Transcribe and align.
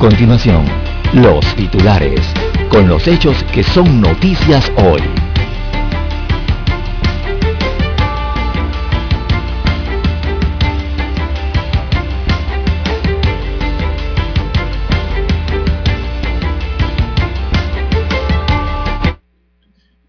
Continuación, 0.00 0.64
los 1.12 1.44
titulares, 1.56 2.22
con 2.70 2.88
los 2.88 3.06
hechos 3.06 3.44
que 3.52 3.62
son 3.62 4.00
noticias 4.00 4.72
hoy. 4.78 5.02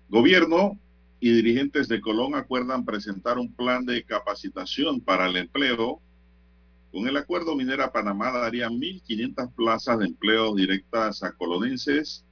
Gobierno 0.07 0.79
y 1.19 1.33
dirigentes 1.33 1.89
de 1.89 1.99
Colón 1.99 2.35
acuerdan 2.35 2.85
presentar 2.85 3.37
un 3.37 3.53
plan 3.53 3.85
de 3.85 4.05
capacitación 4.05 5.01
para 5.01 5.27
el 5.27 5.35
empleo. 5.35 5.99
Con 6.91 7.07
el 7.07 7.15
acuerdo 7.15 7.55
Minera 7.55 7.91
Panamá 7.91 8.31
daría 8.31 8.69
1.500 8.69 9.53
plazas 9.55 9.99
de 9.99 10.05
empleo 10.05 10.53
directas 10.53 11.23
a 11.23 11.31
colonenses 11.31 12.25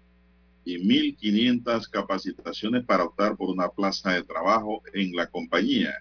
y 0.66 0.78
1.500 0.78 1.90
capacitaciones 1.90 2.86
para 2.86 3.06
optar 3.06 3.38
por 3.38 3.50
una 3.50 3.70
plaza 3.70 4.12
de 4.12 4.24
trabajo 4.24 4.82
en 4.94 5.16
la 5.16 5.28
compañía. 5.28 5.94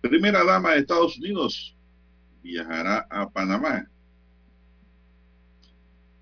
Primera 0.00 0.44
dama 0.44 0.72
de 0.72 0.80
Estados 0.80 1.18
Unidos 1.18 1.76
viajará 2.42 3.06
a 3.10 3.28
Panamá. 3.28 3.90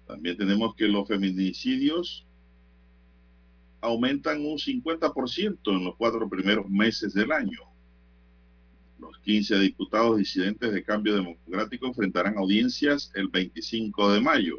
También 0.06 0.38
tenemos 0.38 0.74
que 0.74 0.88
los 0.88 1.06
feminicidios 1.06 2.26
aumentan 3.82 4.40
un 4.40 4.56
50% 4.56 5.58
en 5.66 5.84
los 5.84 5.94
cuatro 5.96 6.26
primeros 6.28 6.68
meses 6.70 7.12
del 7.12 7.30
año. 7.30 7.67
Los 8.98 9.18
15 9.20 9.58
diputados 9.60 10.18
disidentes 10.18 10.72
de 10.72 10.82
Cambio 10.82 11.14
Democrático 11.14 11.86
enfrentarán 11.86 12.36
audiencias 12.36 13.10
el 13.14 13.28
25 13.28 14.12
de 14.12 14.20
mayo. 14.20 14.58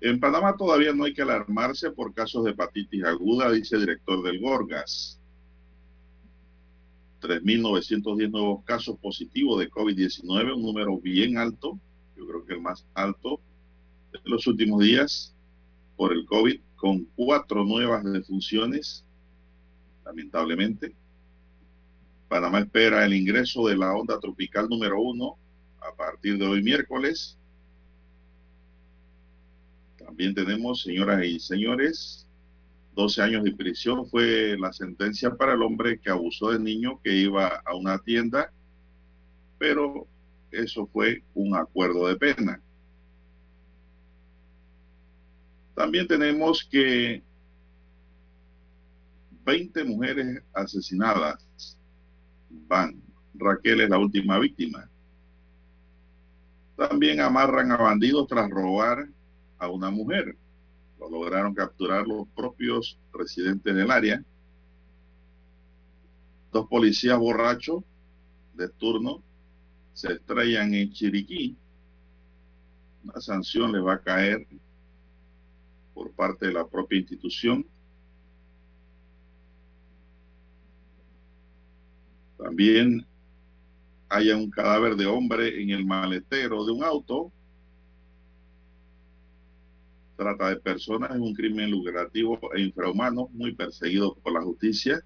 En 0.00 0.20
Panamá 0.20 0.56
todavía 0.56 0.92
no 0.92 1.04
hay 1.04 1.14
que 1.14 1.22
alarmarse 1.22 1.90
por 1.90 2.12
casos 2.12 2.44
de 2.44 2.50
hepatitis 2.50 3.04
aguda, 3.04 3.50
dice 3.50 3.76
el 3.76 3.82
director 3.82 4.22
del 4.22 4.40
Gorgas. 4.40 5.20
3.910 7.20 8.30
nuevos 8.30 8.64
casos 8.64 8.98
positivos 8.98 9.58
de 9.58 9.70
COVID-19, 9.70 10.54
un 10.54 10.62
número 10.62 10.98
bien 10.98 11.38
alto, 11.38 11.78
yo 12.16 12.26
creo 12.26 12.44
que 12.44 12.54
el 12.54 12.60
más 12.60 12.86
alto 12.94 13.40
de 14.12 14.20
los 14.24 14.46
últimos 14.46 14.82
días 14.82 15.34
por 15.96 16.12
el 16.12 16.26
COVID, 16.26 16.60
con 16.76 17.04
cuatro 17.16 17.64
nuevas 17.64 18.04
defunciones, 18.04 19.04
lamentablemente. 20.04 20.94
Panamá 22.28 22.60
espera 22.60 23.04
el 23.04 23.14
ingreso 23.14 23.66
de 23.68 23.76
la 23.76 23.94
onda 23.94 24.18
tropical 24.18 24.68
número 24.68 25.00
uno 25.00 25.38
a 25.80 25.94
partir 25.94 26.38
de 26.38 26.46
hoy 26.46 26.62
miércoles. 26.62 27.38
También 29.96 30.34
tenemos, 30.34 30.82
señoras 30.82 31.24
y 31.24 31.38
señores, 31.38 32.26
12 32.94 33.22
años 33.22 33.44
de 33.44 33.52
prisión 33.52 34.08
fue 34.08 34.56
la 34.58 34.72
sentencia 34.72 35.34
para 35.36 35.52
el 35.52 35.62
hombre 35.62 36.00
que 36.00 36.10
abusó 36.10 36.50
del 36.50 36.64
niño 36.64 37.00
que 37.02 37.14
iba 37.14 37.62
a 37.64 37.74
una 37.76 37.98
tienda, 37.98 38.52
pero 39.58 40.08
eso 40.50 40.86
fue 40.86 41.22
un 41.34 41.54
acuerdo 41.54 42.08
de 42.08 42.16
pena. 42.16 42.60
También 45.74 46.08
tenemos 46.08 46.64
que 46.64 47.22
20 49.44 49.84
mujeres 49.84 50.42
asesinadas 50.54 51.45
van. 52.50 53.02
Raquel 53.34 53.82
es 53.82 53.90
la 53.90 53.98
última 53.98 54.38
víctima. 54.38 54.88
También 56.76 57.20
amarran 57.20 57.72
a 57.72 57.76
bandidos 57.76 58.26
tras 58.26 58.50
robar 58.50 59.08
a 59.58 59.68
una 59.68 59.90
mujer. 59.90 60.36
Lo 60.98 61.10
lograron 61.10 61.54
capturar 61.54 62.06
los 62.06 62.26
propios 62.28 62.98
residentes 63.12 63.74
del 63.74 63.90
área. 63.90 64.22
Dos 66.52 66.66
policías 66.68 67.18
borrachos 67.18 67.82
de 68.54 68.68
turno 68.68 69.22
se 69.92 70.12
estrellan 70.12 70.74
en 70.74 70.92
Chiriquí. 70.92 71.56
Una 73.04 73.20
sanción 73.20 73.72
les 73.72 73.82
va 73.82 73.94
a 73.94 74.00
caer 74.00 74.46
por 75.94 76.12
parte 76.12 76.46
de 76.46 76.52
la 76.52 76.66
propia 76.66 76.98
institución. 76.98 77.66
También 82.46 83.04
haya 84.08 84.36
un 84.36 84.48
cadáver 84.50 84.94
de 84.94 85.04
hombre 85.04 85.60
en 85.60 85.70
el 85.70 85.84
maletero 85.84 86.64
de 86.64 86.70
un 86.70 86.84
auto. 86.84 87.32
Trata 90.16 90.50
de 90.50 90.56
personas 90.60 91.10
es 91.10 91.16
un 91.16 91.34
crimen 91.34 91.72
lucrativo 91.72 92.38
e 92.54 92.60
infrahumano, 92.60 93.28
muy 93.32 93.52
perseguido 93.52 94.14
por 94.14 94.32
la 94.32 94.42
justicia. 94.42 95.04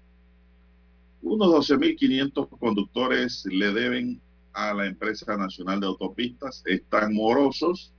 Unos 1.23 1.67
12.500 1.67 2.47
conductores 2.59 3.43
le 3.49 3.73
deben 3.73 4.21
a 4.53 4.75
la 4.75 4.85
empresa 4.85 5.35
nacional 5.35 5.79
de 5.79 5.87
autopistas, 5.87 6.61
están 6.67 7.15
morosos 7.15 7.91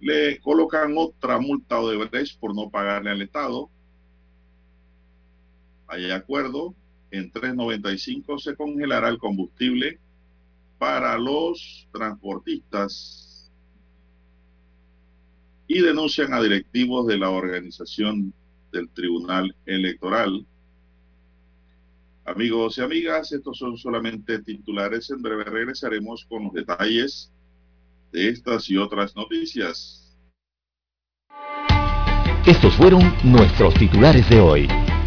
le 0.00 0.40
colocan 0.40 0.94
otra 0.98 1.38
multa 1.38 1.80
de 1.80 1.96
Brecht 1.96 2.40
por 2.40 2.54
no 2.54 2.68
pagarle 2.68 3.10
al 3.10 3.22
Estado. 3.22 3.70
Hay 5.94 6.10
acuerdo, 6.10 6.74
en 7.12 7.30
3.95 7.30 8.40
se 8.40 8.56
congelará 8.56 9.08
el 9.10 9.18
combustible 9.18 10.00
para 10.76 11.16
los 11.18 11.86
transportistas 11.92 13.48
y 15.68 15.80
denuncian 15.80 16.34
a 16.34 16.42
directivos 16.42 17.06
de 17.06 17.16
la 17.16 17.30
organización 17.30 18.34
del 18.72 18.88
Tribunal 18.88 19.54
Electoral. 19.66 20.44
Amigos 22.24 22.78
y 22.78 22.80
amigas, 22.80 23.30
estos 23.30 23.56
son 23.56 23.78
solamente 23.78 24.40
titulares. 24.40 25.10
En 25.10 25.22
breve 25.22 25.44
regresaremos 25.44 26.24
con 26.24 26.42
los 26.42 26.52
detalles 26.54 27.32
de 28.10 28.30
estas 28.30 28.68
y 28.68 28.76
otras 28.76 29.14
noticias. 29.14 30.18
Estos 32.44 32.74
fueron 32.74 33.00
nuestros 33.22 33.72
titulares 33.74 34.28
de 34.28 34.40
hoy. 34.40 34.83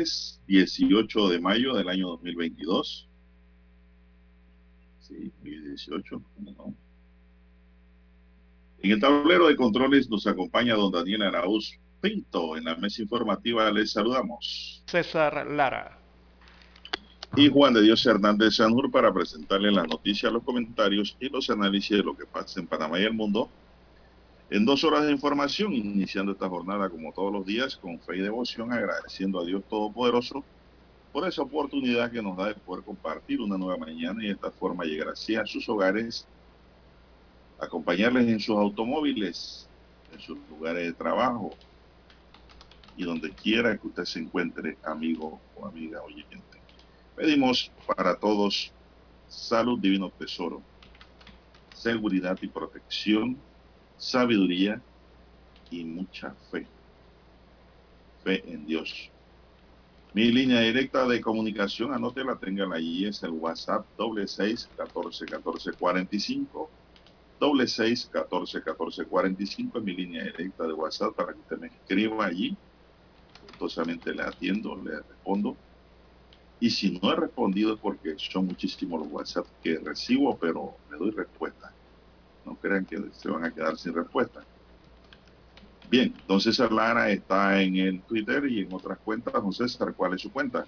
miércoles 0.00 0.40
18 0.46 1.28
de 1.28 1.40
mayo 1.40 1.74
del 1.74 1.88
año 1.88 2.08
2022. 2.08 3.08
Sí, 5.00 5.32
18, 5.42 6.22
no? 6.38 6.74
En 8.82 8.90
el 8.92 9.00
tablero 9.00 9.48
de 9.48 9.56
controles 9.56 10.08
nos 10.08 10.26
acompaña 10.26 10.74
don 10.74 10.92
Daniel 10.92 11.22
Arauz 11.22 11.78
Pinto. 12.00 12.56
En 12.56 12.64
la 12.64 12.76
mesa 12.76 13.02
informativa 13.02 13.70
les 13.70 13.92
saludamos. 13.92 14.82
César 14.86 15.46
Lara. 15.46 15.98
Y 17.36 17.48
Juan 17.48 17.74
de 17.74 17.82
Dios 17.82 18.04
Hernández 18.06 18.56
Sanur 18.56 18.90
para 18.90 19.12
presentarle 19.12 19.70
las 19.70 19.86
noticias, 19.86 20.32
los 20.32 20.42
comentarios 20.42 21.16
y 21.20 21.28
los 21.28 21.48
análisis 21.50 21.98
de 21.98 22.02
lo 22.02 22.16
que 22.16 22.26
pasa 22.26 22.58
en 22.58 22.66
Panamá 22.66 22.98
y 22.98 23.04
el 23.04 23.12
mundo 23.12 23.48
en 24.50 24.64
dos 24.64 24.82
horas 24.82 25.06
de 25.06 25.12
información, 25.12 25.72
iniciando 25.72 26.32
esta 26.32 26.48
jornada 26.48 26.90
como 26.90 27.12
todos 27.12 27.32
los 27.32 27.46
días 27.46 27.76
con 27.76 28.00
fe 28.00 28.16
y 28.16 28.20
devoción, 28.20 28.72
agradeciendo 28.72 29.40
a 29.40 29.44
Dios 29.44 29.62
Todopoderoso 29.68 30.44
por 31.12 31.26
esa 31.26 31.42
oportunidad 31.42 32.10
que 32.10 32.20
nos 32.20 32.36
da 32.36 32.48
de 32.48 32.54
poder 32.54 32.84
compartir 32.84 33.40
una 33.40 33.56
nueva 33.56 33.78
mañana 33.78 34.22
y 34.22 34.26
de 34.26 34.32
esta 34.32 34.50
forma 34.50 34.84
llegar 34.84 35.08
así 35.08 35.36
a 35.36 35.46
sus 35.46 35.68
hogares, 35.68 36.26
acompañarles 37.60 38.26
en 38.26 38.40
sus 38.40 38.56
automóviles, 38.56 39.68
en 40.12 40.20
sus 40.20 40.38
lugares 40.48 40.84
de 40.84 40.92
trabajo 40.94 41.50
y 42.96 43.04
donde 43.04 43.30
quiera 43.32 43.76
que 43.78 43.86
usted 43.86 44.04
se 44.04 44.18
encuentre, 44.18 44.76
amigo 44.82 45.40
o 45.56 45.66
amiga 45.66 46.02
oyente. 46.02 46.60
Pedimos 47.14 47.70
para 47.86 48.16
todos 48.16 48.72
salud, 49.28 49.78
divino 49.78 50.10
tesoro, 50.10 50.60
seguridad 51.72 52.36
y 52.42 52.48
protección 52.48 53.36
sabiduría 54.00 54.84
y 55.70 55.84
mucha 55.86 56.36
fe. 56.50 56.72
Fe 58.22 58.50
en 58.52 58.64
Dios. 58.64 59.12
Mi 60.12 60.30
línea 60.32 60.60
directa 60.60 61.06
de 61.06 61.20
comunicación, 61.20 61.92
anótela, 61.94 62.38
tengan 62.38 62.72
allí, 62.72 63.06
es 63.06 63.22
el 63.22 63.30
WhatsApp 63.32 63.88
doble 63.96 64.26
seis 64.26 64.72
catorce 64.76 65.28
catorce 65.28 65.74
cuarenta 65.76 66.16
y 66.16 66.20
cinco. 66.20 66.74
Doble 67.38 67.66
seis 67.68 68.08
catorce 68.08 68.62
catorce 68.62 69.06
cuarenta 69.06 69.42
y 69.42 69.46
cinco 69.46 69.78
es 69.78 69.84
mi 69.84 69.94
línea 69.96 70.24
directa 70.24 70.66
de 70.66 70.74
WhatsApp 70.74 71.14
para 71.16 71.34
que 71.34 71.40
usted 71.40 71.58
me 71.58 71.68
escriba 71.68 72.26
allí. 72.26 72.60
Gustosamente 73.40 74.14
le 74.14 74.22
atiendo, 74.24 74.76
le 74.82 75.02
respondo. 75.02 75.60
Y 76.60 76.70
si 76.70 76.92
no 76.98 77.12
he 77.12 77.16
respondido 77.16 77.74
es 77.74 77.80
porque 77.80 78.14
son 78.18 78.46
muchísimos 78.46 79.00
los 79.00 79.08
WhatsApp 79.10 79.48
que 79.60 79.78
recibo, 79.80 80.38
pero 80.38 80.80
le 80.88 80.96
doy 80.98 81.10
respuesta. 81.10 81.76
No 82.44 82.54
crean 82.56 82.84
que 82.86 82.98
se 83.12 83.28
van 83.28 83.44
a 83.44 83.50
quedar 83.50 83.76
sin 83.76 83.94
respuesta. 83.94 84.40
Bien, 85.90 86.14
don 86.28 86.40
César 86.40 86.70
Lara 86.70 87.10
está 87.10 87.60
en 87.60 87.76
el 87.76 88.00
Twitter 88.02 88.44
y 88.46 88.60
en 88.60 88.72
otras 88.72 88.98
cuentas. 88.98 89.34
Don 89.34 89.52
César, 89.52 89.92
¿cuál 89.96 90.14
es 90.14 90.20
su 90.20 90.30
cuenta? 90.30 90.64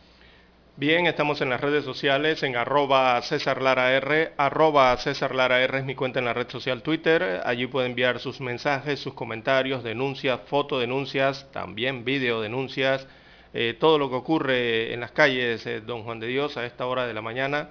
Bien, 0.75 1.07
estamos 1.07 1.41
en 1.43 1.51
las 1.51 1.61
redes 1.61 1.85
sociales, 1.85 2.43
en 2.43 2.57
arroba 2.57 3.21
César 3.23 3.61
Lara 3.63 3.93
R, 3.93 4.33
arroba 4.39 4.97
César 4.97 5.35
Lara 5.35 5.61
R 5.63 5.79
es 5.79 5.85
mi 5.85 5.95
cuenta 5.95 6.19
en 6.19 6.25
la 6.25 6.33
red 6.33 6.49
social 6.49 6.83
Twitter. 6.83 7.43
Allí 7.45 7.67
puede 7.67 7.87
enviar 7.87 8.19
sus 8.19 8.41
mensajes, 8.41 8.99
sus 8.99 9.15
comentarios, 9.15 9.85
denuncias, 9.85 10.41
fotodenuncias, 10.47 11.47
también 11.53 12.05
videodenuncias, 12.05 13.07
eh, 13.53 13.77
todo 13.79 13.99
lo 13.99 14.09
que 14.09 14.17
ocurre 14.17 14.95
en 14.95 15.01
las 15.01 15.13
calles, 15.13 15.67
eh, 15.67 15.83
don 15.83 16.05
Juan 16.05 16.21
de 16.21 16.27
Dios, 16.27 16.57
a 16.57 16.65
esta 16.65 16.87
hora 16.87 17.07
de 17.07 17.15
la 17.15 17.21
mañana 17.21 17.69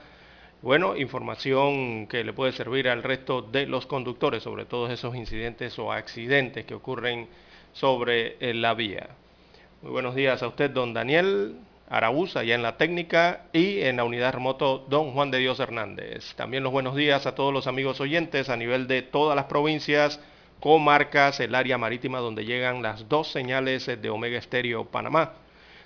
bueno, 0.62 0.96
información 0.96 2.06
que 2.08 2.24
le 2.24 2.34
puede 2.34 2.52
servir 2.52 2.88
al 2.88 3.02
resto 3.02 3.42
de 3.42 3.66
los 3.66 3.88
conductores 3.88 4.44
sobre 4.44 4.66
todos 4.66 4.92
esos 4.92 5.16
incidentes 5.16 5.78
o 5.80 5.92
accidentes 5.92 6.66
que 6.66 6.76
ocurren 6.76 7.28
sobre 7.74 8.38
eh, 8.40 8.54
la 8.54 8.76
vía. 8.76 9.10
Muy 9.82 9.92
buenos 9.92 10.14
días 10.14 10.44
a 10.44 10.48
usted, 10.48 10.70
don 10.70 10.94
Daniel 10.94 11.56
Araúz, 11.90 12.36
allá 12.36 12.54
en 12.54 12.62
la 12.62 12.78
técnica, 12.78 13.46
y 13.54 13.82
en 13.82 13.98
la 13.98 14.04
unidad 14.04 14.34
remoto, 14.34 14.86
don 14.88 15.14
Juan 15.14 15.32
de 15.32 15.40
Dios 15.40 15.60
Hernández. 15.60 16.36
También 16.36 16.62
los 16.62 16.72
buenos 16.72 16.96
días 16.96 17.26
a 17.26 17.34
todos 17.34 17.52
los 17.52 17.66
amigos 17.66 18.00
oyentes 18.00 18.48
a 18.50 18.56
nivel 18.56 18.88
de 18.88 19.02
todas 19.02 19.36
las 19.36 19.46
provincias, 19.46 20.20
comarcas, 20.60 21.40
el 21.40 21.56
área 21.56 21.80
marítima 21.80 22.20
donde 22.20 22.46
llegan 22.46 22.84
las 22.84 23.10
dos 23.10 23.32
señales 23.32 23.88
de 23.88 24.10
Omega 24.12 24.38
Estéreo 24.38 24.86
Panamá. 24.86 25.34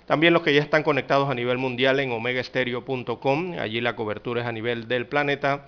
También 0.06 0.32
los 0.32 0.42
que 0.42 0.54
ya 0.54 0.62
están 0.62 0.84
conectados 0.84 1.28
a 1.28 1.34
nivel 1.34 1.58
mundial 1.58 1.98
en 1.98 2.12
omegaestereo.com, 2.12 3.58
allí 3.58 3.80
la 3.80 3.96
cobertura 3.96 4.42
es 4.42 4.46
a 4.46 4.52
nivel 4.52 4.86
del 4.86 5.06
planeta. 5.06 5.66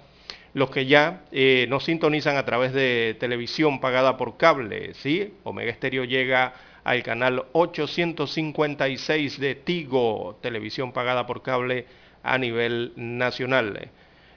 Los 0.54 0.70
que 0.70 0.86
ya 0.86 1.24
eh, 1.32 1.66
nos 1.68 1.84
sintonizan 1.84 2.36
a 2.36 2.44
través 2.44 2.72
de 2.72 3.16
televisión 3.18 3.80
pagada 3.80 4.16
por 4.16 4.36
cable, 4.36 4.94
¿sí? 4.94 5.34
Omega 5.42 5.74
Stereo 5.74 6.04
llega 6.04 6.54
al 6.84 7.02
canal 7.02 7.46
856 7.52 9.40
de 9.40 9.54
Tigo, 9.56 10.38
televisión 10.40 10.92
pagada 10.92 11.26
por 11.26 11.42
cable 11.42 11.86
a 12.22 12.38
nivel 12.38 12.92
nacional. 12.96 13.90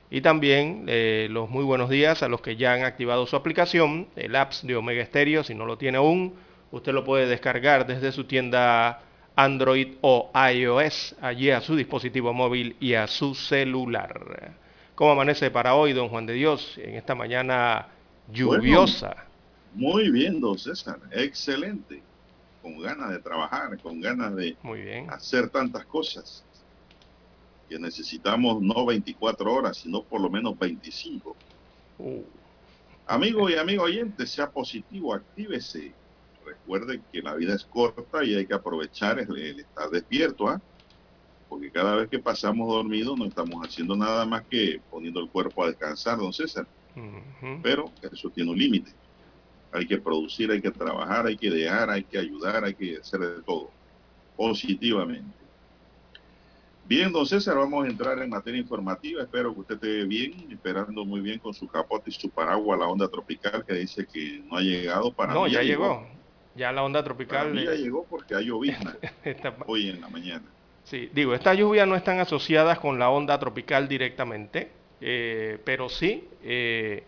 Y 0.10 0.22
también 0.22 0.86
eh, 0.88 1.28
los 1.30 1.50
muy 1.50 1.64
buenos 1.64 1.90
días 1.90 2.24
a 2.24 2.28
los 2.28 2.42
que 2.42 2.58
ya 2.58 2.74
han 2.74 2.84
activado 2.84 3.26
su 3.28 3.36
aplicación, 3.36 4.08
el 4.16 4.36
apps 4.36 4.66
de 4.66 4.76
Omega 4.76 5.06
Stereo, 5.06 5.44
si 5.44 5.56
no 5.56 5.66
lo 5.66 5.78
tiene 5.78 6.00
aún, 6.00 6.34
usted 6.72 6.92
lo 6.92 7.06
puede 7.06 7.28
descargar 7.28 7.86
desde 7.86 8.12
su 8.12 8.26
tienda 8.26 9.02
Android 9.36 9.96
o 10.02 10.32
iOS 10.54 11.16
allí 11.22 11.50
a 11.52 11.62
su 11.62 11.76
dispositivo 11.76 12.34
móvil 12.34 12.76
y 12.80 12.94
a 12.94 13.08
su 13.08 13.34
celular. 13.34 14.54
¿Cómo 14.96 15.12
amanece 15.12 15.50
para 15.50 15.76
hoy, 15.76 15.94
don 15.94 16.10
Juan 16.10 16.26
de 16.26 16.34
Dios, 16.34 16.78
en 16.78 16.96
esta 16.96 17.16
mañana 17.16 17.88
lluviosa? 18.32 19.26
muy 19.74 20.12
bien, 20.12 20.40
don 20.40 20.58
César, 20.58 21.00
excelente. 21.12 22.02
Con 22.62 22.80
ganas 22.80 23.10
de 23.10 23.20
trabajar, 23.20 23.80
con 23.80 24.00
ganas 24.02 24.36
de 24.36 24.56
muy 24.62 24.82
bien. 24.82 25.10
hacer 25.10 25.50
tantas 25.50 25.86
cosas. 25.86 26.44
Que 27.68 27.80
necesitamos 27.80 28.62
no 28.62 28.86
24 28.86 29.52
horas, 29.52 29.78
sino 29.78 30.04
por 30.04 30.22
lo 30.22 30.30
menos 30.30 30.60
25. 30.60 31.36
Uh. 32.00 32.22
Amigo 33.08 33.50
y 33.50 33.56
amigo 33.56 33.84
oyente, 33.84 34.28
sea 34.28 34.50
positivo, 34.50 35.14
actívese 35.14 35.94
recuerde 36.52 37.02
que 37.12 37.22
la 37.22 37.36
vida 37.36 37.56
es 37.56 37.64
corta 37.66 38.24
y 38.24 38.36
hay 38.36 38.46
que 38.46 38.54
aprovechar 38.54 39.20
el, 39.20 39.60
estar 39.60 39.90
despierto, 39.90 40.48
¿ah? 40.48 40.62
porque 41.50 41.72
cada 41.72 41.96
vez 41.96 42.10
que 42.10 42.20
pasamos 42.20 42.68
dormidos 42.70 43.18
no 43.18 43.26
estamos 43.26 43.66
haciendo 43.66 43.96
nada 43.96 44.26
más 44.26 44.44
que 44.44 44.80
poniendo 44.90 45.20
el 45.20 45.30
cuerpo 45.30 45.64
a 45.64 45.68
descansar, 45.68 46.18
don 46.18 46.32
César. 46.32 46.66
Pero 47.64 47.92
eso 48.12 48.30
tiene 48.30 48.52
un 48.52 48.58
límite. 48.58 48.92
Hay 49.72 49.88
que 49.88 49.98
producir, 49.98 50.52
hay 50.52 50.62
que 50.62 50.72
trabajar, 50.72 51.26
hay 51.26 51.38
que 51.38 51.50
dejar, 51.50 51.90
hay 51.90 52.04
que 52.04 52.18
ayudar, 52.18 52.64
hay 52.64 52.74
que 52.74 52.98
hacer 52.98 53.22
de 53.22 53.42
todo, 53.42 53.70
positivamente. 54.36 55.42
Bien, 56.92 57.12
don 57.12 57.26
César, 57.26 57.56
vamos 57.56 57.86
a 57.86 57.88
entrar 57.88 58.22
en 58.22 58.30
materia 58.30 58.60
informativa. 58.60 59.22
Espero 59.24 59.54
que 59.54 59.62
usted 59.62 59.76
esté 59.76 60.04
bien, 60.04 60.48
esperando 60.52 61.06
muy 61.06 61.22
bien 61.22 61.40
con 61.40 61.54
su 61.54 61.66
capote 61.66 62.10
y 62.10 62.14
su 62.14 62.30
paraguas 62.30 62.80
la 62.80 62.88
onda 62.88 63.08
tropical 63.08 63.64
que 63.66 63.76
dice 63.76 64.06
que 64.06 64.44
no 64.50 64.58
ha 64.58 64.62
llegado 64.62 65.14
para... 65.14 65.34
No, 65.34 65.48
ya 65.48 65.62
llegó. 65.62 66.06
Ya 66.56 66.72
la 66.72 66.84
onda 66.84 67.04
tropical. 67.04 67.54
ya 67.54 67.74
llegó 67.74 68.06
porque 68.10 68.36
hay 68.36 68.46
llovizna 68.46 68.96
hoy 69.68 69.90
en 69.90 70.02
la 70.02 70.10
mañana. 70.10 70.44
Sí, 70.84 71.10
digo, 71.14 71.34
estas 71.34 71.58
lluvias 71.58 71.88
no 71.88 71.96
están 71.96 72.20
asociadas 72.20 72.80
con 72.80 73.00
la 73.00 73.10
onda 73.10 73.40
tropical 73.40 73.88
directamente, 73.88 74.70
eh, 75.00 75.60
pero 75.64 75.90
sí, 75.90 76.28
eh, 76.44 77.04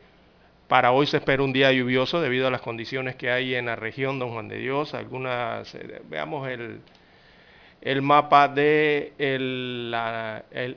para 0.67 0.91
hoy 0.91 1.05
se 1.07 1.17
espera 1.17 1.43
un 1.43 1.53
día 1.53 1.71
lluvioso 1.71 2.21
debido 2.21 2.47
a 2.47 2.51
las 2.51 2.61
condiciones 2.61 3.15
que 3.15 3.29
hay 3.29 3.55
en 3.55 3.65
la 3.65 3.75
región 3.75 4.19
Don 4.19 4.31
Juan 4.31 4.47
de 4.47 4.57
Dios. 4.57 4.93
Algunas, 4.93 5.75
eh, 5.75 6.01
veamos 6.09 6.47
el, 6.47 6.79
el 7.83 8.01
mapa 8.01 8.47
de 8.47 9.11
el, 9.17 9.93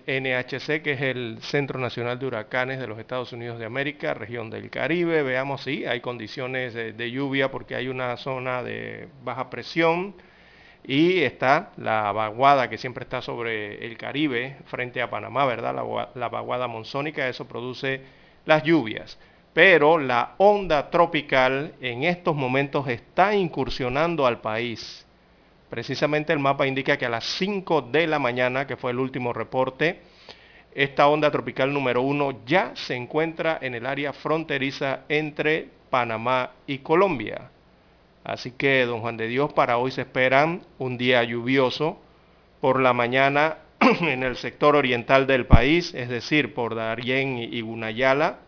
NHC, 0.06 0.82
que 0.82 0.92
es 0.92 1.00
el 1.00 1.38
Centro 1.40 1.78
Nacional 1.78 2.18
de 2.18 2.26
Huracanes 2.26 2.80
de 2.80 2.88
los 2.88 2.98
Estados 2.98 3.32
Unidos 3.32 3.60
de 3.60 3.64
América, 3.64 4.12
región 4.12 4.50
del 4.50 4.70
Caribe. 4.70 5.22
Veamos 5.22 5.62
si 5.62 5.86
hay 5.86 6.00
condiciones 6.00 6.74
de, 6.74 7.10
lluvia 7.12 7.52
porque 7.52 7.76
hay 7.76 7.86
una 7.86 8.16
zona 8.16 8.64
de 8.64 9.08
baja 9.22 9.50
presión 9.50 10.16
y 10.82 11.20
está 11.20 11.70
la 11.76 12.10
vaguada 12.10 12.68
que 12.68 12.76
siempre 12.76 13.04
está 13.04 13.22
sobre 13.22 13.86
el 13.86 13.96
Caribe 13.96 14.56
frente 14.64 15.00
a 15.00 15.08
Panamá, 15.08 15.46
¿verdad? 15.46 15.76
La, 15.76 16.10
la 16.12 16.28
vaguada 16.28 16.66
monzónica, 16.66 17.28
eso 17.28 17.46
produce 17.46 18.00
las 18.46 18.64
lluvias. 18.64 19.16
Pero 19.52 19.98
la 19.98 20.34
onda 20.38 20.90
tropical 20.90 21.72
en 21.80 22.02
estos 22.02 22.34
momentos 22.34 22.88
está 22.88 23.36
incursionando 23.36 24.26
al 24.26 24.40
país 24.40 25.05
Precisamente 25.70 26.32
el 26.32 26.38
mapa 26.38 26.66
indica 26.66 26.96
que 26.96 27.06
a 27.06 27.10
las 27.10 27.24
5 27.24 27.82
de 27.82 28.06
la 28.06 28.18
mañana, 28.18 28.66
que 28.66 28.76
fue 28.76 28.92
el 28.92 28.98
último 28.98 29.32
reporte, 29.32 30.00
esta 30.74 31.08
onda 31.08 31.30
tropical 31.30 31.72
número 31.72 32.02
1 32.02 32.40
ya 32.46 32.72
se 32.74 32.94
encuentra 32.94 33.58
en 33.60 33.74
el 33.74 33.86
área 33.86 34.12
fronteriza 34.12 35.00
entre 35.08 35.68
Panamá 35.90 36.50
y 36.66 36.78
Colombia. 36.78 37.50
Así 38.22 38.50
que, 38.50 38.84
don 38.84 39.00
Juan 39.00 39.16
de 39.16 39.28
Dios, 39.28 39.52
para 39.52 39.78
hoy 39.78 39.90
se 39.90 40.02
esperan 40.02 40.62
un 40.78 40.98
día 40.98 41.22
lluvioso 41.24 41.98
por 42.60 42.80
la 42.80 42.92
mañana 42.92 43.58
en 44.00 44.22
el 44.22 44.36
sector 44.36 44.76
oriental 44.76 45.26
del 45.26 45.46
país, 45.46 45.94
es 45.94 46.08
decir, 46.08 46.52
por 46.54 46.74
Darién 46.74 47.38
y 47.38 47.60
Gunayala, 47.60 48.40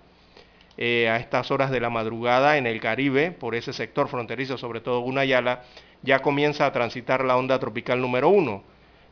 a 0.79 1.17
estas 1.17 1.51
horas 1.51 1.71
de 1.73 1.81
la 1.81 1.91
madrugada 1.91 2.57
en 2.57 2.67
el 2.67 2.81
Caribe, 2.81 3.33
por 3.33 3.57
ese 3.57 3.73
sector 3.73 4.09
fronterizo, 4.09 4.59
sobre 4.59 4.81
todo 4.81 5.01
Gunayala, 5.01 5.63
ya 6.03 6.21
comienza 6.21 6.67
a 6.67 6.73
transitar 6.73 7.25
la 7.25 7.37
onda 7.37 7.59
tropical 7.59 8.01
número 8.01 8.29
uno. 8.29 8.63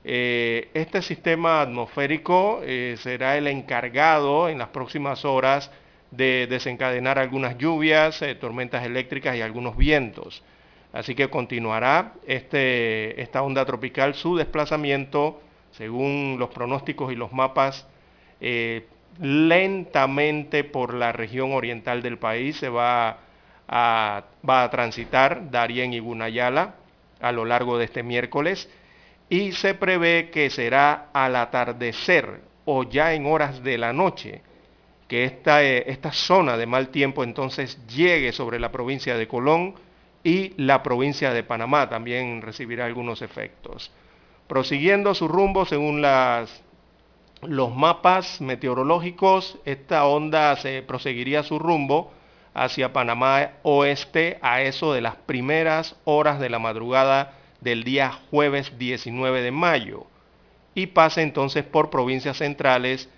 este 0.05 1.03
sistema 1.03 1.61
atmosférico 1.63 2.61
será 2.97 3.37
el 3.37 3.49
encargado 3.49 4.49
en 4.49 4.59
las 4.59 4.69
próximas 4.69 5.25
horas 5.25 5.71
de 6.13 6.47
desencadenar 6.49 7.19
algunas 7.19 7.59
lluvias, 7.59 8.25
tormentas 8.41 8.85
eléctricas 8.85 9.37
y 9.37 9.43
algunos 9.43 9.77
vientos. 9.77 10.45
Así 10.97 11.15
que 11.15 11.29
continuará 11.29 12.15
este, 12.27 13.21
esta 13.21 13.43
onda 13.43 13.67
tropical 13.67 14.15
su 14.15 14.35
desplazamiento, 14.35 15.43
según 15.73 16.37
los 16.39 16.49
pronósticos 16.49 17.13
y 17.13 17.17
los 17.17 17.35
mapas, 17.35 17.87
eh, 18.41 18.87
lentamente 19.21 20.65
por 20.65 20.95
la 20.95 21.13
región 21.13 21.53
oriental 21.53 22.01
del 22.01 22.17
país. 22.17 22.57
Se 22.57 22.71
va 22.71 23.19
va 23.69 24.63
a 24.63 24.71
transitar 24.71 25.51
Darien 25.51 25.93
y 25.93 25.99
Gunayala 25.99 26.75
a 27.21 27.33
lo 27.33 27.45
largo 27.45 27.79
de 27.79 27.87
este 27.87 28.03
miércoles 28.03 28.69
y 29.29 29.53
se 29.53 29.75
prevé 29.75 30.31
que 30.31 30.51
será 30.51 31.09
al 31.13 31.35
atardecer 31.37 32.41
o 32.65 32.85
ya 32.85 33.15
en 33.15 33.27
horas 33.27 33.63
de 33.63 33.79
la 33.79 33.93
noche 33.93 34.43
que 35.09 35.25
esta, 35.25 35.65
eh, 35.65 35.85
esta 35.87 36.13
zona 36.13 36.57
de 36.57 36.67
mal 36.67 36.89
tiempo 36.89 37.25
entonces 37.25 37.79
llegue 37.87 38.33
sobre 38.33 38.59
la 38.59 38.73
provincia 38.73 39.17
de 39.17 39.29
Colón, 39.29 39.75
y 40.27 40.55
la 40.57 40.83
provincia 40.83 41.33
de 41.33 41.45
Panamá 41.45 41.89
también 41.89 42.43
recibirá 42.43 42.85
algunos 42.85 43.23
efectos. 43.23 43.93
Prosiguiendo 44.49 45.15
su 45.15 45.29
rumbo 45.29 45.65
según 45.67 46.03
las, 46.03 46.65
los 47.43 47.73
mapas 47.73 48.41
meteorológicos, 48.41 49.57
esta 49.65 50.05
onda 50.05 50.57
se 50.57 50.83
proseguiría 50.83 51.45
su 51.45 51.61
rumbo 51.61 52.11
hacia 52.57 52.95
Panamá 52.95 53.51
oeste 53.63 54.39
a 54.41 54.63
eso 54.63 54.95
de 54.95 55.03
las 55.03 55.15
primeras 55.15 55.95
horas 56.05 56.41
de 56.41 56.49
la 56.49 56.59
madrugada 56.59 57.35
del 57.61 57.85
día 57.85 58.19
jueves 58.31 58.79
19 58.79 59.43
de 59.43 59.51
mayo. 59.51 60.07
Y 60.75 60.87
pasa 60.87 61.21
entonces 61.21 61.65
por 61.65 61.91
provincias 61.91 62.39
centrales 62.39 63.11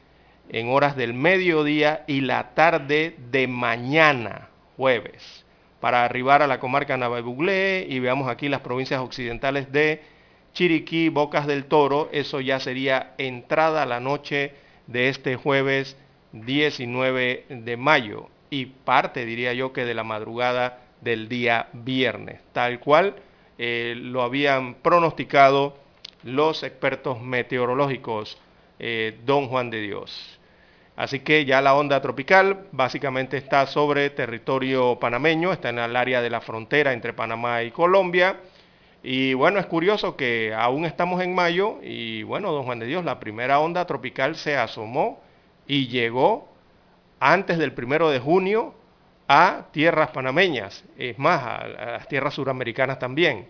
en 0.48 0.70
horas 0.70 0.96
del 0.96 1.14
mediodía 1.14 2.02
y 2.08 2.20
la 2.20 2.54
tarde 2.54 3.14
de 3.30 3.46
mañana 3.46 4.48
jueves. 4.76 5.44
Para 5.78 6.04
arribar 6.04 6.42
a 6.42 6.48
la 6.48 6.58
comarca 6.58 6.96
Navabuglé 6.96 7.86
y 7.88 8.00
veamos 8.00 8.28
aquí 8.28 8.48
las 8.48 8.62
provincias 8.62 9.00
occidentales 9.00 9.70
de 9.70 10.02
Chiriquí, 10.52 11.10
Bocas 11.10 11.46
del 11.46 11.66
Toro, 11.66 12.08
eso 12.10 12.40
ya 12.40 12.58
sería 12.58 13.14
entrada 13.18 13.84
a 13.84 13.86
la 13.86 14.00
noche 14.00 14.54
de 14.88 15.08
este 15.08 15.36
jueves 15.36 15.96
19 16.32 17.46
de 17.48 17.76
mayo 17.76 18.30
y 18.50 18.66
parte, 18.66 19.24
diría 19.24 19.52
yo, 19.52 19.72
que 19.72 19.84
de 19.84 19.94
la 19.94 20.04
madrugada 20.04 20.80
del 21.00 21.28
día 21.28 21.68
viernes, 21.72 22.40
tal 22.52 22.80
cual 22.80 23.16
eh, 23.58 23.94
lo 23.96 24.22
habían 24.22 24.74
pronosticado 24.76 25.76
los 26.22 26.62
expertos 26.62 27.20
meteorológicos, 27.20 28.38
eh, 28.78 29.18
don 29.24 29.48
Juan 29.48 29.70
de 29.70 29.80
Dios. 29.80 30.38
Así 30.96 31.20
que 31.20 31.44
ya 31.44 31.60
la 31.60 31.74
onda 31.74 32.00
tropical 32.00 32.66
básicamente 32.72 33.36
está 33.36 33.66
sobre 33.66 34.10
territorio 34.10 34.98
panameño, 34.98 35.52
está 35.52 35.68
en 35.68 35.78
el 35.78 35.94
área 35.94 36.20
de 36.20 36.30
la 36.30 36.40
frontera 36.40 36.92
entre 36.92 37.12
Panamá 37.12 37.62
y 37.62 37.70
Colombia. 37.70 38.40
Y 39.04 39.32
bueno, 39.34 39.60
es 39.60 39.66
curioso 39.66 40.16
que 40.16 40.52
aún 40.52 40.84
estamos 40.84 41.22
en 41.22 41.36
mayo 41.36 41.78
y 41.82 42.24
bueno, 42.24 42.50
don 42.50 42.64
Juan 42.64 42.80
de 42.80 42.86
Dios, 42.86 43.04
la 43.04 43.20
primera 43.20 43.60
onda 43.60 43.86
tropical 43.86 44.34
se 44.34 44.56
asomó 44.56 45.20
y 45.68 45.86
llegó 45.86 46.48
antes 47.20 47.58
del 47.58 47.72
primero 47.72 48.10
de 48.10 48.20
junio 48.20 48.74
a 49.28 49.66
tierras 49.72 50.10
panameñas, 50.10 50.84
es 50.96 51.18
más, 51.18 51.42
a, 51.42 51.68
las 51.68 52.08
tierras 52.08 52.34
suramericanas 52.34 52.98
también. 52.98 53.46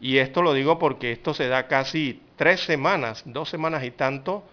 Y 0.00 0.18
esto 0.18 0.42
lo 0.42 0.52
digo 0.52 0.78
porque 0.78 1.12
esto 1.12 1.32
se 1.32 1.48
da 1.48 1.68
casi 1.68 2.22
tres 2.36 2.60
semanas, 2.60 3.22
dos 3.24 3.48
semanas 3.48 3.84
y 3.84 3.92
tanto 3.92 4.44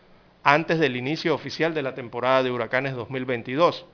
antes 0.44 0.80
del 0.80 0.96
inicio 0.96 1.36
oficial 1.36 1.74
de 1.74 1.82
la 1.82 1.96
temporada 1.96 2.44
de 2.44 2.52
huracanes 2.52 2.96
2022. 2.96 3.86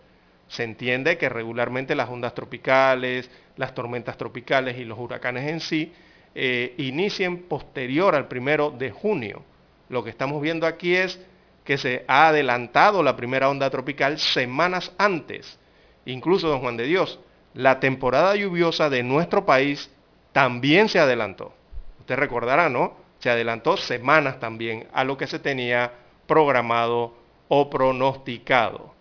Se 0.47 0.63
entiende 0.63 1.17
que 1.17 1.29
regularmente 1.29 1.95
las 1.95 2.09
ondas 2.09 2.35
tropicales, 2.35 3.31
las 3.57 3.73
tormentas 3.73 4.17
tropicales 4.17 4.77
y 4.77 4.85
los 4.85 4.99
huracanes 4.99 5.49
en 5.49 5.59
sí 5.59 5.93
eh, 6.35 6.75
inicien 6.77 7.43
posterior 7.43 8.13
al 8.13 8.27
primero 8.27 8.69
de 8.69 8.91
junio. 8.91 9.41
Lo 9.89 10.03
que 10.03 10.09
estamos 10.09 10.41
viendo 10.41 10.67
aquí 10.67 10.93
es 10.93 11.25
que 11.65 11.77
se 11.77 12.05
ha 12.07 12.29
adelantado 12.29 13.03
la 13.03 13.17
primera 13.17 13.49
onda 13.49 13.69
tropical 13.69 14.19
semanas 14.19 14.93
antes. 14.97 15.59
Incluso, 16.05 16.47
don 16.47 16.61
Juan 16.61 16.77
de 16.77 16.85
Dios, 16.85 17.19
la 17.53 17.79
temporada 17.79 18.35
lluviosa 18.35 18.89
de 18.89 19.03
nuestro 19.03 19.45
país 19.45 19.91
también 20.31 20.87
se 20.87 20.99
adelantó. 20.99 21.53
Usted 21.99 22.15
recordará, 22.15 22.69
¿no? 22.69 22.93
Se 23.19 23.29
adelantó 23.29 23.77
semanas 23.77 24.39
también 24.39 24.87
a 24.93 25.03
lo 25.03 25.17
que 25.17 25.25
se 25.25 25.39
tenía 25.39 25.91
programado 26.27 27.15
o 27.47 27.69
pronosticado. 27.69 28.93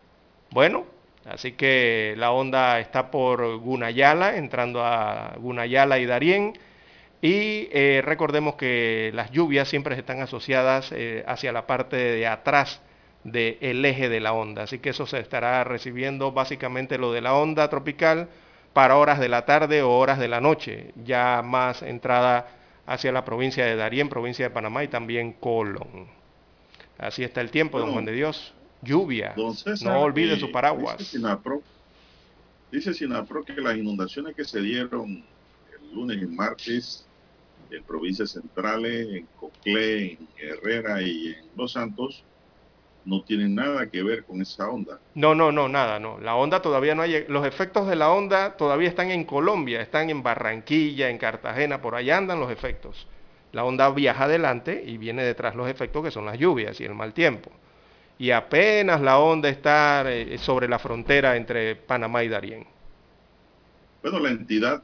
Bueno, 0.51 0.85
así 1.27 1.53
que 1.53 2.15
la 2.17 2.31
onda 2.31 2.79
está 2.79 3.11
por 3.11 3.59
Gunayala, 3.59 4.37
entrando 4.37 4.83
a 4.83 5.35
Gunayala 5.39 5.99
y 5.99 6.07
Darién. 6.07 6.59
Y 7.25 7.71
eh, 7.73 8.03
recordemos 8.05 8.57
que 8.57 9.11
las 9.15 9.31
lluvias 9.31 9.67
siempre 9.67 9.99
están 9.99 10.21
asociadas 10.21 10.93
eh, 10.93 11.25
hacia 11.27 11.53
la 11.53 11.67
parte 11.67 11.97
de 11.97 12.27
atrás 12.27 12.83
del 13.23 13.83
eje 13.83 14.11
de 14.11 14.21
la 14.21 14.35
onda. 14.35 14.65
Así 14.65 14.79
que 14.79 14.91
eso 14.91 15.07
se 15.07 15.21
estará 15.21 15.65
recibiendo 15.65 16.33
básicamente 16.33 16.99
lo 16.99 17.15
de 17.15 17.23
la 17.23 17.33
onda 17.35 17.71
tropical 17.71 18.29
para 18.75 18.99
horas 18.99 19.19
de 19.21 19.31
la 19.31 19.47
tarde 19.47 19.81
o 19.81 19.97
horas 19.97 20.19
de 20.19 20.29
la 20.29 20.43
noche, 20.43 20.93
ya 21.03 21.41
más 21.43 21.81
entrada 21.81 22.47
hacia 22.85 23.11
la 23.11 23.25
provincia 23.25 23.65
de 23.65 23.75
Darién, 23.75 24.11
provincia 24.11 24.45
de 24.45 24.51
Panamá 24.51 24.85
y 24.85 24.89
también 24.89 25.33
Colón. 25.33 26.09
Así 26.99 27.25
está 27.25 27.41
el 27.41 27.51
tiempo, 27.51 27.79
don 27.79 27.93
Juan 27.93 28.05
de 28.05 28.13
Dios. 28.13 28.53
Lluvia. 28.83 29.33
no 29.83 30.01
olvide 30.03 30.39
su 30.39 30.53
paraguas. 30.53 30.99
Dice 32.71 32.93
Sinapro, 32.93 33.43
que 33.47 33.55
las 33.55 33.79
inundaciones 33.79 34.37
que 34.37 34.45
se 34.45 34.61
dieron 34.61 35.25
el 35.73 35.95
lunes 35.95 36.21
y 36.21 36.27
martes 36.27 37.07
en 37.77 37.85
provincias 37.85 38.31
centrales, 38.31 39.09
en 39.09 39.27
Coclé, 39.39 40.13
en 40.13 40.29
Herrera 40.37 41.03
y 41.03 41.29
en 41.29 41.47
Los 41.57 41.73
Santos, 41.73 42.25
no 43.05 43.23
tienen 43.23 43.55
nada 43.55 43.91
que 43.91 44.03
ver 44.03 44.25
con 44.25 44.41
esa 44.41 44.69
onda. 44.69 44.99
No, 45.15 45.35
no, 45.35 45.53
no, 45.53 45.69
nada, 45.69 46.01
no. 46.01 46.19
La 46.21 46.37
onda 46.37 46.63
todavía 46.63 46.95
no 46.95 47.03
hay. 47.03 47.27
Los 47.29 47.47
efectos 47.47 47.87
de 47.87 47.97
la 47.97 48.11
onda 48.11 48.57
todavía 48.57 48.89
están 48.89 49.11
en 49.11 49.25
Colombia, 49.25 49.83
están 49.83 50.09
en 50.09 50.23
Barranquilla, 50.23 51.11
en 51.11 51.19
Cartagena, 51.19 51.83
por 51.83 51.95
allá 51.95 52.17
andan 52.17 52.41
los 52.41 52.51
efectos 52.51 53.07
la 53.55 53.65
onda 53.65 53.89
viaja 53.91 54.25
adelante 54.25 54.83
y 54.85 54.99
viene 54.99 55.23
detrás 55.23 55.55
los 55.55 55.69
efectos 55.69 56.03
que 56.05 56.11
son 56.11 56.27
las 56.27 56.39
lluvias 56.39 56.81
y 56.81 56.85
el 56.85 56.95
mal 56.95 57.15
tiempo. 57.15 57.53
Y 58.19 58.33
apenas 58.33 59.01
la 59.01 59.19
onda 59.19 59.49
está 59.49 60.05
eh, 60.07 60.39
sobre 60.39 60.69
la 60.69 60.79
frontera 60.79 61.37
entre 61.37 61.77
Panamá 61.77 62.25
y 62.25 62.29
Darién. 62.29 62.67
Bueno, 64.03 64.19
la 64.19 64.31
entidad 64.31 64.83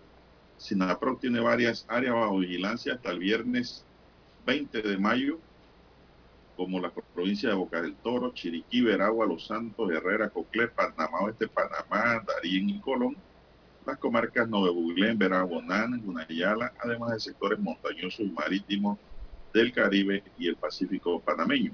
SINAPRO 0.61 1.17
tiene 1.17 1.41
varias 1.41 1.85
áreas 1.89 2.15
bajo 2.15 2.39
vigilancia 2.39 2.95
hasta 2.95 3.11
el 3.11 3.19
viernes 3.19 3.85
20 4.47 4.83
de 4.83 4.99
mayo, 4.99 5.39
como 6.57 6.79
la 6.79 6.91
provincia 6.91 7.49
de 7.49 7.55
Boca 7.55 7.81
del 7.83 7.95
Toro, 7.97 8.33
Chiriquí, 8.33 8.83
Veragua, 8.83 9.27
Los 9.27 9.47
Santos, 9.47 9.91
Herrera, 9.91 10.29
Coclé, 10.29 10.69
Panamá 10.69 11.21
Oeste, 11.23 11.49
Panamá, 11.49 12.23
Darién 12.27 12.69
y 12.69 12.79
Colón 12.81 13.17
las 13.87 13.99
comarcas 13.99 14.49
Novebuglén, 14.49 15.19
Verabonán, 15.19 16.01
Gunayala, 16.05 16.73
además 16.81 17.13
de 17.13 17.21
sectores 17.21 17.59
montañosos 17.59 18.21
y 18.21 18.31
marítimos 18.31 18.99
del 19.53 19.73
Caribe 19.73 20.23
y 20.39 20.49
el 20.49 20.57
Pacífico 20.57 21.21
panameño. 21.21 21.73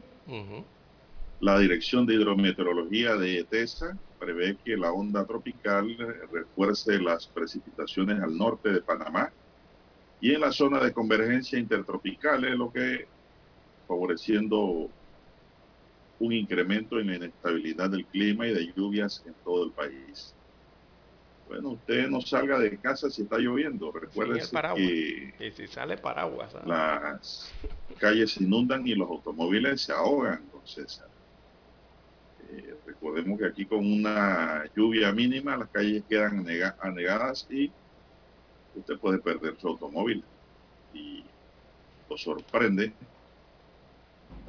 La 1.40 1.58
Dirección 1.58 2.06
de 2.06 2.14
Hidrometeorología 2.14 3.16
de 3.16 3.40
ETESA 3.40 3.98
prevé 4.18 4.56
que 4.64 4.76
la 4.76 4.92
onda 4.92 5.24
tropical 5.24 5.96
refuerce 6.32 6.98
las 6.98 7.26
precipitaciones 7.26 8.20
al 8.22 8.36
norte 8.36 8.72
de 8.72 8.80
Panamá 8.80 9.32
y 10.20 10.32
en 10.32 10.40
la 10.40 10.52
zona 10.52 10.82
de 10.82 10.92
convergencia 10.92 11.58
intertropical, 11.58 12.42
lo 12.56 12.72
que 12.72 13.06
favoreciendo 13.86 14.88
un 16.18 16.32
incremento 16.32 16.98
en 16.98 17.08
la 17.08 17.16
inestabilidad 17.16 17.90
del 17.90 18.06
clima 18.06 18.46
y 18.46 18.54
de 18.54 18.72
lluvias 18.74 19.22
en 19.26 19.34
todo 19.44 19.64
el 19.64 19.72
país. 19.72 20.34
Bueno, 21.48 21.70
usted 21.70 22.08
no 22.08 22.20
salga 22.20 22.58
de 22.58 22.76
casa 22.78 23.08
si 23.08 23.22
está 23.22 23.38
lloviendo. 23.38 23.92
Recuerde 23.92 24.40
que 25.38 25.52
si 25.52 25.66
sale 25.68 25.96
paraguas, 25.96 26.54
las 26.66 27.52
calles 27.98 28.32
se 28.32 28.44
inundan 28.44 28.86
y 28.86 28.94
los 28.94 29.08
automóviles 29.08 29.82
se 29.82 29.92
ahogan, 29.92 30.40
entonces 30.42 31.00
eh, 31.04 31.15
recordemos 32.86 33.38
que 33.38 33.46
aquí 33.46 33.66
con 33.66 33.78
una 33.80 34.64
lluvia 34.74 35.12
mínima 35.12 35.56
las 35.56 35.68
calles 35.68 36.04
quedan 36.08 36.46
anegadas 36.80 37.46
y 37.50 37.70
usted 38.74 38.98
puede 38.98 39.18
perder 39.18 39.56
su 39.58 39.68
automóvil. 39.68 40.22
Y 40.94 41.24
lo 42.08 42.16
sorprende 42.16 42.92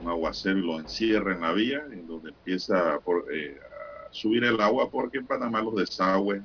un 0.01 0.09
aguacero 0.09 0.59
y 0.59 0.61
lo 0.61 0.79
encierra 0.79 1.33
en 1.33 1.41
la 1.41 1.51
vía, 1.53 1.83
en 1.91 2.07
donde 2.07 2.29
empieza 2.29 2.99
eh, 3.33 3.59
subir 4.11 4.43
el 4.43 4.61
agua 4.61 4.89
porque 4.89 5.17
en 5.17 5.25
Panamá 5.25 5.61
los 5.61 5.75
desagües 5.75 6.41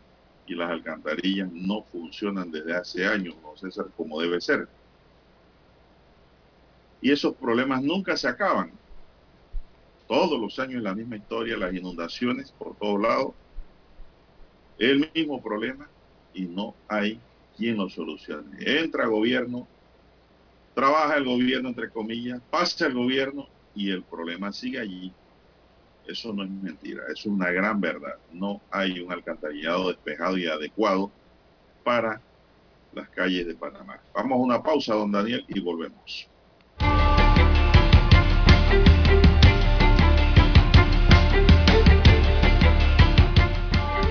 y 0.47 0.55
las 0.55 0.71
alcantarillas 0.71 1.51
no 1.53 1.83
funcionan 1.85 2.51
desde 2.51 2.75
hace 2.75 3.07
años, 3.07 3.37
no 3.43 3.57
sé 3.57 3.83
como 3.97 4.21
debe 4.21 4.41
ser. 4.41 4.69
Y 7.01 7.11
esos 7.11 7.35
problemas 7.35 7.83
nunca 7.83 8.17
se 8.17 8.29
acaban. 8.29 8.73
Todos 10.09 10.41
los 10.41 10.59
años 10.59 10.83
la 10.83 10.95
misma 10.95 11.17
historia, 11.17 11.57
las 11.57 11.75
inundaciones 11.75 12.53
por 12.53 12.77
todos 12.77 13.01
lados, 13.01 13.33
el 14.79 15.11
mismo 15.15 15.43
problema 15.43 15.89
y 16.35 16.43
no 16.43 16.75
hay 16.89 17.19
quien 17.57 17.77
lo 17.77 17.89
solucione. 17.89 18.57
Entra 18.61 19.07
gobierno, 19.07 19.67
trabaja 20.75 21.17
el 21.17 21.25
gobierno 21.25 21.69
entre 21.69 21.91
comillas, 21.91 22.41
pasa 22.51 22.87
el 22.87 22.95
gobierno 22.95 23.49
y 23.75 23.91
el 23.91 24.03
problema 24.03 24.53
sigue 24.53 24.79
allí 24.79 25.13
eso 26.07 26.33
no 26.33 26.43
es 26.43 26.51
mentira, 26.51 27.05
es 27.13 27.25
una 27.27 27.51
gran 27.51 27.81
verdad. 27.81 28.17
No 28.33 28.61
hay 28.71 29.01
un 29.01 29.13
alcantarillado 29.13 29.89
despejado 29.89 30.37
y 30.37 30.47
adecuado 30.47 31.11
para 31.85 32.21
las 32.93 33.09
calles 33.11 33.47
de 33.47 33.55
Panamá. 33.55 34.01
Vamos 34.15 34.33
a 34.33 34.43
una 34.43 34.63
pausa, 34.63 34.95
don 34.95 35.13
Daniel, 35.13 35.45
y 35.49 35.61
volvemos. 35.61 36.29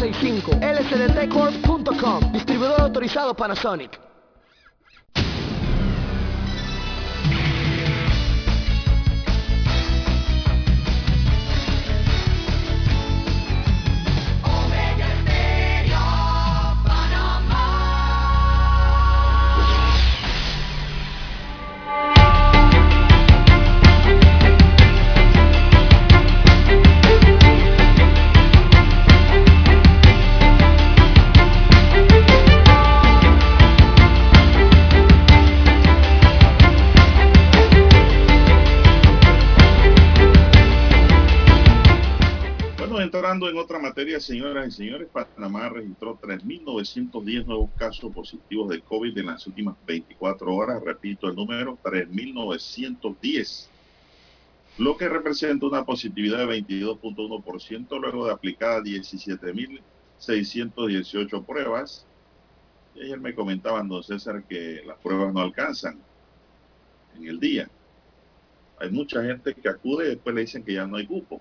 229-0465 0.00 0.58
lsdtcorp.com 0.60 2.32
Distribuidor 2.32 2.80
autorizado 2.80 3.34
Panasonic 3.34 4.09
en 43.30 43.58
otra 43.58 43.78
materia, 43.78 44.18
señoras 44.18 44.66
y 44.66 44.72
señores, 44.72 45.06
Panamá 45.12 45.68
registró 45.68 46.18
3.910 46.20 47.46
nuevos 47.46 47.70
casos 47.76 48.12
positivos 48.12 48.70
de 48.70 48.80
COVID 48.80 49.16
en 49.16 49.26
las 49.26 49.46
últimas 49.46 49.76
24 49.86 50.52
horas. 50.52 50.82
Repito 50.82 51.28
el 51.28 51.36
número, 51.36 51.78
3.910, 51.80 53.68
lo 54.78 54.96
que 54.96 55.08
representa 55.08 55.64
una 55.64 55.84
positividad 55.84 56.38
de 56.38 56.60
22.1% 56.60 58.00
luego 58.00 58.26
de 58.26 58.32
aplicadas 58.32 58.82
17.618 58.82 61.44
pruebas. 61.44 62.04
Y 62.96 63.02
ayer 63.02 63.20
me 63.20 63.32
comentaban, 63.32 63.88
don 63.88 64.02
César, 64.02 64.42
que 64.42 64.82
las 64.84 64.98
pruebas 64.98 65.32
no 65.32 65.40
alcanzan 65.40 66.00
en 67.16 67.28
el 67.28 67.38
día. 67.38 67.70
Hay 68.80 68.90
mucha 68.90 69.22
gente 69.22 69.54
que 69.54 69.68
acude 69.68 70.06
y 70.06 70.08
después 70.10 70.34
le 70.34 70.40
dicen 70.40 70.64
que 70.64 70.72
ya 70.72 70.84
no 70.84 70.96
hay 70.96 71.06
cupo 71.06 71.40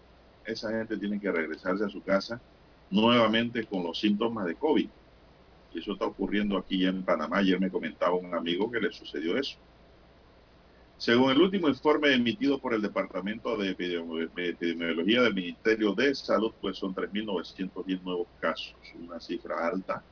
esa 0.51 0.69
gente 0.71 0.97
tiene 0.97 1.19
que 1.19 1.31
regresarse 1.31 1.85
a 1.85 1.89
su 1.89 2.01
casa 2.01 2.41
nuevamente 2.89 3.65
con 3.65 3.83
los 3.83 3.99
síntomas 3.99 4.45
de 4.45 4.55
COVID. 4.55 4.89
Y 5.73 5.79
eso 5.79 5.93
está 5.93 6.05
ocurriendo 6.05 6.57
aquí 6.57 6.85
en 6.85 7.03
Panamá. 7.03 7.37
Ayer 7.37 7.59
me 7.59 7.69
comentaba 7.69 8.15
un 8.15 8.33
amigo 8.33 8.71
que 8.71 8.79
le 8.79 8.91
sucedió 8.91 9.37
eso. 9.37 9.57
Según 10.97 11.31
el 11.31 11.41
último 11.41 11.69
informe 11.69 12.13
emitido 12.13 12.59
por 12.59 12.73
el 12.73 12.81
Departamento 12.81 13.55
de 13.55 13.69
Epidemiología 13.69 15.21
del 15.21 15.33
Ministerio 15.33 15.93
de 15.93 16.13
Salud, 16.13 16.51
pues 16.59 16.77
son 16.77 16.93
3.910 16.93 18.01
nuevos 18.01 18.27
casos, 18.41 18.75
una 18.99 19.19
cifra 19.19 19.67
alta. 19.67 20.03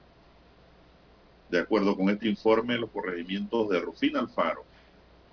De 1.50 1.60
acuerdo 1.60 1.96
con 1.96 2.10
este 2.10 2.30
informe, 2.30 2.78
los 2.78 2.90
corregimientos 2.90 3.70
de 3.70 3.82
Rufín 3.82 4.16
Alfaro, 4.16 4.64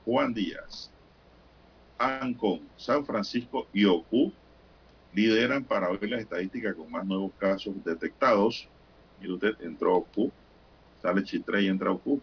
Juan 0.05 0.35
Díaz, 0.35 0.90
Ancón, 1.99 2.62
San 2.77 3.07
Francisco 3.07 3.69
y 3.73 3.85
Ocu 3.85 4.33
lideran 5.14 5.64
para 5.64 5.88
hoy 5.88 5.98
las 6.03 6.20
estadísticas 6.20 6.74
con 6.74 6.90
más 6.90 7.07
nuevos 7.07 7.33
casos 7.38 7.74
detectados. 7.85 8.68
Y 9.22 9.31
usted, 9.31 9.55
entró 9.61 9.96
OCU, 9.96 10.31
sale 11.00 11.22
Chitre 11.22 11.62
y 11.62 11.68
entra 11.68 11.92
OCU. 11.92 12.20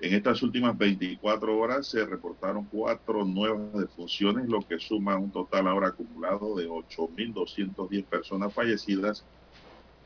En 0.00 0.14
estas 0.14 0.42
últimas 0.42 0.78
24 0.78 1.58
horas 1.58 1.88
se 1.88 2.04
reportaron 2.06 2.64
cuatro 2.70 3.24
nuevas 3.24 3.72
defunciones, 3.74 4.48
lo 4.48 4.60
que 4.60 4.78
suma 4.78 5.16
un 5.16 5.30
total 5.30 5.66
ahora 5.66 5.88
acumulado 5.88 6.54
de 6.56 6.68
8.210 6.68 8.04
personas 8.04 8.54
fallecidas 8.54 9.24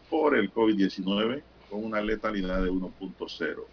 por 0.09 0.37
el 0.37 0.53
COVID-19 0.53 1.43
con 1.71 1.85
una 1.85 2.01
letalidad 2.01 2.63
de 2.63 2.71
1.0. 2.71 3.65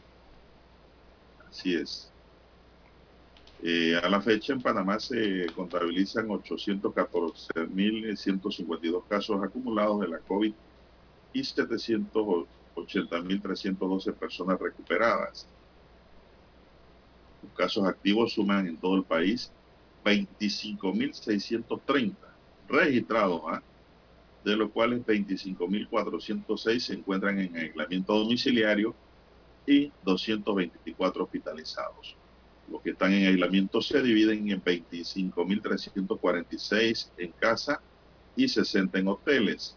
Así 1.50 1.74
es. 1.74 2.09
Eh, 3.62 4.00
a 4.02 4.08
la 4.10 4.22
fecha 4.22 4.54
en 4.54 4.62
Panamá 4.62 5.02
se 5.02 5.48
contabilizan 5.54 6.30
814.152 6.30 9.04
casos 9.08 9.44
acumulados 9.44 10.00
de 10.00 10.08
la 10.08 10.20
COVID 10.20 10.54
y 11.34 11.42
780.312 11.42 14.14
personas 14.14 14.58
recuperadas. 14.60 15.46
Los 17.44 17.52
casos 17.54 17.86
activos 17.86 18.32
suman 18.34 18.68
en 18.68 18.78
todo 18.78 18.96
el 18.96 19.04
país 19.04 19.52
25.630 20.06 22.16
registrados, 22.70 23.42
¿ah? 23.48 23.62
de 24.46 24.56
los 24.56 24.72
cuales 24.72 25.06
25.406 25.06 26.80
se 26.80 26.94
encuentran 26.94 27.38
en 27.40 27.58
aislamiento 27.58 28.18
domiciliario 28.18 28.96
y 29.66 29.92
224 30.04 31.26
hospitalizados. 31.26 32.16
Los 32.72 32.82
que 32.82 32.92
están 32.92 33.12
en 33.14 33.28
aislamiento 33.28 33.82
se 33.82 34.02
dividen 34.02 34.50
en 34.50 34.64
25.346 34.64 37.10
en 37.18 37.32
casa 37.34 37.82
y 38.36 38.48
60 38.48 39.00
en 39.00 39.08
hoteles. 39.08 39.76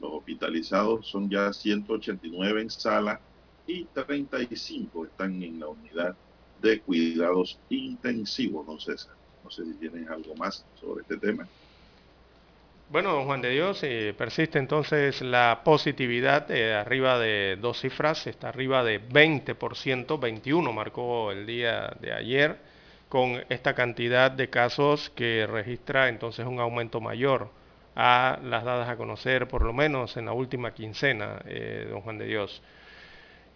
Los 0.00 0.12
hospitalizados 0.12 1.08
son 1.08 1.30
ya 1.30 1.52
189 1.52 2.62
en 2.62 2.70
sala 2.70 3.20
y 3.66 3.84
35 3.84 5.06
están 5.06 5.42
en 5.42 5.60
la 5.60 5.68
unidad 5.68 6.16
de 6.60 6.80
cuidados 6.80 7.58
intensivos, 7.68 8.66
no 8.66 8.78
sé, 8.78 8.94
no 9.44 9.50
sé 9.50 9.64
si 9.64 9.74
tienen 9.74 10.08
algo 10.08 10.34
más 10.36 10.64
sobre 10.80 11.02
este 11.02 11.18
tema. 11.18 11.46
Bueno, 12.88 13.24
Juan 13.24 13.42
de 13.42 13.50
Dios, 13.50 13.82
eh, 13.82 14.14
persiste 14.16 14.58
entonces 14.60 15.20
la 15.20 15.62
positividad 15.64 16.48
eh, 16.52 16.72
arriba 16.74 17.18
de 17.18 17.56
dos 17.60 17.80
cifras, 17.80 18.26
está 18.28 18.48
arriba 18.50 18.84
de 18.84 19.00
20%, 19.00 20.20
21 20.20 20.72
marcó 20.72 21.32
el 21.32 21.46
día 21.46 21.92
de 22.00 22.12
ayer, 22.12 22.58
con 23.08 23.44
esta 23.48 23.74
cantidad 23.74 24.30
de 24.30 24.50
casos 24.50 25.10
que 25.10 25.46
registra 25.48 26.08
entonces 26.08 26.46
un 26.46 26.60
aumento 26.60 27.00
mayor 27.00 27.50
a 27.96 28.38
las 28.44 28.64
dadas 28.64 28.88
a 28.88 28.96
conocer, 28.96 29.48
por 29.48 29.62
lo 29.62 29.72
menos 29.72 30.16
en 30.16 30.26
la 30.26 30.32
última 30.32 30.72
quincena, 30.72 31.40
eh, 31.46 31.88
don 31.90 32.02
Juan 32.02 32.18
de 32.18 32.26
Dios. 32.26 32.62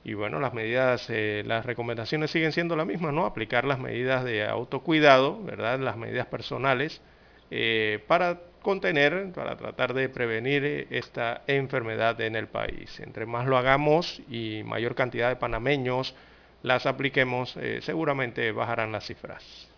Y 0.02 0.14
bueno, 0.14 0.40
las 0.40 0.54
medidas, 0.54 1.08
eh, 1.10 1.42
las 1.46 1.66
recomendaciones 1.66 2.30
siguen 2.30 2.52
siendo 2.52 2.74
las 2.74 2.86
mismas, 2.86 3.12
¿no? 3.12 3.26
Aplicar 3.26 3.64
las 3.64 3.78
medidas 3.78 4.24
de 4.24 4.46
autocuidado, 4.46 5.42
¿verdad? 5.44 5.78
Las 5.78 5.96
medidas 5.96 6.26
personales 6.26 7.02
eh, 7.50 8.02
para 8.06 8.40
contener, 8.62 9.32
para 9.32 9.56
tratar 9.56 9.94
de 9.94 10.08
prevenir 10.08 10.64
eh, 10.64 10.86
esta 10.90 11.42
enfermedad 11.46 12.20
en 12.20 12.36
el 12.36 12.46
país. 12.46 13.00
Entre 13.00 13.26
más 13.26 13.46
lo 13.46 13.56
hagamos 13.56 14.22
y 14.30 14.62
mayor 14.64 14.94
cantidad 14.94 15.28
de 15.28 15.36
panameños 15.36 16.14
las 16.62 16.84
apliquemos, 16.84 17.56
seguramente 17.80 18.52
bajarán 18.52 18.92
las 18.92 19.06
cifras. 19.06 19.70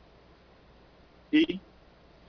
y 1.31 1.61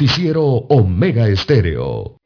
Noticiero 0.00 0.42
Omega 0.42 1.28
Estéreo. 1.28 2.16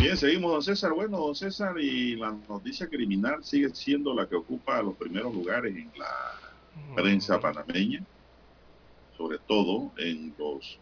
Bien, 0.00 0.16
seguimos, 0.16 0.50
don 0.50 0.62
César. 0.64 0.92
Bueno, 0.94 1.18
don 1.18 1.36
César, 1.36 1.78
y 1.78 2.16
la 2.16 2.36
noticia 2.48 2.88
criminal 2.88 3.44
sigue 3.44 3.72
siendo 3.72 4.12
la 4.12 4.28
que 4.28 4.34
ocupa 4.34 4.82
los 4.82 4.96
primeros 4.96 5.32
lugares 5.32 5.76
en 5.76 5.92
la 5.96 6.94
prensa 6.96 7.38
panameña 7.38 8.04
sobre 9.18 9.38
todo 9.38 9.90
en 9.98 10.32
los 10.38 10.78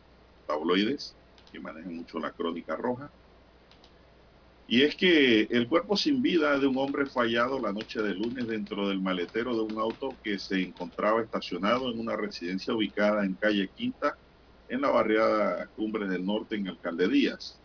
tabloides 0.46 1.16
que 1.52 1.60
manejan 1.60 1.96
mucho 1.96 2.18
la 2.18 2.32
crónica 2.32 2.76
roja. 2.76 3.10
Y 4.68 4.82
es 4.82 4.96
que 4.96 5.42
el 5.42 5.68
cuerpo 5.68 5.96
sin 5.96 6.22
vida 6.22 6.58
de 6.58 6.66
un 6.66 6.76
hombre 6.78 7.06
fallado 7.06 7.60
la 7.60 7.72
noche 7.72 8.02
de 8.02 8.14
lunes 8.14 8.48
dentro 8.48 8.88
del 8.88 9.00
maletero 9.00 9.54
de 9.54 9.62
un 9.62 9.78
auto 9.78 10.18
que 10.22 10.38
se 10.38 10.60
encontraba 10.60 11.22
estacionado 11.22 11.90
en 11.92 12.00
una 12.00 12.16
residencia 12.16 12.74
ubicada 12.74 13.24
en 13.24 13.34
calle 13.34 13.70
Quinta, 13.74 14.18
en 14.68 14.80
la 14.80 14.90
barriada 14.90 15.68
Cumbres 15.76 16.08
del 16.10 16.24
Norte, 16.26 16.56
en 16.56 16.68
Alcalde 16.68 17.08
Díaz. 17.08 17.62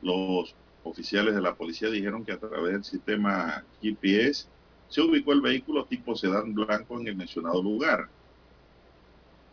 Los 0.00 0.56
oficiales 0.82 1.34
de 1.34 1.40
la 1.40 1.56
policía 1.56 1.90
dijeron 1.90 2.24
que 2.24 2.32
a 2.32 2.38
través 2.38 2.72
del 2.72 2.84
sistema 2.84 3.66
GPS 3.80 4.48
se 4.88 5.00
ubicó 5.00 5.32
el 5.32 5.40
vehículo 5.40 5.86
tipo 5.86 6.14
sedán 6.14 6.54
blanco 6.54 7.00
en 7.00 7.08
el 7.08 7.16
mencionado 7.16 7.62
lugar. 7.62 8.12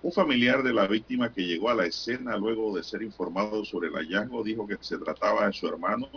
Un 0.03 0.11
familiar 0.11 0.63
de 0.63 0.73
la 0.73 0.85
víctima 0.85 1.31
que 1.31 1.47
llegó 1.47 1.69
a 1.69 1.75
la 1.75 1.85
escena 1.85 2.35
luego 2.35 2.75
de 2.75 2.83
ser 2.83 3.01
informado 3.01 3.63
sobre 3.63 3.87
el 3.87 3.93
hallazgo 3.93 4.43
dijo 4.43 4.67
que 4.67 4.77
se 4.81 4.97
trataba 4.97 5.47
de 5.47 5.53
su 5.53 5.65
hermano 5.65 6.09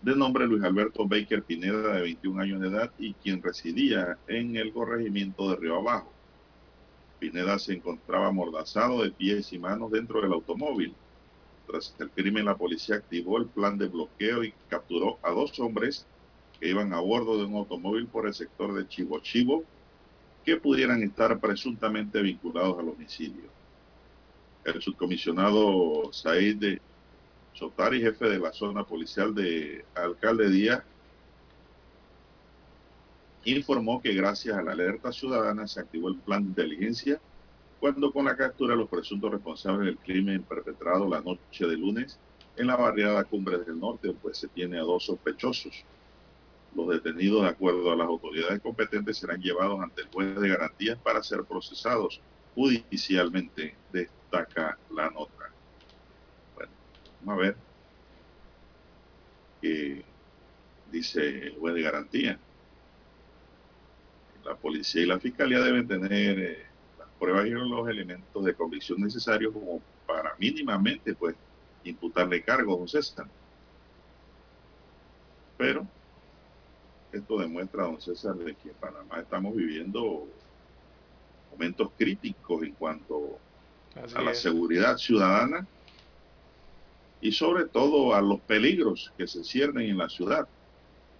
de 0.00 0.14
nombre 0.14 0.46
Luis 0.46 0.62
Alberto 0.62 1.08
Baker 1.08 1.42
Pineda 1.42 1.94
de 1.94 2.02
21 2.02 2.40
años 2.40 2.60
de 2.60 2.68
edad 2.68 2.92
y 3.00 3.14
quien 3.14 3.42
residía 3.42 4.16
en 4.28 4.54
el 4.54 4.72
corregimiento 4.72 5.50
de 5.50 5.56
Río 5.56 5.78
Abajo. 5.78 6.12
Pineda 7.18 7.58
se 7.58 7.72
encontraba 7.72 8.28
amordazado 8.28 9.02
de 9.02 9.10
pies 9.10 9.52
y 9.52 9.58
manos 9.58 9.90
dentro 9.90 10.22
del 10.22 10.32
automóvil. 10.32 10.94
Tras 11.66 11.96
el 11.98 12.10
crimen, 12.10 12.44
la 12.44 12.56
policía 12.56 12.94
activó 12.94 13.38
el 13.38 13.46
plan 13.46 13.76
de 13.76 13.88
bloqueo 13.88 14.44
y 14.44 14.54
capturó 14.68 15.18
a 15.24 15.32
dos 15.32 15.58
hombres 15.58 16.06
que 16.60 16.68
iban 16.68 16.92
a 16.92 17.00
bordo 17.00 17.38
de 17.38 17.44
un 17.46 17.56
automóvil 17.56 18.06
por 18.06 18.28
el 18.28 18.34
sector 18.34 18.72
de 18.72 18.86
Chivo 18.86 19.18
Chivo, 19.18 19.64
que 20.44 20.56
pudieran 20.56 21.02
estar 21.02 21.38
presuntamente 21.38 22.20
vinculados 22.22 22.78
al 22.78 22.88
homicidio. 22.88 23.44
El 24.64 24.80
subcomisionado 24.80 26.12
Said 26.12 26.56
de 26.56 26.80
Sotari, 27.54 28.00
jefe 28.00 28.28
de 28.28 28.38
la 28.38 28.52
zona 28.52 28.84
policial 28.84 29.34
de 29.34 29.84
Alcalde 29.94 30.50
Díaz, 30.50 30.82
informó 33.44 34.00
que 34.00 34.14
gracias 34.14 34.56
a 34.56 34.62
la 34.62 34.72
alerta 34.72 35.12
ciudadana 35.12 35.66
se 35.66 35.80
activó 35.80 36.08
el 36.08 36.16
plan 36.16 36.42
de 36.42 36.48
inteligencia 36.50 37.20
cuando 37.78 38.12
con 38.12 38.26
la 38.26 38.36
captura 38.36 38.74
de 38.74 38.80
los 38.80 38.88
presuntos 38.90 39.30
responsables 39.30 39.86
del 39.86 39.98
crimen 39.98 40.42
perpetrado 40.42 41.08
la 41.08 41.22
noche 41.22 41.66
de 41.66 41.78
lunes 41.78 42.18
en 42.56 42.66
la 42.66 42.76
barriada 42.76 43.24
Cumbres 43.24 43.64
del 43.64 43.80
Norte, 43.80 44.12
pues 44.20 44.36
se 44.36 44.48
tiene 44.48 44.78
a 44.78 44.82
dos 44.82 45.06
sospechosos. 45.06 45.84
Los 46.74 46.88
detenidos, 46.88 47.42
de 47.42 47.48
acuerdo 47.48 47.90
a 47.90 47.96
las 47.96 48.06
autoridades 48.06 48.60
competentes, 48.60 49.18
serán 49.18 49.40
llevados 49.40 49.80
ante 49.80 50.02
el 50.02 50.08
juez 50.08 50.38
de 50.38 50.48
garantías 50.48 50.98
para 50.98 51.22
ser 51.22 51.44
procesados 51.44 52.20
judicialmente, 52.54 53.76
destaca 53.92 54.78
la 54.90 55.10
nota. 55.10 55.50
Bueno, 56.54 56.72
vamos 57.22 57.38
a 57.38 57.46
ver 57.46 57.56
qué 59.60 60.04
dice 60.90 61.46
el 61.46 61.58
juez 61.58 61.74
de 61.74 61.82
garantía. 61.82 62.38
La 64.44 64.56
policía 64.56 65.02
y 65.02 65.06
la 65.06 65.20
fiscalía 65.20 65.60
deben 65.60 65.86
tener 65.86 66.38
eh, 66.38 66.66
las 66.98 67.08
pruebas 67.18 67.46
y 67.46 67.50
los 67.50 67.88
elementos 67.88 68.44
de 68.44 68.54
convicción 68.54 69.00
necesarios 69.00 69.52
como 69.52 69.80
para 70.06 70.34
mínimamente 70.38 71.14
pues 71.14 71.36
imputarle 71.84 72.42
cargos, 72.42 72.78
don 72.78 72.88
César. 72.88 73.26
Pero 75.56 75.86
esto 77.12 77.38
demuestra, 77.38 77.84
don 77.84 78.00
César, 78.00 78.36
de 78.36 78.54
que 78.54 78.68
en 78.70 78.74
Panamá 78.76 79.20
estamos 79.20 79.54
viviendo 79.54 80.26
momentos 81.50 81.90
críticos 81.98 82.62
en 82.62 82.72
cuanto 82.72 83.38
Así 83.94 84.14
a 84.16 84.20
la 84.22 84.30
es. 84.32 84.38
seguridad 84.38 84.96
ciudadana 84.96 85.66
y 87.20 87.32
sobre 87.32 87.66
todo 87.66 88.14
a 88.14 88.22
los 88.22 88.40
peligros 88.40 89.12
que 89.18 89.26
se 89.26 89.44
ciernen 89.44 89.90
en 89.90 89.98
la 89.98 90.08
ciudad, 90.08 90.48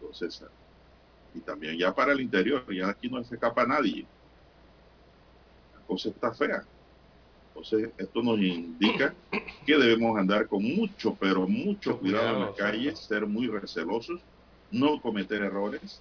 don 0.01 0.15
César. 0.15 0.49
Y 1.35 1.41
también 1.41 1.77
ya 1.79 1.95
para 1.95 2.13
el 2.13 2.21
interior, 2.21 2.65
ya 2.75 2.89
aquí 2.89 3.09
no 3.09 3.23
se 3.25 3.35
escapa 3.35 3.67
nadie. 3.67 4.07
La 5.75 5.81
cosa 5.87 6.09
está 6.09 6.33
fea. 6.33 6.65
Entonces, 7.49 7.91
esto 7.99 8.23
nos 8.23 8.39
indica 8.41 9.15
que 9.67 9.77
debemos 9.77 10.17
andar 10.19 10.47
con 10.49 10.63
mucho, 10.63 11.17
pero 11.21 11.47
mucho 11.47 11.99
cuidado 11.99 12.29
en 12.29 12.35
Cuidado, 12.35 12.55
calle, 12.57 12.89
exacto. 12.91 13.09
ser 13.09 13.27
muy 13.27 13.49
recelosos, 13.49 14.21
no 14.71 15.01
cometer 15.01 15.43
errores 15.43 16.01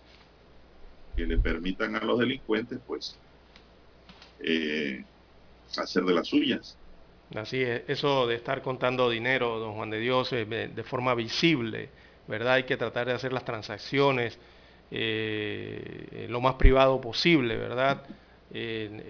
que 1.15 1.25
le 1.25 1.37
permitan 1.37 1.95
a 1.95 1.99
los 1.99 2.19
delincuentes, 2.19 2.79
pues, 2.85 3.17
eh, 4.39 5.03
hacer 5.77 6.03
de 6.03 6.13
las 6.13 6.27
suyas. 6.27 6.77
Así 7.35 7.61
es, 7.61 7.83
eso 7.87 8.25
de 8.25 8.35
estar 8.35 8.61
contando 8.61 9.09
dinero, 9.09 9.59
don 9.59 9.73
Juan 9.73 9.89
de 9.89 9.99
Dios, 9.99 10.31
eh, 10.33 10.45
de 10.45 10.83
forma 10.83 11.13
visible, 11.13 11.89
¿verdad? 12.27 12.53
Hay 12.53 12.63
que 12.63 12.77
tratar 12.77 13.07
de 13.07 13.13
hacer 13.13 13.33
las 13.33 13.45
transacciones 13.45 14.39
eh, 14.91 16.25
lo 16.29 16.41
más 16.41 16.55
privado 16.55 16.99
posible, 16.99 17.55
¿verdad? 17.55 18.03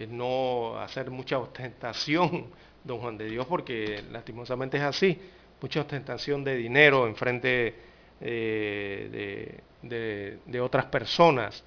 No 0.10 0.78
hacer 0.80 1.12
mucha 1.12 1.40
ostentación, 1.40 2.48
don 2.84 3.00
Juan 3.00 3.18
de 3.18 3.30
Dios, 3.30 3.46
porque 3.48 4.04
lastimosamente 4.12 4.78
es 4.78 4.84
así, 4.84 5.18
mucha 5.62 5.82
ostentación 5.82 6.44
de 6.44 6.56
dinero 6.58 7.08
en 7.08 7.16
frente 7.16 7.89
eh, 8.22 9.62
de, 9.82 10.40
de- 10.46 10.62
otras 10.62 10.86
personas, 10.86 11.64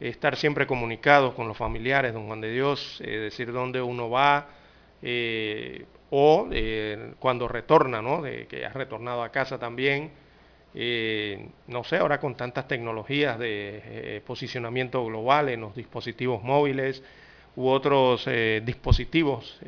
estar 0.00 0.36
siempre 0.36 0.66
comunicados 0.66 1.34
con 1.34 1.48
los 1.48 1.56
familiares, 1.56 2.12
don 2.12 2.26
Juan 2.26 2.40
de 2.40 2.50
Dios, 2.52 3.00
eh, 3.04 3.10
decir 3.18 3.52
dónde 3.52 3.80
uno 3.82 4.10
va, 4.10 4.48
eh, 5.02 5.86
o 6.10 6.48
eh, 6.52 7.12
cuando 7.18 7.48
retorna, 7.48 8.02
¿no? 8.02 8.22
De 8.22 8.46
que 8.46 8.64
has 8.66 8.74
retornado 8.74 9.22
a 9.22 9.30
casa 9.32 9.58
también. 9.58 10.10
no 11.66 11.84
sé, 11.84 11.96
ahora 11.96 12.20
con 12.20 12.36
tantas 12.36 12.68
tecnologías 12.68 13.38
de 13.38 14.22
posicionamiento 14.26 15.04
global 15.04 15.48
en 15.48 15.60
los 15.62 15.74
dispositivos 15.74 16.42
móviles 16.42 17.02
u 17.56 17.68
otros 17.68 18.28
dispositivos, 18.64 19.58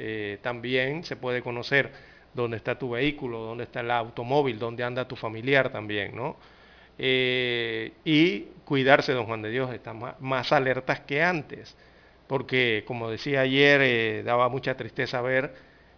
también 0.43 1.05
se 1.05 1.17
puede 1.17 1.43
conocer 1.43 1.91
dónde 2.35 2.57
está 2.57 2.79
tu 2.79 2.91
vehículo, 2.91 3.41
dónde 3.41 3.65
está 3.65 3.81
el 3.81 3.91
automóvil, 3.91 4.59
dónde 4.59 4.85
anda 4.85 5.07
tu 5.09 5.17
familiar 5.17 5.71
también, 5.71 6.15
¿no? 6.17 6.37
Eh, 6.99 7.93
y 8.05 8.47
cuidarse, 8.65 9.13
don 9.13 9.27
Juan 9.27 9.43
de 9.43 9.51
Dios, 9.51 9.73
está 9.73 9.93
ma- 9.95 10.17
más, 10.21 10.53
alertas 10.53 11.01
que 11.01 11.23
antes, 11.23 11.77
porque 12.27 12.85
como 12.87 13.11
decía 13.11 13.41
ayer, 13.43 13.81
eh, 13.83 14.23
daba 14.25 14.49
mucha 14.49 14.77
tristeza 14.77 15.21
ver 15.23 15.55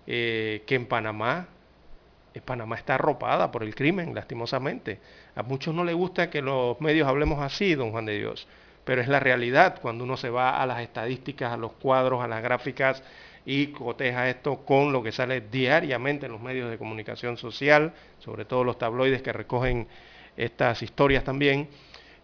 eh, 0.07 0.63
que 0.67 0.75
en 0.77 0.87
Panamá, 0.87 1.49
Panamá 2.45 2.77
está 2.77 2.95
arropada 2.95 3.51
por 3.51 3.63
el 3.65 3.75
crimen, 3.75 4.15
lastimosamente. 4.15 5.01
A 5.35 5.43
muchos 5.43 5.75
no 5.75 5.85
les 5.85 5.95
gusta 5.97 6.31
que 6.31 6.43
los 6.43 6.81
medios 6.81 7.09
hablemos 7.09 7.41
así, 7.43 7.75
don 7.75 7.91
Juan 7.91 8.07
de 8.07 8.19
Dios, 8.19 8.47
pero 8.85 9.03
es 9.03 9.09
la 9.09 9.21
realidad 9.21 9.81
cuando 9.83 10.05
uno 10.05 10.17
se 10.17 10.31
va 10.31 10.61
a 10.63 10.67
las 10.67 10.81
estadísticas, 10.81 11.53
a 11.53 11.57
los 11.57 11.73
cuadros, 11.73 12.23
a 12.23 12.29
las 12.29 12.43
gráficas 12.43 13.03
y 13.47 13.69
coteja 13.69 14.29
esto 14.29 14.65
con 14.65 14.93
lo 14.93 15.03
que 15.03 15.13
sale 15.13 15.41
diariamente 15.41 16.27
en 16.27 16.33
los 16.33 16.41
medios 16.41 16.71
de 16.71 16.79
comunicación 16.79 17.37
social, 17.37 17.93
sobre 18.19 18.45
todo 18.45 18.65
los 18.65 18.79
tabloides 18.79 19.23
que 19.23 19.33
recogen 19.33 19.89
estas 20.37 20.83
historias 20.83 21.25
también, 21.25 21.69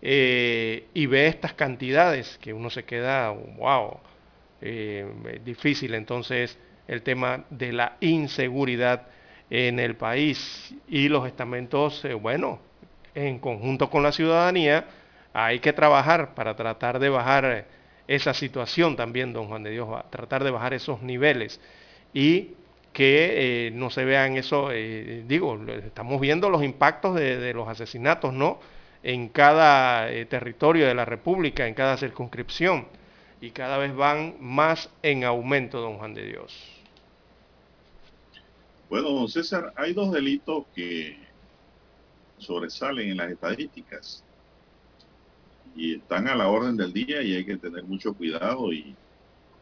eh, 0.03 0.89
y 0.95 1.07
ve 1.07 1.27
estas 1.27 1.55
cantidades 1.55 2.39
que 2.39 2.53
uno 2.53 2.71
se 2.71 2.85
queda, 2.85 3.31
wow, 3.31 3.99
eh, 4.61 5.41
difícil 5.45 5.95
entonces 5.95 6.59
el 6.89 7.03
tema 7.03 7.45
de 7.51 7.73
la 7.73 7.97
inseguridad 8.01 9.09
en 9.51 9.79
el 9.79 9.97
país 9.97 10.75
y 10.89 11.09
los 11.09 11.27
estamentos, 11.27 12.05
eh, 12.05 12.15
bueno, 12.15 12.61
en 13.15 13.39
conjunto 13.39 13.91
con 13.91 14.03
la 14.03 14.13
ciudadanía, 14.13 14.87
hay 15.33 15.61
que 15.61 15.73
trabajar 15.73 16.35
para 16.35 16.57
tratar 16.57 16.99
de 16.99 17.09
bajar 17.09 17.45
eh, 17.45 17.65
esa 18.09 18.35
situación 18.35 18.97
también, 18.97 19.33
don 19.33 19.49
Juan 19.49 19.63
de 19.63 19.71
Dios, 19.71 19.89
va- 19.91 20.05
tratar 20.11 20.45
de 20.45 20.51
bajar 20.51 20.75
esos 20.75 21.03
niveles 21.03 21.61
y 22.15 22.53
que 22.93 23.67
eh, 23.69 23.71
no 23.73 23.91
se 23.91 24.05
vean 24.05 24.37
eso, 24.37 24.71
eh, 24.73 25.25
digo, 25.27 25.61
estamos 25.85 26.21
viendo 26.21 26.49
los 26.51 26.63
impactos 26.65 27.15
de, 27.15 27.53
los 27.53 27.69
asesinatos, 27.69 28.33
¿no? 28.33 28.59
En 29.03 29.29
cada 29.29 30.11
eh, 30.11 30.25
territorio 30.27 30.87
de 30.87 30.95
la 30.95 31.05
República, 31.05 31.67
en 31.69 31.75
cada 31.75 31.97
circunscripción, 31.99 32.89
y 33.41 33.51
cada 33.51 33.77
vez 33.79 33.95
van 33.95 34.37
más 34.41 34.91
en 35.03 35.25
aumento, 35.25 35.81
don 35.81 35.99
Juan 35.99 36.15
de 36.15 36.25
Dios. 36.27 36.55
Bueno, 38.89 39.27
César, 39.29 39.73
hay 39.77 39.93
dos 39.93 40.13
delitos 40.13 40.67
que 40.75 41.17
sobresalen 42.39 43.11
en 43.11 43.17
las 43.19 43.31
estadísticas 43.31 44.26
y 45.77 45.97
están 45.97 46.27
a 46.27 46.35
la 46.35 46.49
orden 46.49 46.77
del 46.77 46.93
día 46.93 47.23
y 47.23 47.35
hay 47.35 47.45
que 47.45 47.59
tener 47.59 47.85
mucho 47.85 48.15
cuidado 48.15 48.73
y 48.73 48.97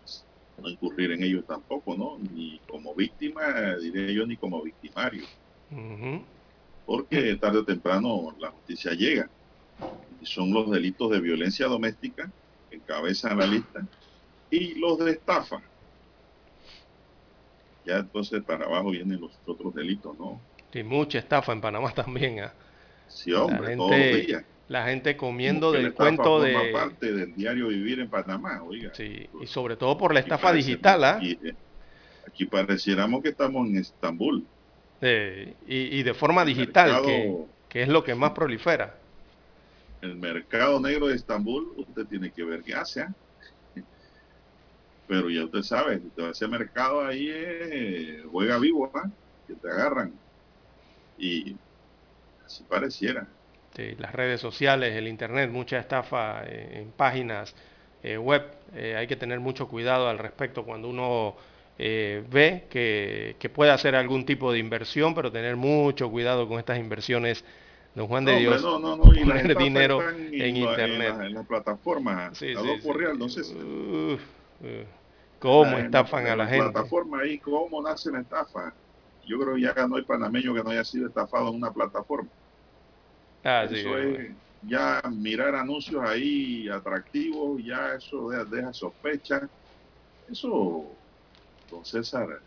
pues, 0.00 0.24
no 0.56 0.70
incurrir 0.70 1.10
en 1.10 1.24
ellos 1.24 1.44
tampoco, 1.44 1.96
¿no? 1.96 2.18
Ni 2.32 2.60
como 2.68 2.94
víctima, 2.94 3.76
diría 3.76 4.12
yo, 4.12 4.26
ni 4.26 4.36
como 4.36 4.62
victimario. 4.62 5.24
Porque 6.86 7.34
tarde 7.36 7.58
o 7.58 7.64
temprano 7.64 8.34
la 8.38 8.52
justicia 8.52 8.92
llega. 8.92 9.28
Y 10.22 10.26
son 10.26 10.52
los 10.52 10.70
delitos 10.70 11.10
de 11.10 11.20
violencia 11.20 11.66
doméstica, 11.66 12.30
que 12.70 12.76
encabezan 12.76 13.38
la 13.38 13.46
lista, 13.46 13.84
y 14.50 14.78
los 14.78 14.98
de 14.98 15.10
estafa. 15.10 15.60
Ya 17.84 17.98
entonces 17.98 18.42
para 18.44 18.66
abajo 18.66 18.90
vienen 18.90 19.20
los 19.20 19.32
otros 19.46 19.74
delitos, 19.74 20.16
¿no? 20.16 20.40
Y 20.72 20.84
mucha 20.84 21.18
estafa 21.18 21.52
en 21.52 21.60
Panamá 21.60 21.90
también. 21.94 22.38
¿eh? 22.38 22.50
Sí, 23.08 23.32
hombre, 23.32 23.76
todos 23.76 23.90
los 23.90 24.26
días. 24.26 24.44
La 24.68 24.86
gente 24.86 25.16
comiendo 25.16 25.72
del 25.72 25.92
cuento 25.92 26.40
de... 26.40 26.72
parte 26.72 27.12
del 27.12 27.34
diario 27.34 27.68
vivir 27.68 28.00
en 28.00 28.08
Panamá, 28.08 28.62
oiga. 28.62 28.94
Sí, 28.94 29.28
y 29.40 29.46
sobre 29.46 29.76
todo 29.76 29.98
por 29.98 30.14
la 30.14 30.20
estafa 30.20 30.52
digital, 30.52 31.04
¿ah? 31.04 31.20
¿eh? 31.22 31.54
Aquí, 32.26 32.46
pareciéramos 32.46 33.22
que 33.22 33.28
estamos 33.28 33.68
en 33.68 33.76
Estambul. 33.76 34.44
y, 35.00 36.02
de 36.02 36.14
forma 36.14 36.44
digital, 36.44 37.02
que, 37.68 37.82
es 37.82 37.88
lo 37.88 38.02
que 38.02 38.14
más 38.14 38.30
prolifera. 38.30 38.96
El 40.00 40.16
mercado 40.16 40.80
negro 40.80 41.08
de 41.08 41.16
Estambul, 41.16 41.74
usted 41.76 42.06
tiene 42.06 42.30
que 42.30 42.42
ver 42.44 42.62
qué 42.62 42.74
hace, 42.74 43.02
¿ah? 43.02 43.14
Pero 45.06 45.28
ya 45.28 45.44
usted 45.44 45.62
sabe, 45.62 46.00
ese 46.30 46.48
mercado 46.48 47.04
ahí 47.04 48.22
juega 48.32 48.58
vivo, 48.58 48.90
¿ah? 48.94 49.10
Que 49.46 49.54
te 49.54 49.68
agarran. 49.68 50.12
Y 51.18 51.54
así 52.54 52.64
pareciera. 52.64 53.26
Este, 53.70 53.96
las 54.00 54.12
redes 54.12 54.40
sociales, 54.40 54.94
el 54.94 55.08
Internet, 55.08 55.50
mucha 55.50 55.78
estafa 55.78 56.44
eh, 56.46 56.80
en 56.80 56.92
páginas 56.92 57.54
eh, 58.04 58.16
web. 58.16 58.42
Eh, 58.74 58.94
hay 58.96 59.08
que 59.08 59.16
tener 59.16 59.40
mucho 59.40 59.66
cuidado 59.66 60.08
al 60.08 60.18
respecto 60.18 60.64
cuando 60.64 60.88
uno 60.88 61.34
ve 61.76 62.66
que, 62.70 63.50
puede 63.52 63.72
hacer 63.72 63.96
algún 63.96 64.24
tipo 64.24 64.52
de 64.52 64.60
inversión, 64.60 65.12
pero 65.12 65.32
tener 65.32 65.56
mucho 65.56 66.08
cuidado 66.08 66.46
con 66.46 66.60
estas 66.60 66.78
inversiones. 66.78 67.44
Don 67.96 68.06
Juan 68.06 68.24
de 68.24 68.36
Dios, 68.36 68.62
no, 68.62 68.78
no, 68.78 68.96
no, 68.96 69.02
poner 69.04 69.56
dinero 69.56 70.00
en, 70.08 70.56
Internet. 70.56 71.14
En, 71.20 71.34
las 71.34 71.46
plataformas, 71.46 72.38
sí, 72.38 72.54
sí, 72.54 72.80
sí. 72.80 72.92
real, 72.92 73.18
no 73.18 73.28
sé 73.28 73.42
¿Cómo 75.40 75.76
estafan 75.78 76.26
a 76.28 76.36
la 76.36 76.46
gente? 76.46 76.70
plataforma 76.70 77.20
ahí, 77.20 77.38
¿cómo 77.38 77.82
nace 77.82 78.10
la 78.10 78.20
estafa? 78.20 78.72
Yo 79.26 79.38
creo 79.40 79.54
que 79.56 79.62
ya 79.62 79.86
no 79.86 79.96
hay 79.96 80.02
panameño 80.02 80.54
que 80.54 80.62
no 80.62 80.70
haya 80.70 80.84
sido 80.84 81.08
estafado 81.08 81.48
en 81.50 81.56
una 81.56 81.72
plataforma. 81.72 82.28
Ah, 83.44 83.64
eso 83.64 83.98
es 83.98 84.34
ya 84.66 85.02
mirar 85.10 85.54
anuncios 85.54 86.02
ahí 86.02 86.68
atractivos, 86.68 87.62
ya 87.62 87.94
eso 87.94 88.30
deja, 88.50 88.72
sospecha. 88.72 89.48
Eso, 90.28 90.86
don 91.70 91.84
César, 91.84 92.40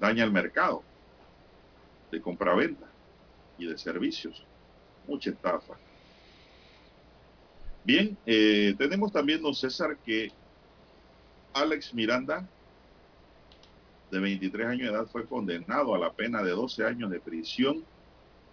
daña 0.00 0.24
el 0.24 0.32
mercado 0.32 0.82
de 2.10 2.20
compraventa 2.20 2.86
y 3.58 3.66
de 3.66 3.76
servicios. 3.76 4.46
Mucha 5.06 5.30
estafa. 5.30 5.78
Bien, 7.84 8.16
eh, 8.24 8.74
tenemos 8.78 9.12
también, 9.12 9.42
don 9.42 9.54
César, 9.54 9.98
que 10.02 10.32
Alex 11.52 11.92
Miranda, 11.92 12.48
de 14.10 14.18
23 14.18 14.66
años 14.66 14.88
de 14.88 14.96
edad, 14.96 15.06
fue 15.06 15.26
condenado 15.26 15.94
a 15.94 15.98
la 15.98 16.10
pena 16.10 16.42
de 16.42 16.52
12 16.52 16.84
años 16.86 17.10
de 17.10 17.20
prisión 17.20 17.84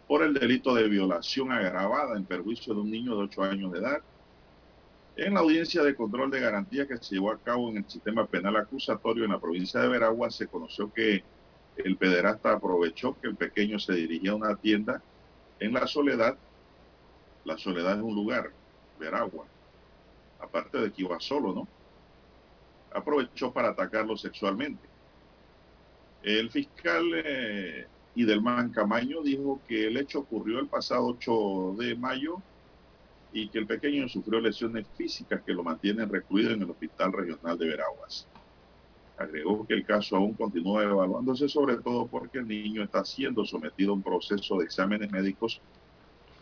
por 0.07 0.23
el 0.23 0.33
delito 0.33 0.73
de 0.73 0.87
violación 0.87 1.51
agravada 1.51 2.17
en 2.17 2.25
perjuicio 2.25 2.73
de 2.73 2.81
un 2.81 2.91
niño 2.91 3.15
de 3.15 3.23
8 3.23 3.43
años 3.43 3.71
de 3.71 3.79
edad. 3.79 4.01
En 5.15 5.33
la 5.33 5.41
audiencia 5.41 5.83
de 5.83 5.95
control 5.95 6.31
de 6.31 6.39
garantía 6.39 6.87
que 6.87 6.97
se 6.97 7.15
llevó 7.15 7.31
a 7.31 7.37
cabo 7.37 7.69
en 7.69 7.77
el 7.77 7.89
sistema 7.89 8.25
penal 8.25 8.55
acusatorio 8.55 9.25
en 9.25 9.31
la 9.31 9.39
provincia 9.39 9.79
de 9.79 9.87
Veragua, 9.87 10.31
se 10.31 10.47
conoció 10.47 10.91
que 10.91 11.23
el 11.77 11.97
pederasta 11.97 12.53
aprovechó 12.53 13.17
que 13.19 13.27
el 13.27 13.35
pequeño 13.35 13.79
se 13.79 13.93
dirigía 13.93 14.31
a 14.31 14.35
una 14.35 14.55
tienda 14.55 15.01
en 15.59 15.73
la 15.73 15.87
Soledad. 15.87 16.37
La 17.45 17.57
Soledad 17.57 17.97
es 17.97 18.03
un 18.03 18.15
lugar, 18.15 18.51
Veragua, 18.99 19.45
aparte 20.39 20.77
de 20.77 20.91
que 20.91 21.01
iba 21.03 21.19
solo, 21.19 21.53
¿no? 21.53 21.67
Aprovechó 22.93 23.51
para 23.51 23.69
atacarlo 23.69 24.17
sexualmente. 24.17 24.87
El 26.23 26.51
fiscal 26.51 27.05
eh, 27.13 27.87
y 28.13 28.25
del 28.25 28.41
Camaño 28.73 29.21
dijo 29.21 29.61
que 29.67 29.87
el 29.87 29.97
hecho 29.97 30.19
ocurrió 30.19 30.59
el 30.59 30.67
pasado 30.67 31.07
8 31.07 31.75
de 31.79 31.95
mayo 31.95 32.41
y 33.31 33.47
que 33.47 33.59
el 33.59 33.67
pequeño 33.67 34.09
sufrió 34.09 34.41
lesiones 34.41 34.85
físicas 34.97 35.41
que 35.45 35.53
lo 35.53 35.63
mantienen 35.63 36.09
recluido 36.09 36.51
en 36.51 36.61
el 36.61 36.69
Hospital 36.69 37.13
Regional 37.13 37.57
de 37.57 37.67
Veraguas. 37.67 38.27
Agregó 39.17 39.65
que 39.65 39.75
el 39.75 39.85
caso 39.85 40.17
aún 40.17 40.33
continúa 40.33 40.83
evaluándose, 40.83 41.47
sobre 41.47 41.77
todo 41.77 42.07
porque 42.07 42.39
el 42.39 42.47
niño 42.47 42.83
está 42.83 43.05
siendo 43.05 43.45
sometido 43.45 43.91
a 43.91 43.95
un 43.95 44.01
proceso 44.01 44.57
de 44.57 44.65
exámenes 44.65 45.09
médicos 45.11 45.61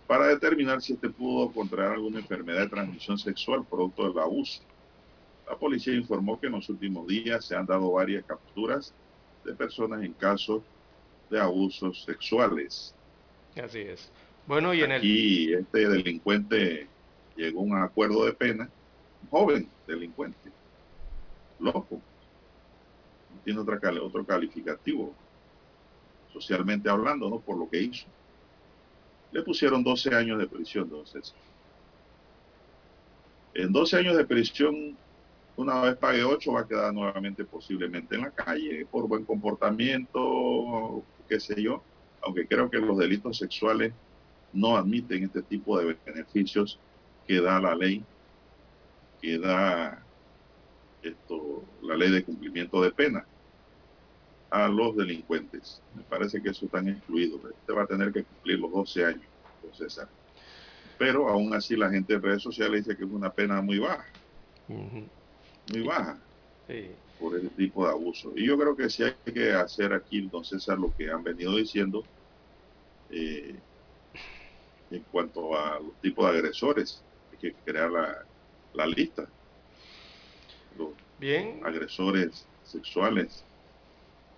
para 0.07 0.27
determinar 0.27 0.81
si 0.81 0.93
este 0.93 1.09
pudo 1.09 1.51
contraer 1.51 1.91
alguna 1.91 2.19
enfermedad 2.19 2.61
de 2.61 2.69
transmisión 2.69 3.19
sexual 3.19 3.63
producto 3.63 4.07
del 4.07 4.17
abuso. 4.17 4.63
La 5.47 5.55
policía 5.55 5.93
informó 5.93 6.39
que 6.39 6.47
en 6.47 6.53
los 6.53 6.69
últimos 6.69 7.05
días 7.05 7.45
se 7.45 7.55
han 7.55 7.67
dado 7.67 7.91
varias 7.91 8.23
capturas 8.25 8.93
de 9.45 9.53
personas 9.53 10.03
en 10.03 10.13
casos 10.13 10.63
de 11.29 11.39
abusos 11.39 12.03
sexuales. 12.03 12.93
Así 13.61 13.79
es. 13.79 14.11
Bueno, 14.47 14.73
y 14.73 14.81
en 14.81 14.91
Aquí 14.91 15.53
este 15.53 15.87
delincuente 15.87 16.87
llegó 17.35 17.59
a 17.59 17.63
un 17.63 17.77
acuerdo 17.77 18.25
de 18.25 18.33
pena, 18.33 18.69
joven 19.29 19.69
delincuente, 19.85 20.49
loco, 21.59 22.01
no 23.31 23.41
tiene 23.43 23.59
otra, 23.59 23.79
otro 24.01 24.25
calificativo, 24.25 25.13
socialmente 26.33 26.89
hablando, 26.89 27.29
¿no? 27.29 27.39
Por 27.39 27.57
lo 27.57 27.69
que 27.69 27.81
hizo. 27.81 28.07
Le 29.31 29.43
pusieron 29.43 29.83
12 29.83 30.15
años 30.15 30.39
de 30.39 30.47
prisión, 30.47 30.85
entonces. 30.85 31.35
En 33.53 33.71
12 33.71 33.97
años 33.97 34.17
de 34.17 34.25
prisión, 34.25 34.97
una 35.57 35.81
vez 35.81 35.97
pague 35.97 36.23
8, 36.23 36.51
va 36.53 36.61
a 36.61 36.67
quedar 36.67 36.93
nuevamente 36.93 37.45
posiblemente 37.45 38.15
en 38.15 38.21
la 38.21 38.31
calle 38.31 38.87
por 38.89 39.07
buen 39.07 39.25
comportamiento, 39.25 41.03
qué 41.29 41.39
sé 41.39 41.61
yo, 41.61 41.83
aunque 42.21 42.47
creo 42.47 42.69
que 42.69 42.79
los 42.79 42.97
delitos 42.97 43.37
sexuales 43.37 43.93
no 44.51 44.75
admiten 44.75 45.23
este 45.23 45.41
tipo 45.43 45.79
de 45.79 45.95
beneficios 46.05 46.79
que 47.27 47.39
da 47.39 47.61
la 47.61 47.75
ley, 47.75 48.03
que 49.21 49.37
da 49.37 50.03
esto, 51.03 51.63
la 51.83 51.95
ley 51.95 52.11
de 52.11 52.23
cumplimiento 52.23 52.81
de 52.81 52.91
pena 52.91 53.25
a 54.49 54.67
los 54.67 54.95
delincuentes. 54.95 55.81
Me 55.95 56.01
parece 56.03 56.41
que 56.41 56.49
eso 56.49 56.65
están 56.65 56.89
excluidos. 56.89 57.39
Usted 57.43 57.73
va 57.73 57.83
a 57.83 57.87
tener 57.87 58.11
que 58.11 58.23
cumplir 58.23 58.59
los 58.59 58.71
12 58.71 59.05
años, 59.05 59.25
César. 59.73 60.09
Pero 60.97 61.29
aún 61.29 61.53
así 61.53 61.75
la 61.75 61.89
gente 61.89 62.13
en 62.13 62.21
redes 62.21 62.41
sociales 62.41 62.85
dice 62.85 62.97
que 62.97 63.05
es 63.05 63.11
una 63.11 63.31
pena 63.31 63.61
muy 63.61 63.79
baja. 63.79 64.05
Muy 64.67 65.81
baja. 65.85 66.17
Sí 66.69 66.91
por 67.19 67.37
ese 67.37 67.49
tipo 67.49 67.85
de 67.85 67.91
abuso. 67.91 68.31
Y 68.35 68.47
yo 68.47 68.57
creo 68.57 68.75
que 68.75 68.89
sí 68.89 69.03
hay 69.03 69.33
que 69.33 69.51
hacer 69.51 69.93
aquí, 69.93 70.21
don 70.21 70.45
César, 70.45 70.79
lo 70.79 70.95
que 70.95 71.11
han 71.11 71.23
venido 71.23 71.55
diciendo 71.57 72.03
eh, 73.11 73.55
en 74.89 75.03
cuanto 75.11 75.57
a 75.57 75.79
los 75.79 75.93
tipos 76.01 76.25
de 76.31 76.37
agresores. 76.37 77.03
Hay 77.31 77.37
que 77.37 77.53
crear 77.65 77.91
la, 77.91 78.87
lista. 78.87 79.27
Los 80.77 80.89
Bien. 81.19 81.59
agresores 81.65 82.47
sexuales, 82.63 83.43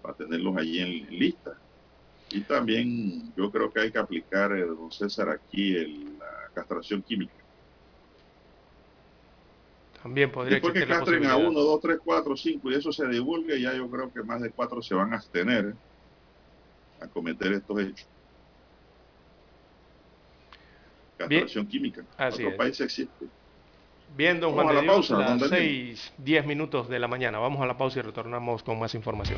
para 0.02 0.16
tenerlos 0.16 0.58
allí 0.58 0.80
en, 0.80 1.20
lista. 1.20 1.56
Y 2.32 2.42
también 2.42 3.32
yo 3.36 3.52
creo 3.52 3.72
que 3.72 3.82
hay 3.82 3.92
que 3.92 4.00
aplicar, 4.00 4.54
eh, 4.54 4.66
don 4.66 4.92
César, 4.92 5.30
aquí 5.30 5.74
la 6.18 6.50
castración 6.56 7.02
química 7.04 7.41
también 10.02 10.32
podría 10.32 10.56
Después 10.56 10.74
que 10.74 10.88
castren 10.88 11.26
a 11.26 11.38
uno, 11.38 11.60
dos, 11.60 11.80
tres, 11.82 12.00
cuatro, 12.04 12.36
cinco 12.36 12.72
y 12.72 12.76
eso 12.76 12.92
se 12.92 13.08
divulgue, 13.08 13.62
ya 13.62 13.74
yo 13.74 13.90
creo 13.90 14.12
que 14.12 14.24
más 14.24 14.42
de 14.42 14.50
cuatro 14.52 14.82
se 14.82 14.96
van 14.96 15.14
a 15.14 15.18
abstener 15.18 15.74
a 17.00 17.08
cometer 17.08 17.54
estos 17.54 17.80
hechos. 17.80 18.08
Castración 21.18 21.68
química. 21.68 22.04
Así 22.18 22.46
país 22.58 22.80
existe. 22.82 23.28
Bien, 24.16 24.40
don 24.40 24.54
Juan 24.54 24.68
de 24.68 24.82
Dios, 24.82 24.86
pausa, 24.86 25.18
las 25.18 25.50
seis, 25.50 26.12
diez 26.18 26.46
minutos 26.46 26.90
de 26.90 27.00
la 27.00 27.08
mañana. 27.08 27.40
Vamos 27.40 27.62
a 27.62 27.66
la 27.66 27.78
pausa 27.78 28.00
y 28.00 28.02
retornamos 28.02 28.64
con 28.64 28.80
más 28.80 28.94
información. 28.94 29.38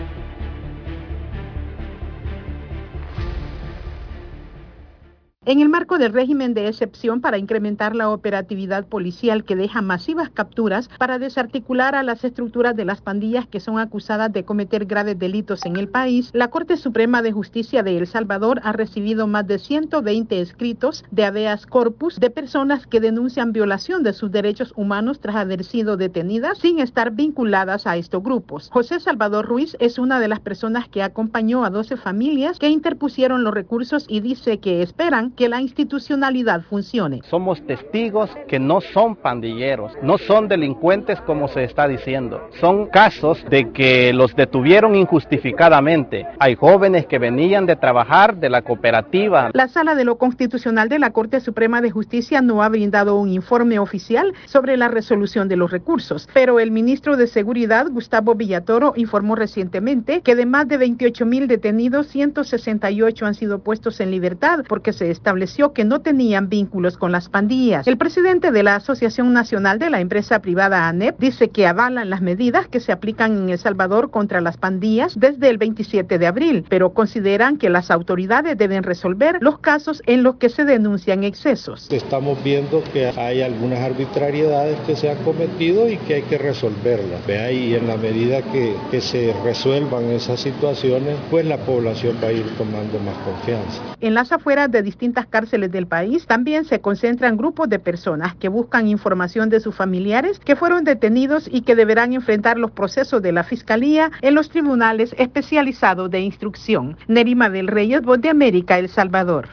En 5.43 5.59
el 5.59 5.69
marco 5.69 5.97
del 5.97 6.13
régimen 6.13 6.53
de 6.53 6.67
excepción 6.67 7.19
para 7.19 7.39
incrementar 7.39 7.95
la 7.95 8.11
operatividad 8.11 8.85
policial 8.85 9.43
que 9.43 9.55
deja 9.55 9.81
masivas 9.81 10.29
capturas 10.29 10.87
para 10.99 11.17
desarticular 11.17 11.95
a 11.95 12.03
las 12.03 12.23
estructuras 12.23 12.75
de 12.75 12.85
las 12.85 13.01
pandillas 13.01 13.47
que 13.47 13.59
son 13.59 13.79
acusadas 13.79 14.31
de 14.31 14.45
cometer 14.45 14.85
graves 14.85 15.17
delitos 15.17 15.65
en 15.65 15.77
el 15.77 15.89
país, 15.89 16.29
la 16.33 16.49
Corte 16.49 16.77
Suprema 16.77 17.23
de 17.23 17.31
Justicia 17.31 17.81
de 17.81 17.97
El 17.97 18.05
Salvador 18.05 18.61
ha 18.63 18.71
recibido 18.71 19.25
más 19.25 19.47
de 19.47 19.57
120 19.57 20.41
escritos 20.41 21.03
de 21.09 21.25
habeas 21.25 21.65
corpus 21.65 22.19
de 22.19 22.29
personas 22.29 22.85
que 22.85 22.99
denuncian 22.99 23.51
violación 23.51 24.03
de 24.03 24.13
sus 24.13 24.31
derechos 24.31 24.73
humanos 24.75 25.21
tras 25.21 25.37
haber 25.37 25.63
sido 25.63 25.97
detenidas 25.97 26.59
sin 26.59 26.77
estar 26.77 27.13
vinculadas 27.13 27.87
a 27.87 27.97
estos 27.97 28.21
grupos. 28.21 28.69
José 28.71 28.99
Salvador 28.99 29.47
Ruiz 29.47 29.75
es 29.79 29.97
una 29.97 30.19
de 30.19 30.27
las 30.27 30.39
personas 30.39 30.87
que 30.87 31.01
acompañó 31.01 31.65
a 31.65 31.71
12 31.71 31.97
familias 31.97 32.59
que 32.59 32.69
interpusieron 32.69 33.43
los 33.43 33.55
recursos 33.55 34.05
y 34.07 34.19
dice 34.19 34.59
que 34.59 34.83
esperan 34.83 35.30
que 35.35 35.49
la 35.49 35.61
institucionalidad 35.61 36.61
funcione. 36.61 37.21
Somos 37.29 37.65
testigos 37.65 38.29
que 38.47 38.59
no 38.59 38.81
son 38.81 39.15
pandilleros, 39.15 39.93
no 40.01 40.17
son 40.17 40.47
delincuentes 40.47 41.19
como 41.21 41.47
se 41.47 41.63
está 41.63 41.87
diciendo. 41.87 42.49
Son 42.59 42.87
casos 42.87 43.43
de 43.49 43.71
que 43.71 44.13
los 44.13 44.35
detuvieron 44.35 44.95
injustificadamente. 44.95 46.25
Hay 46.39 46.55
jóvenes 46.55 47.05
que 47.05 47.19
venían 47.19 47.65
de 47.65 47.75
trabajar 47.75 48.37
de 48.37 48.49
la 48.49 48.61
cooperativa. 48.61 49.51
La 49.53 49.67
Sala 49.67 49.95
de 49.95 50.05
lo 50.05 50.17
Constitucional 50.17 50.89
de 50.89 50.99
la 50.99 51.11
Corte 51.11 51.39
Suprema 51.39 51.81
de 51.81 51.91
Justicia 51.91 52.41
no 52.41 52.63
ha 52.63 52.69
brindado 52.69 53.17
un 53.17 53.29
informe 53.29 53.79
oficial 53.79 54.33
sobre 54.45 54.77
la 54.77 54.87
resolución 54.87 55.47
de 55.47 55.55
los 55.57 55.71
recursos, 55.71 56.27
pero 56.33 56.59
el 56.59 56.71
ministro 56.71 57.17
de 57.17 57.27
Seguridad, 57.27 57.87
Gustavo 57.89 58.35
Villatoro, 58.35 58.93
informó 58.95 59.35
recientemente 59.35 60.21
que 60.21 60.35
de 60.35 60.45
más 60.45 60.67
de 60.67 60.77
28 60.77 61.25
mil 61.25 61.47
detenidos, 61.47 62.07
168 62.07 63.25
han 63.25 63.35
sido 63.35 63.59
puestos 63.59 63.99
en 63.99 64.11
libertad 64.11 64.63
porque 64.67 64.93
se 64.93 65.05
estableció 65.21 65.71
que 65.71 65.85
no 65.85 66.01
tenían 66.01 66.49
vínculos 66.49 66.97
con 66.97 67.11
las 67.11 67.29
pandillas. 67.29 67.85
El 67.85 67.97
presidente 67.97 68.51
de 68.51 68.63
la 68.63 68.77
Asociación 68.77 69.33
Nacional 69.33 69.77
de 69.77 69.91
la 69.91 70.01
Empresa 70.01 70.39
Privada 70.39 70.87
ANEP 70.87 71.19
dice 71.19 71.49
que 71.49 71.67
avalan 71.67 72.09
las 72.09 72.21
medidas 72.21 72.67
que 72.67 72.79
se 72.79 72.91
aplican 72.91 73.37
en 73.37 73.49
El 73.51 73.59
Salvador 73.59 74.09
contra 74.09 74.41
las 74.41 74.57
pandillas 74.57 75.19
desde 75.19 75.49
el 75.49 75.59
27 75.59 76.17
de 76.17 76.25
abril, 76.25 76.65
pero 76.67 76.93
consideran 76.93 77.59
que 77.59 77.69
las 77.69 77.91
autoridades 77.91 78.57
deben 78.57 78.81
resolver 78.81 79.37
los 79.41 79.59
casos 79.59 80.01
en 80.07 80.23
los 80.23 80.37
que 80.37 80.49
se 80.49 80.65
denuncian 80.65 81.23
excesos. 81.23 81.87
Estamos 81.91 82.43
viendo 82.43 82.83
que 82.91 83.09
hay 83.09 83.43
algunas 83.43 83.77
arbitrariedades 83.77 84.79
que 84.87 84.95
se 84.95 85.11
han 85.11 85.17
cometido 85.19 85.87
y 85.87 85.97
que 85.97 86.15
hay 86.15 86.21
que 86.23 86.39
resolverlas. 86.39 87.27
Ve 87.27 87.53
y 87.53 87.75
en 87.75 87.87
la 87.87 87.97
medida 87.97 88.41
que, 88.41 88.75
que 88.89 88.99
se 88.99 89.35
resuelvan 89.43 90.05
esas 90.05 90.39
situaciones, 90.39 91.15
pues 91.29 91.45
la 91.45 91.57
población 91.57 92.17
va 92.23 92.29
a 92.29 92.31
ir 92.31 92.47
tomando 92.57 92.97
más 92.97 93.15
confianza. 93.19 93.83
En 93.99 94.15
las 94.15 94.31
afueras 94.31 94.71
de 94.71 94.81
distintas 95.11 95.29
cárceles 95.29 95.73
del 95.73 95.87
país 95.87 96.25
también 96.25 96.63
se 96.63 96.79
concentran 96.79 97.35
grupos 97.35 97.67
de 97.67 97.79
personas 97.79 98.33
que 98.35 98.47
buscan 98.47 98.87
información 98.87 99.49
de 99.49 99.59
sus 99.59 99.75
familiares 99.75 100.39
que 100.39 100.55
fueron 100.55 100.85
detenidos 100.85 101.49
y 101.51 101.63
que 101.63 101.75
deberán 101.75 102.13
enfrentar 102.13 102.57
los 102.57 102.71
procesos 102.71 103.21
de 103.21 103.33
la 103.33 103.43
Fiscalía 103.43 104.09
en 104.21 104.35
los 104.35 104.49
tribunales 104.49 105.13
especializados 105.17 106.09
de 106.09 106.21
instrucción. 106.21 106.95
Nerima 107.09 107.49
del 107.49 107.67
Reyes, 107.67 108.03
Voz 108.03 108.21
de 108.21 108.29
América, 108.29 108.79
El 108.79 108.87
Salvador. 108.87 109.49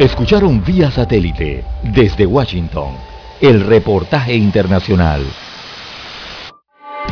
Escucharon 0.00 0.64
vía 0.64 0.90
satélite 0.90 1.64
desde 1.94 2.26
Washington 2.26 2.94
el 3.40 3.60
reportaje 3.60 4.34
internacional. 4.34 5.22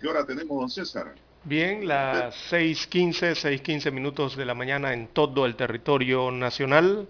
¿Qué 0.00 0.08
hora 0.08 0.26
tenemos, 0.26 0.58
don 0.58 0.68
César? 0.68 1.14
Bien, 1.44 1.86
las 1.86 2.34
6.15, 2.52 3.34
6.15 3.62 3.92
minutos 3.92 4.36
de 4.36 4.44
la 4.44 4.54
mañana 4.54 4.92
en 4.92 5.06
todo 5.06 5.46
el 5.46 5.54
territorio 5.54 6.32
nacional. 6.32 7.06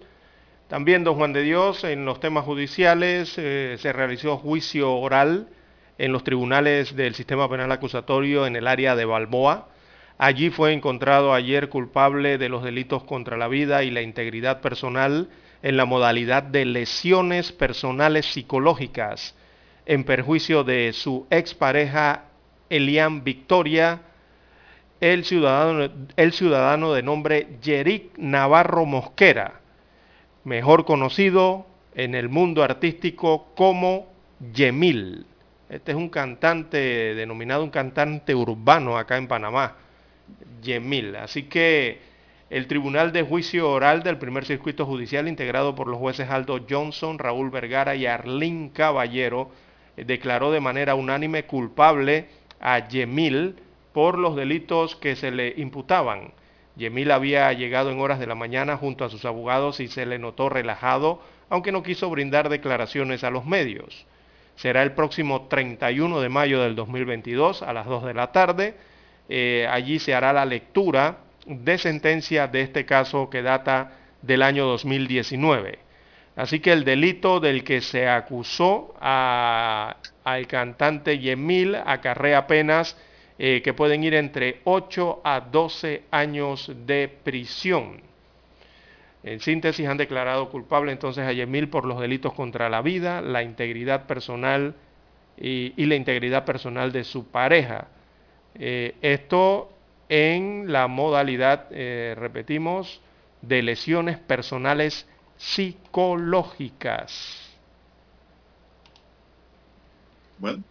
También, 0.67 1.03
don 1.03 1.15
Juan 1.15 1.33
de 1.33 1.41
Dios, 1.41 1.83
en 1.83 2.05
los 2.05 2.19
temas 2.19 2.45
judiciales 2.45 3.33
eh, 3.37 3.77
se 3.79 3.91
realizó 3.91 4.37
juicio 4.37 4.93
oral 4.93 5.47
en 5.97 6.11
los 6.11 6.23
tribunales 6.23 6.95
del 6.95 7.15
sistema 7.15 7.49
penal 7.49 7.71
acusatorio 7.71 8.45
en 8.45 8.55
el 8.55 8.67
área 8.67 8.95
de 8.95 9.05
Balboa. 9.05 9.69
Allí 10.19 10.51
fue 10.51 10.71
encontrado 10.71 11.33
ayer 11.33 11.69
culpable 11.69 12.37
de 12.37 12.49
los 12.49 12.63
delitos 12.63 13.03
contra 13.03 13.35
la 13.35 13.47
vida 13.47 13.81
y 13.83 13.89
la 13.89 14.03
integridad 14.03 14.61
personal 14.61 15.29
en 15.63 15.75
la 15.75 15.85
modalidad 15.85 16.43
de 16.43 16.65
lesiones 16.65 17.51
personales 17.51 18.27
psicológicas 18.27 19.33
en 19.87 20.03
perjuicio 20.03 20.63
de 20.63 20.93
su 20.93 21.25
expareja 21.31 22.28
Elian 22.69 23.23
Victoria, 23.23 24.01
el 25.01 25.25
ciudadano, 25.25 25.91
el 26.15 26.33
ciudadano 26.33 26.93
de 26.93 27.03
nombre 27.03 27.47
Yerick 27.61 28.17
Navarro 28.17 28.85
Mosquera, 28.85 29.61
mejor 30.43 30.85
conocido 30.85 31.65
en 31.95 32.15
el 32.15 32.29
mundo 32.29 32.63
artístico 32.63 33.47
como 33.55 34.07
Yemil. 34.53 35.25
Este 35.69 35.91
es 35.91 35.97
un 35.97 36.09
cantante 36.09 36.77
denominado 37.15 37.63
un 37.63 37.69
cantante 37.69 38.33
urbano 38.33 38.97
acá 38.97 39.17
en 39.17 39.27
Panamá, 39.27 39.75
Yemil. 40.61 41.15
Así 41.15 41.43
que 41.43 41.99
el 42.49 42.67
Tribunal 42.67 43.11
de 43.11 43.21
Juicio 43.21 43.69
Oral 43.69 44.01
del 44.01 44.17
Primer 44.17 44.45
Circuito 44.45 44.85
Judicial, 44.85 45.27
integrado 45.27 45.75
por 45.75 45.87
los 45.87 45.99
jueces 45.99 46.29
Aldo 46.29 46.65
Johnson, 46.67 47.19
Raúl 47.19 47.51
Vergara 47.51 47.95
y 47.95 48.07
Arlín 48.07 48.69
Caballero, 48.69 49.51
declaró 49.95 50.51
de 50.51 50.59
manera 50.59 50.95
unánime 50.95 51.43
culpable 51.43 52.27
a 52.59 52.87
Yemil 52.87 53.55
por 53.93 54.17
los 54.17 54.35
delitos 54.35 54.95
que 54.95 55.15
se 55.15 55.31
le 55.31 55.53
imputaban. 55.57 56.33
Yemil 56.75 57.11
había 57.11 57.51
llegado 57.53 57.91
en 57.91 57.99
horas 57.99 58.19
de 58.19 58.27
la 58.27 58.35
mañana 58.35 58.77
junto 58.77 59.03
a 59.03 59.09
sus 59.09 59.25
abogados 59.25 59.79
y 59.79 59.87
se 59.87 60.05
le 60.05 60.19
notó 60.19 60.49
relajado, 60.49 61.21
aunque 61.49 61.71
no 61.71 61.83
quiso 61.83 62.09
brindar 62.09 62.49
declaraciones 62.49 63.23
a 63.23 63.29
los 63.29 63.45
medios. 63.45 64.05
Será 64.55 64.83
el 64.83 64.93
próximo 64.93 65.47
31 65.47 66.19
de 66.19 66.29
mayo 66.29 66.61
del 66.61 66.75
2022 66.75 67.63
a 67.63 67.73
las 67.73 67.85
2 67.85 68.05
de 68.05 68.13
la 68.13 68.31
tarde. 68.31 68.75
Eh, 69.29 69.67
allí 69.69 69.99
se 69.99 70.13
hará 70.13 70.33
la 70.33 70.45
lectura 70.45 71.19
de 71.45 71.77
sentencia 71.77 72.47
de 72.47 72.61
este 72.61 72.85
caso 72.85 73.29
que 73.29 73.41
data 73.41 73.93
del 74.21 74.41
año 74.41 74.65
2019. 74.65 75.79
Así 76.39 76.61
que 76.61 76.71
el 76.71 76.85
delito 76.85 77.41
del 77.41 77.65
que 77.65 77.81
se 77.81 78.07
acusó 78.07 78.95
al 79.01 80.47
cantante 80.47 81.19
Yemil 81.19 81.75
acarrea 81.75 82.47
penas 82.47 82.95
eh, 83.37 83.61
que 83.61 83.73
pueden 83.73 84.05
ir 84.05 84.13
entre 84.13 84.61
8 84.63 85.19
a 85.25 85.41
12 85.41 86.03
años 86.11 86.71
de 86.85 87.13
prisión. 87.25 87.99
En 89.21 89.41
síntesis, 89.41 89.85
han 89.85 89.97
declarado 89.97 90.49
culpable 90.49 90.93
entonces 90.93 91.27
a 91.27 91.33
Yemil 91.33 91.67
por 91.67 91.83
los 91.83 91.99
delitos 91.99 92.31
contra 92.31 92.69
la 92.69 92.81
vida, 92.81 93.21
la 93.21 93.43
integridad 93.43 94.05
personal 94.05 94.75
y, 95.37 95.73
la 95.87 95.95
integridad 95.95 96.45
personal 96.45 96.93
de 96.93 97.03
su 97.03 97.27
pareja. 97.27 97.89
Eh, 98.55 98.95
esto 99.01 99.73
en 100.07 100.71
la 100.71 100.87
modalidad, 100.87 101.67
eh, 101.71 102.15
repetimos, 102.17 103.01
de 103.41 103.61
lesiones 103.61 104.17
personales 104.19 105.05
psicológicas. 105.39 107.59
Bueno. 110.37 110.63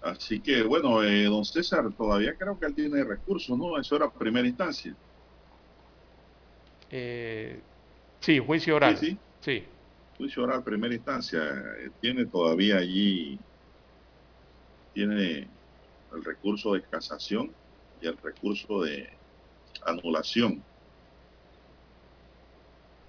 Así 0.00 0.40
que, 0.40 0.62
bueno, 0.62 1.02
eh, 1.02 1.24
don 1.24 1.44
César, 1.44 1.84
todavía 1.96 2.34
creo 2.38 2.58
que 2.58 2.66
él 2.66 2.74
tiene 2.74 3.04
recursos, 3.04 3.58
¿no? 3.58 3.78
Eso 3.78 3.96
era 3.96 4.10
primera 4.10 4.48
instancia. 4.48 4.96
Eh, 6.88 7.62
sí, 8.20 8.38
juicio 8.38 8.76
oral. 8.76 8.96
Sí, 8.96 9.18
sí. 9.40 9.66
Juicio 10.16 10.44
oral, 10.44 10.64
primera 10.64 10.94
instancia. 10.94 11.42
Eh, 11.44 11.90
tiene 12.00 12.24
todavía 12.26 12.78
allí, 12.78 13.38
tiene 14.94 15.50
el 16.12 16.24
recurso 16.24 16.74
de 16.74 16.82
casación 16.82 17.54
y 18.00 18.06
el 18.06 18.16
recurso 18.16 18.82
de 18.82 19.06
anulación. 19.84 20.64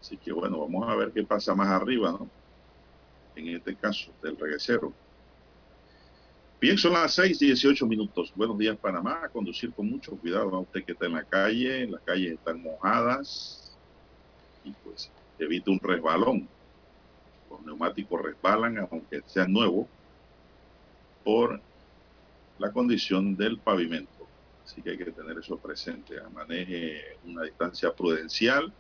Así 0.02 0.18
que 0.18 0.32
bueno, 0.32 0.60
vamos 0.60 0.89
a 0.89 0.95
ver 0.95 1.12
qué 1.12 1.24
pasa 1.24 1.54
más 1.54 1.70
arriba, 1.70 2.12
¿no? 2.12 2.28
En 3.36 3.47
este 3.49 3.76
caso, 3.76 4.12
del 4.22 4.36
reguecero. 4.36 4.91
Bien, 6.60 6.78
son 6.78 6.93
las 6.93 7.14
6, 7.14 7.38
18 7.38 7.86
minutos. 7.86 8.34
Buenos 8.36 8.58
días, 8.58 8.78
Panamá. 8.78 9.22
A 9.24 9.30
conducir 9.30 9.72
con 9.72 9.89
mucho 9.89 10.16
cuidado. 10.18 10.56
A 10.56 10.60
usted 10.60 10.84
que 10.84 10.93
está 10.93 11.06
en 11.06 11.14
la 11.14 11.24
calle, 11.24 11.88
las 11.88 12.02
calles 12.02 12.34
están 12.34 12.62
mojadas 12.62 13.78
y 14.64 14.72
pues 14.84 15.12
evite 15.38 15.70
un 15.70 15.80
resbalón. 15.80 16.47
Los 17.49 17.62
neumáticos 17.62 18.22
resbalan, 18.22 18.80
aunque 18.80 19.22
sean 19.28 19.54
nuevos, 19.54 19.88
por 21.24 21.62
la 22.58 22.72
condición 22.72 23.36
del 23.36 23.60
pavimento. 23.60 24.28
Así 24.66 24.82
que 24.82 24.91
hay 24.91 24.97
que 24.97 25.12
tener 25.12 25.38
eso 25.38 25.58
presente. 25.58 26.16
Maneje 26.34 27.18
una 27.24 27.43
distancia 27.43 27.93
prudencial 27.93 28.74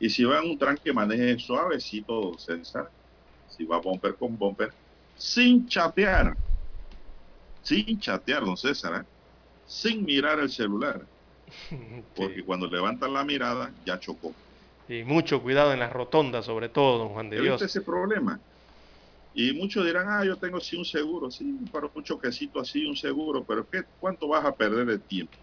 y 0.00 0.08
si 0.08 0.24
va 0.24 0.38
en 0.38 0.50
un 0.50 0.58
tranque, 0.58 0.92
maneje 0.92 1.38
suavecito, 1.38 2.36
César. 2.38 2.90
Si 3.48 3.64
va 3.64 3.78
bumper 3.78 4.14
con 4.14 4.36
bumper, 4.36 4.72
sin 5.16 5.68
chatear. 5.68 6.34
Sin 7.62 8.00
chatear, 8.00 8.42
don 8.42 8.56
César. 8.56 9.02
¿eh? 9.02 9.06
Sin 9.66 10.04
mirar 10.04 10.40
el 10.40 10.48
celular. 10.48 11.02
Porque 12.16 12.42
cuando 12.42 12.66
levanta 12.66 13.06
la 13.08 13.24
mirada, 13.24 13.70
ya 13.84 14.00
chocó. 14.00 14.32
Y 14.88 15.04
mucho 15.04 15.42
cuidado 15.42 15.74
en 15.74 15.80
las 15.80 15.92
rotondas, 15.92 16.46
sobre 16.46 16.70
todo, 16.70 16.98
don 16.98 17.10
Juan 17.10 17.28
de 17.28 17.40
Dios. 17.40 17.60
ese 17.60 17.82
problema? 17.82 18.40
Y 19.34 19.52
muchos 19.52 19.84
dirán, 19.84 20.06
ah, 20.08 20.24
yo 20.24 20.36
tengo 20.36 20.58
sí 20.60 20.76
un 20.76 20.84
seguro, 20.84 21.30
sí, 21.30 21.56
para 21.70 21.88
un 21.94 22.02
choquecito 22.02 22.58
así, 22.58 22.86
un 22.86 22.96
seguro, 22.96 23.44
pero 23.44 23.68
¿qué, 23.68 23.84
¿cuánto 24.00 24.26
vas 24.26 24.44
a 24.44 24.56
perder 24.56 24.86
de 24.86 24.98
tiempo? 24.98 25.36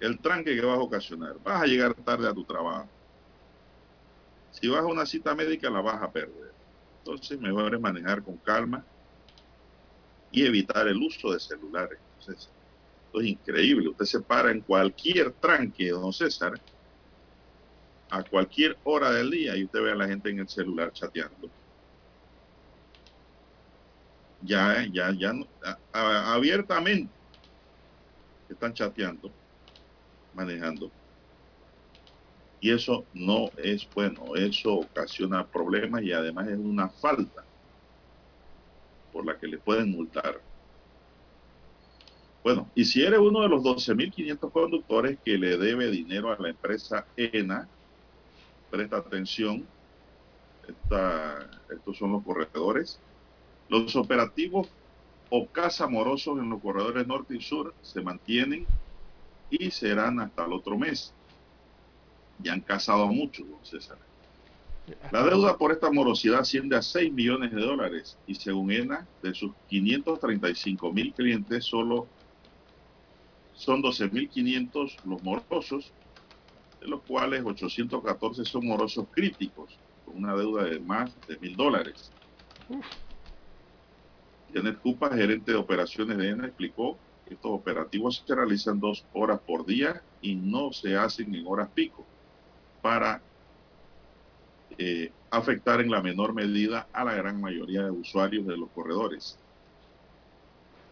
El 0.00 0.20
tranque 0.20 0.54
que 0.54 0.64
vas 0.64 0.78
a 0.78 0.82
ocasionar. 0.82 1.38
Vas 1.40 1.62
a 1.62 1.66
llegar 1.66 1.94
tarde 1.94 2.28
a 2.28 2.34
tu 2.34 2.44
trabajo. 2.44 2.92
Si 4.50 4.66
vas 4.68 4.80
a 4.80 4.86
una 4.86 5.06
cita 5.06 5.34
médica, 5.36 5.70
la 5.70 5.80
vas 5.80 6.02
a 6.02 6.10
perder. 6.12 6.54
Entonces, 7.04 7.38
mejor 7.38 7.74
es 7.74 7.80
manejar 7.80 8.22
con 8.24 8.38
calma 8.38 8.86
y 10.30 10.44
evitar 10.44 10.86
el 10.88 10.96
uso 10.98 11.32
de 11.32 11.40
celulares. 11.40 12.00
Entonces, 12.18 12.52
esto 13.06 13.20
es 13.20 13.26
increíble. 13.28 13.88
Usted 13.90 14.04
se 14.06 14.22
para 14.22 14.50
en 14.52 14.62
cualquier 14.62 15.34
tranque, 15.34 15.90
don 15.90 16.12
César, 16.12 16.60
a 18.10 18.24
cualquier 18.24 18.80
hora 18.82 19.12
del 19.12 19.30
día 19.30 19.56
y 19.56 19.64
usted 19.64 19.80
ve 19.80 19.92
a 19.92 19.94
la 19.94 20.08
gente 20.08 20.28
en 20.30 20.40
el 20.40 20.48
celular 20.48 20.90
chateando. 20.92 21.52
Ya, 24.40 24.86
ya, 24.92 25.12
ya, 25.12 25.32
abiertamente 25.92 27.14
están 28.48 28.74
chateando 28.74 29.36
manejando. 30.36 30.90
Y 32.60 32.70
eso 32.70 33.04
no 33.14 33.50
es 33.56 33.88
bueno, 33.94 34.34
eso 34.36 34.74
ocasiona 34.74 35.46
problemas 35.46 36.02
y 36.02 36.12
además 36.12 36.48
es 36.48 36.58
una 36.58 36.88
falta 36.88 37.44
por 39.12 39.26
la 39.26 39.38
que 39.38 39.46
le 39.46 39.58
pueden 39.58 39.90
multar. 39.90 40.40
Bueno, 42.42 42.70
y 42.74 42.84
si 42.84 43.02
eres 43.02 43.18
uno 43.18 43.40
de 43.42 43.48
los 43.48 43.62
12.500 43.62 44.52
conductores 44.52 45.18
que 45.24 45.36
le 45.36 45.56
debe 45.56 45.90
dinero 45.90 46.30
a 46.30 46.40
la 46.40 46.50
empresa 46.50 47.04
ENA, 47.16 47.68
presta 48.70 48.98
atención, 48.98 49.66
estos 50.66 51.96
son 51.96 52.12
los 52.12 52.24
corredores. 52.24 53.00
Los 53.68 53.96
operativos 53.96 54.68
o 55.28 55.46
casa 55.48 55.88
morosos 55.88 56.38
en 56.38 56.48
los 56.50 56.60
corredores 56.62 57.06
norte 57.06 57.36
y 57.36 57.40
sur 57.40 57.74
se 57.82 58.00
mantienen 58.00 58.66
y 59.50 59.70
serán 59.70 60.20
hasta 60.20 60.44
el 60.44 60.52
otro 60.52 60.78
mes. 60.78 61.14
Ya 62.38 62.52
han 62.52 62.60
casado 62.60 63.06
mucho, 63.08 63.44
don 63.44 63.64
César. 63.64 63.98
La 65.10 65.24
deuda 65.24 65.56
por 65.56 65.72
esta 65.72 65.90
morosidad 65.90 66.40
asciende 66.40 66.76
a 66.76 66.82
6 66.82 67.12
millones 67.12 67.52
de 67.52 67.60
dólares 67.60 68.18
y 68.26 68.34
según 68.36 68.70
ENA, 68.70 69.06
de 69.20 69.34
sus 69.34 69.52
535 69.68 70.92
mil 70.92 71.12
clientes, 71.12 71.64
solo 71.64 72.06
son 73.52 73.82
12.500 73.82 75.00
los 75.04 75.22
morosos, 75.22 75.92
de 76.80 76.86
los 76.86 77.02
cuales 77.02 77.42
814 77.44 78.44
son 78.44 78.66
morosos 78.66 79.06
críticos, 79.10 79.76
con 80.04 80.18
una 80.18 80.36
deuda 80.36 80.64
de 80.64 80.78
más 80.78 81.16
de 81.26 81.36
mil 81.38 81.56
dólares. 81.56 82.12
Janet 84.54 84.78
Cupa, 84.80 85.10
gerente 85.10 85.50
de 85.50 85.58
operaciones 85.58 86.16
de 86.16 86.28
ENA, 86.28 86.46
explicó 86.46 86.96
estos 87.30 87.50
operativos 87.50 88.22
se 88.26 88.34
realizan 88.34 88.78
dos 88.78 89.04
horas 89.12 89.40
por 89.40 89.66
día 89.66 90.02
y 90.22 90.34
no 90.34 90.72
se 90.72 90.96
hacen 90.96 91.34
en 91.34 91.46
horas 91.46 91.68
pico 91.74 92.04
para 92.82 93.20
eh, 94.78 95.10
afectar 95.30 95.80
en 95.80 95.90
la 95.90 96.02
menor 96.02 96.34
medida 96.34 96.86
a 96.92 97.04
la 97.04 97.14
gran 97.14 97.40
mayoría 97.40 97.82
de 97.82 97.90
usuarios 97.90 98.46
de 98.46 98.56
los 98.56 98.70
corredores. 98.70 99.38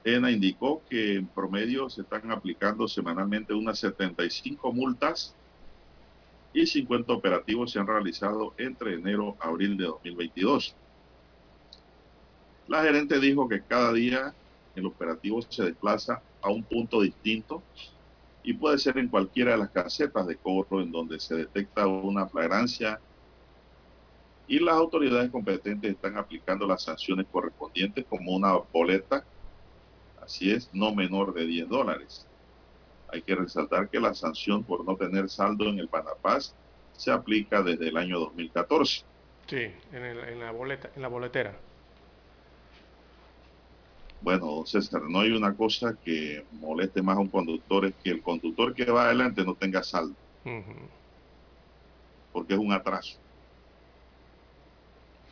ENA 0.05 0.31
indicó 0.31 0.83
que 0.89 1.15
en 1.17 1.27
promedio 1.27 1.89
se 1.89 2.03
están 2.03 2.31
aplicando 2.31 2.89
semanalmente 2.89 3.55
unas 3.55 3.79
75 3.79 4.73
multas 4.73 5.35
y 6.53 6.67
50 6.67 7.13
operativos 7.13 7.73
se 7.73 7.79
han 7.79 7.87
realizado 7.87 8.55
entre 8.59 8.95
enero 8.95 9.37
a 9.41 9.49
abril 9.49 9.77
de 9.77 9.85
2022. 9.85 10.75
La 12.69 12.83
gerente 12.83 13.19
dijo 13.19 13.49
que 13.49 13.63
cada 13.63 13.93
día 13.93 14.35
el 14.75 14.87
operativo 14.87 15.41
se 15.43 15.65
desplaza 15.65 16.23
a 16.43 16.51
un 16.51 16.63
punto 16.63 17.01
distinto 17.01 17.63
y 18.43 18.53
puede 18.53 18.79
ser 18.79 18.99
en 18.99 19.09
cualquiera 19.09 19.53
de 19.53 19.59
las 19.59 19.71
casetas 19.71 20.27
de 20.27 20.37
cobro 20.37 20.81
en 20.81 20.93
donde 20.93 21.19
se 21.19 21.35
detecta 21.35 21.87
una 21.87 22.27
flagrancia 22.27 23.01
y 24.47 24.59
las 24.59 24.75
autoridades 24.75 25.31
competentes 25.31 25.93
están 25.93 26.19
aplicando 26.19 26.67
las 26.67 26.83
sanciones 26.83 27.27
correspondientes 27.33 28.05
como 28.09 28.33
una 28.33 28.53
boleta, 28.73 29.25
así 30.21 30.51
es, 30.51 30.69
no 30.75 30.95
menor 30.95 31.33
de 31.33 31.47
10 31.47 31.69
dólares. 31.69 32.27
Hay 33.09 33.23
que 33.23 33.35
resaltar 33.35 33.89
que 33.89 34.01
la 34.01 34.15
sanción 34.15 34.63
por 34.63 34.85
no 34.85 34.97
tener 34.97 35.31
saldo 35.31 35.65
en 35.69 35.79
el 35.79 35.89
Panapaz 35.89 36.55
se 36.93 37.11
aplica 37.11 37.63
desde 37.63 37.89
el 37.89 37.97
año 37.97 38.19
2014. 38.19 39.05
Sí, 39.47 39.71
en, 39.93 40.41
la 40.41 40.51
boleta, 40.51 40.91
en 40.95 41.03
la 41.03 41.09
boletera. 41.09 41.55
Bueno, 44.25 44.65
César, 44.65 45.03
no 45.03 45.21
hay 45.21 45.33
una 45.33 45.55
cosa 45.55 45.99
que 46.03 46.47
moleste 46.53 47.03
más 47.03 47.19
a 47.19 47.21
un 47.21 47.29
conductor, 47.29 47.85
es 47.85 47.93
que 48.03 48.09
el 48.09 48.23
conductor 48.23 48.73
que 48.73 48.87
va 48.87 49.05
adelante 49.05 49.45
no 49.45 49.55
tenga 49.55 49.83
saldo. 49.83 50.15
Porque 52.33 52.55
es 52.55 52.59
un 52.59 52.73
atraso. 52.73 53.19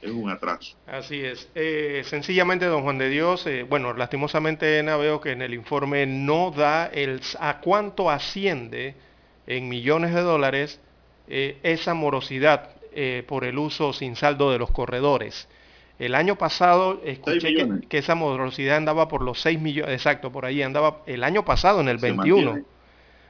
Es 0.03 0.11
un 0.11 0.29
atraso. 0.29 0.77
Así 0.87 1.25
es. 1.25 1.49
Eh, 1.55 2.03
sencillamente, 2.05 2.67
don 2.67 2.83
Juan 2.83 2.99
de 2.99 3.09
Dios, 3.09 3.47
eh, 3.47 3.63
bueno, 3.63 3.95
lastimosamente 3.95 4.79
Ena 4.79 4.99
veo 4.99 5.23
que 5.23 5.33
en 5.33 5.41
el 5.41 5.55
informe 5.55 6.05
no 6.05 6.51
da 6.51 6.85
el 6.85 7.23
a 7.41 7.61
cuánto 7.61 8.11
asciende 8.11 8.95
en 9.47 9.71
millones 9.71 10.13
de 10.13 10.21
dólares 10.21 10.81
eh, 11.29 11.57
esa 11.63 11.95
morosidad 11.95 12.69
por 13.27 13.45
el 13.45 13.57
uso 13.57 13.95
sin 13.95 14.17
saldo 14.17 14.53
de 14.53 14.59
los 14.59 14.71
corredores. 14.71 15.49
El 15.99 16.15
año 16.15 16.37
pasado 16.37 17.01
escuché 17.05 17.55
que, 17.89 17.99
esa 17.99 18.15
morosidad 18.15 18.77
andaba 18.77 19.09
por 19.09 19.23
los 19.23 19.41
6 19.41 19.61
millones, 19.61 19.95
exacto, 19.95 20.33
por 20.33 20.47
ahí 20.47 20.63
andaba 20.63 21.03
el 21.07 21.23
año 21.23 21.45
pasado 21.45 21.81
en 21.81 21.89
el 21.89 21.99
21. 21.99 22.65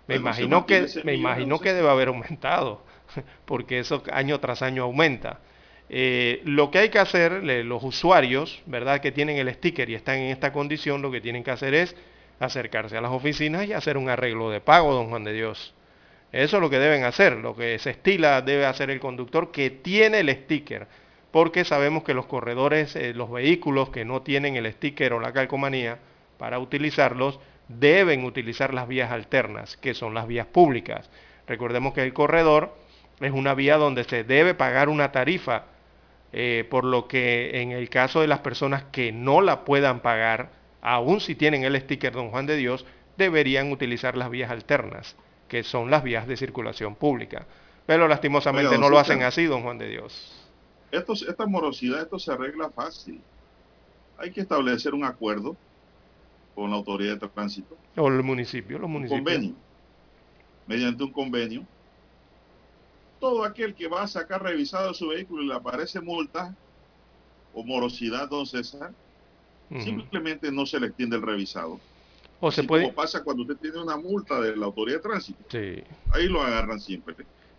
Me 0.06 0.16
imagino 0.16 0.66
que 0.66 0.86
me 1.04 1.14
imagino 1.14 1.60
que 1.60 1.72
debe 1.72 1.88
haber 1.88 2.08
aumentado, 2.08 2.82
porque 3.44 3.78
eso 3.78 4.02
año 4.12 4.40
tras 4.40 4.62
año 4.62 4.84
aumenta. 4.84 5.40
Eh, 5.88 6.40
lo 6.44 6.70
que 6.70 6.78
hay 6.78 6.88
que 6.88 6.98
hacer, 6.98 7.42
los 7.42 7.82
usuarios, 7.82 8.62
¿verdad? 8.66 9.00
Que 9.00 9.12
tienen 9.12 9.36
el 9.36 9.52
sticker 9.52 9.90
y 9.90 9.94
están 9.94 10.16
en 10.16 10.30
esta 10.30 10.52
condición, 10.52 11.02
lo 11.02 11.10
que 11.10 11.20
tienen 11.20 11.44
que 11.44 11.50
hacer 11.50 11.74
es 11.74 11.94
acercarse 12.40 12.96
a 12.96 13.00
las 13.00 13.12
oficinas 13.12 13.66
y 13.66 13.72
hacer 13.72 13.96
un 13.96 14.08
arreglo 14.08 14.50
de 14.50 14.60
pago, 14.60 14.94
don 14.94 15.08
Juan 15.08 15.24
de 15.24 15.32
Dios. 15.32 15.74
Eso 16.32 16.56
es 16.56 16.62
lo 16.62 16.70
que 16.70 16.78
deben 16.78 17.04
hacer, 17.04 17.36
lo 17.36 17.54
que 17.54 17.78
se 17.78 17.90
estila 17.90 18.40
debe 18.40 18.64
hacer 18.64 18.90
el 18.90 19.00
conductor 19.00 19.52
que 19.52 19.68
tiene 19.68 20.20
el 20.20 20.30
sticker 20.30 20.86
porque 21.32 21.64
sabemos 21.64 22.04
que 22.04 22.14
los 22.14 22.26
corredores, 22.26 22.94
eh, 22.94 23.14
los 23.14 23.30
vehículos 23.30 23.88
que 23.88 24.04
no 24.04 24.22
tienen 24.22 24.54
el 24.56 24.70
sticker 24.70 25.14
o 25.14 25.20
la 25.20 25.32
calcomanía 25.32 25.98
para 26.38 26.58
utilizarlos, 26.58 27.40
deben 27.68 28.24
utilizar 28.24 28.74
las 28.74 28.86
vías 28.86 29.10
alternas, 29.10 29.76
que 29.78 29.94
son 29.94 30.12
las 30.14 30.26
vías 30.26 30.46
públicas. 30.46 31.10
Recordemos 31.46 31.94
que 31.94 32.02
el 32.02 32.12
corredor 32.12 32.76
es 33.20 33.32
una 33.32 33.54
vía 33.54 33.78
donde 33.78 34.04
se 34.04 34.24
debe 34.24 34.54
pagar 34.54 34.90
una 34.90 35.10
tarifa, 35.10 35.64
eh, 36.34 36.66
por 36.70 36.84
lo 36.84 37.08
que 37.08 37.62
en 37.62 37.72
el 37.72 37.88
caso 37.88 38.20
de 38.20 38.26
las 38.26 38.40
personas 38.40 38.84
que 38.92 39.10
no 39.10 39.40
la 39.40 39.64
puedan 39.64 40.00
pagar, 40.00 40.50
aun 40.82 41.20
si 41.20 41.34
tienen 41.34 41.64
el 41.64 41.80
sticker 41.80 42.12
Don 42.12 42.30
Juan 42.30 42.46
de 42.46 42.56
Dios, 42.56 42.84
deberían 43.16 43.72
utilizar 43.72 44.16
las 44.16 44.28
vías 44.28 44.50
alternas, 44.50 45.16
que 45.48 45.62
son 45.62 45.90
las 45.90 46.02
vías 46.02 46.26
de 46.26 46.36
circulación 46.36 46.94
pública. 46.94 47.46
Pero 47.86 48.06
lastimosamente 48.06 48.76
no 48.76 48.90
lo 48.90 48.98
hacen 48.98 49.22
así, 49.22 49.46
Don 49.46 49.62
Juan 49.62 49.78
de 49.78 49.88
Dios. 49.88 50.41
Esto, 50.92 51.14
esta 51.14 51.46
morosidad, 51.46 52.02
esto 52.02 52.18
se 52.18 52.30
arregla 52.30 52.70
fácil. 52.70 53.20
Hay 54.18 54.30
que 54.30 54.42
establecer 54.42 54.94
un 54.94 55.04
acuerdo 55.04 55.56
con 56.54 56.70
la 56.70 56.76
autoridad 56.76 57.18
de 57.18 57.28
tránsito. 57.28 57.76
O 57.96 58.08
el 58.08 58.22
municipio, 58.22 58.78
los 58.78 58.90
municipios. 58.90 59.18
Un 59.18 59.24
convenio. 59.24 59.54
Mediante 60.66 61.02
un 61.02 61.10
convenio. 61.10 61.66
Todo 63.18 63.42
aquel 63.44 63.74
que 63.74 63.88
va 63.88 64.02
a 64.02 64.06
sacar 64.06 64.42
revisado 64.42 64.92
su 64.92 65.08
vehículo 65.08 65.42
y 65.42 65.46
le 65.46 65.54
aparece 65.54 66.00
multa 66.00 66.54
o 67.54 67.64
morosidad, 67.64 68.28
don 68.28 68.46
César, 68.46 68.92
simplemente 69.80 70.52
no 70.52 70.66
se 70.66 70.78
le 70.78 70.88
extiende 70.88 71.16
el 71.16 71.22
revisado. 71.22 71.80
O 72.40 72.50
se 72.50 72.64
puede... 72.64 72.84
Como 72.84 72.94
pasa 72.96 73.22
cuando 73.22 73.44
usted 73.44 73.56
tiene 73.56 73.80
una 73.80 73.96
multa 73.96 74.40
de 74.40 74.56
la 74.56 74.66
autoridad 74.66 74.98
de 74.98 75.02
tránsito. 75.02 75.44
Sí. 75.48 75.82
Ahí 76.12 76.26
lo 76.28 76.42
agarran 76.42 76.80
siempre. 76.80 77.14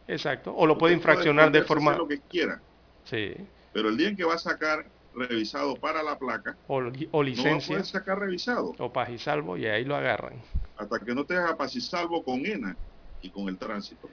Exacto. 0.07 0.53
O 0.55 0.67
lo 0.67 0.77
puede 0.77 0.93
infraccionar 0.93 1.51
de 1.51 1.63
forma... 1.63 1.95
lo 1.95 2.07
que 2.07 2.19
quiera. 2.19 2.61
Sí. 3.05 3.35
Pero 3.73 3.89
el 3.89 3.97
día 3.97 4.09
en 4.09 4.15
que 4.15 4.23
va 4.23 4.35
a 4.35 4.39
sacar 4.39 4.85
revisado 5.15 5.75
para 5.75 6.01
la 6.01 6.17
placa 6.17 6.57
o, 6.67 6.81
licencia 7.21 7.77
no 7.77 7.83
sacar 7.83 8.19
revisado. 8.19 8.73
O 8.79 8.91
paz 8.91 9.09
y 9.09 9.17
salvo 9.17 9.57
y 9.57 9.65
ahí 9.65 9.85
lo 9.85 9.95
agarran. 9.95 10.41
Hasta 10.77 10.99
que 10.99 11.13
no 11.13 11.23
te 11.23 11.35
haga 11.37 11.55
paz 11.55 11.75
y 11.75 11.81
salvo 11.81 12.23
con 12.23 12.45
ENA 12.45 12.75
y 13.21 13.29
con 13.29 13.47
el 13.47 13.57
tránsito. 13.57 14.09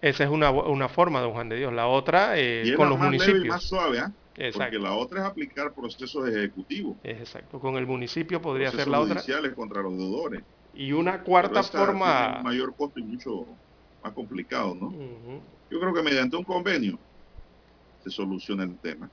Esa 0.00 0.24
es 0.24 0.30
una, 0.30 0.50
una 0.50 0.88
forma 0.88 1.20
don 1.20 1.32
Juan 1.32 1.48
de 1.48 1.56
Dios. 1.56 1.72
La 1.72 1.86
otra 1.86 2.32
eh, 2.36 2.74
con 2.76 2.88
los 2.88 2.98
más 2.98 3.06
municipios. 3.06 3.34
leve 3.34 3.46
y 3.46 3.50
más 3.50 3.62
suave 3.62 3.98
¿eh? 4.36 4.50
porque 4.52 4.78
la 4.78 4.94
otra 4.94 5.20
es 5.20 5.26
aplicar 5.26 5.72
procesos 5.72 6.28
ejecutivos. 6.28 6.96
Exacto. 7.04 7.60
Con 7.60 7.76
el 7.76 7.86
municipio 7.86 8.42
podría 8.42 8.70
ser 8.72 8.88
la 8.88 9.00
otra. 9.00 9.14
judiciales 9.14 9.54
contra 9.54 9.82
los 9.82 9.96
deudores. 9.96 10.42
Y 10.74 10.92
una 10.92 11.22
cuarta 11.22 11.62
forma 11.62 12.40
mayor 12.42 12.74
costo 12.74 12.98
y 12.98 13.02
mucho 13.02 13.46
más 14.02 14.12
complicado 14.14 14.74
no 14.74 14.90
yo 15.70 15.80
creo 15.80 15.94
que 15.94 16.02
mediante 16.02 16.36
un 16.36 16.44
convenio 16.44 16.98
se 18.02 18.10
soluciona 18.10 18.64
el 18.64 18.76
tema 18.78 19.10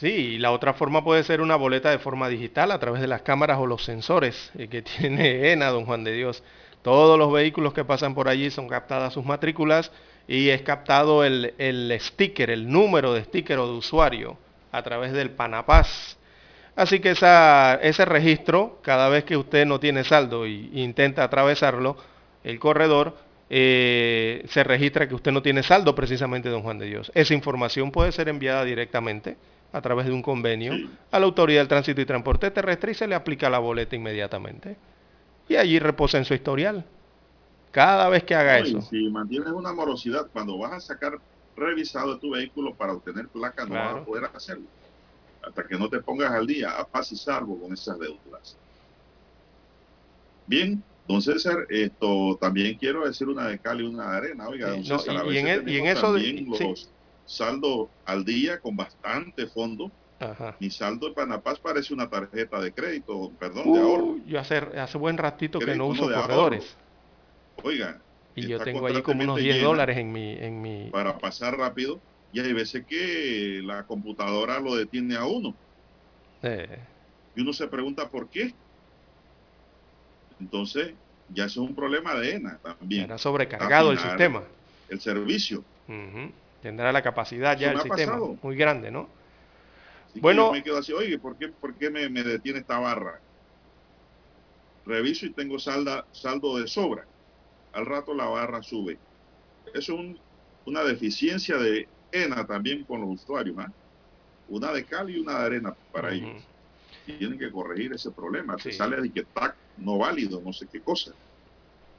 Sí, 0.00 0.08
y 0.08 0.38
la 0.38 0.50
otra 0.52 0.72
forma 0.72 1.04
puede 1.04 1.22
ser 1.24 1.42
una 1.42 1.56
boleta 1.56 1.90
de 1.90 1.98
forma 1.98 2.30
digital 2.30 2.70
a 2.70 2.78
través 2.78 3.02
de 3.02 3.06
las 3.06 3.20
cámaras 3.20 3.58
o 3.58 3.66
los 3.66 3.84
sensores 3.84 4.50
eh, 4.56 4.66
que 4.68 4.80
tiene 4.98 5.52
ENA, 5.52 5.68
don 5.68 5.84
Juan 5.84 6.04
de 6.04 6.12
Dios. 6.12 6.42
Todos 6.80 7.18
los 7.18 7.30
vehículos 7.30 7.74
que 7.74 7.84
pasan 7.84 8.14
por 8.14 8.26
allí 8.26 8.50
son 8.50 8.66
captadas 8.66 9.12
sus 9.12 9.26
matrículas 9.26 9.92
y 10.26 10.48
es 10.48 10.62
captado 10.62 11.22
el, 11.22 11.52
el 11.58 11.94
sticker, 12.00 12.48
el 12.48 12.70
número 12.70 13.12
de 13.12 13.24
sticker 13.24 13.58
o 13.58 13.66
de 13.66 13.72
usuario 13.74 14.38
a 14.72 14.82
través 14.82 15.12
del 15.12 15.32
Panapaz. 15.32 16.16
Así 16.76 17.00
que 17.00 17.10
esa, 17.10 17.74
ese 17.82 18.06
registro, 18.06 18.78
cada 18.80 19.10
vez 19.10 19.24
que 19.24 19.36
usted 19.36 19.66
no 19.66 19.80
tiene 19.80 20.04
saldo 20.04 20.46
e 20.46 20.70
intenta 20.72 21.24
atravesarlo, 21.24 21.98
el 22.42 22.58
corredor, 22.58 23.18
eh, 23.52 24.46
se 24.48 24.62
registra 24.62 25.08
que 25.08 25.14
usted 25.16 25.32
no 25.32 25.42
tiene 25.42 25.64
saldo 25.64 25.92
precisamente, 25.96 26.48
don 26.48 26.62
Juan 26.62 26.78
de 26.78 26.86
Dios. 26.86 27.10
Esa 27.16 27.34
información 27.34 27.90
puede 27.90 28.12
ser 28.12 28.28
enviada 28.28 28.64
directamente 28.64 29.36
a 29.72 29.80
través 29.80 30.06
de 30.06 30.12
un 30.12 30.22
convenio 30.22 30.72
a 31.10 31.18
la 31.18 31.26
Autoridad 31.26 31.60
del 31.60 31.68
Tránsito 31.68 32.00
y 32.00 32.06
Transporte 32.06 32.50
Terrestre 32.52 32.92
y 32.92 32.94
se 32.94 33.08
le 33.08 33.16
aplica 33.16 33.50
la 33.50 33.58
boleta 33.58 33.96
inmediatamente. 33.96 34.76
Y 35.48 35.56
allí 35.56 35.80
reposa 35.80 36.18
en 36.18 36.24
su 36.24 36.32
historial. 36.32 36.84
Cada 37.72 38.08
vez 38.08 38.22
que 38.22 38.36
haga 38.36 38.58
eso. 38.60 38.80
Si 38.82 39.08
mantienes 39.08 39.50
una 39.50 39.72
morosidad, 39.72 40.28
cuando 40.32 40.56
vas 40.56 40.72
a 40.72 40.80
sacar 40.80 41.18
revisado 41.56 42.18
tu 42.18 42.30
vehículo 42.30 42.74
para 42.74 42.92
obtener 42.92 43.28
placa, 43.28 43.64
no 43.66 43.74
vas 43.74 43.96
a 43.96 44.04
poder 44.04 44.30
hacerlo. 44.32 44.66
Hasta 45.42 45.66
que 45.66 45.76
no 45.76 45.88
te 45.88 46.00
pongas 46.00 46.30
al 46.30 46.46
día, 46.46 46.78
a 46.78 46.84
paz 46.84 47.10
y 47.10 47.16
salvo 47.16 47.58
con 47.58 47.72
esas 47.72 47.98
deudas. 47.98 48.56
Bien, 50.46 50.82
don 51.10 51.22
César, 51.22 51.66
esto 51.68 52.38
también 52.40 52.76
quiero 52.76 53.06
decir 53.06 53.28
una 53.28 53.48
de 53.48 53.58
cal 53.58 53.80
y 53.80 53.84
una 53.84 54.12
de 54.12 54.16
arena. 54.16 54.48
Oiga, 54.48 54.70
don 54.70 54.84
César, 54.84 55.26
y, 55.26 55.38
en, 55.38 55.86
eso 55.86 56.12
de, 56.12 56.74
saldo 57.26 57.90
al 58.04 58.24
día 58.24 58.60
con 58.60 58.76
bastante 58.76 59.46
fondo. 59.46 59.90
Mi 60.58 60.70
saldo 60.70 61.08
de 61.08 61.14
Panapaz 61.14 61.58
parece 61.58 61.94
una 61.94 62.08
tarjeta 62.08 62.60
de 62.60 62.72
crédito, 62.72 63.32
perdón, 63.38 63.72
de 63.72 63.80
ahorro. 63.80 64.16
Yo 64.26 64.38
hace, 64.38 64.56
hace 64.56 64.98
buen 64.98 65.16
ratito 65.16 65.58
que 65.58 65.74
no 65.74 65.86
uso 65.86 66.12
corredores. 66.12 66.76
Oiga. 67.62 68.00
Y 68.34 68.46
yo 68.46 68.60
tengo 68.60 68.86
ahí 68.86 69.02
como 69.02 69.22
unos 69.22 69.38
10 69.38 69.62
dólares 69.62 69.96
en 69.96 70.12
mi, 70.12 70.32
en 70.32 70.62
mi... 70.62 70.90
Para 70.90 71.18
pasar 71.18 71.56
rápido. 71.56 72.00
Y 72.32 72.40
hay 72.40 72.52
veces 72.52 72.84
que 72.86 73.60
la 73.64 73.84
computadora 73.84 74.60
lo 74.60 74.76
detiene 74.76 75.16
a 75.16 75.24
uno. 75.24 75.54
Y 77.34 77.40
uno 77.40 77.52
se 77.52 77.66
pregunta 77.66 78.08
por 78.08 78.28
qué. 78.28 78.54
Entonces, 80.40 80.94
ya 81.32 81.44
eso 81.44 81.62
es 81.62 81.68
un 81.68 81.76
problema 81.76 82.14
de 82.14 82.36
ENA 82.36 82.58
también. 82.58 83.04
Era 83.04 83.18
sobrecargado 83.18 83.92
el 83.92 83.98
sistema. 83.98 84.42
El 84.88 85.00
servicio. 85.00 85.62
Tendrá 86.62 86.92
la 86.92 87.02
capacidad 87.02 87.56
ya 87.58 87.72
el 87.72 87.80
sistema. 87.80 88.18
Muy 88.42 88.56
grande, 88.56 88.90
¿no? 88.90 89.08
bueno. 90.14 90.46
Yo 90.46 90.52
me 90.52 90.62
quedo 90.62 90.78
así, 90.78 90.92
oye, 90.92 91.18
¿por 91.18 91.36
qué, 91.36 91.48
por 91.48 91.74
qué 91.74 91.90
me, 91.90 92.08
detiene 92.08 92.60
esta 92.60 92.78
barra? 92.78 93.20
Reviso 94.86 95.26
y 95.26 95.30
tengo 95.30 95.58
salda, 95.58 96.04
saldo 96.12 96.58
de 96.58 96.66
sobra. 96.66 97.04
Al 97.72 97.86
rato 97.86 98.14
la 98.14 98.24
barra 98.24 98.62
sube. 98.62 98.98
Eso 99.72 100.00
es 100.00 100.16
una 100.64 100.82
deficiencia 100.82 101.56
de 101.58 101.86
ENA 102.10 102.46
también 102.46 102.84
con 102.84 103.00
los 103.00 103.22
usuarios. 103.22 103.56
¿ah? 103.58 103.70
Una 104.48 104.72
de 104.72 104.84
cal 104.84 105.08
y 105.10 105.20
una 105.20 105.38
de 105.38 105.46
arena 105.46 105.74
para 105.92 106.12
ellos. 106.12 106.42
Tienen 107.18 107.38
que 107.38 107.50
corregir 107.50 107.92
ese 107.92 108.10
problema. 108.10 108.58
Se 108.58 108.72
sale 108.72 109.00
de 109.00 109.10
que 109.10 109.22
TAC 109.22 109.54
no 109.78 109.98
válido, 109.98 110.40
no 110.44 110.52
sé 110.52 110.66
qué 110.70 110.80
cosa. 110.80 111.12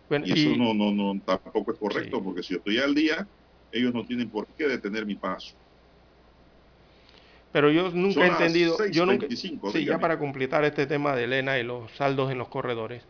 y, 0.09 0.31
eso 0.31 0.57
no, 0.57 0.73
no, 0.73 0.91
no, 0.91 1.19
tampoco 1.21 1.73
es 1.73 1.79
correcto, 1.79 2.21
porque 2.23 2.43
si 2.43 2.53
yo 2.53 2.57
estoy 2.57 2.77
al 2.77 2.93
día, 2.93 3.27
ellos 3.71 3.93
no 3.93 4.05
tienen 4.05 4.29
por 4.29 4.47
qué 4.47 4.67
detener 4.67 5.05
mi 5.05 5.15
paso. 5.15 5.53
Pero 7.51 7.69
yo 7.69 7.91
nunca 7.91 8.25
he 8.25 8.29
entendido, 8.29 8.77
yo 8.87 9.05
nunca, 9.05 9.27
sí, 9.35 9.85
ya 9.85 9.99
para 9.99 10.17
completar 10.17 10.63
este 10.63 10.87
tema 10.87 11.15
de 11.15 11.25
Elena 11.25 11.59
y 11.59 11.63
los 11.63 11.91
saldos 11.91 12.31
en 12.31 12.37
los 12.37 12.47
corredores, 12.47 13.03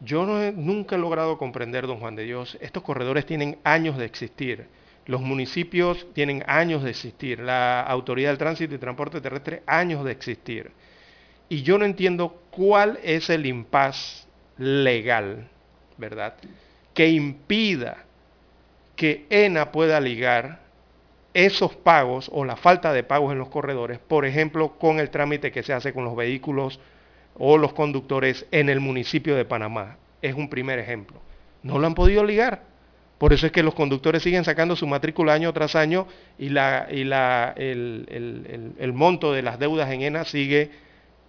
yo 0.00 0.26
no 0.26 0.42
he, 0.42 0.52
nunca 0.52 0.96
he 0.96 0.98
logrado 0.98 1.38
comprender, 1.38 1.86
don 1.86 1.98
Juan 1.98 2.14
de 2.14 2.24
Dios, 2.24 2.58
estos 2.60 2.82
corredores 2.82 3.24
tienen 3.24 3.58
años 3.64 3.96
de 3.96 4.04
existir, 4.04 4.66
los 5.06 5.22
municipios 5.22 6.06
tienen 6.12 6.44
años 6.46 6.84
de 6.84 6.90
existir, 6.90 7.40
la 7.40 7.80
Autoridad 7.80 8.28
del 8.28 8.38
Tránsito 8.38 8.74
y 8.74 8.78
Transporte 8.78 9.22
Terrestre 9.22 9.62
años 9.66 10.04
de 10.04 10.12
existir. 10.12 10.70
Y 11.48 11.62
yo 11.62 11.78
no 11.78 11.84
entiendo 11.84 12.40
cuál 12.50 12.98
es 13.02 13.30
el 13.30 13.46
impas 13.46 14.26
legal, 14.58 15.48
¿verdad? 15.96 16.34
Que 16.92 17.08
impida 17.08 18.04
que 18.96 19.26
ENA 19.30 19.70
pueda 19.70 20.00
ligar 20.00 20.60
esos 21.32 21.74
pagos 21.76 22.28
o 22.32 22.44
la 22.44 22.56
falta 22.56 22.92
de 22.92 23.04
pagos 23.04 23.32
en 23.32 23.38
los 23.38 23.48
corredores, 23.48 23.98
por 23.98 24.26
ejemplo, 24.26 24.76
con 24.78 24.98
el 24.98 25.10
trámite 25.10 25.52
que 25.52 25.62
se 25.62 25.72
hace 25.72 25.92
con 25.92 26.04
los 26.04 26.16
vehículos 26.16 26.80
o 27.38 27.56
los 27.56 27.72
conductores 27.72 28.46
en 28.50 28.68
el 28.68 28.80
municipio 28.80 29.36
de 29.36 29.44
Panamá. 29.44 29.96
Es 30.20 30.34
un 30.34 30.50
primer 30.50 30.80
ejemplo. 30.80 31.20
No 31.62 31.78
lo 31.78 31.86
han 31.86 31.94
podido 31.94 32.24
ligar. 32.24 32.62
Por 33.18 33.32
eso 33.32 33.46
es 33.46 33.52
que 33.52 33.62
los 33.62 33.74
conductores 33.74 34.22
siguen 34.22 34.44
sacando 34.44 34.76
su 34.76 34.86
matrícula 34.86 35.32
año 35.32 35.52
tras 35.52 35.76
año 35.76 36.06
y, 36.38 36.50
la, 36.50 36.88
y 36.90 37.04
la, 37.04 37.52
el, 37.56 38.74
el 38.78 38.92
monto 38.92 39.32
de 39.32 39.42
las 39.42 39.58
deudas 39.58 39.90
en 39.90 40.02
ENA 40.02 40.24
sigue 40.24 40.70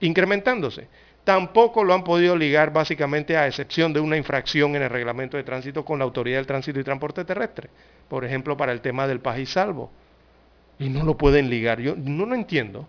incrementándose 0.01 0.87
tampoco 1.29 1.83
lo 1.83 1.93
han 1.93 2.03
podido 2.03 2.35
ligar 2.35 2.73
básicamente 2.73 3.37
a 3.37 3.45
excepción 3.45 3.93
de 3.93 3.99
una 3.99 4.17
infracción 4.17 4.75
en 4.75 4.81
el 4.81 4.89
reglamento 4.89 5.37
de 5.37 5.43
tránsito 5.43 5.85
con 5.85 5.99
la 5.99 6.05
Autoridad 6.05 6.37
del 6.37 6.47
Tránsito 6.47 6.79
y 6.79 6.83
Transporte 6.83 7.23
Terrestre, 7.23 7.69
por 8.07 8.25
ejemplo, 8.25 8.57
para 8.57 8.71
el 8.71 8.81
tema 8.81 9.05
del 9.05 9.19
paz 9.19 9.37
y 9.37 9.45
salvo. 9.45 9.91
Y 10.79 10.89
no 10.89 11.03
lo 11.03 11.17
pueden 11.17 11.51
ligar. 11.51 11.81
Yo 11.81 11.93
no 11.95 12.25
lo 12.25 12.33
entiendo. 12.33 12.87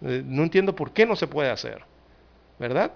Eh, 0.00 0.22
no 0.24 0.44
entiendo 0.44 0.74
por 0.74 0.92
qué 0.94 1.04
no 1.04 1.14
se 1.14 1.26
puede 1.26 1.50
hacer. 1.50 1.82
¿Verdad? 2.58 2.92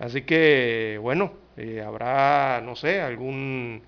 Así 0.00 0.22
que, 0.22 0.98
bueno, 1.00 1.34
eh, 1.56 1.80
habrá, 1.86 2.60
no 2.60 2.74
sé, 2.74 3.00
algún, 3.00 3.82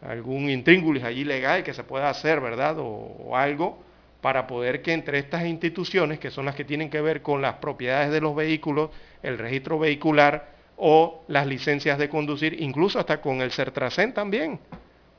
algún 0.00 0.48
intríngulis 0.48 1.04
allí 1.04 1.24
legal 1.24 1.62
que 1.62 1.74
se 1.74 1.84
pueda 1.84 2.08
hacer, 2.08 2.40
¿verdad? 2.40 2.76
o 2.78 3.36
algo 3.36 3.83
para 4.24 4.46
poder 4.46 4.80
que 4.80 4.94
entre 4.94 5.18
estas 5.18 5.44
instituciones, 5.44 6.18
que 6.18 6.30
son 6.30 6.46
las 6.46 6.54
que 6.54 6.64
tienen 6.64 6.88
que 6.88 7.02
ver 7.02 7.20
con 7.20 7.42
las 7.42 7.56
propiedades 7.56 8.10
de 8.10 8.22
los 8.22 8.34
vehículos, 8.34 8.88
el 9.22 9.36
registro 9.36 9.78
vehicular 9.78 10.48
o 10.78 11.24
las 11.28 11.46
licencias 11.46 11.98
de 11.98 12.08
conducir, 12.08 12.58
incluso 12.58 12.98
hasta 12.98 13.20
con 13.20 13.42
el 13.42 13.52
CERTRACEN 13.52 14.14
también. 14.14 14.60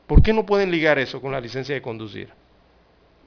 ¿Por 0.08 0.24
qué 0.24 0.34
no 0.34 0.44
pueden 0.44 0.72
ligar 0.72 0.98
eso 0.98 1.22
con 1.22 1.32
la 1.32 1.40
licencia 1.40 1.76
de 1.76 1.84
conducir? 1.84 2.30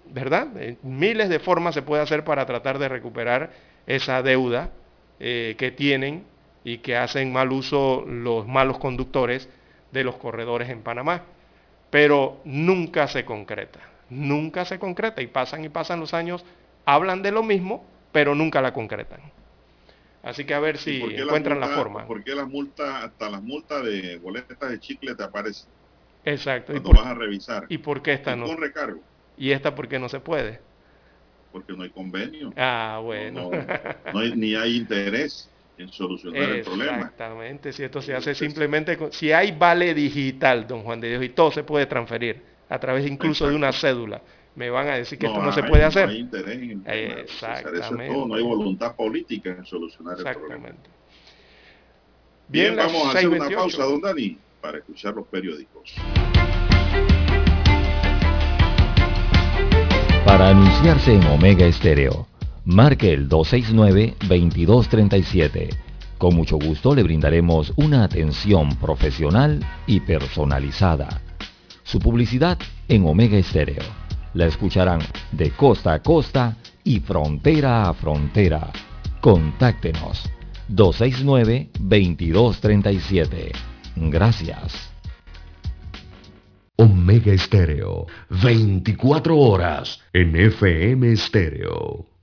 ¿verdad? 0.07 0.49
miles 0.83 1.29
de 1.29 1.39
formas 1.39 1.74
se 1.74 1.83
puede 1.83 2.03
hacer 2.03 2.24
para 2.24 2.45
tratar 2.45 2.81
de 2.81 2.89
recuperar 2.89 3.53
esa 3.87 4.20
deuda 4.20 4.72
que 5.20 5.74
tienen 5.76 6.24
y 6.64 6.79
que 6.79 6.97
hacen 6.97 7.33
mal 7.33 7.53
uso 7.53 8.05
los 8.05 8.49
malos 8.49 8.79
conductores 8.79 9.49
de 9.93 10.03
los 10.03 10.16
corredores 10.16 10.70
en 10.70 10.83
Panamá. 10.83 11.22
Pero 11.89 12.41
nunca 12.45 13.07
se 13.07 13.24
concreta, 13.24 13.79
nunca 14.11 14.65
se 14.65 14.79
concreta 14.79 15.23
y 15.23 15.27
pasan 15.27 15.65
y 15.65 15.69
pasan 15.69 16.01
los 16.01 16.15
años, 16.15 16.45
hablan 16.85 17.23
de 17.23 17.33
lo 17.33 17.43
mismo, 17.43 17.85
pero 18.13 18.35
nunca 18.35 18.61
la 18.61 18.73
concretan. 18.73 19.21
Así 20.23 20.45
que 20.45 20.55
a 20.55 20.61
ver 20.61 20.79
si 20.79 21.01
encuentran 21.01 21.61
la, 21.61 21.69
forma. 21.69 22.07
¿Por 22.07 22.25
qué 22.25 22.35
las 22.35 22.49
multas, 22.49 23.05
hasta 23.05 23.31
las 23.31 23.43
multas 23.43 23.85
de 23.85 24.19
boletas 24.19 24.71
de 24.71 24.81
chicle 24.81 25.15
te 25.15 25.23
aparecen? 25.23 25.71
Exacto. 26.25 26.73
Cuando 26.73 26.91
vas 26.91 27.07
a 27.07 27.15
revisar. 27.15 27.67
¿Y 27.69 27.79
por 27.79 28.03
qué 28.03 28.15
esta 28.15 28.35
no? 28.37 28.47
Con 28.47 28.59
recargo. 28.59 29.01
¿Y 29.37 29.53
esta 29.53 29.75
por 29.75 29.89
qué 29.89 29.99
no 29.99 30.09
se 30.09 30.21
puede? 30.21 30.61
Porque 31.53 31.73
no 31.73 31.83
hay 31.83 31.91
convenio. 31.91 32.53
Ah, 32.57 33.01
bueno. 33.03 33.51
No, 34.13 34.19
hay, 34.19 34.35
ni 34.35 34.55
hay 34.55 34.77
interés 34.77 35.49
en 35.79 35.91
solucionar 35.91 36.43
el 36.43 36.63
problema. 36.63 36.97
Exactamente, 36.97 37.73
si 37.73 37.85
esto 37.85 38.03
se 38.03 38.15
hace 38.15 38.35
simplemente, 38.35 38.99
si 39.13 39.33
hay 39.33 39.53
vale 39.53 39.95
digital, 39.95 40.67
don 40.67 40.83
Juan 40.83 41.01
de 41.01 41.11
Dios, 41.11 41.23
y 41.23 41.29
todo 41.29 41.53
se 41.53 41.63
puede 41.63 41.87
transferir 41.87 42.43
a 42.69 42.79
través 42.79 43.07
incluso 43.07 43.49
de 43.49 43.57
una 43.57 43.73
cédula, 43.73 44.21
me 44.55 44.71
van 44.71 44.89
a 44.89 44.97
decir 44.97 45.19
que 45.19 45.27
esto 45.27 45.41
no 45.41 45.53
se 45.53 45.62
puede 45.62 45.85
hacer. 45.85 46.07
No 46.07 46.12
hay 46.12 46.19
interés 46.19 46.59
en 46.59 46.83
Exactamente. 46.87 48.11
no 48.11 48.35
hay 48.35 48.43
voluntad 48.43 48.97
política 48.97 49.51
en 49.51 49.64
solucionar 49.64 50.19
el 50.19 50.25
problema. 50.25 50.69
Bien, 52.49 52.59
Bien 52.75 52.77
vamos 52.77 53.07
a 53.07 53.11
hacer 53.11 53.29
una 53.29 53.49
pausa, 53.49 53.85
don 53.85 54.01
Dani, 54.01 54.37
para 54.61 54.79
escuchar 54.79 55.14
los 55.14 55.27
periódicos. 55.29 55.95
Para 60.25 60.51
anunciarse 60.51 61.14
en 61.14 61.25
Omega 61.25 61.66
Estéreo 61.66 62.27
marque 62.69 63.12
el 63.12 63.29
269-2237. 63.31 65.71
Con 66.19 66.35
mucho 66.35 66.59
gusto 66.59 66.95
le 66.95 67.03
brindaremos 67.03 67.73
una 67.77 68.05
atención 68.05 68.77
profesional 68.77 69.64
y 69.87 70.01
personalizada. 70.01 71.23
Su 71.89 71.99
publicidad 72.01 72.59
en 72.86 73.07
Omega 73.07 73.39
Estéreo. 73.39 73.82
La 74.34 74.45
escucharán 74.45 75.01
de 75.32 75.53
costa 75.53 75.95
a 75.95 76.03
costa 76.03 76.55
y 76.84 77.01
frontera 77.01 77.89
a 77.89 77.95
frontera. 77.95 78.70
Contáctenos 79.22 80.30
269-2237. 80.68 83.53
Gracias. 83.97 84.91
Omega 86.76 87.32
Estéreo, 87.32 88.07
24 88.28 89.34
horas 89.34 89.99
en 90.12 90.36
FM 90.36 91.11
Estéreo. 91.11 92.18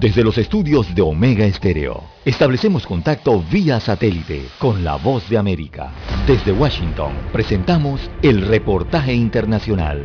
Desde 0.00 0.24
los 0.24 0.38
estudios 0.38 0.94
de 0.94 1.02
Omega 1.02 1.44
Estéreo, 1.44 2.04
establecemos 2.24 2.86
contacto 2.86 3.44
vía 3.52 3.78
satélite 3.80 4.46
con 4.58 4.82
la 4.82 4.96
voz 4.96 5.28
de 5.28 5.36
América. 5.36 5.92
Desde 6.26 6.52
Washington, 6.52 7.12
presentamos 7.30 8.10
el 8.22 8.46
reportaje 8.46 9.12
internacional. 9.12 10.02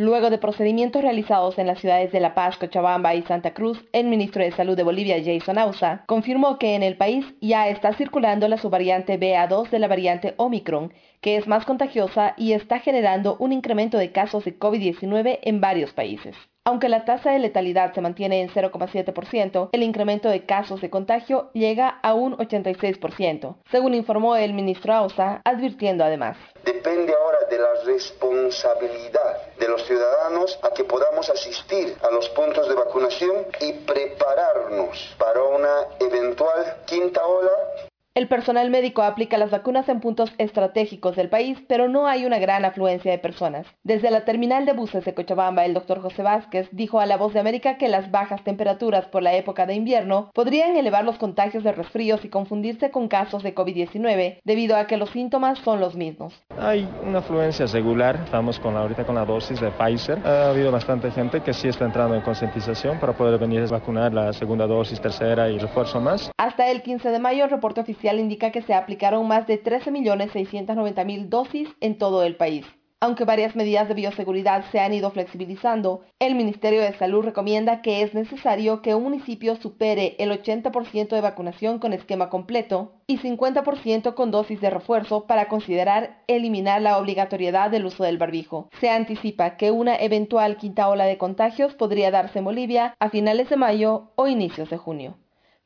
Luego 0.00 0.30
de 0.30 0.38
procedimientos 0.38 1.02
realizados 1.02 1.58
en 1.58 1.66
las 1.66 1.80
ciudades 1.80 2.12
de 2.12 2.20
La 2.20 2.32
Paz, 2.32 2.56
Cochabamba 2.56 3.16
y 3.16 3.22
Santa 3.24 3.52
Cruz, 3.52 3.84
el 3.92 4.06
ministro 4.06 4.44
de 4.44 4.52
Salud 4.52 4.76
de 4.76 4.84
Bolivia, 4.84 5.16
Jason 5.22 5.58
Ausa, 5.58 6.04
confirmó 6.06 6.56
que 6.56 6.76
en 6.76 6.84
el 6.84 6.96
país 6.96 7.26
ya 7.40 7.68
está 7.68 7.92
circulando 7.92 8.46
la 8.46 8.58
subvariante 8.58 9.18
BA2 9.18 9.70
de 9.70 9.78
la 9.80 9.88
variante 9.88 10.34
Omicron, 10.36 10.92
que 11.20 11.36
es 11.36 11.46
más 11.46 11.64
contagiosa 11.64 12.34
y 12.36 12.52
está 12.52 12.78
generando 12.80 13.36
un 13.38 13.52
incremento 13.52 13.98
de 13.98 14.12
casos 14.12 14.44
de 14.44 14.58
COVID-19 14.58 15.38
en 15.42 15.60
varios 15.60 15.92
países. 15.92 16.36
Aunque 16.68 16.90
la 16.90 17.06
tasa 17.06 17.30
de 17.30 17.38
letalidad 17.38 17.94
se 17.94 18.02
mantiene 18.02 18.42
en 18.42 18.50
0,7%, 18.50 19.70
el 19.72 19.82
incremento 19.82 20.28
de 20.28 20.44
casos 20.44 20.82
de 20.82 20.90
contagio 20.90 21.50
llega 21.54 21.88
a 21.88 22.12
un 22.12 22.36
86%, 22.36 23.56
según 23.70 23.94
informó 23.94 24.36
el 24.36 24.52
ministro 24.52 24.92
Ausa, 24.92 25.40
advirtiendo 25.46 26.04
además. 26.04 26.36
Depende 26.66 27.14
ahora 27.14 27.38
de 27.48 27.58
la 27.58 27.68
responsabilidad 27.86 29.56
de 29.58 29.66
los 29.66 29.82
ciudadanos 29.86 30.58
a 30.62 30.74
que 30.74 30.84
podamos 30.84 31.30
asistir 31.30 31.96
a 32.02 32.12
los 32.14 32.28
puntos 32.28 32.68
de 32.68 32.74
vacunación 32.74 33.46
y 33.62 33.72
prepararnos 33.72 35.16
para 35.18 35.42
una 35.42 35.86
eventual 36.00 36.76
quinta 36.84 37.26
ola 37.26 37.87
el 38.18 38.26
personal 38.26 38.68
médico 38.68 39.02
aplica 39.02 39.38
las 39.38 39.52
vacunas 39.52 39.88
en 39.88 40.00
puntos 40.00 40.32
estratégicos 40.38 41.14
del 41.14 41.28
país, 41.28 41.56
pero 41.68 41.88
no 41.88 42.08
hay 42.08 42.26
una 42.26 42.40
gran 42.40 42.64
afluencia 42.64 43.12
de 43.12 43.18
personas. 43.18 43.64
Desde 43.84 44.10
la 44.10 44.24
terminal 44.24 44.66
de 44.66 44.72
buses 44.72 45.04
de 45.04 45.14
Cochabamba, 45.14 45.64
el 45.64 45.72
doctor 45.72 46.02
José 46.02 46.24
Vázquez 46.24 46.68
dijo 46.72 46.98
a 46.98 47.06
La 47.06 47.16
Voz 47.16 47.32
de 47.32 47.38
América 47.38 47.78
que 47.78 47.86
las 47.86 48.10
bajas 48.10 48.42
temperaturas 48.42 49.06
por 49.06 49.22
la 49.22 49.34
época 49.34 49.66
de 49.66 49.74
invierno 49.76 50.32
podrían 50.34 50.76
elevar 50.76 51.04
los 51.04 51.16
contagios 51.16 51.62
de 51.62 51.70
resfríos 51.70 52.24
y 52.24 52.28
confundirse 52.28 52.90
con 52.90 53.06
casos 53.06 53.44
de 53.44 53.54
COVID-19, 53.54 54.40
debido 54.42 54.76
a 54.76 54.88
que 54.88 54.96
los 54.96 55.10
síntomas 55.10 55.60
son 55.60 55.78
los 55.78 55.94
mismos. 55.94 56.34
Hay 56.58 56.88
una 57.06 57.20
afluencia 57.20 57.66
regular, 57.66 58.16
estamos 58.24 58.58
con 58.58 58.76
ahorita 58.76 59.06
con 59.06 59.14
la 59.14 59.24
dosis 59.24 59.60
de 59.60 59.70
Pfizer. 59.70 60.18
Ha 60.26 60.50
habido 60.50 60.72
bastante 60.72 61.12
gente 61.12 61.40
que 61.40 61.52
sí 61.52 61.68
está 61.68 61.84
entrando 61.84 62.16
en 62.16 62.22
concientización 62.22 62.98
para 62.98 63.12
poder 63.12 63.38
venir 63.38 63.62
a 63.62 63.66
vacunar 63.66 64.12
la 64.12 64.32
segunda 64.32 64.66
dosis, 64.66 65.00
tercera 65.00 65.48
y 65.48 65.58
refuerzo 65.58 66.00
más. 66.00 66.32
Hasta 66.36 66.68
el 66.68 66.82
15 66.82 67.10
de 67.10 67.18
mayo, 67.20 67.44
el 67.44 67.50
reporte 67.50 67.80
oficial 67.80 68.07
indica 68.16 68.50
que 68.50 68.62
se 68.62 68.74
aplicaron 68.74 69.28
más 69.28 69.46
de 69.46 69.62
13.690.000 69.62 71.28
dosis 71.28 71.68
en 71.80 71.98
todo 71.98 72.22
el 72.22 72.36
país. 72.36 72.64
Aunque 73.00 73.24
varias 73.24 73.54
medidas 73.54 73.86
de 73.86 73.94
bioseguridad 73.94 74.64
se 74.72 74.80
han 74.80 74.92
ido 74.92 75.12
flexibilizando, 75.12 76.02
el 76.18 76.34
Ministerio 76.34 76.80
de 76.80 76.94
Salud 76.94 77.24
recomienda 77.24 77.80
que 77.80 78.02
es 78.02 78.12
necesario 78.12 78.82
que 78.82 78.96
un 78.96 79.04
municipio 79.04 79.54
supere 79.54 80.16
el 80.18 80.32
80% 80.32 81.10
de 81.10 81.20
vacunación 81.20 81.78
con 81.78 81.92
esquema 81.92 82.28
completo 82.28 82.94
y 83.06 83.18
50% 83.18 84.14
con 84.14 84.32
dosis 84.32 84.60
de 84.60 84.70
refuerzo 84.70 85.28
para 85.28 85.46
considerar 85.46 86.24
eliminar 86.26 86.82
la 86.82 86.98
obligatoriedad 86.98 87.70
del 87.70 87.86
uso 87.86 88.02
del 88.02 88.18
barbijo. 88.18 88.68
Se 88.80 88.90
anticipa 88.90 89.56
que 89.56 89.70
una 89.70 89.94
eventual 89.94 90.56
quinta 90.56 90.88
ola 90.88 91.04
de 91.04 91.18
contagios 91.18 91.74
podría 91.74 92.10
darse 92.10 92.40
en 92.40 92.46
Bolivia 92.46 92.96
a 92.98 93.10
finales 93.10 93.48
de 93.48 93.56
mayo 93.56 94.10
o 94.16 94.26
inicios 94.26 94.70
de 94.70 94.76
junio. 94.76 95.18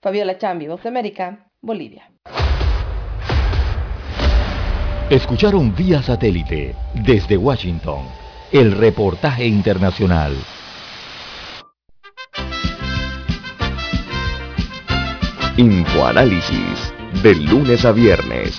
Fabiola 0.03 0.36
Chambi, 0.36 0.66
Voz 0.66 0.84
América, 0.84 1.51
Bolivia. 1.62 2.11
Escucharon 5.12 5.74
vía 5.76 6.02
satélite 6.02 6.74
desde 6.94 7.36
Washington 7.36 8.06
el 8.50 8.72
reportaje 8.72 9.44
internacional. 9.44 10.34
Infoanálisis, 15.58 16.94
de 17.22 17.34
lunes 17.34 17.84
a 17.84 17.92
viernes, 17.92 18.58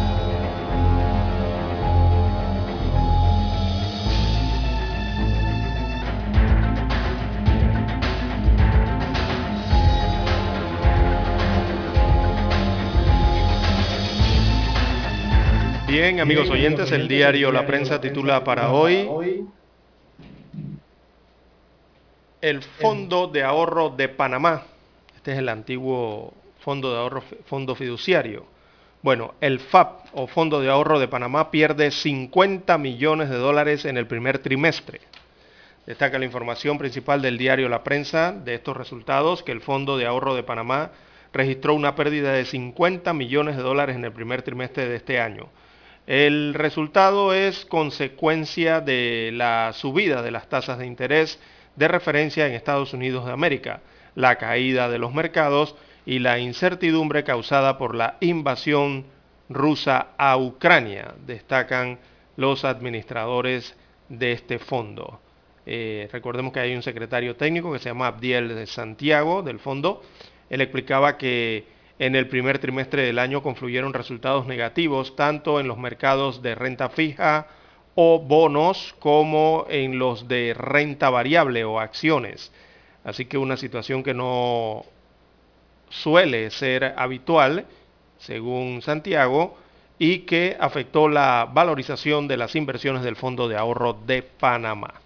Bien, 15.91 16.21
amigos 16.21 16.49
oyentes, 16.49 16.89
el 16.93 17.09
diario 17.09 17.51
La 17.51 17.65
Prensa 17.65 17.99
titula 17.99 18.45
para 18.45 18.71
hoy 18.71 19.09
el 22.39 22.63
Fondo 22.63 23.27
de 23.27 23.43
Ahorro 23.43 23.89
de 23.89 24.07
Panamá, 24.07 24.63
este 25.17 25.33
es 25.33 25.39
el 25.39 25.49
antiguo 25.49 26.33
Fondo 26.61 26.93
de 26.93 26.97
Ahorro, 26.97 27.23
Fondo 27.45 27.75
Fiduciario. 27.75 28.45
Bueno, 29.01 29.33
el 29.41 29.59
FAP 29.59 30.05
o 30.13 30.27
Fondo 30.27 30.61
de 30.61 30.69
Ahorro 30.69 30.97
de 30.97 31.09
Panamá 31.09 31.51
pierde 31.51 31.91
50 31.91 32.77
millones 32.77 33.29
de 33.29 33.35
dólares 33.35 33.83
en 33.83 33.97
el 33.97 34.07
primer 34.07 34.39
trimestre. 34.39 35.01
Destaca 35.85 36.17
la 36.17 36.23
información 36.23 36.77
principal 36.77 37.21
del 37.21 37.37
diario 37.37 37.67
La 37.67 37.83
Prensa 37.83 38.31
de 38.31 38.53
estos 38.53 38.77
resultados, 38.77 39.43
que 39.43 39.51
el 39.51 39.59
Fondo 39.59 39.97
de 39.97 40.05
Ahorro 40.05 40.35
de 40.35 40.43
Panamá 40.43 40.91
registró 41.33 41.73
una 41.73 41.95
pérdida 41.95 42.31
de 42.31 42.45
50 42.45 43.11
millones 43.11 43.57
de 43.57 43.63
dólares 43.63 43.97
en 43.97 44.05
el 44.05 44.13
primer 44.13 44.41
trimestre 44.41 44.87
de 44.87 44.95
este 44.95 45.19
año. 45.19 45.49
El 46.11 46.55
resultado 46.55 47.33
es 47.33 47.63
consecuencia 47.63 48.81
de 48.81 49.29
la 49.31 49.71
subida 49.71 50.21
de 50.21 50.31
las 50.31 50.49
tasas 50.49 50.77
de 50.77 50.85
interés 50.85 51.39
de 51.77 51.87
referencia 51.87 52.45
en 52.45 52.53
Estados 52.53 52.91
Unidos 52.91 53.25
de 53.25 53.31
América, 53.31 53.79
la 54.15 54.35
caída 54.35 54.89
de 54.89 54.97
los 54.97 55.13
mercados 55.13 55.73
y 56.05 56.19
la 56.19 56.37
incertidumbre 56.37 57.23
causada 57.23 57.77
por 57.77 57.95
la 57.95 58.17
invasión 58.19 59.05
rusa 59.47 60.07
a 60.17 60.35
Ucrania, 60.35 61.15
destacan 61.25 61.97
los 62.35 62.65
administradores 62.65 63.73
de 64.09 64.33
este 64.33 64.59
fondo. 64.59 65.21
Eh, 65.65 66.09
recordemos 66.11 66.51
que 66.51 66.59
hay 66.59 66.75
un 66.75 66.83
secretario 66.83 67.37
técnico 67.37 67.71
que 67.71 67.79
se 67.79 67.87
llama 67.87 68.07
Abdiel 68.07 68.67
Santiago 68.67 69.43
del 69.43 69.59
fondo. 69.59 70.03
Él 70.49 70.59
explicaba 70.59 71.17
que 71.17 71.63
en 72.01 72.15
el 72.15 72.27
primer 72.27 72.57
trimestre 72.57 73.03
del 73.03 73.19
año 73.19 73.43
confluyeron 73.43 73.93
resultados 73.93 74.47
negativos 74.47 75.15
tanto 75.15 75.59
en 75.59 75.67
los 75.67 75.77
mercados 75.77 76.41
de 76.41 76.55
renta 76.55 76.89
fija 76.89 77.45
o 77.93 78.17
bonos 78.17 78.95
como 78.97 79.67
en 79.69 79.99
los 79.99 80.27
de 80.27 80.55
renta 80.57 81.11
variable 81.11 81.63
o 81.63 81.79
acciones. 81.79 82.51
Así 83.03 83.25
que 83.25 83.37
una 83.37 83.55
situación 83.55 84.01
que 84.01 84.15
no 84.15 84.83
suele 85.89 86.49
ser 86.49 86.95
habitual, 86.97 87.67
según 88.17 88.81
Santiago, 88.81 89.55
y 89.99 90.19
que 90.21 90.57
afectó 90.59 91.07
la 91.07 91.47
valorización 91.53 92.27
de 92.27 92.37
las 92.37 92.55
inversiones 92.55 93.03
del 93.03 93.15
Fondo 93.15 93.47
de 93.47 93.57
Ahorro 93.57 93.93
de 94.07 94.23
Panamá. 94.23 95.00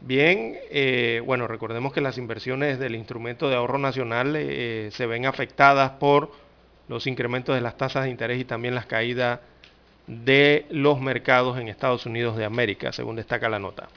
Bien, 0.00 0.56
eh, 0.70 1.22
bueno, 1.24 1.46
recordemos 1.46 1.92
que 1.92 2.00
las 2.00 2.18
inversiones 2.18 2.78
del 2.78 2.94
Instrumento 2.94 3.48
de 3.48 3.56
Ahorro 3.56 3.78
Nacional 3.78 4.34
eh, 4.36 4.90
se 4.92 5.06
ven 5.06 5.24
afectadas 5.24 5.92
por 5.92 6.30
los 6.88 7.06
incrementos 7.06 7.54
de 7.54 7.62
las 7.62 7.76
tasas 7.76 8.04
de 8.04 8.10
interés 8.10 8.38
y 8.38 8.44
también 8.44 8.74
las 8.74 8.86
caídas 8.86 9.40
de 10.06 10.66
los 10.70 11.00
mercados 11.00 11.58
en 11.58 11.68
Estados 11.68 12.04
Unidos 12.04 12.36
de 12.36 12.44
América, 12.44 12.92
según 12.92 13.16
destaca 13.16 13.48
la 13.48 13.58
nota. 13.58 13.88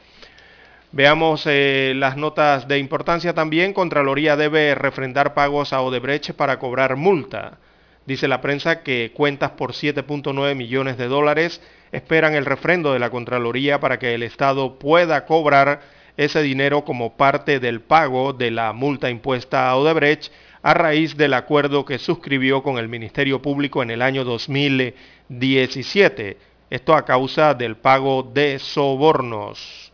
Veamos 0.93 1.43
eh, 1.45 1.93
las 1.95 2.15
notas 2.15 2.67
de 2.67 2.79
importancia 2.79 3.33
también. 3.33 3.73
Contraloría 3.73 4.37
debe 4.37 4.73
refrendar 4.73 5.33
pagos 5.33 5.73
a 5.73 5.81
Odebrecht 5.81 6.31
para 6.31 6.59
cobrar 6.59 6.95
multa. 6.95 7.57
Dice 8.05 8.29
la 8.29 8.39
prensa 8.39 8.83
que 8.83 9.11
cuentas 9.13 9.51
por 9.51 9.73
7.9 9.73 10.55
millones 10.55 10.97
de 10.97 11.09
dólares 11.09 11.61
esperan 11.91 12.35
el 12.35 12.45
refrendo 12.45 12.93
de 12.93 12.99
la 12.99 13.09
Contraloría 13.09 13.79
para 13.79 13.99
que 13.99 14.13
el 14.13 14.23
Estado 14.23 14.79
pueda 14.79 15.25
cobrar 15.25 15.81
ese 16.17 16.41
dinero 16.41 16.83
como 16.83 17.15
parte 17.15 17.59
del 17.59 17.81
pago 17.81 18.33
de 18.33 18.51
la 18.51 18.73
multa 18.73 19.09
impuesta 19.09 19.69
a 19.69 19.77
Odebrecht 19.77 20.31
a 20.63 20.73
raíz 20.73 21.15
del 21.15 21.33
acuerdo 21.33 21.85
que 21.85 21.99
suscribió 21.99 22.63
con 22.63 22.77
el 22.77 22.89
Ministerio 22.89 23.41
Público 23.41 23.81
en 23.83 23.91
el 23.91 24.01
año 24.01 24.25
2017. 24.25 26.37
Esto 26.69 26.95
a 26.95 27.05
causa 27.05 27.53
del 27.53 27.77
pago 27.77 28.23
de 28.23 28.59
sobornos. 28.59 29.93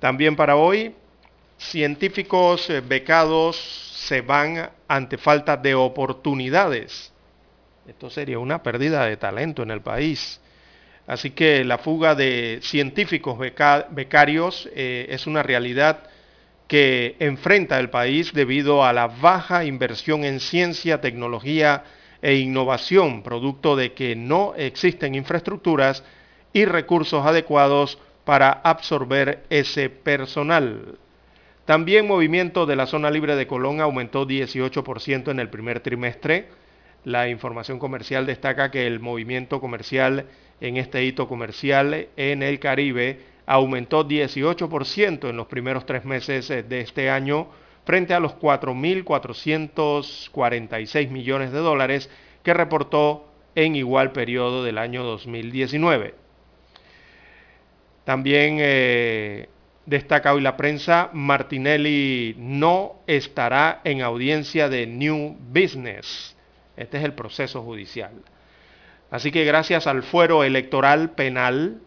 También 0.00 0.36
para 0.36 0.56
hoy, 0.56 0.94
científicos 1.56 2.68
eh, 2.68 2.80
becados 2.80 3.56
se 3.56 4.20
van 4.20 4.70
ante 4.88 5.16
falta 5.16 5.56
de 5.56 5.74
oportunidades. 5.74 7.10
Esto 7.86 8.10
sería 8.10 8.38
una 8.38 8.62
pérdida 8.62 9.06
de 9.06 9.16
talento 9.16 9.62
en 9.62 9.70
el 9.70 9.80
país. 9.80 10.38
Así 11.06 11.30
que 11.30 11.64
la 11.64 11.78
fuga 11.78 12.14
de 12.14 12.60
científicos 12.62 13.38
becarios 13.38 14.68
eh, 14.74 15.06
es 15.10 15.26
una 15.26 15.42
realidad 15.42 16.04
que 16.68 17.16
enfrenta 17.18 17.78
el 17.78 17.90
país 17.90 18.32
debido 18.32 18.84
a 18.84 18.92
la 18.92 19.08
baja 19.08 19.64
inversión 19.64 20.24
en 20.24 20.40
ciencia, 20.40 21.00
tecnología 21.00 21.84
e 22.22 22.36
innovación, 22.36 23.22
producto 23.22 23.76
de 23.76 23.92
que 23.92 24.16
no 24.16 24.54
existen 24.56 25.14
infraestructuras 25.14 26.04
y 26.52 26.64
recursos 26.64 27.26
adecuados 27.26 27.98
para 28.24 28.52
absorber 28.52 29.42
ese 29.50 29.90
personal. 29.90 30.98
También 31.64 32.06
movimiento 32.06 32.66
de 32.66 32.76
la 32.76 32.86
zona 32.86 33.10
libre 33.10 33.36
de 33.36 33.46
Colón 33.46 33.80
aumentó 33.80 34.26
18% 34.26 35.30
en 35.30 35.40
el 35.40 35.48
primer 35.48 35.80
trimestre. 35.80 36.48
La 37.04 37.28
información 37.28 37.78
comercial 37.78 38.26
destaca 38.26 38.70
que 38.70 38.86
el 38.86 39.00
movimiento 39.00 39.60
comercial 39.60 40.26
en 40.62 40.76
este 40.76 41.02
hito 41.04 41.26
comercial 41.28 42.06
en 42.16 42.42
el 42.44 42.60
Caribe 42.60 43.18
aumentó 43.46 44.08
18% 44.08 45.28
en 45.28 45.36
los 45.36 45.48
primeros 45.48 45.84
tres 45.84 46.04
meses 46.04 46.48
eh, 46.50 46.62
de 46.62 46.78
este 46.80 47.10
año 47.10 47.48
frente 47.84 48.14
a 48.14 48.20
los 48.20 48.36
4.446 48.36 51.10
millones 51.10 51.50
de 51.50 51.58
dólares 51.58 52.08
que 52.44 52.54
reportó 52.54 53.26
en 53.56 53.74
igual 53.74 54.12
periodo 54.12 54.62
del 54.62 54.78
año 54.78 55.02
2019. 55.02 56.14
También 58.04 58.58
eh, 58.60 59.48
destaca 59.84 60.32
hoy 60.32 60.42
la 60.42 60.56
prensa, 60.56 61.10
Martinelli 61.12 62.36
no 62.38 63.00
estará 63.08 63.80
en 63.82 64.02
audiencia 64.02 64.68
de 64.68 64.86
New 64.86 65.36
Business. 65.52 66.36
Este 66.76 66.98
es 66.98 67.04
el 67.04 67.14
proceso 67.14 67.62
judicial. 67.62 68.12
Así 69.12 69.30
que 69.30 69.44
gracias 69.44 69.86
al 69.86 70.02
fuero 70.02 70.42
electoral 70.42 71.10
penal, 71.10 71.82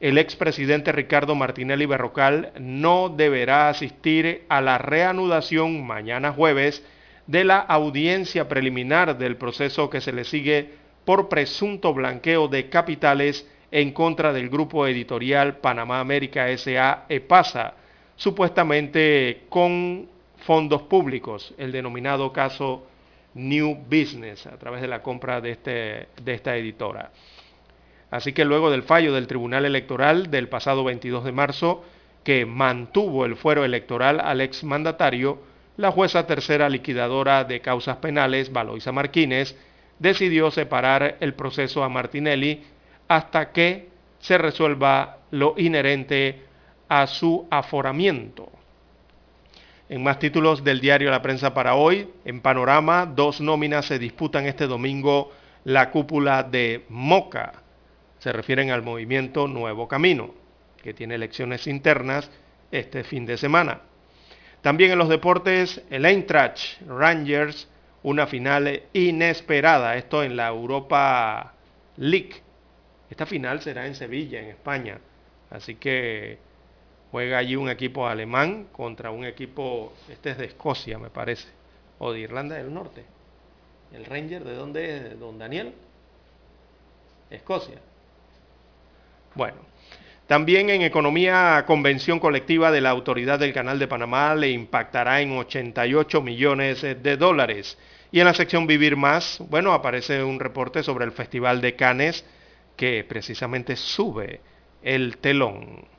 el 0.00 0.18
expresidente 0.18 0.90
Ricardo 0.90 1.36
Martinelli 1.36 1.86
Berrocal 1.86 2.50
no 2.58 3.08
deberá 3.08 3.68
asistir 3.68 4.42
a 4.48 4.60
la 4.60 4.76
reanudación 4.76 5.86
mañana 5.86 6.32
jueves 6.32 6.84
de 7.28 7.44
la 7.44 7.60
audiencia 7.60 8.48
preliminar 8.48 9.16
del 9.16 9.36
proceso 9.36 9.88
que 9.90 10.00
se 10.00 10.12
le 10.12 10.24
sigue 10.24 10.70
por 11.04 11.28
presunto 11.28 11.94
blanqueo 11.94 12.48
de 12.48 12.68
capitales 12.68 13.48
en 13.70 13.92
contra 13.92 14.32
del 14.32 14.48
grupo 14.50 14.88
editorial 14.88 15.58
Panamá 15.58 16.00
América 16.00 16.48
SA 16.58 17.04
EPASA, 17.08 17.74
supuestamente 18.16 19.42
con 19.50 20.08
fondos 20.38 20.82
públicos, 20.82 21.54
el 21.58 21.70
denominado 21.70 22.32
caso 22.32 22.88
New 23.36 23.84
Business 23.88 24.46
a 24.46 24.56
través 24.58 24.80
de 24.80 24.88
la 24.88 25.02
compra 25.02 25.40
de, 25.40 25.50
este, 25.52 26.08
de 26.22 26.34
esta 26.34 26.56
editora. 26.56 27.12
Así 28.10 28.32
que 28.32 28.44
luego 28.44 28.70
del 28.70 28.82
fallo 28.82 29.12
del 29.12 29.26
Tribunal 29.26 29.64
Electoral 29.64 30.30
del 30.30 30.48
pasado 30.48 30.84
22 30.84 31.24
de 31.24 31.32
marzo, 31.32 31.84
que 32.24 32.46
mantuvo 32.46 33.24
el 33.24 33.36
fuero 33.36 33.64
electoral 33.64 34.20
al 34.20 34.40
exmandatario, 34.40 35.38
la 35.76 35.92
jueza 35.92 36.26
tercera 36.26 36.68
liquidadora 36.68 37.44
de 37.44 37.60
causas 37.60 37.98
penales, 37.98 38.52
Valoisa 38.52 38.90
Martínez, 38.90 39.56
decidió 39.98 40.50
separar 40.50 41.16
el 41.20 41.34
proceso 41.34 41.84
a 41.84 41.88
Martinelli 41.88 42.62
hasta 43.08 43.52
que 43.52 43.88
se 44.18 44.38
resuelva 44.38 45.18
lo 45.30 45.54
inherente 45.58 46.42
a 46.88 47.06
su 47.06 47.46
aforamiento. 47.50 48.50
En 49.88 50.02
más 50.02 50.18
títulos 50.18 50.64
del 50.64 50.80
diario 50.80 51.12
La 51.12 51.22
Prensa 51.22 51.54
para 51.54 51.76
hoy, 51.76 52.08
en 52.24 52.40
panorama, 52.40 53.06
dos 53.06 53.40
nóminas 53.40 53.86
se 53.86 54.00
disputan 54.00 54.46
este 54.46 54.66
domingo 54.66 55.32
la 55.62 55.92
cúpula 55.92 56.42
de 56.42 56.84
Moca. 56.88 57.62
Se 58.18 58.32
refieren 58.32 58.70
al 58.72 58.82
movimiento 58.82 59.46
Nuevo 59.46 59.86
Camino, 59.86 60.34
que 60.82 60.92
tiene 60.92 61.14
elecciones 61.14 61.68
internas 61.68 62.28
este 62.72 63.04
fin 63.04 63.26
de 63.26 63.36
semana. 63.36 63.82
También 64.60 64.90
en 64.90 64.98
los 64.98 65.08
deportes, 65.08 65.80
el 65.88 66.04
Eintracht 66.04 66.82
Rangers, 66.88 67.68
una 68.02 68.26
final 68.26 68.82
inesperada, 68.92 69.96
esto 69.96 70.24
en 70.24 70.34
la 70.34 70.48
Europa 70.48 71.54
League. 71.96 72.42
Esta 73.08 73.24
final 73.24 73.60
será 73.60 73.86
en 73.86 73.94
Sevilla, 73.94 74.40
en 74.40 74.48
España. 74.48 74.98
Así 75.48 75.76
que 75.76 76.38
Juega 77.16 77.38
allí 77.38 77.56
un 77.56 77.70
equipo 77.70 78.06
alemán 78.06 78.66
contra 78.72 79.10
un 79.10 79.24
equipo, 79.24 79.94
este 80.06 80.32
es 80.32 80.36
de 80.36 80.44
Escocia 80.44 80.98
me 80.98 81.08
parece, 81.08 81.48
o 81.98 82.12
de 82.12 82.20
Irlanda 82.20 82.56
del 82.56 82.74
Norte. 82.74 83.06
¿El 83.90 84.04
Ranger 84.04 84.44
de 84.44 84.54
dónde 84.54 84.96
es, 84.96 85.18
don 85.18 85.38
Daniel? 85.38 85.72
Escocia. 87.30 87.76
Bueno, 89.34 89.56
también 90.26 90.68
en 90.68 90.82
economía, 90.82 91.64
convención 91.66 92.20
colectiva 92.20 92.70
de 92.70 92.82
la 92.82 92.90
Autoridad 92.90 93.38
del 93.38 93.54
Canal 93.54 93.78
de 93.78 93.88
Panamá 93.88 94.34
le 94.34 94.50
impactará 94.50 95.22
en 95.22 95.38
88 95.38 96.20
millones 96.20 96.82
de 96.82 97.16
dólares. 97.16 97.78
Y 98.12 98.20
en 98.20 98.26
la 98.26 98.34
sección 98.34 98.66
Vivir 98.66 98.94
Más, 98.94 99.38
bueno, 99.48 99.72
aparece 99.72 100.22
un 100.22 100.38
reporte 100.38 100.82
sobre 100.82 101.06
el 101.06 101.12
Festival 101.12 101.62
de 101.62 101.76
Cannes 101.76 102.26
que 102.76 103.04
precisamente 103.08 103.74
sube 103.74 104.40
el 104.82 105.16
telón. 105.16 105.95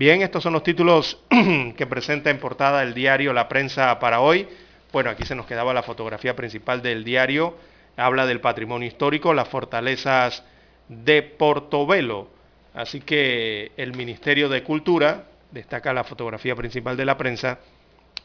Bien, 0.00 0.22
estos 0.22 0.42
son 0.42 0.54
los 0.54 0.62
títulos 0.62 1.22
que 1.76 1.86
presenta 1.86 2.30
en 2.30 2.38
portada 2.38 2.82
el 2.82 2.94
diario 2.94 3.34
La 3.34 3.48
Prensa 3.48 3.98
para 3.98 4.20
hoy. 4.20 4.48
Bueno, 4.94 5.10
aquí 5.10 5.26
se 5.26 5.34
nos 5.34 5.44
quedaba 5.44 5.74
la 5.74 5.82
fotografía 5.82 6.34
principal 6.34 6.80
del 6.80 7.04
diario. 7.04 7.54
Habla 7.98 8.24
del 8.24 8.40
patrimonio 8.40 8.88
histórico, 8.88 9.34
las 9.34 9.48
fortalezas 9.48 10.42
de 10.88 11.20
Portobelo. 11.22 12.28
Así 12.72 13.02
que 13.02 13.72
el 13.76 13.94
Ministerio 13.94 14.48
de 14.48 14.62
Cultura, 14.62 15.26
destaca 15.50 15.92
la 15.92 16.04
fotografía 16.04 16.56
principal 16.56 16.96
de 16.96 17.04
la 17.04 17.18
prensa, 17.18 17.58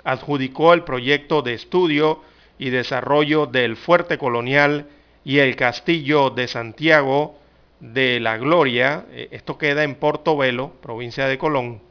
adjudicó 0.06 0.74
el 0.74 0.86
proyecto 0.86 1.42
de 1.42 1.56
estudio 1.56 2.22
y 2.58 2.70
desarrollo 2.70 3.48
del 3.48 3.76
fuerte 3.76 4.18
colonial 4.18 4.88
y 5.26 5.40
el 5.40 5.58
castillo 5.58 6.30
de 6.30 6.48
Santiago 6.48 7.38
de 7.80 8.20
la 8.20 8.38
Gloria. 8.38 9.06
Eh, 9.12 9.30
esto 9.32 9.58
queda 9.58 9.84
en 9.84 9.96
Portobelo, 9.96 10.72
provincia 10.82 11.28
de 11.28 11.38
Colón. 11.38 11.82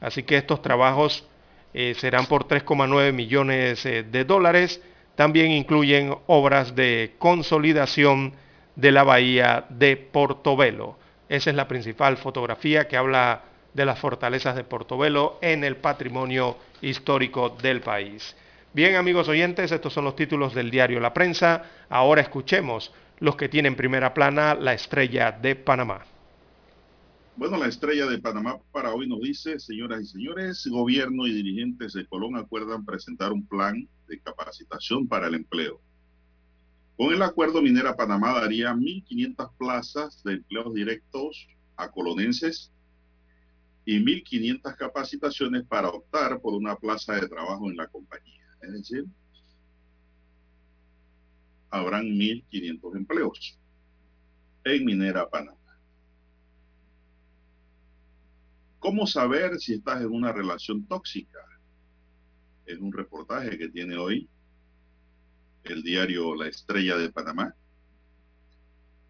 Así 0.00 0.22
que 0.22 0.36
estos 0.36 0.62
trabajos 0.62 1.26
eh, 1.72 1.94
serán 1.98 2.26
por 2.26 2.46
3,9 2.46 3.12
millones 3.12 3.84
eh, 3.86 4.02
de 4.02 4.24
dólares. 4.24 4.82
También 5.14 5.50
incluyen 5.50 6.14
obras 6.26 6.74
de 6.74 7.14
consolidación 7.18 8.34
de 8.76 8.92
la 8.92 9.04
bahía 9.04 9.66
de 9.68 9.96
Portobelo. 9.96 10.98
Esa 11.28 11.50
es 11.50 11.56
la 11.56 11.68
principal 11.68 12.16
fotografía 12.16 12.86
que 12.88 12.96
habla 12.96 13.42
de 13.72 13.84
las 13.84 13.98
fortalezas 13.98 14.56
de 14.56 14.64
Portobelo 14.64 15.38
en 15.40 15.64
el 15.64 15.76
patrimonio 15.76 16.56
histórico 16.80 17.50
del 17.50 17.80
país. 17.80 18.36
Bien, 18.72 18.96
amigos 18.96 19.28
oyentes, 19.28 19.70
estos 19.70 19.92
son 19.92 20.04
los 20.04 20.16
títulos 20.16 20.54
del 20.54 20.70
diario 20.70 20.98
La 21.00 21.14
Prensa. 21.14 21.62
Ahora 21.88 22.22
escuchemos 22.22 22.92
los 23.24 23.36
que 23.36 23.48
tienen 23.48 23.74
primera 23.74 24.12
plana 24.12 24.54
la 24.54 24.74
estrella 24.74 25.32
de 25.32 25.56
Panamá. 25.56 26.04
Bueno, 27.36 27.56
la 27.56 27.68
estrella 27.68 28.06
de 28.06 28.18
Panamá 28.18 28.58
para 28.70 28.92
hoy 28.92 29.08
nos 29.08 29.20
dice, 29.22 29.58
señoras 29.58 30.02
y 30.02 30.06
señores, 30.06 30.66
gobierno 30.66 31.26
y 31.26 31.32
dirigentes 31.32 31.94
de 31.94 32.06
Colón 32.06 32.36
acuerdan 32.36 32.84
presentar 32.84 33.32
un 33.32 33.46
plan 33.46 33.88
de 34.08 34.20
capacitación 34.20 35.08
para 35.08 35.28
el 35.28 35.36
empleo. 35.36 35.80
Con 36.98 37.14
el 37.14 37.22
acuerdo, 37.22 37.62
Minera 37.62 37.96
Panamá 37.96 38.38
daría 38.38 38.74
1.500 38.74 39.50
plazas 39.56 40.22
de 40.22 40.34
empleos 40.34 40.74
directos 40.74 41.48
a 41.76 41.90
colonenses 41.90 42.70
y 43.86 44.00
1.500 44.00 44.76
capacitaciones 44.76 45.64
para 45.64 45.88
optar 45.88 46.40
por 46.42 46.52
una 46.52 46.76
plaza 46.76 47.14
de 47.14 47.26
trabajo 47.26 47.70
en 47.70 47.78
la 47.78 47.86
compañía. 47.86 48.44
Es 48.60 48.72
decir, 48.74 49.06
habrán 51.74 52.06
1.500 52.06 52.96
empleos 52.96 53.58
en 54.64 54.84
Minera 54.84 55.28
Panamá. 55.28 55.58
¿Cómo 58.78 59.06
saber 59.06 59.58
si 59.58 59.74
estás 59.74 60.02
en 60.02 60.12
una 60.12 60.32
relación 60.32 60.86
tóxica? 60.86 61.40
Es 62.64 62.78
un 62.78 62.92
reportaje 62.92 63.58
que 63.58 63.68
tiene 63.68 63.96
hoy 63.96 64.28
el 65.64 65.82
diario 65.82 66.36
La 66.36 66.46
Estrella 66.46 66.96
de 66.96 67.10
Panamá, 67.10 67.54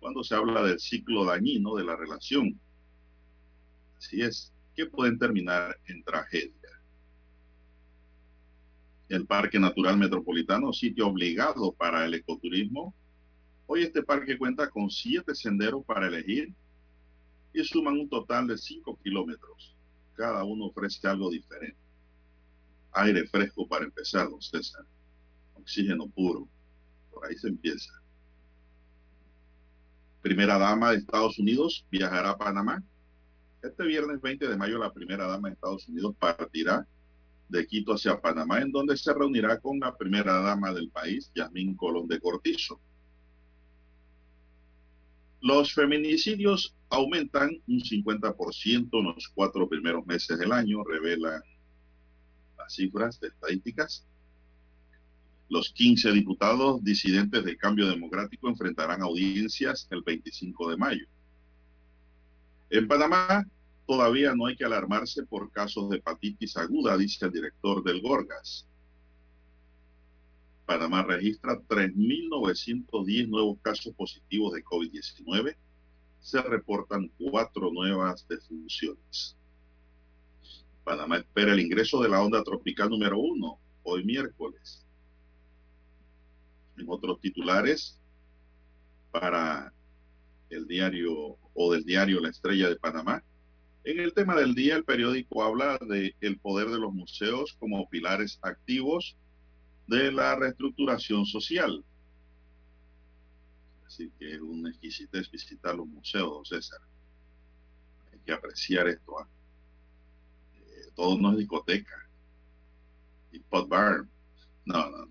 cuando 0.00 0.24
se 0.24 0.34
habla 0.34 0.62
del 0.62 0.80
ciclo 0.80 1.24
dañino 1.24 1.74
de 1.74 1.84
la 1.84 1.96
relación. 1.96 2.58
Así 3.98 4.22
es, 4.22 4.54
que 4.74 4.86
pueden 4.86 5.18
terminar 5.18 5.76
en 5.86 6.02
tragedia. 6.02 6.63
El 9.08 9.26
Parque 9.26 9.58
Natural 9.58 9.96
Metropolitano, 9.96 10.72
sitio 10.72 11.08
obligado 11.08 11.72
para 11.72 12.04
el 12.04 12.14
ecoturismo. 12.14 12.94
Hoy 13.66 13.82
este 13.82 14.02
parque 14.02 14.38
cuenta 14.38 14.70
con 14.70 14.90
siete 14.90 15.34
senderos 15.34 15.84
para 15.84 16.08
elegir 16.08 16.52
y 17.52 17.64
suman 17.64 17.98
un 17.98 18.08
total 18.08 18.46
de 18.46 18.58
cinco 18.58 18.98
kilómetros. 19.02 19.76
Cada 20.14 20.44
uno 20.44 20.66
ofrece 20.66 21.06
algo 21.06 21.30
diferente. 21.30 21.76
Aire 22.92 23.26
fresco 23.26 23.66
para 23.66 23.84
empezar, 23.84 24.28
don 24.28 24.40
César 24.40 24.84
oxígeno 25.64 26.08
puro. 26.08 26.46
Por 27.10 27.26
ahí 27.26 27.36
se 27.36 27.48
empieza. 27.48 27.92
Primera 30.20 30.58
dama 30.58 30.90
de 30.90 30.98
Estados 30.98 31.38
Unidos 31.38 31.86
viajará 31.90 32.30
a 32.30 32.38
Panamá. 32.38 32.82
Este 33.62 33.84
viernes 33.84 34.20
20 34.20 34.46
de 34.46 34.56
mayo 34.56 34.78
la 34.78 34.92
primera 34.92 35.26
dama 35.26 35.48
de 35.48 35.54
Estados 35.54 35.88
Unidos 35.88 36.14
partirá 36.18 36.86
de 37.48 37.66
Quito 37.66 37.94
hacia 37.94 38.20
Panamá, 38.20 38.60
en 38.60 38.72
donde 38.72 38.96
se 38.96 39.12
reunirá 39.12 39.60
con 39.60 39.78
la 39.78 39.96
primera 39.96 40.40
dama 40.40 40.72
del 40.72 40.90
país, 40.90 41.30
Yasmín 41.34 41.74
Colón 41.74 42.08
de 42.08 42.20
Cortizo. 42.20 42.80
Los 45.40 45.74
feminicidios 45.74 46.74
aumentan 46.88 47.50
un 47.68 47.80
50% 47.80 48.88
en 48.92 49.04
los 49.04 49.28
cuatro 49.28 49.68
primeros 49.68 50.06
meses 50.06 50.38
del 50.38 50.52
año, 50.52 50.82
revelan 50.82 51.42
las 52.56 52.74
cifras 52.74 53.22
estadísticas. 53.22 54.06
Los 55.50 55.70
15 55.70 56.12
diputados 56.12 56.82
disidentes 56.82 57.44
del 57.44 57.58
cambio 57.58 57.86
democrático 57.88 58.48
enfrentarán 58.48 59.02
audiencias 59.02 59.86
el 59.90 60.02
25 60.02 60.70
de 60.70 60.76
mayo. 60.78 61.06
En 62.70 62.88
Panamá 62.88 63.44
todavía 63.86 64.34
no 64.34 64.46
hay 64.46 64.56
que 64.56 64.64
alarmarse 64.64 65.24
por 65.24 65.50
casos 65.50 65.90
de 65.90 65.96
hepatitis 65.96 66.56
aguda, 66.56 66.96
dice 66.96 67.26
el 67.26 67.32
director 67.32 67.82
del 67.82 68.00
Gorgas. 68.00 68.66
Panamá 70.66 71.02
registra 71.02 71.60
3.910 71.60 73.28
nuevos 73.28 73.58
casos 73.60 73.94
positivos 73.94 74.54
de 74.54 74.64
COVID-19. 74.64 75.56
Se 76.20 76.40
reportan 76.40 77.10
cuatro 77.18 77.70
nuevas 77.70 78.26
defunciones. 78.26 79.36
Panamá 80.82 81.18
espera 81.18 81.52
el 81.52 81.60
ingreso 81.60 82.00
de 82.02 82.08
la 82.08 82.22
onda 82.22 82.42
tropical 82.42 82.88
número 82.88 83.18
uno, 83.18 83.58
hoy 83.82 84.04
miércoles 84.04 84.84
en 86.76 86.86
otros 86.88 87.20
titulares 87.20 88.00
para 89.10 89.72
el 90.50 90.66
diario 90.66 91.36
o 91.54 91.72
del 91.72 91.84
diario 91.84 92.20
La 92.20 92.30
Estrella 92.30 92.68
de 92.68 92.76
Panamá. 92.76 93.22
En 93.84 94.00
el 94.00 94.14
tema 94.14 94.34
del 94.34 94.54
día, 94.54 94.76
el 94.76 94.84
periódico 94.84 95.42
habla 95.44 95.78
de 95.78 96.16
el 96.22 96.38
poder 96.38 96.68
de 96.70 96.78
los 96.78 96.92
museos 96.92 97.54
como 97.58 97.86
pilares 97.90 98.38
activos 98.40 99.14
de 99.86 100.10
la 100.10 100.34
reestructuración 100.36 101.26
social. 101.26 101.84
Así 103.86 104.10
que 104.18 104.34
es 104.34 104.40
un 104.40 104.66
exquisitez 104.66 105.30
visitar 105.30 105.74
los 105.74 105.86
museos, 105.86 106.48
César. 106.48 106.80
Hay 108.10 108.18
que 108.20 108.32
apreciar 108.32 108.88
esto. 108.88 109.18
¿ah? 109.18 109.28
Eh, 110.56 110.88
todo 110.96 111.18
no 111.18 111.32
es 111.32 111.38
discoteca 111.38 112.08
y 113.32 113.38
pot 113.38 113.68
bar. 113.68 114.06
No, 114.64 114.90
no, 114.90 115.08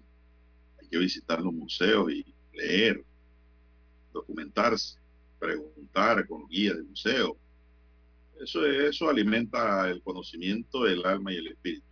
que 0.90 0.98
visitar 0.98 1.42
los 1.42 1.54
museos 1.54 2.12
y 2.12 2.26
leer, 2.54 3.04
documentarse, 4.12 4.98
preguntar 5.40 6.28
con 6.28 6.48
guías 6.48 6.78
de 6.78 6.84
museo. 6.84 7.38
Eso, 8.44 8.66
eso 8.66 9.10
alimenta 9.10 9.90
el 9.90 10.02
conocimiento, 10.02 10.86
el 10.86 11.06
alma 11.06 11.32
y 11.32 11.38
el 11.38 11.48
espíritu. 11.48 11.86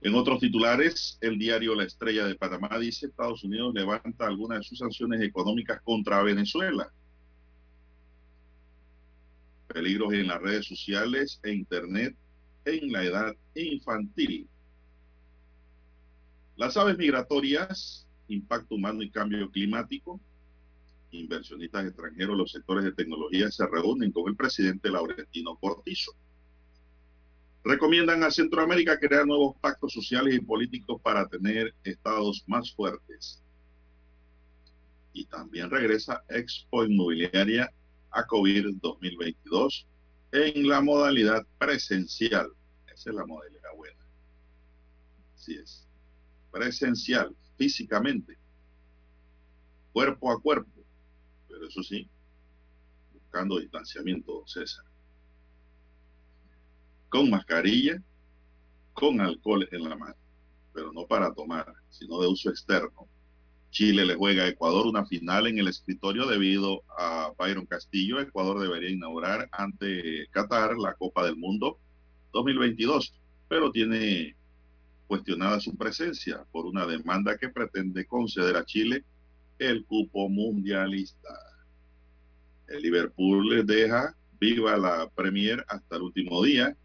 En 0.00 0.14
otros 0.14 0.40
titulares, 0.40 1.18
el 1.20 1.38
diario 1.38 1.74
La 1.74 1.84
Estrella 1.84 2.26
de 2.26 2.34
Panamá 2.34 2.78
dice 2.78 3.06
Estados 3.06 3.44
Unidos 3.44 3.74
levanta 3.74 4.26
algunas 4.26 4.58
de 4.58 4.64
sus 4.64 4.78
sanciones 4.78 5.20
económicas 5.20 5.80
contra 5.82 6.22
Venezuela. 6.22 6.90
Peligros 9.68 10.12
en 10.14 10.26
las 10.26 10.40
redes 10.40 10.66
sociales 10.66 11.38
e 11.44 11.52
Internet 11.52 12.16
en 12.64 12.92
la 12.92 13.04
edad 13.04 13.36
infantil. 13.54 14.48
Las 16.56 16.76
aves 16.76 16.96
migratorias, 16.96 18.06
impacto 18.28 18.74
humano 18.74 19.02
y 19.02 19.10
cambio 19.10 19.50
climático. 19.50 20.18
Inversionistas 21.12 21.86
extranjeros, 21.86 22.36
los 22.36 22.50
sectores 22.50 22.84
de 22.84 22.92
tecnología 22.92 23.50
se 23.50 23.66
reúnen 23.66 24.10
con 24.10 24.28
el 24.28 24.36
presidente 24.36 24.90
Laurentino 24.90 25.56
Cortizo. 25.56 26.12
Recomiendan 27.64 28.24
a 28.24 28.30
Centroamérica 28.30 28.98
crear 28.98 29.26
nuevos 29.26 29.56
pactos 29.60 29.92
sociales 29.92 30.34
y 30.34 30.40
políticos 30.40 31.00
para 31.00 31.28
tener 31.28 31.74
estados 31.84 32.42
más 32.46 32.72
fuertes. 32.72 33.40
Y 35.12 35.26
también 35.26 35.70
regresa 35.70 36.24
Expo 36.28 36.84
Inmobiliaria 36.84 37.72
a 38.10 38.26
COVID 38.26 38.78
2022 38.80 39.86
en 40.32 40.66
la 40.66 40.80
modalidad 40.80 41.46
presencial. 41.58 42.50
Esa 42.92 43.10
es 43.10 43.16
la 43.16 43.26
modalidad 43.26 43.70
buena. 43.76 44.00
Así 45.36 45.54
es 45.54 45.86
presencial, 46.52 47.34
físicamente, 47.56 48.36
cuerpo 49.92 50.30
a 50.30 50.40
cuerpo, 50.40 50.81
eso 51.66 51.82
sí, 51.82 52.08
buscando 53.12 53.58
distanciamiento, 53.58 54.42
César. 54.46 54.84
Con 57.08 57.30
mascarilla, 57.30 58.02
con 58.92 59.20
alcohol 59.20 59.68
en 59.70 59.88
la 59.88 59.96
mano, 59.96 60.16
pero 60.72 60.92
no 60.92 61.06
para 61.06 61.32
tomar, 61.32 61.72
sino 61.90 62.20
de 62.20 62.28
uso 62.28 62.50
externo. 62.50 63.08
Chile 63.70 64.04
le 64.04 64.14
juega 64.14 64.44
a 64.44 64.48
Ecuador 64.48 64.86
una 64.86 65.06
final 65.06 65.46
en 65.46 65.58
el 65.58 65.68
escritorio 65.68 66.26
debido 66.26 66.82
a 66.98 67.32
Byron 67.38 67.64
Castillo. 67.64 68.20
Ecuador 68.20 68.60
debería 68.60 68.90
inaugurar 68.90 69.48
ante 69.50 70.26
Qatar 70.30 70.76
la 70.76 70.92
Copa 70.94 71.24
del 71.24 71.36
Mundo 71.36 71.78
2022, 72.32 73.14
pero 73.48 73.72
tiene 73.72 74.36
cuestionada 75.06 75.58
su 75.60 75.74
presencia 75.76 76.44
por 76.52 76.66
una 76.66 76.86
demanda 76.86 77.36
que 77.38 77.48
pretende 77.48 78.06
conceder 78.06 78.56
a 78.56 78.64
Chile 78.64 79.04
el 79.58 79.84
cupo 79.86 80.28
mundialista. 80.28 81.30
El 82.72 82.82
Liverpool 82.82 83.48
le 83.48 83.62
deja 83.64 84.16
viva 84.40 84.76
la 84.76 85.08
Premier 85.10 85.64
hasta 85.68 85.96
el 85.96 86.02
último 86.02 86.42
día 86.42 86.76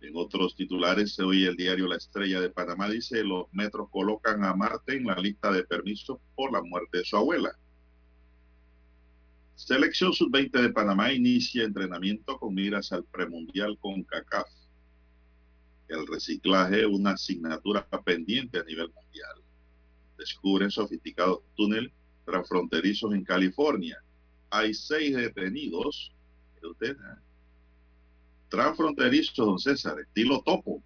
en 0.00 0.16
otros 0.16 0.56
titulares, 0.56 1.18
hoy 1.20 1.44
el 1.44 1.56
diario 1.56 1.86
La 1.86 1.96
Estrella 1.96 2.40
de 2.40 2.48
Panamá 2.48 2.88
dice, 2.88 3.22
los 3.22 3.46
metros 3.52 3.88
colocan 3.90 4.42
a 4.44 4.54
Marte 4.54 4.96
en 4.96 5.06
la 5.06 5.14
lista 5.16 5.52
de 5.52 5.62
permisos 5.64 6.18
por 6.34 6.52
la 6.52 6.62
muerte 6.62 6.98
de 6.98 7.04
su 7.04 7.16
abuela. 7.16 7.52
Selección 9.56 10.14
Sub-20 10.14 10.52
de 10.52 10.70
Panamá 10.70 11.12
inicia 11.12 11.64
entrenamiento 11.64 12.38
con 12.38 12.54
miras 12.54 12.92
al 12.92 13.04
premundial 13.04 13.78
con 13.78 14.02
CACAF. 14.04 14.48
El 15.88 16.06
reciclaje, 16.06 16.86
una 16.86 17.10
asignatura 17.10 17.86
pendiente 18.02 18.58
a 18.58 18.64
nivel 18.64 18.90
mundial. 18.94 19.34
Descubren 20.16 20.70
sofisticados 20.70 21.40
túneles 21.56 21.92
transfronterizos 22.30 23.12
en 23.12 23.24
California. 23.24 23.98
Hay 24.50 24.74
seis 24.74 25.16
detenidos. 25.16 26.12
Usted, 26.62 26.92
¿eh? 26.92 27.18
transfronterizo, 28.48 29.44
don 29.44 29.58
César, 29.58 29.98
estilo 30.00 30.42
topo. 30.42 30.82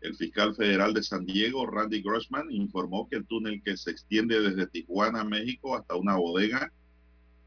El 0.00 0.14
fiscal 0.14 0.54
federal 0.54 0.94
de 0.94 1.02
San 1.02 1.26
Diego, 1.26 1.66
Randy 1.66 2.00
Grossman, 2.02 2.50
informó 2.50 3.08
que 3.08 3.16
el 3.16 3.26
túnel 3.26 3.62
que 3.62 3.76
se 3.76 3.90
extiende 3.90 4.40
desde 4.40 4.66
Tijuana, 4.66 5.24
México, 5.24 5.76
hasta 5.76 5.96
una 5.96 6.16
bodega 6.16 6.72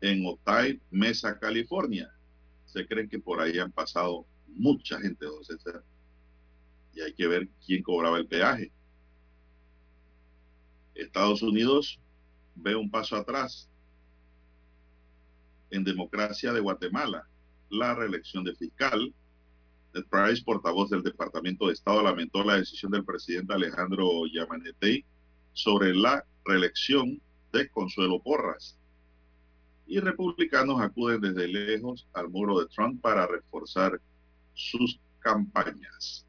en 0.01 0.25
Otay, 0.25 0.79
Mesa, 0.91 1.39
California. 1.39 2.11
Se 2.65 2.85
creen 2.85 3.09
que 3.09 3.19
por 3.19 3.41
ahí 3.41 3.57
han 3.57 3.71
pasado 3.71 4.25
mucha 4.47 4.99
gente, 4.99 5.25
don 5.25 5.43
César. 5.43 5.83
Y 6.93 7.01
hay 7.01 7.13
que 7.13 7.27
ver 7.27 7.47
quién 7.65 7.81
cobraba 7.81 8.17
el 8.17 8.27
peaje. 8.27 8.71
Estados 10.95 11.41
Unidos 11.41 11.99
ve 12.61 12.75
un 12.75 12.89
paso 12.89 13.15
atrás 13.15 13.69
en 15.71 15.83
democracia 15.83 16.51
de 16.53 16.59
Guatemala 16.59 17.27
la 17.69 17.93
reelección 17.93 18.43
de 18.43 18.55
fiscal. 18.55 19.13
Ned 19.93 20.05
Price, 20.09 20.43
portavoz 20.43 20.89
del 20.89 21.03
Departamento 21.03 21.67
de 21.67 21.73
Estado, 21.73 22.03
lamentó 22.03 22.43
la 22.43 22.55
decisión 22.55 22.91
del 22.91 23.05
presidente 23.05 23.53
Alejandro 23.53 24.07
Yamanetei 24.31 25.03
sobre 25.53 25.93
la 25.95 26.23
reelección 26.45 27.21
de 27.51 27.69
Consuelo 27.69 28.19
Porras. 28.19 28.77
Y 29.87 29.99
republicanos 29.99 30.79
acuden 30.81 31.21
desde 31.21 31.47
lejos 31.47 32.07
al 32.13 32.29
muro 32.29 32.59
de 32.59 32.67
Trump 32.67 33.01
para 33.01 33.25
reforzar 33.25 33.99
sus 34.53 34.99
campañas. 35.19 36.25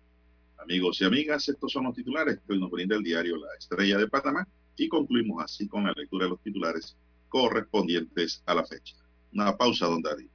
Amigos 0.59 1.01
y 1.01 1.05
amigas, 1.05 1.49
estos 1.49 1.73
son 1.73 1.85
los 1.85 1.95
titulares 1.95 2.39
que 2.39 2.55
hoy 2.55 2.61
nos 2.61 2.71
brinda 2.71 2.97
el 2.97 3.03
diario 3.03 3.37
La 3.37 3.55
Estrella 3.59 3.99
de 3.99 4.09
Panamá 4.09 4.47
y 4.77 4.89
concluimos 4.89 5.43
así 5.45 5.69
con 5.69 5.85
la 5.85 5.93
lectura 5.97 6.25
de 6.25 6.31
los 6.31 6.43
titulares 6.43 6.97
correspondientes 7.29 8.43
a 8.47 8.55
la 8.55 8.65
fecha. 8.65 8.97
Una 9.33 9.57
pausa, 9.57 9.87
don 9.87 10.03
David. 10.03 10.29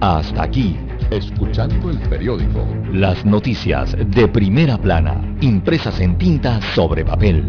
Hasta 0.00 0.44
aquí, 0.44 0.76
escuchando 1.10 1.90
el 1.90 1.98
periódico. 2.08 2.64
Las 2.92 3.24
noticias 3.24 3.96
de 3.98 4.28
primera 4.28 4.78
plana, 4.78 5.36
impresas 5.40 5.98
en 6.00 6.16
tinta 6.16 6.60
sobre 6.74 7.04
papel. 7.04 7.42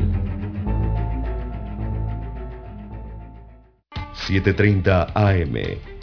7.30 4.28 5.12
AM. 5.16 5.99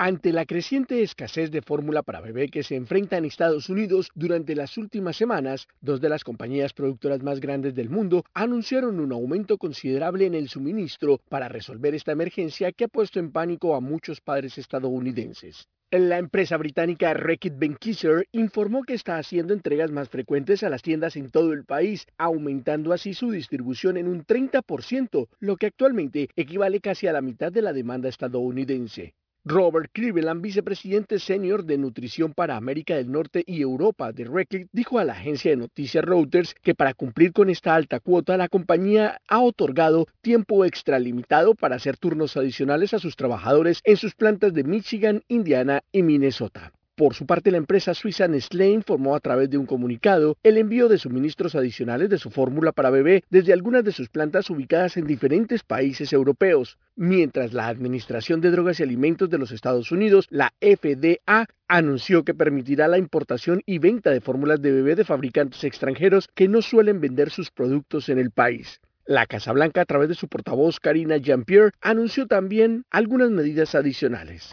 Ante 0.00 0.32
la 0.32 0.46
creciente 0.46 1.02
escasez 1.02 1.50
de 1.50 1.60
fórmula 1.60 2.04
para 2.04 2.20
bebé 2.20 2.50
que 2.50 2.62
se 2.62 2.76
enfrenta 2.76 3.16
en 3.16 3.24
Estados 3.24 3.68
Unidos 3.68 4.12
durante 4.14 4.54
las 4.54 4.78
últimas 4.78 5.16
semanas, 5.16 5.66
dos 5.80 6.00
de 6.00 6.08
las 6.08 6.22
compañías 6.22 6.72
productoras 6.72 7.20
más 7.24 7.40
grandes 7.40 7.74
del 7.74 7.90
mundo 7.90 8.24
anunciaron 8.32 9.00
un 9.00 9.10
aumento 9.10 9.58
considerable 9.58 10.26
en 10.26 10.36
el 10.36 10.48
suministro 10.48 11.18
para 11.28 11.48
resolver 11.48 11.96
esta 11.96 12.12
emergencia 12.12 12.70
que 12.70 12.84
ha 12.84 12.88
puesto 12.88 13.18
en 13.18 13.32
pánico 13.32 13.74
a 13.74 13.80
muchos 13.80 14.20
padres 14.20 14.56
estadounidenses. 14.56 15.66
La 15.90 16.18
empresa 16.18 16.56
británica 16.58 17.12
Reckitt 17.12 17.58
Benckiser 17.58 18.28
informó 18.30 18.84
que 18.84 18.94
está 18.94 19.18
haciendo 19.18 19.52
entregas 19.52 19.90
más 19.90 20.08
frecuentes 20.08 20.62
a 20.62 20.68
las 20.68 20.82
tiendas 20.82 21.16
en 21.16 21.28
todo 21.28 21.52
el 21.52 21.64
país, 21.64 22.06
aumentando 22.18 22.92
así 22.92 23.14
su 23.14 23.32
distribución 23.32 23.96
en 23.96 24.06
un 24.06 24.24
30%, 24.24 25.26
lo 25.40 25.56
que 25.56 25.66
actualmente 25.66 26.28
equivale 26.36 26.78
casi 26.78 27.08
a 27.08 27.12
la 27.12 27.20
mitad 27.20 27.50
de 27.50 27.62
la 27.62 27.72
demanda 27.72 28.08
estadounidense. 28.08 29.14
Robert 29.48 29.90
Cleveland, 29.94 30.42
vicepresidente 30.42 31.18
senior 31.18 31.64
de 31.64 31.78
nutrición 31.78 32.34
para 32.34 32.56
América 32.56 32.96
del 32.96 33.10
Norte 33.10 33.42
y 33.46 33.62
Europa 33.62 34.12
de 34.12 34.24
Reckitt, 34.24 34.68
dijo 34.72 34.98
a 34.98 35.04
la 35.04 35.14
agencia 35.14 35.50
de 35.50 35.56
noticias 35.56 36.04
Reuters 36.04 36.54
que 36.62 36.74
para 36.74 36.92
cumplir 36.92 37.32
con 37.32 37.48
esta 37.48 37.74
alta 37.74 37.98
cuota, 37.98 38.36
la 38.36 38.48
compañía 38.48 39.22
ha 39.26 39.40
otorgado 39.40 40.06
tiempo 40.20 40.66
extralimitado 40.66 41.54
para 41.54 41.76
hacer 41.76 41.96
turnos 41.96 42.36
adicionales 42.36 42.92
a 42.92 42.98
sus 42.98 43.16
trabajadores 43.16 43.80
en 43.84 43.96
sus 43.96 44.14
plantas 44.14 44.52
de 44.52 44.64
Michigan, 44.64 45.22
Indiana 45.28 45.82
y 45.92 46.02
Minnesota. 46.02 46.72
Por 46.98 47.14
su 47.14 47.26
parte, 47.26 47.52
la 47.52 47.58
empresa 47.58 47.94
suiza 47.94 48.26
Nestlé 48.26 48.70
informó 48.70 49.14
a 49.14 49.20
través 49.20 49.48
de 49.48 49.56
un 49.56 49.66
comunicado 49.66 50.36
el 50.42 50.58
envío 50.58 50.88
de 50.88 50.98
suministros 50.98 51.54
adicionales 51.54 52.10
de 52.10 52.18
su 52.18 52.28
fórmula 52.28 52.72
para 52.72 52.90
bebé 52.90 53.22
desde 53.30 53.52
algunas 53.52 53.84
de 53.84 53.92
sus 53.92 54.08
plantas 54.08 54.50
ubicadas 54.50 54.96
en 54.96 55.06
diferentes 55.06 55.62
países 55.62 56.12
europeos, 56.12 56.76
mientras 56.96 57.52
la 57.52 57.68
Administración 57.68 58.40
de 58.40 58.50
Drogas 58.50 58.80
y 58.80 58.82
Alimentos 58.82 59.30
de 59.30 59.38
los 59.38 59.52
Estados 59.52 59.92
Unidos, 59.92 60.26
la 60.30 60.52
FDA, 60.60 61.46
anunció 61.68 62.24
que 62.24 62.34
permitirá 62.34 62.88
la 62.88 62.98
importación 62.98 63.62
y 63.64 63.78
venta 63.78 64.10
de 64.10 64.20
fórmulas 64.20 64.60
de 64.60 64.72
bebé 64.72 64.96
de 64.96 65.04
fabricantes 65.04 65.62
extranjeros 65.62 66.26
que 66.34 66.48
no 66.48 66.62
suelen 66.62 67.00
vender 67.00 67.30
sus 67.30 67.52
productos 67.52 68.08
en 68.08 68.18
el 68.18 68.32
país. 68.32 68.80
La 69.08 69.24
Casa 69.24 69.52
Blanca, 69.52 69.80
a 69.80 69.84
través 69.86 70.10
de 70.10 70.14
su 70.14 70.28
portavoz 70.28 70.80
Karina 70.80 71.16
Jean-Pierre, 71.16 71.70
anunció 71.80 72.26
también 72.26 72.84
algunas 72.90 73.30
medidas 73.30 73.74
adicionales. 73.74 74.50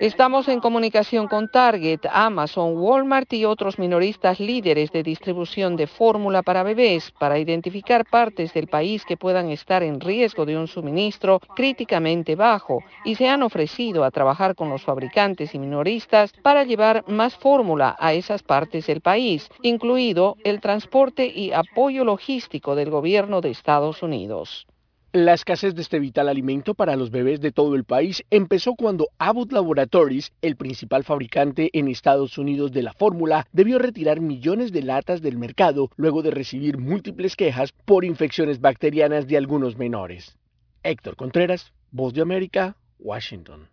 Estamos 0.00 0.48
en 0.48 0.58
comunicación 0.58 1.28
con 1.28 1.48
Target, 1.48 2.00
Amazon, 2.10 2.76
Walmart 2.76 3.32
y 3.34 3.44
otros 3.44 3.78
minoristas 3.78 4.40
líderes 4.40 4.90
de 4.90 5.04
distribución 5.04 5.76
de 5.76 5.86
fórmula 5.86 6.42
para 6.42 6.64
bebés 6.64 7.12
para 7.20 7.38
identificar 7.38 8.04
partes 8.04 8.52
del 8.52 8.66
país 8.66 9.04
que 9.04 9.16
puedan 9.16 9.48
estar 9.50 9.84
en 9.84 10.00
riesgo 10.00 10.44
de 10.44 10.58
un 10.58 10.66
suministro 10.66 11.38
críticamente 11.54 12.34
bajo 12.34 12.82
y 13.04 13.14
se 13.14 13.28
han 13.28 13.44
ofrecido 13.44 14.02
a 14.02 14.10
trabajar 14.10 14.56
con 14.56 14.70
los 14.70 14.82
fabricantes 14.82 15.54
y 15.54 15.60
minoristas 15.60 16.32
para 16.42 16.64
llevar 16.64 17.04
más 17.06 17.36
fórmula 17.36 17.94
a 18.00 18.12
esas 18.12 18.42
partes 18.42 18.88
del 18.88 19.02
país, 19.02 19.48
incluido 19.62 20.36
el 20.42 20.60
transporte 20.60 21.26
y 21.26 21.52
apoyo 21.52 22.04
logístico 22.04 22.74
del 22.74 22.87
gobierno 22.90 23.40
de 23.40 23.50
Estados 23.50 24.02
Unidos. 24.02 24.66
La 25.12 25.32
escasez 25.32 25.74
de 25.74 25.80
este 25.80 25.98
vital 25.98 26.28
alimento 26.28 26.74
para 26.74 26.94
los 26.94 27.10
bebés 27.10 27.40
de 27.40 27.50
todo 27.50 27.74
el 27.74 27.84
país 27.84 28.22
empezó 28.30 28.74
cuando 28.74 29.08
Abbott 29.18 29.52
Laboratories, 29.52 30.32
el 30.42 30.56
principal 30.56 31.02
fabricante 31.02 31.70
en 31.72 31.88
Estados 31.88 32.36
Unidos 32.36 32.72
de 32.72 32.82
la 32.82 32.92
fórmula, 32.92 33.46
debió 33.52 33.78
retirar 33.78 34.20
millones 34.20 34.70
de 34.70 34.82
latas 34.82 35.22
del 35.22 35.38
mercado 35.38 35.88
luego 35.96 36.20
de 36.20 36.30
recibir 36.30 36.76
múltiples 36.76 37.36
quejas 37.36 37.72
por 37.86 38.04
infecciones 38.04 38.60
bacterianas 38.60 39.26
de 39.26 39.38
algunos 39.38 39.78
menores. 39.78 40.36
Héctor 40.82 41.16
Contreras, 41.16 41.72
Voz 41.90 42.12
de 42.12 42.20
América, 42.20 42.76
Washington. 42.98 43.68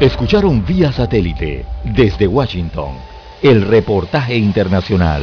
Escucharon 0.00 0.64
vía 0.64 0.92
satélite 0.92 1.64
desde 1.84 2.28
Washington 2.28 2.94
el 3.42 3.62
reportaje 3.62 4.36
internacional. 4.36 5.22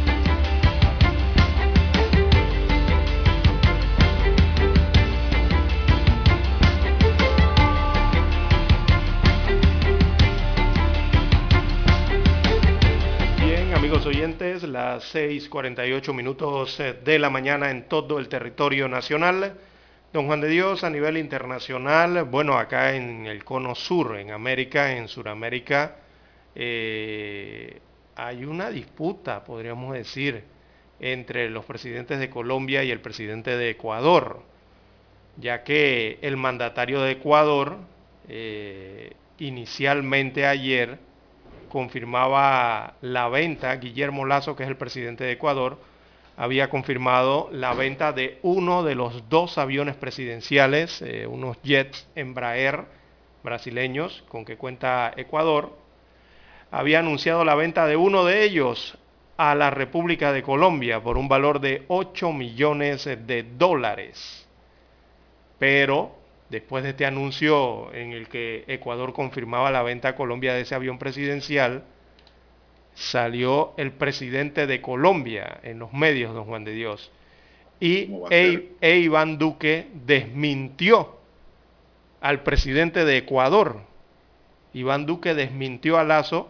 Las 13.91 15.13
6.48 15.13 16.13
minutos 16.13 16.79
eh, 16.79 16.93
de 17.03 17.19
la 17.19 17.29
mañana 17.29 17.71
en 17.71 17.89
todo 17.89 18.19
el 18.19 18.29
territorio 18.29 18.87
nacional. 18.87 19.53
Don 20.13 20.27
Juan 20.27 20.39
de 20.39 20.47
Dios, 20.47 20.85
a 20.85 20.89
nivel 20.89 21.17
internacional, 21.17 22.23
bueno, 22.23 22.57
acá 22.57 22.95
en 22.95 23.25
el 23.25 23.43
cono 23.43 23.75
sur, 23.75 24.15
en 24.15 24.31
América, 24.31 24.95
en 24.95 25.09
Sudamérica, 25.09 25.97
eh, 26.55 27.81
hay 28.15 28.45
una 28.45 28.69
disputa, 28.69 29.43
podríamos 29.43 29.93
decir, 29.93 30.45
entre 31.01 31.49
los 31.49 31.65
presidentes 31.65 32.17
de 32.17 32.29
Colombia 32.29 32.85
y 32.85 32.91
el 32.91 33.01
presidente 33.01 33.57
de 33.57 33.71
Ecuador, 33.71 34.41
ya 35.35 35.65
que 35.65 36.17
el 36.21 36.37
mandatario 36.37 37.01
de 37.01 37.11
Ecuador, 37.11 37.75
eh, 38.29 39.11
inicialmente 39.37 40.45
ayer, 40.45 40.97
confirmaba 41.71 42.95
la 43.01 43.29
venta, 43.29 43.73
Guillermo 43.77 44.25
Lazo, 44.25 44.55
que 44.55 44.63
es 44.63 44.69
el 44.69 44.75
presidente 44.75 45.23
de 45.23 45.31
Ecuador, 45.31 45.79
había 46.35 46.69
confirmado 46.69 47.49
la 47.51 47.73
venta 47.73 48.11
de 48.11 48.39
uno 48.41 48.83
de 48.83 48.95
los 48.95 49.29
dos 49.29 49.57
aviones 49.57 49.95
presidenciales, 49.95 51.01
eh, 51.01 51.25
unos 51.27 51.57
jets 51.63 52.07
Embraer 52.15 52.85
brasileños 53.41 54.23
con 54.27 54.43
que 54.43 54.57
cuenta 54.57 55.13
Ecuador. 55.15 55.77
Había 56.71 56.99
anunciado 56.99 57.45
la 57.45 57.55
venta 57.55 57.87
de 57.87 57.95
uno 57.95 58.25
de 58.25 58.43
ellos 58.43 58.97
a 59.37 59.55
la 59.55 59.69
República 59.69 60.33
de 60.33 60.43
Colombia 60.43 61.01
por 61.01 61.17
un 61.17 61.29
valor 61.29 61.61
de 61.61 61.85
8 61.87 62.33
millones 62.33 63.05
de 63.05 63.45
dólares. 63.57 64.47
Pero 65.57 66.20
después 66.51 66.83
de 66.83 66.89
este 66.89 67.05
anuncio 67.05 67.93
en 67.93 68.11
el 68.11 68.27
que 68.27 68.65
Ecuador 68.67 69.13
confirmaba 69.13 69.71
la 69.71 69.83
venta 69.83 70.09
a 70.09 70.15
Colombia 70.15 70.53
de 70.53 70.61
ese 70.61 70.75
avión 70.75 70.99
presidencial, 70.99 71.85
salió 72.93 73.73
el 73.77 73.93
presidente 73.93 74.67
de 74.67 74.81
Colombia 74.81 75.61
en 75.63 75.79
los 75.79 75.93
medios, 75.93 76.33
don 76.33 76.43
Juan 76.43 76.65
de 76.65 76.73
Dios, 76.73 77.09
y 77.79 78.11
e, 78.29 78.73
e, 78.81 78.97
Iván 78.97 79.37
Duque 79.37 79.87
desmintió 80.05 81.15
al 82.19 82.43
presidente 82.43 83.05
de 83.05 83.17
Ecuador. 83.17 83.79
Iván 84.73 85.05
Duque 85.05 85.33
desmintió 85.33 85.97
a 85.97 86.03
Lazo 86.03 86.49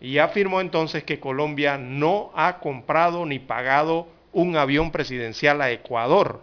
y 0.00 0.18
afirmó 0.18 0.62
entonces 0.62 1.04
que 1.04 1.20
Colombia 1.20 1.76
no 1.76 2.32
ha 2.34 2.58
comprado 2.58 3.26
ni 3.26 3.38
pagado 3.38 4.08
un 4.32 4.56
avión 4.56 4.90
presidencial 4.90 5.60
a 5.60 5.70
Ecuador. 5.70 6.40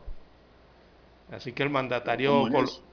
Así 1.32 1.54
que 1.54 1.64
el 1.64 1.70
mandatario, 1.70 2.48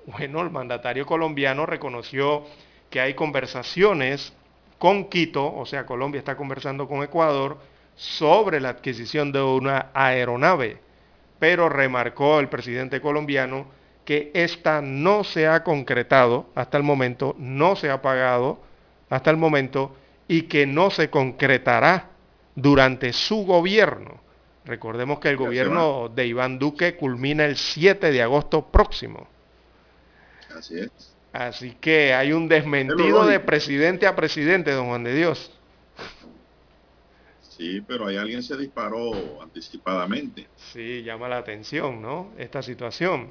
bueno, 0.07 0.43
el 0.43 0.51
mandatario 0.51 1.07
colombiano 1.07 1.65
reconoció 1.65 2.45
que 2.91 3.01
hay 3.01 3.15
conversaciones 3.15 4.35
con 4.79 5.07
Quito, 5.07 5.55
o 5.55 5.65
sea, 5.65 5.87
Colombia 5.87 6.19
está 6.19 6.37
conversando 6.37 6.87
con 6.87 7.03
Ecuador 7.03 7.59
sobre 7.95 8.61
la 8.61 8.69
adquisición 8.69 9.33
de 9.33 9.41
una 9.43 9.91
aeronave, 9.95 10.79
pero 11.39 11.69
remarcó 11.69 12.39
el 12.41 12.49
presidente 12.49 13.01
colombiano 13.01 13.67
que 14.05 14.31
esta 14.35 14.83
no 14.83 15.25
se 15.25 15.49
ha 15.49 15.65
concretado 15.65 16.47
hasta 16.55 16.77
el 16.77 16.85
momento, 16.85 17.35
no 17.39 17.75
se 17.75 17.91
ha 17.91 18.03
pagado 18.03 18.61
hasta 19.09 19.31
el 19.31 19.37
momento 19.37 19.97
y 20.29 20.43
que 20.43 20.67
no 20.67 20.91
se 20.91 21.11
concretará 21.11 22.11
durante 22.55 23.13
su 23.13 23.45
gobierno. 23.47 24.21
Recordemos 24.67 25.21
que 25.21 25.29
el 25.29 25.37
gobierno 25.37 26.09
de 26.09 26.27
Iván 26.27 26.59
Duque 26.59 26.97
culmina 26.97 27.45
el 27.45 27.57
7 27.57 28.11
de 28.11 28.21
agosto 28.21 28.67
próximo. 28.67 29.29
Así 30.55 30.81
es. 30.81 30.91
Así 31.33 31.77
que 31.81 32.13
hay 32.15 32.33
un 32.33 32.49
desmentido 32.49 33.27
de 33.27 33.39
presidente 33.39 34.07
a 34.07 34.17
presidente, 34.17 34.73
don 34.73 34.89
Juan 34.89 35.05
de 35.05 35.15
Dios. 35.15 35.53
Sí, 37.41 37.81
pero 37.87 38.07
hay 38.09 38.17
alguien 38.17 38.43
se 38.43 38.57
disparó 38.57 39.41
anticipadamente. 39.41 40.49
Sí, 40.57 41.03
llama 41.03 41.29
la 41.29 41.39
atención, 41.39 42.03
¿no? 42.03 42.33
Esta 42.37 42.61
situación. 42.61 43.31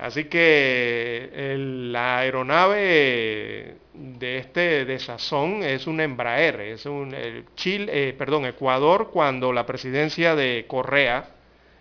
Así 0.00 0.24
que 0.24 1.28
la 1.58 2.20
aeronave 2.20 3.76
de 3.92 4.38
este 4.38 4.86
de 4.86 4.98
Sazón 4.98 5.62
es 5.62 5.86
un 5.86 6.00
Embraer, 6.00 6.58
es 6.62 6.86
un 6.86 7.14
Chile, 7.54 8.08
eh, 8.08 8.12
perdón, 8.14 8.46
Ecuador 8.46 9.10
cuando 9.12 9.52
la 9.52 9.66
presidencia 9.66 10.34
de 10.34 10.64
Correa 10.66 11.28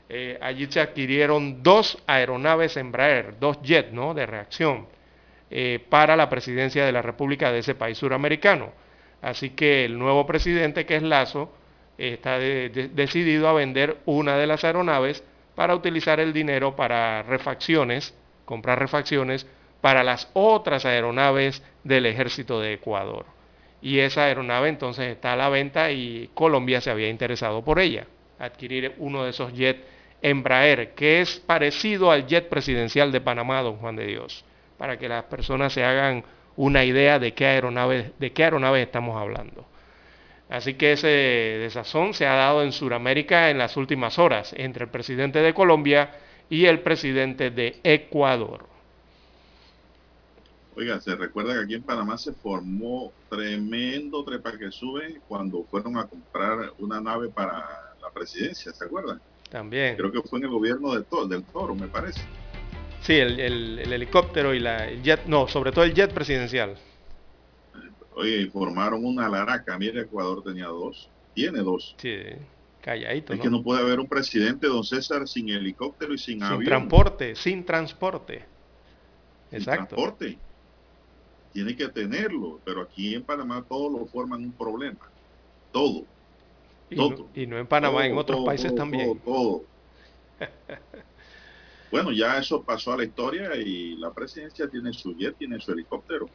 eh, 0.10 0.38
allí 0.42 0.68
se 0.70 0.82
adquirieron 0.82 1.64
dos 1.64 1.98
aeronaves 2.08 2.76
Embraer, 2.76 3.40
dos 3.40 3.62
jets, 3.62 3.94
¿no? 3.94 4.14
De 4.14 4.26
reacción 4.26 4.88
eh, 5.50 5.80
para 5.88 6.18
la 6.18 6.28
presidencia 6.28 6.86
de 6.86 6.92
la 6.92 7.02
República 7.02 7.54
de 7.54 7.60
ese 7.60 7.74
país 7.74 7.98
suramericano. 7.98 8.74
Así 9.22 9.52
que 9.52 9.86
el 9.86 9.98
nuevo 9.98 10.26
presidente 10.26 10.86
que 10.86 10.98
es 10.98 11.04
Lazo 11.04 11.54
está 11.98 12.38
decidido 12.38 13.48
a 13.48 13.54
vender 13.54 13.98
una 14.06 14.36
de 14.36 14.48
las 14.48 14.66
aeronaves 14.66 15.24
para 15.60 15.76
utilizar 15.76 16.22
el 16.22 16.32
dinero 16.32 16.74
para 16.74 17.22
refacciones, 17.24 18.16
comprar 18.46 18.80
refacciones 18.80 19.46
para 19.82 20.06
las 20.06 20.30
otras 20.32 20.86
aeronaves 20.86 21.62
del 21.84 22.06
ejército 22.06 22.62
de 22.62 22.72
Ecuador. 22.72 23.26
Y 23.82 24.00
esa 24.00 24.24
aeronave 24.24 24.70
entonces 24.70 25.12
está 25.12 25.34
a 25.34 25.36
la 25.36 25.50
venta 25.50 25.92
y 25.92 26.30
Colombia 26.34 26.80
se 26.80 26.92
había 26.92 27.10
interesado 27.10 27.62
por 27.62 27.78
ella, 27.78 28.08
adquirir 28.40 28.96
uno 29.00 29.26
de 29.26 29.32
esos 29.32 29.52
jets 29.52 29.84
Embraer, 30.22 30.94
que 30.94 31.20
es 31.20 31.42
parecido 31.42 32.10
al 32.10 32.26
jet 32.26 32.48
presidencial 32.48 33.12
de 33.12 33.20
Panamá, 33.20 33.62
don 33.62 33.80
Juan 33.80 33.98
de 33.98 34.06
Dios, 34.06 34.46
para 34.78 34.98
que 34.98 35.10
las 35.10 35.26
personas 35.26 35.74
se 35.74 35.84
hagan 35.84 36.24
una 36.56 36.86
idea 36.86 37.20
de 37.20 37.34
qué 37.34 37.48
aeronaves, 37.48 38.18
de 38.18 38.32
qué 38.32 38.46
aeronaves 38.46 38.86
estamos 38.86 39.18
hablando. 39.18 39.66
Así 40.50 40.74
que 40.74 40.94
ese 40.94 41.08
desazón 41.08 42.16
se 42.16 42.26
ha 42.26 42.34
dado 42.34 42.64
en 42.64 42.72
Sudamérica 42.72 43.52
en 43.52 43.60
las 43.60 43.78
últimas 43.78 44.18
horas 44.18 44.54
entre 44.58 44.86
el 44.86 44.90
presidente 44.90 45.40
de 45.40 45.54
Colombia 45.54 46.12
y 46.50 46.66
el 46.66 46.80
presidente 46.82 47.52
de 47.52 47.80
Ecuador. 47.84 48.66
Oiga, 50.76 51.00
se 51.02 51.16
recuerda 51.16 51.54
que 51.54 51.60
aquí 51.60 51.76
en 51.76 51.84
Panamá 51.84 52.18
se 52.18 52.34
formó 52.34 53.12
tremendo 53.30 54.24
trepa 54.24 54.58
que 54.58 54.72
sube 54.72 55.22
cuando 55.28 55.64
fueron 55.66 55.98
a 55.98 56.08
comprar 56.08 56.72
una 56.80 57.00
nave 57.00 57.30
para 57.30 57.68
la 58.02 58.10
presidencia, 58.12 58.72
¿se 58.74 58.86
acuerdan? 58.86 59.22
También. 59.50 59.98
Creo 59.98 60.12
que 60.12 60.22
fue 60.22 60.40
en 60.40 60.46
el 60.46 60.52
gobierno 60.52 60.94
de 60.94 61.06
del 61.28 61.44
Toro, 61.44 61.76
me 61.76 61.88
parece. 61.88 62.22
Sí, 63.02 63.14
el, 63.14 63.80
helicóptero 63.80 64.54
y 64.54 64.60
la, 64.60 64.88
el 64.88 65.04
jet, 65.04 65.26
no, 65.26 65.48
sobre 65.48 65.72
todo 65.72 65.84
el 65.84 65.94
jet 65.94 66.12
presidencial. 66.12 66.78
Oye, 68.20 68.50
formaron 68.50 69.06
una 69.06 69.30
laraca. 69.30 69.78
Mira, 69.78 70.02
Ecuador 70.02 70.44
tenía 70.44 70.66
dos. 70.66 71.10
Tiene 71.34 71.60
dos. 71.60 71.96
Sí, 71.98 72.18
calladito. 72.82 73.32
Es 73.32 73.40
que 73.40 73.50
no 73.50 73.64
puede 73.64 73.80
haber 73.80 73.98
un 73.98 74.08
presidente, 74.08 74.68
don 74.68 74.84
César, 74.84 75.26
sin 75.26 75.48
helicóptero 75.48 76.14
y 76.14 76.18
sin, 76.18 76.44
avión. 76.44 76.60
Sin 76.60 76.66
transporte, 76.68 77.36
sin 77.36 77.64
transporte. 77.64 78.46
Exacto. 79.52 79.96
transporte. 79.96 80.38
Tiene 81.54 81.74
que 81.78 81.88
tenerlo, 81.88 82.60
pero 82.66 82.82
aquí 82.82 83.16
en 83.16 83.24
Panamá 83.24 83.64
todo 83.68 83.98
lo 83.98 84.06
forman 84.06 84.44
un 84.44 84.52
problema. 84.52 85.10
Todo. 85.72 86.04
Y, 86.90 86.98
todo. 86.98 87.10
No, 87.12 87.30
y 87.34 87.48
no 87.48 87.58
en 87.58 87.68
Panamá, 87.68 88.06
en 88.06 88.18
otros 88.18 88.44
países 88.46 88.76
también. 88.76 89.18
Todo. 89.20 89.64
bueno, 91.92 92.12
ya 92.12 92.38
eso 92.38 92.62
pasó 92.64 92.92
a 92.92 92.98
la 92.98 93.06
historia 93.06 93.56
y 93.56 93.96
la 93.96 94.12
presidencia 94.12 94.68
tiene 94.68 94.92
su 94.92 95.16
jet, 95.16 95.38
tiene 95.38 95.58
su 95.62 95.72
helicóptero. 95.72 96.30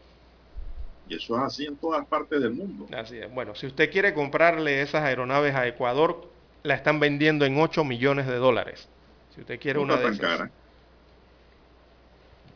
Y 1.09 1.17
eso 1.17 1.37
es 1.37 1.43
así 1.43 1.67
en 1.67 1.77
todas 1.77 2.07
partes 2.07 2.41
del 2.41 2.53
mundo. 2.53 2.87
Así 2.97 3.19
es. 3.19 3.33
Bueno, 3.33 3.55
si 3.55 3.67
usted 3.67 3.91
quiere 3.91 4.15
comprarle 4.15 4.81
esas 4.81 5.03
aeronaves 5.03 5.55
a 5.55 5.67
Ecuador, 5.67 6.31
la 6.63 6.75
están 6.75 6.99
vendiendo 7.01 7.45
en 7.45 7.61
8 7.61 7.85
millones 7.85 8.27
de 8.27 8.37
dólares. 8.37 8.89
Si 9.35 9.41
usted 9.41 9.61
quiere 9.61 9.79
una 9.79 9.97
de 9.97 10.07
esas. 10.07 10.19
Cara. 10.19 10.51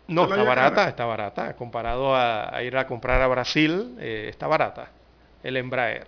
No, 0.07 0.25
está 0.25 0.43
barata, 0.43 0.89
está 0.89 1.05
barata. 1.05 1.55
Comparado 1.57 2.17
a, 2.17 2.63
ir 2.63 2.77
a 2.77 2.87
comprar 2.87 3.21
a 3.21 3.27
Brasil, 3.27 3.97
eh, 3.99 4.27
está 4.31 4.47
barata 4.47 4.93
el 5.43 5.57
Embraer. 5.57 6.07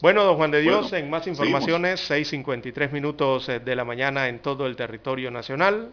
Bueno, 0.00 0.22
don 0.22 0.36
Juan 0.36 0.50
de 0.50 0.60
Dios, 0.60 0.92
en 0.92 1.10
más 1.10 1.26
informaciones, 1.26 2.08
6.53 2.08 2.92
minutos 2.92 3.48
eh, 3.48 3.58
de 3.58 3.74
la 3.74 3.84
mañana 3.84 4.28
en 4.28 4.38
todo 4.38 4.66
el 4.66 4.76
territorio 4.76 5.30
nacional. 5.30 5.90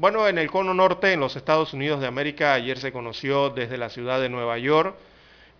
Bueno, 0.00 0.26
en 0.26 0.38
el 0.38 0.50
cono 0.50 0.72
norte, 0.72 1.12
en 1.12 1.20
los 1.20 1.36
Estados 1.36 1.74
Unidos 1.74 2.00
de 2.00 2.06
América, 2.06 2.54
ayer 2.54 2.78
se 2.78 2.90
conoció 2.90 3.50
desde 3.50 3.76
la 3.76 3.90
ciudad 3.90 4.18
de 4.18 4.30
Nueva 4.30 4.56
York 4.56 4.96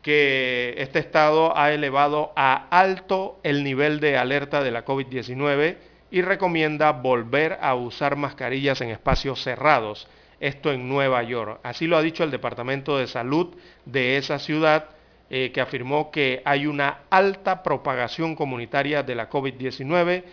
que 0.01 0.77
este 0.79 0.99
estado 0.99 1.55
ha 1.59 1.73
elevado 1.73 2.33
a 2.37 2.67
alto 2.71 3.39
el 3.43 3.63
nivel 3.63 4.01
de 4.01 4.17
alerta 4.17 4.63
de 4.63 4.71
la 4.71 4.87
COVID-19 4.87 5.77
y 6.11 6.23
recomienda 6.23 6.93
volver 6.93 7.59
a 7.61 7.75
usar 7.75 8.17
mascarillas 8.17 8.81
en 8.81 8.89
espacios 8.89 9.43
cerrados, 9.43 10.09
esto 10.41 10.73
en 10.73 10.89
Nueva 10.89 11.23
York. 11.23 11.61
Así 11.63 11.87
lo 11.87 11.99
ha 11.99 12.03
dicho 12.03 12.25
el 12.25 12.31
Departamento 12.31 12.97
de 12.97 13.09
Salud 13.09 13.55
de 13.85 14.17
esa 14.17 14.39
ciudad, 14.39 14.87
eh, 15.29 15.53
que 15.53 15.61
afirmó 15.61 16.11
que 16.11 16.41
hay 16.47 16.67
una 16.67 17.01
alta 17.11 17.63
propagación 17.63 18.35
comunitaria 18.35 19.03
de 19.03 19.17
la 19.17 19.29
COVID-19 19.29 20.25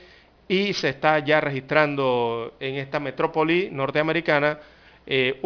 y 0.48 0.74
se 0.74 0.90
está 0.90 1.20
ya 1.20 1.42
registrando 1.42 2.54
en 2.60 2.76
esta 2.76 3.00
metrópoli 3.00 3.70
norteamericana, 3.72 4.60
eh, 5.06 5.40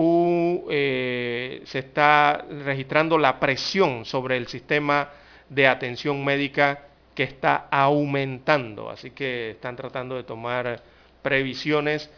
eh, 0.69 1.61
se 1.65 1.80
está 1.80 2.45
registrando 2.64 3.18
la 3.18 3.40
presión 3.40 4.06
sobre 4.06 4.38
el 4.38 4.48
sistema 4.48 5.10
de 5.49 5.68
atención 5.68 6.23
médica 6.23 6.88
que 7.15 7.23
está 7.23 7.68
aumentando. 7.69 8.90
Así 8.90 9.11
que 9.11 9.52
están 9.52 9.76
tratando 9.76 10.15
de 10.15 10.23
tomar 10.23 10.82
previsiones 11.22 12.10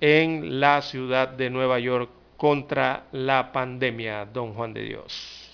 en 0.00 0.60
la 0.60 0.82
ciudad 0.82 1.28
de 1.28 1.48
Nueva 1.48 1.78
York 1.78 2.10
contra 2.36 3.04
la 3.12 3.52
pandemia, 3.52 4.26
don 4.26 4.52
Juan 4.54 4.74
de 4.74 4.82
Dios. 4.82 5.48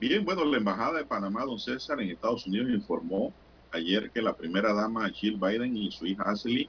Bien, 0.00 0.24
bueno, 0.24 0.44
la 0.44 0.56
Embajada 0.56 0.98
de 0.98 1.04
Panamá, 1.04 1.44
don 1.44 1.58
César, 1.58 2.00
en 2.00 2.10
Estados 2.10 2.46
Unidos 2.46 2.70
informó 2.70 3.32
ayer 3.72 4.10
que 4.10 4.22
la 4.22 4.36
primera 4.36 4.72
dama 4.72 5.08
Jill 5.10 5.38
Biden 5.38 5.76
y 5.76 5.90
su 5.90 6.06
hija 6.06 6.24
Ashley 6.24 6.68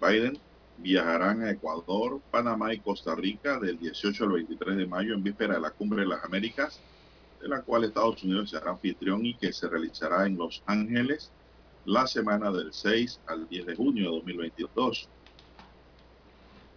Biden 0.00 0.38
viajarán 0.78 1.42
a 1.42 1.50
Ecuador, 1.50 2.20
Panamá 2.30 2.72
y 2.72 2.78
Costa 2.78 3.14
Rica 3.14 3.58
del 3.58 3.78
18 3.78 4.24
al 4.24 4.32
23 4.32 4.76
de 4.76 4.86
mayo 4.86 5.14
en 5.14 5.22
víspera 5.22 5.54
de 5.54 5.60
la 5.60 5.70
Cumbre 5.70 6.02
de 6.02 6.08
las 6.08 6.24
Américas, 6.24 6.80
de 7.40 7.48
la 7.48 7.62
cual 7.62 7.84
Estados 7.84 8.22
Unidos 8.22 8.50
será 8.50 8.70
anfitrión 8.70 9.24
y 9.26 9.34
que 9.34 9.52
se 9.52 9.68
realizará 9.68 10.26
en 10.26 10.36
Los 10.36 10.62
Ángeles 10.66 11.30
la 11.84 12.06
semana 12.06 12.50
del 12.50 12.72
6 12.72 13.20
al 13.26 13.48
10 13.48 13.66
de 13.66 13.76
junio 13.76 14.04
de 14.04 14.16
2022. 14.16 15.08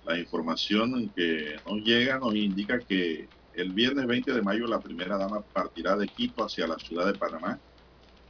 La 0.06 0.18
información 0.18 1.10
que 1.16 1.58
nos 1.68 1.84
llega 1.84 2.18
nos 2.18 2.34
indica 2.34 2.80
que 2.80 3.28
el 3.54 3.72
viernes 3.72 4.08
20 4.08 4.34
de 4.34 4.42
mayo 4.42 4.66
la 4.66 4.80
primera 4.80 5.18
dama 5.18 5.42
partirá 5.42 5.96
de 5.96 6.08
Quito 6.08 6.44
hacia 6.44 6.66
la 6.68 6.80
ciudad 6.80 7.06
de 7.06 7.20
Panamá 7.20 7.60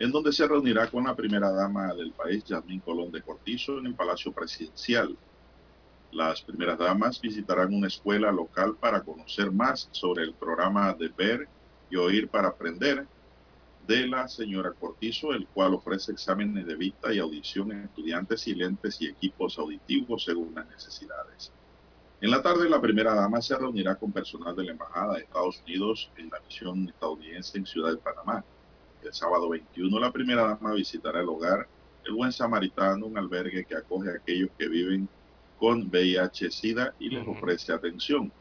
en 0.02 0.10
donde 0.12 0.34
se 0.34 0.48
reunirá 0.48 0.90
con 0.90 1.04
la 1.04 1.16
primera 1.16 1.52
dama 1.52 1.94
del 1.94 2.12
país, 2.12 2.44
Yasmín 2.46 2.80
Colón 2.80 3.12
de 3.12 3.22
Cortizo, 3.22 3.78
en 3.78 3.86
el 3.86 3.94
Palacio 3.94 4.32
Presidencial. 4.32 5.16
Las 6.12 6.42
primeras 6.42 6.80
damas 6.80 7.22
visitarán 7.22 7.72
una 7.72 7.86
escuela 7.86 8.32
local 8.32 8.76
para 8.80 9.04
conocer 9.04 9.52
más 9.52 9.90
sobre 9.92 10.24
el 10.24 10.34
programa 10.34 10.92
de 10.96 11.10
ver 11.10 11.48
y 11.92 11.98
oír 11.98 12.30
para 12.30 12.48
aprender 12.48 13.06
de 13.86 14.08
la 14.08 14.28
señora 14.28 14.72
Cortizo, 14.72 15.34
el 15.34 15.46
cual 15.46 15.76
ofrece 15.76 16.14
exámenes 16.14 16.66
de 16.66 16.76
vista 16.76 17.14
y 17.14 17.20
audición 17.20 17.72
en 17.72 17.84
estudiantes 17.84 18.48
y 18.48 18.56
lentes 18.56 19.00
y 19.04 19.06
equipos 19.06 19.60
auditivos 19.60 20.24
según 20.24 20.56
las 20.56 20.68
necesidades. 20.68 21.52
En 22.22 22.32
la 22.32 22.42
tarde, 22.42 22.68
la 22.68 22.82
primera 22.82 23.14
dama 23.14 23.40
se 23.40 23.56
reunirá 23.56 23.94
con 23.94 24.12
personal 24.12 24.56
de 24.56 24.64
la 24.64 24.72
Embajada 24.72 25.14
de 25.14 25.22
Estados 25.22 25.62
Unidos 25.62 26.10
en 26.18 26.32
la 26.32 26.40
misión 26.40 26.90
estadounidense 26.90 27.60
en 27.60 27.68
Ciudad 27.68 27.92
de 27.92 27.98
Panamá 27.98 28.44
el 29.08 29.14
sábado 29.14 29.50
21, 29.50 30.00
la 30.00 30.12
primera 30.12 30.44
dama 30.44 30.74
visitará 30.74 31.22
el 31.22 31.30
hogar 31.30 31.68
El 32.06 32.14
Buen 32.14 32.32
Samaritano, 32.32 33.06
un 33.06 33.18
albergue 33.18 33.66
que 33.66 33.76
acoge 33.76 34.10
a 34.10 34.16
aquellos 34.16 34.50
que 34.58 34.68
viven 34.68 35.08
con 35.60 35.90
VIH-Sida 35.90 36.96
y 37.00 37.10
les 37.10 37.28
ofrece 37.28 37.72
atención. 37.72 38.32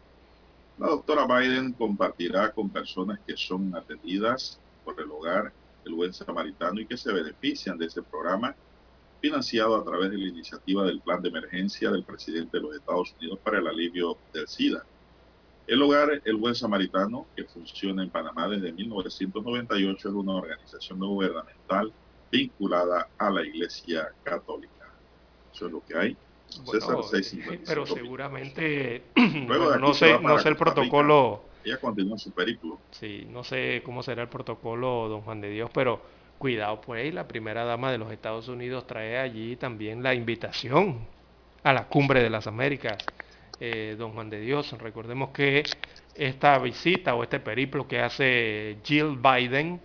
La 0.78 0.88
doctora 0.88 1.26
Biden 1.26 1.72
compartirá 1.72 2.52
con 2.52 2.70
personas 2.70 3.20
que 3.26 3.36
son 3.36 3.76
atendidas 3.76 4.58
por 4.84 4.98
el 4.98 5.10
hogar 5.10 5.52
El 5.84 5.94
Buen 5.94 6.14
Samaritano 6.14 6.80
y 6.80 6.86
que 6.86 6.96
se 6.96 7.12
benefician 7.12 7.76
de 7.76 7.86
ese 7.86 8.02
programa 8.02 8.54
financiado 9.20 9.76
a 9.76 9.84
través 9.84 10.10
de 10.10 10.16
la 10.16 10.28
iniciativa 10.28 10.84
del 10.84 11.00
Plan 11.00 11.20
de 11.20 11.28
Emergencia 11.28 11.90
del 11.90 12.04
presidente 12.04 12.56
de 12.56 12.62
los 12.62 12.74
Estados 12.74 13.14
Unidos 13.18 13.38
para 13.44 13.58
el 13.58 13.66
alivio 13.66 14.16
del 14.32 14.48
SIDA. 14.48 14.84
El 15.70 15.80
hogar 15.82 16.20
El 16.24 16.34
Buen 16.34 16.56
Samaritano, 16.56 17.28
que 17.36 17.44
funciona 17.44 18.02
en 18.02 18.10
Panamá 18.10 18.48
desde 18.48 18.72
1998, 18.72 20.09
es 20.09 20.14
una 20.14 20.34
organización 20.34 20.98
no 20.98 21.10
gubernamental 21.10 21.92
vinculada 22.28 23.06
a 23.16 23.30
la 23.30 23.44
Iglesia 23.44 24.09
Católica. 24.24 24.90
Eso 25.55 25.66
es 25.66 25.72
lo 25.72 25.80
que 25.86 25.97
hay. 25.97 26.16
César 26.48 26.97
pero 27.64 27.86
seguramente 27.86 29.05
no 29.14 29.94
sé, 29.94 30.18
no 30.18 30.40
sé 30.40 30.48
el 30.48 30.56
protocolo. 30.56 31.44
ella 31.64 31.78
continúa 31.78 32.18
su 32.18 32.32
periplo. 32.32 32.80
Sí, 32.90 33.28
no 33.30 33.44
sé 33.44 33.82
cómo 33.84 34.02
será 34.02 34.22
el 34.22 34.28
protocolo, 34.28 35.09
don 35.09 35.20
Juan 35.20 35.40
de 35.40 35.51
Dios, 35.51 35.70
pero 35.72 36.02
cuidado 36.38 36.80
pues, 36.80 37.14
la 37.14 37.28
primera 37.28 37.62
dama 37.62 37.92
de 37.92 37.98
los 37.98 38.10
Estados 38.10 38.48
Unidos 38.48 38.88
trae 38.88 39.18
allí 39.18 39.55
también 39.55 40.02
la 40.02 40.14
invitación 40.14 41.06
a 41.62 41.72
la 41.72 41.86
cumbre 41.86 42.24
de 42.24 42.30
las 42.30 42.48
Américas 42.48 42.98
eh, 43.60 43.94
don 43.98 44.12
Juan 44.12 44.30
de 44.30 44.40
Dios. 44.40 44.72
Recordemos 44.78 45.30
que 45.30 45.62
esta 46.14 46.58
visita 46.58 47.14
o 47.14 47.22
este 47.22 47.40
periplo 47.40 47.86
que 47.86 48.00
hace 48.00 48.78
Jill 48.82 49.18
Biden 49.18 49.80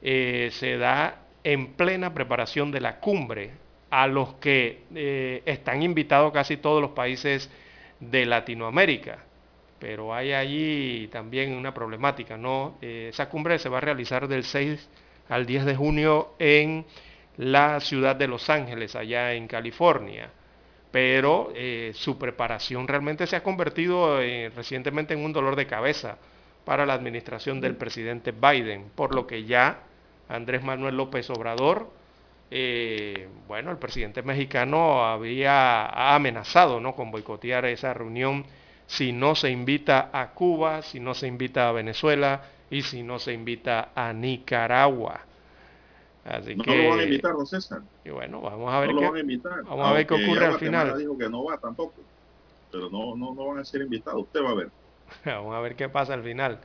eh, 0.00 0.50
se 0.52 0.78
da 0.78 1.22
en 1.42 1.72
plena 1.72 2.14
preparación 2.14 2.70
de 2.70 2.80
la 2.80 3.00
cumbre 3.00 3.50
a 3.90 4.06
los 4.06 4.34
que 4.34 4.84
eh, 4.94 5.42
están 5.44 5.82
invitados 5.82 6.32
casi 6.32 6.58
todos 6.58 6.80
los 6.80 6.92
países 6.92 7.50
de 7.98 8.26
Latinoamérica. 8.26 9.24
Pero 9.80 10.14
hay 10.14 10.32
allí 10.32 11.08
también 11.08 11.52
una 11.54 11.74
problemática, 11.74 12.36
¿no? 12.36 12.76
esa 12.80 13.28
cumbre 13.28 13.58
se 13.58 13.68
va 13.68 13.78
a 13.78 13.80
realizar 13.80 14.28
del 14.28 14.44
6 14.44 14.88
al 15.30 15.46
10 15.46 15.64
de 15.64 15.74
junio 15.74 16.34
en 16.38 16.84
la 17.38 17.80
ciudad 17.80 18.14
de 18.14 18.28
Los 18.28 18.50
Ángeles, 18.50 18.94
allá 18.94 19.32
en 19.32 19.48
California 19.48 20.30
pero 20.90 21.52
eh, 21.54 21.92
su 21.94 22.18
preparación 22.18 22.88
realmente 22.88 23.26
se 23.26 23.36
ha 23.36 23.42
convertido 23.42 24.20
eh, 24.20 24.50
recientemente 24.54 25.14
en 25.14 25.24
un 25.24 25.32
dolor 25.32 25.56
de 25.56 25.66
cabeza 25.66 26.18
para 26.64 26.86
la 26.86 26.94
administración 26.94 27.60
del 27.60 27.76
presidente 27.76 28.32
Biden, 28.32 28.90
por 28.94 29.14
lo 29.14 29.26
que 29.26 29.44
ya 29.44 29.80
Andrés 30.28 30.62
Manuel 30.62 30.96
López 30.96 31.30
Obrador, 31.30 31.90
eh, 32.50 33.28
bueno, 33.46 33.70
el 33.70 33.78
presidente 33.78 34.22
mexicano 34.22 35.04
había 35.04 36.14
amenazado 36.14 36.80
¿no? 36.80 36.94
con 36.94 37.10
boicotear 37.10 37.64
esa 37.66 37.94
reunión 37.94 38.44
si 38.86 39.12
no 39.12 39.36
se 39.36 39.50
invita 39.50 40.10
a 40.12 40.32
Cuba, 40.32 40.82
si 40.82 40.98
no 40.98 41.14
se 41.14 41.28
invita 41.28 41.68
a 41.68 41.72
Venezuela 41.72 42.42
y 42.70 42.82
si 42.82 43.04
no 43.04 43.20
se 43.20 43.32
invita 43.32 43.90
a 43.94 44.12
Nicaragua. 44.12 45.20
Así 46.30 46.54
no 46.54 46.62
lo 46.64 46.88
van 46.90 47.00
a 47.00 47.02
invitar, 47.02 47.32
don 47.32 47.46
César. 47.46 47.82
Y 48.04 48.10
bueno, 48.10 48.40
vamos 48.40 48.72
a 48.72 48.80
ver, 48.80 48.94
no 48.94 49.00
qué, 49.00 49.04
lo 49.04 49.10
van 49.10 49.16
a 49.16 49.20
invitar. 49.20 49.64
Vamos 49.64 49.86
a 49.86 49.92
ver 49.92 50.06
qué 50.06 50.14
ocurre 50.14 50.46
al 50.46 50.58
final. 50.58 50.96
dijo 50.96 51.18
que 51.18 51.28
no 51.28 51.44
va 51.44 51.58
tampoco, 51.58 52.04
pero 52.70 52.88
no, 52.88 53.16
no, 53.16 53.34
no 53.34 53.46
van 53.48 53.58
a 53.58 53.64
ser 53.64 53.82
invitados. 53.82 54.22
Usted 54.22 54.40
va 54.40 54.50
a 54.50 54.54
ver. 54.54 54.70
vamos 55.24 55.54
a 55.56 55.60
ver 55.60 55.74
qué 55.74 55.88
pasa 55.88 56.14
al 56.14 56.22
final 56.22 56.60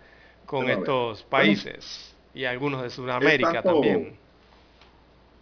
con 0.46 0.70
estos 0.70 1.24
países 1.24 2.16
y 2.32 2.46
algunos 2.46 2.84
de 2.84 2.92
Sudamérica 2.92 3.64
también. 3.64 4.20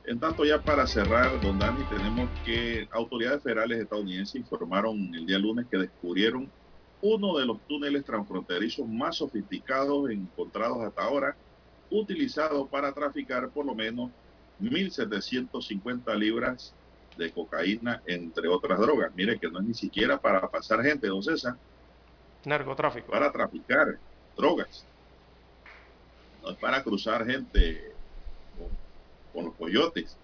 En 0.06 0.20
tanto, 0.20 0.46
ya 0.46 0.62
para 0.62 0.88
cerrar, 0.88 1.42
don 1.42 1.60
Dani, 1.60 1.84
tenemos 1.90 2.30
que 2.46 2.88
autoridades 2.92 3.44
federales 3.44 3.80
estadounidenses 3.80 4.36
informaron 4.36 4.98
el 5.14 5.26
día 5.26 5.38
lunes 5.38 5.66
que 5.70 5.78
descubrieron 5.78 6.52
uno 7.02 7.38
de 7.38 7.46
los 7.46 7.66
túneles 7.68 8.06
transfronterizos 8.06 8.88
más 8.88 9.18
sofisticados 9.18 10.10
encontrados 10.10 10.82
hasta 10.82 11.04
ahora, 11.04 11.38
utilizado 12.00 12.68
para 12.68 12.92
traficar 12.94 13.50
por 13.50 13.66
lo 13.66 13.76
menos 13.76 14.12
1.750 14.62 16.16
libras 16.16 16.74
de 17.18 17.32
cocaína, 17.32 18.02
entre 18.06 18.48
otras 18.48 18.80
drogas. 18.80 19.12
Mire 19.16 19.40
que 19.40 19.50
no 19.50 19.60
es 19.60 19.66
ni 19.66 19.74
siquiera 19.74 20.20
para 20.20 20.50
pasar 20.50 20.82
gente, 20.84 21.08
don 21.08 21.24
César. 21.24 21.56
Narcotráfico. 22.46 23.12
Para 23.12 23.32
traficar 23.32 23.98
drogas. 24.36 24.86
No 26.42 26.52
es 26.52 26.58
para 26.58 26.84
cruzar 26.84 27.26
gente 27.26 27.94
con, 29.34 29.46
los 29.46 29.54
coyotes. 29.56 30.18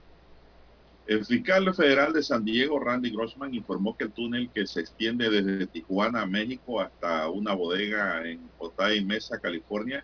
El 1.08 1.26
fiscal 1.26 1.74
federal 1.74 2.14
de 2.14 2.22
San 2.22 2.46
Diego, 2.46 2.80
Randy 2.80 3.10
Grossman, 3.10 3.54
informó 3.54 3.98
que 3.98 4.04
el 4.04 4.12
túnel 4.12 4.50
que 4.54 4.68
se 4.68 4.82
extiende 4.82 5.30
desde 5.30 5.66
Tijuana, 5.66 6.26
México, 6.26 6.80
hasta 6.80 7.28
una 7.30 7.54
bodega 7.54 8.28
en 8.28 8.48
Otay 8.60 9.04
Mesa, 9.04 9.40
California, 9.40 10.04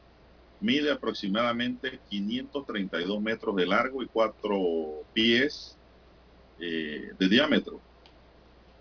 mide 0.66 0.92
aproximadamente 0.92 2.00
532 2.10 3.22
metros 3.22 3.56
de 3.56 3.68
largo 3.68 4.02
y 4.02 4.08
4 4.08 5.06
pies 5.14 5.78
eh, 6.60 7.12
de 7.20 7.30
diámetro 7.30 7.80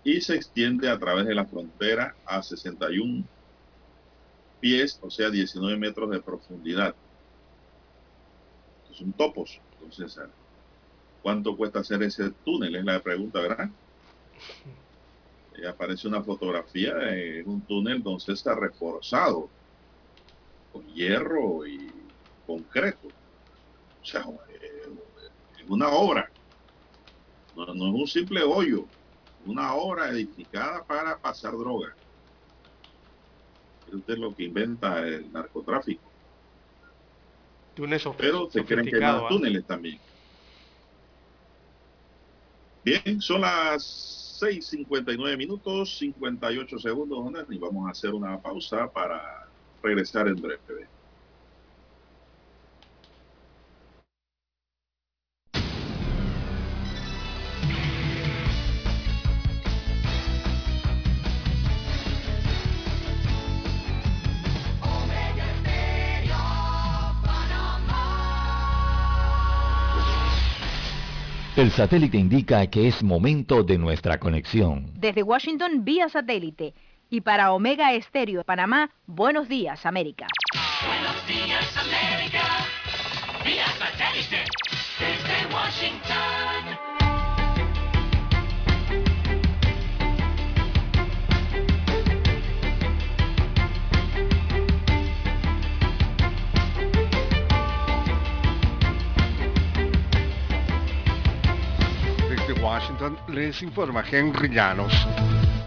y 0.03 0.19
se 0.21 0.35
extiende 0.35 0.89
a 0.89 0.97
través 0.97 1.25
de 1.27 1.35
la 1.35 1.45
frontera 1.45 2.15
a 2.25 2.41
61 2.41 3.23
pies, 4.59 4.99
o 5.01 5.09
sea, 5.09 5.29
19 5.29 5.77
metros 5.77 6.09
de 6.09 6.21
profundidad. 6.21 6.95
Son 8.91 9.11
topos, 9.13 9.59
entonces, 9.73 10.19
¿cuánto 11.21 11.55
cuesta 11.55 11.79
hacer 11.79 12.01
ese 12.03 12.31
túnel? 12.43 12.75
Es 12.75 12.85
la 12.85 13.01
pregunta, 13.01 13.41
¿verdad? 13.41 13.69
Y 15.57 15.65
aparece 15.65 16.07
una 16.07 16.23
fotografía 16.23 16.95
de 16.95 17.43
un 17.45 17.61
túnel 17.61 18.01
donde 18.01 18.33
está 18.33 18.55
reforzado 18.55 19.49
con 20.75 20.85
hierro 20.93 21.65
y 21.65 21.89
concreto. 22.45 23.07
O 24.01 24.05
sea, 24.05 24.25
es 25.57 25.69
una 25.69 25.87
obra. 25.87 26.29
No, 27.55 27.65
no, 27.73 27.87
es 27.87 28.01
un 28.01 28.07
simple 28.07 28.43
hoyo, 28.43 28.85
una 29.45 29.73
obra 29.73 30.09
edificada 30.09 30.83
para 30.83 31.17
pasar 31.17 31.53
droga. 31.53 31.95
Esto 33.85 34.13
es 34.13 34.19
lo 34.19 34.35
que 34.35 34.43
inventa 34.43 34.99
el 35.07 35.31
narcotráfico. 35.31 36.03
Pero 38.17 38.49
se 38.51 38.65
creen 38.65 38.85
que 38.85 38.95
hay 38.95 39.01
más 39.01 39.21
¿ah? 39.23 39.27
túneles 39.29 39.65
también. 39.65 39.97
Bien, 42.83 43.21
son 43.21 43.41
las 43.41 44.41
6.59 44.41 45.37
minutos, 45.37 45.97
58 45.99 46.79
segundos, 46.79 47.45
y 47.49 47.57
vamos 47.57 47.87
a 47.87 47.91
hacer 47.91 48.13
una 48.13 48.41
pausa 48.41 48.91
para 48.91 49.44
regresar 49.85 50.27
en 50.27 50.35
breve. 50.35 50.87
El 71.55 71.71
satélite 71.71 72.17
indica 72.17 72.67
que 72.67 72.85
es 72.85 73.01
momento 73.01 73.63
de 73.63 73.77
nuestra 73.77 74.19
conexión. 74.19 74.91
Desde 74.99 75.23
Washington 75.23 75.85
vía 75.85 76.09
satélite 76.09 76.73
y 77.09 77.21
para 77.21 77.53
Omega 77.53 77.93
Estéreo 77.93 78.43
Panamá, 78.43 78.89
buenos 79.05 79.47
días 79.47 79.85
América. 79.85 80.27
Buenos 80.87 81.27
días 81.27 81.77
América, 81.77 82.43
vía 83.43 83.67
satélite 83.67 84.43
desde 84.99 85.53
Washington. 85.53 86.85
Washington 102.61 103.15
les 103.27 103.61
informa 103.61 104.03
Henry 104.09 104.49
Llanos. 104.49 104.91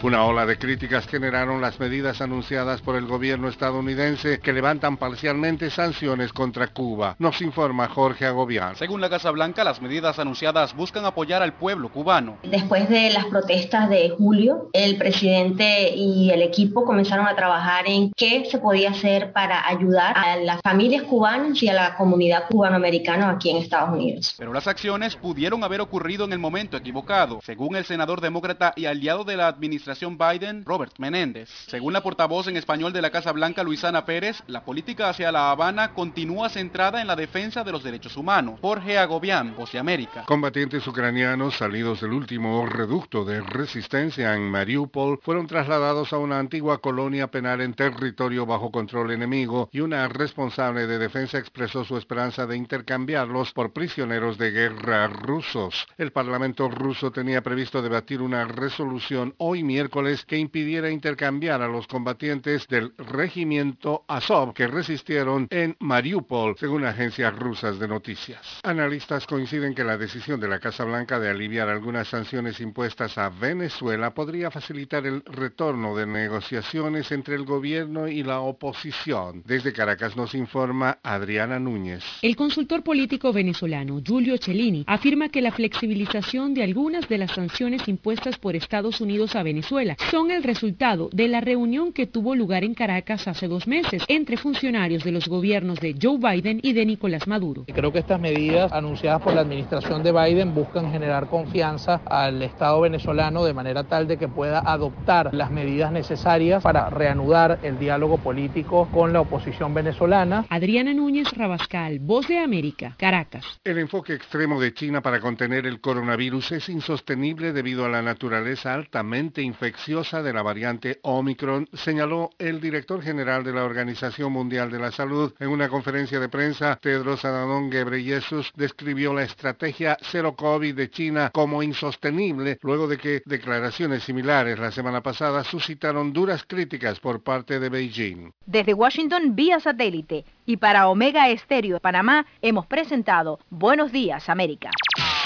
Una 0.00 0.24
ola 0.24 0.46
de 0.46 0.56
críticas 0.56 1.08
generaron 1.08 1.60
las 1.60 1.80
medidas 1.80 2.20
anunciadas 2.20 2.80
por 2.82 2.94
el 2.94 3.06
gobierno 3.06 3.48
estadounidense 3.48 4.38
que 4.38 4.52
levantan 4.52 4.96
parcialmente 4.96 5.70
sanciones 5.70 6.32
contra 6.32 6.68
Cuba. 6.68 7.16
Nos 7.18 7.42
informa 7.42 7.88
Jorge 7.88 8.24
Agobián. 8.24 8.76
Según 8.76 9.00
la 9.00 9.10
Casa 9.10 9.32
Blanca, 9.32 9.64
las 9.64 9.82
medidas 9.82 10.20
anunciadas 10.20 10.76
buscan 10.76 11.04
apoyar 11.04 11.42
al 11.42 11.54
pueblo 11.54 11.90
cubano. 11.90 12.38
Después 12.44 12.88
de 12.88 13.10
las 13.10 13.26
protestas 13.26 13.90
de 13.90 14.10
julio, 14.10 14.70
el 14.72 14.96
presidente 14.98 15.92
y 15.92 16.30
el 16.30 16.42
equipo 16.42 16.84
comenzaron 16.84 17.26
a 17.26 17.34
trabajar 17.34 17.88
en 17.88 18.12
qué 18.16 18.44
se 18.48 18.58
podía 18.58 18.90
hacer 18.90 19.32
para 19.32 19.66
ayudar 19.66 20.16
a 20.16 20.36
las 20.36 20.60
familias 20.62 21.02
cubanas 21.02 21.60
y 21.60 21.68
a 21.68 21.74
la 21.74 21.96
comunidad 21.96 22.44
cubanoamericana 22.48 23.30
aquí 23.30 23.50
en 23.50 23.56
Estados 23.56 23.90
Unidos. 23.90 24.36
Pero 24.38 24.52
las 24.52 24.68
acciones 24.68 25.16
pudieron 25.16 25.64
haber 25.64 25.80
ocurrido 25.80 26.24
en 26.24 26.32
el 26.32 26.38
momento 26.38 26.76
equivocado, 26.76 27.40
según 27.42 27.74
el 27.74 27.84
senador 27.84 28.20
demócrata 28.20 28.72
y 28.76 28.86
aliado 28.86 29.24
de 29.24 29.36
la 29.36 29.48
administración 29.48 29.87
Biden, 30.18 30.64
Robert 30.64 30.92
Menéndez. 30.98 31.48
Según 31.66 31.92
la 31.92 32.02
portavoz 32.02 32.46
en 32.48 32.56
español 32.56 32.92
de 32.92 33.02
la 33.02 33.10
Casa 33.10 33.32
Blanca, 33.32 33.62
Luisana 33.62 34.04
Pérez, 34.04 34.42
la 34.46 34.64
política 34.64 35.08
hacia 35.08 35.32
La 35.32 35.50
Habana 35.50 35.94
continúa 35.94 36.48
centrada 36.48 37.00
en 37.00 37.06
la 37.06 37.16
defensa 37.16 37.64
de 37.64 37.72
los 37.72 37.82
derechos 37.82 38.16
humanos. 38.16 38.58
Jorge 38.60 38.98
Agobián, 38.98 39.54
Voz 39.56 39.72
de 39.72 39.78
América. 39.78 40.24
Combatientes 40.26 40.86
ucranianos 40.86 41.56
salidos 41.56 42.00
del 42.00 42.12
último 42.12 42.66
reducto 42.66 43.24
de 43.24 43.40
resistencia 43.40 44.34
en 44.34 44.50
Mariupol 44.50 45.18
fueron 45.22 45.46
trasladados 45.46 46.12
a 46.12 46.18
una 46.18 46.38
antigua 46.38 46.78
colonia 46.78 47.28
penal 47.28 47.60
en 47.60 47.74
territorio 47.74 48.46
bajo 48.46 48.70
control 48.70 49.10
enemigo 49.10 49.68
y 49.72 49.80
una 49.80 50.06
responsable 50.08 50.86
de 50.86 50.98
defensa 50.98 51.38
expresó 51.38 51.84
su 51.84 51.96
esperanza 51.96 52.46
de 52.46 52.56
intercambiarlos 52.56 53.52
por 53.52 53.72
prisioneros 53.72 54.38
de 54.38 54.50
guerra 54.50 55.08
rusos. 55.08 55.86
El 55.96 56.12
Parlamento 56.12 56.68
ruso 56.68 57.10
tenía 57.10 57.42
previsto 57.42 57.82
debatir 57.82 58.20
una 58.20 58.44
resolución 58.44 59.34
hoy 59.38 59.62
miércoles 59.78 60.24
que 60.24 60.36
impidiera 60.36 60.90
intercambiar 60.90 61.62
a 61.62 61.68
los 61.68 61.86
combatientes 61.86 62.66
del 62.66 62.92
regimiento 62.98 64.04
Azov 64.08 64.52
que 64.52 64.66
resistieron 64.66 65.46
en 65.50 65.76
Mariupol, 65.78 66.56
según 66.58 66.84
agencias 66.84 67.32
rusas 67.36 67.78
de 67.78 67.86
noticias. 67.86 68.40
Analistas 68.64 69.24
coinciden 69.24 69.76
que 69.76 69.84
la 69.84 69.96
decisión 69.96 70.40
de 70.40 70.48
la 70.48 70.58
Casa 70.58 70.82
Blanca 70.82 71.20
de 71.20 71.30
aliviar 71.30 71.68
algunas 71.68 72.08
sanciones 72.08 72.58
impuestas 72.58 73.16
a 73.18 73.28
Venezuela 73.28 74.12
podría 74.14 74.50
facilitar 74.50 75.06
el 75.06 75.22
retorno 75.24 75.94
de 75.94 76.06
negociaciones 76.06 77.12
entre 77.12 77.36
el 77.36 77.44
gobierno 77.44 78.08
y 78.08 78.24
la 78.24 78.40
oposición. 78.40 79.44
Desde 79.46 79.72
Caracas 79.72 80.16
nos 80.16 80.34
informa 80.34 80.98
Adriana 81.04 81.60
Núñez. 81.60 82.02
El 82.22 82.34
consultor 82.34 82.82
político 82.82 83.32
venezolano 83.32 84.02
Giulio 84.04 84.38
Cellini 84.38 84.82
afirma 84.88 85.28
que 85.28 85.40
la 85.40 85.52
flexibilización 85.52 86.52
de 86.52 86.64
algunas 86.64 87.08
de 87.08 87.18
las 87.18 87.30
sanciones 87.30 87.86
impuestas 87.86 88.38
por 88.38 88.56
Estados 88.56 89.00
Unidos 89.00 89.36
a 89.36 89.44
Venezuela 89.44 89.67
son 90.10 90.30
el 90.30 90.42
resultado 90.44 91.10
de 91.12 91.28
la 91.28 91.42
reunión 91.42 91.92
que 91.92 92.06
tuvo 92.06 92.34
lugar 92.34 92.64
en 92.64 92.72
Caracas 92.72 93.28
hace 93.28 93.48
dos 93.48 93.66
meses 93.66 94.02
entre 94.08 94.38
funcionarios 94.38 95.04
de 95.04 95.12
los 95.12 95.28
gobiernos 95.28 95.78
de 95.78 95.94
Joe 96.00 96.16
Biden 96.16 96.60
y 96.62 96.72
de 96.72 96.86
Nicolás 96.86 97.28
Maduro. 97.28 97.66
Creo 97.66 97.92
que 97.92 97.98
estas 97.98 98.18
medidas 98.18 98.72
anunciadas 98.72 99.20
por 99.20 99.34
la 99.34 99.42
administración 99.42 100.02
de 100.02 100.12
Biden 100.12 100.54
buscan 100.54 100.90
generar 100.90 101.28
confianza 101.28 102.00
al 102.06 102.42
Estado 102.42 102.80
venezolano 102.80 103.44
de 103.44 103.52
manera 103.52 103.84
tal 103.84 104.08
de 104.08 104.16
que 104.16 104.26
pueda 104.26 104.60
adoptar 104.60 105.34
las 105.34 105.50
medidas 105.50 105.92
necesarias 105.92 106.62
para 106.62 106.88
reanudar 106.88 107.58
el 107.62 107.78
diálogo 107.78 108.16
político 108.16 108.88
con 108.90 109.12
la 109.12 109.20
oposición 109.20 109.74
venezolana. 109.74 110.46
Adriana 110.48 110.94
Núñez 110.94 111.30
Rabascal, 111.32 111.98
Voz 111.98 112.26
de 112.26 112.38
América, 112.38 112.94
Caracas. 112.98 113.44
El 113.64 113.76
enfoque 113.76 114.14
extremo 114.14 114.58
de 114.58 114.72
China 114.72 115.02
para 115.02 115.20
contener 115.20 115.66
el 115.66 115.82
coronavirus 115.82 116.52
es 116.52 116.68
insostenible 116.70 117.52
debido 117.52 117.84
a 117.84 117.90
la 117.90 118.00
naturaleza 118.00 118.72
altamente 118.72 119.42
infecciosa 119.58 120.22
de 120.22 120.32
la 120.32 120.42
variante 120.42 121.00
Omicron, 121.02 121.68
señaló 121.72 122.30
el 122.38 122.60
director 122.60 123.02
general 123.02 123.42
de 123.42 123.52
la 123.52 123.64
Organización 123.64 124.32
Mundial 124.32 124.70
de 124.70 124.78
la 124.78 124.92
Salud. 124.92 125.34
En 125.40 125.48
una 125.48 125.68
conferencia 125.68 126.20
de 126.20 126.28
prensa, 126.28 126.78
Tedros 126.80 127.24
Adhanom 127.24 127.68
Ghebreyesus 127.68 128.52
describió 128.54 129.12
la 129.12 129.24
estrategia 129.24 129.98
cero 130.00 130.36
COVID 130.36 130.76
de 130.76 130.90
China 130.90 131.30
como 131.34 131.64
insostenible 131.64 132.58
luego 132.62 132.86
de 132.86 132.98
que 132.98 133.22
declaraciones 133.24 134.04
similares 134.04 134.60
la 134.60 134.70
semana 134.70 135.00
pasada 135.00 135.42
suscitaron 135.42 136.12
duras 136.12 136.44
críticas 136.46 137.00
por 137.00 137.24
parte 137.24 137.58
de 137.58 137.68
Beijing. 137.68 138.30
Desde 138.46 138.74
Washington 138.74 139.34
vía 139.34 139.58
satélite 139.58 140.24
y 140.46 140.58
para 140.58 140.88
Omega 140.88 141.28
Estéreo 141.30 141.74
de 141.74 141.80
Panamá 141.80 142.26
hemos 142.42 142.66
presentado 142.66 143.40
Buenos 143.50 143.90
Días 143.90 144.28
América. 144.28 144.70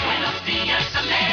Buenos 0.03 0.45
días, 0.45 0.95
América. 0.95 1.32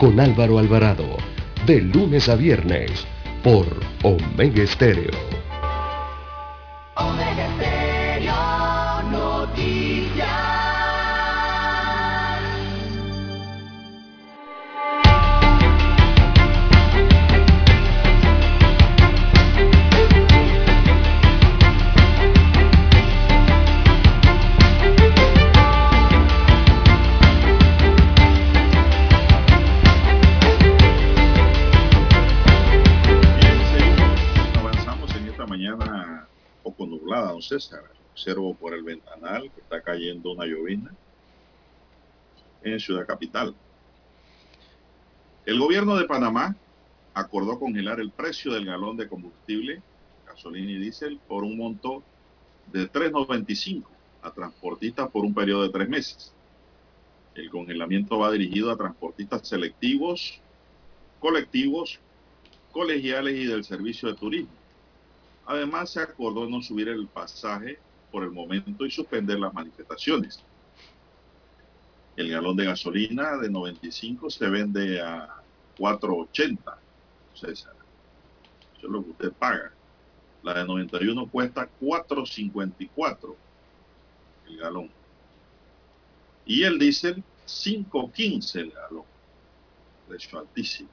Con 0.00 0.18
Álvaro 0.18 0.58
Alvarado. 0.58 1.18
De 1.66 1.82
lunes 1.82 2.30
a 2.30 2.34
viernes. 2.34 3.06
Por 3.44 3.66
Omega 4.02 4.62
Estéreo. 4.62 5.10
Omega 6.96 7.46
Stereo 7.56 8.69
don 37.18 37.42
César. 37.42 37.82
Observo 38.12 38.54
por 38.54 38.74
el 38.74 38.82
ventanal 38.82 39.50
que 39.50 39.60
está 39.60 39.80
cayendo 39.82 40.32
una 40.32 40.46
llovina 40.46 40.94
en 42.62 42.78
Ciudad 42.78 43.06
Capital. 43.06 43.54
El 45.46 45.58
gobierno 45.58 45.96
de 45.96 46.04
Panamá 46.04 46.54
acordó 47.14 47.58
congelar 47.58 48.00
el 48.00 48.10
precio 48.10 48.52
del 48.52 48.66
galón 48.66 48.96
de 48.96 49.08
combustible, 49.08 49.82
gasolina 50.26 50.70
y 50.70 50.78
diésel, 50.78 51.18
por 51.26 51.42
un 51.42 51.56
monto 51.56 52.02
de 52.72 52.90
3.95 52.90 53.84
a 54.22 54.30
transportistas 54.30 55.10
por 55.10 55.24
un 55.24 55.34
periodo 55.34 55.62
de 55.62 55.70
tres 55.70 55.88
meses. 55.88 56.32
El 57.34 57.50
congelamiento 57.50 58.18
va 58.18 58.30
dirigido 58.30 58.70
a 58.70 58.76
transportistas 58.76 59.48
selectivos, 59.48 60.40
colectivos, 61.18 61.98
colegiales 62.70 63.34
y 63.34 63.46
del 63.46 63.64
servicio 63.64 64.08
de 64.08 64.14
turismo. 64.14 64.59
Además, 65.46 65.90
se 65.90 66.00
acordó 66.00 66.48
no 66.48 66.62
subir 66.62 66.88
el 66.88 67.06
pasaje 67.08 67.78
por 68.10 68.24
el 68.24 68.30
momento 68.30 68.84
y 68.84 68.90
suspender 68.90 69.38
las 69.38 69.52
manifestaciones. 69.52 70.42
El 72.16 72.30
galón 72.30 72.56
de 72.56 72.66
gasolina 72.66 73.36
de 73.38 73.50
95 73.50 74.30
se 74.30 74.48
vende 74.48 75.00
a 75.00 75.28
4.80, 75.78 76.58
César. 77.34 77.74
Eso 78.76 78.86
es 78.86 78.92
lo 78.92 79.02
que 79.02 79.10
usted 79.10 79.32
paga. 79.32 79.72
La 80.42 80.54
de 80.54 80.64
91 80.66 81.28
cuesta 81.28 81.68
4.54 81.80 83.34
el 84.48 84.56
galón. 84.58 84.90
Y 86.44 86.64
el 86.64 86.78
diésel 86.78 87.22
5.15 87.46 88.60
el 88.60 88.70
galón. 88.72 89.04
Precio 90.08 90.38
altísimo. 90.38 90.88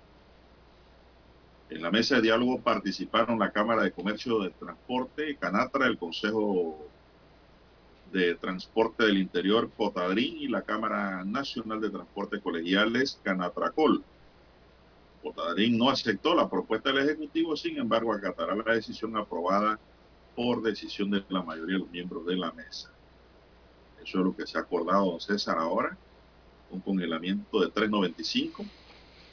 En 1.70 1.82
la 1.82 1.92
mesa 1.92 2.16
de 2.16 2.22
diálogo 2.22 2.62
participaron 2.62 3.40
la 3.40 3.52
Cámara 3.52 3.84
de 3.84 3.92
Comercio 3.92 4.40
del 4.40 4.54
Transporte, 4.54 5.38
Canatra, 5.38 5.88
el 5.88 5.98
Consejo 5.98 6.94
de 8.12 8.36
Transporte 8.36 9.04
del 9.04 9.18
Interior, 9.18 9.70
Cotadrín, 9.76 10.38
y 10.38 10.48
la 10.48 10.62
Cámara 10.62 11.26
Nacional 11.26 11.82
de 11.82 11.90
Transporte 11.90 12.40
Colegiales, 12.40 13.20
Canatracol. 13.22 14.06
Cotadrín 15.22 15.78
no 15.78 15.90
aceptó 15.90 16.36
la 16.36 16.50
propuesta 16.50 16.94
del 16.94 17.04
Ejecutivo, 17.04 17.58
sin 17.58 17.78
embargo, 17.78 18.14
acatará 18.14 18.56
la 18.56 18.74
decisión 18.74 19.18
aprobada 19.18 19.78
por 20.36 20.62
decisión 20.62 21.12
de 21.12 21.26
la 21.28 21.44
mayoría 21.44 21.76
de 21.76 21.82
los 21.82 21.92
miembros 21.92 22.26
de 22.26 22.38
la 22.38 22.54
mesa. 22.54 22.98
Eso 24.02 24.20
es 24.20 24.24
lo 24.24 24.34
que 24.34 24.48
se 24.48 24.58
ha 24.58 24.62
acordado, 24.62 25.06
don 25.06 25.20
César, 25.20 25.58
ahora, 25.58 25.98
un 26.70 26.80
congelamiento 26.80 27.60
de 27.60 27.74
3.95 27.74 28.72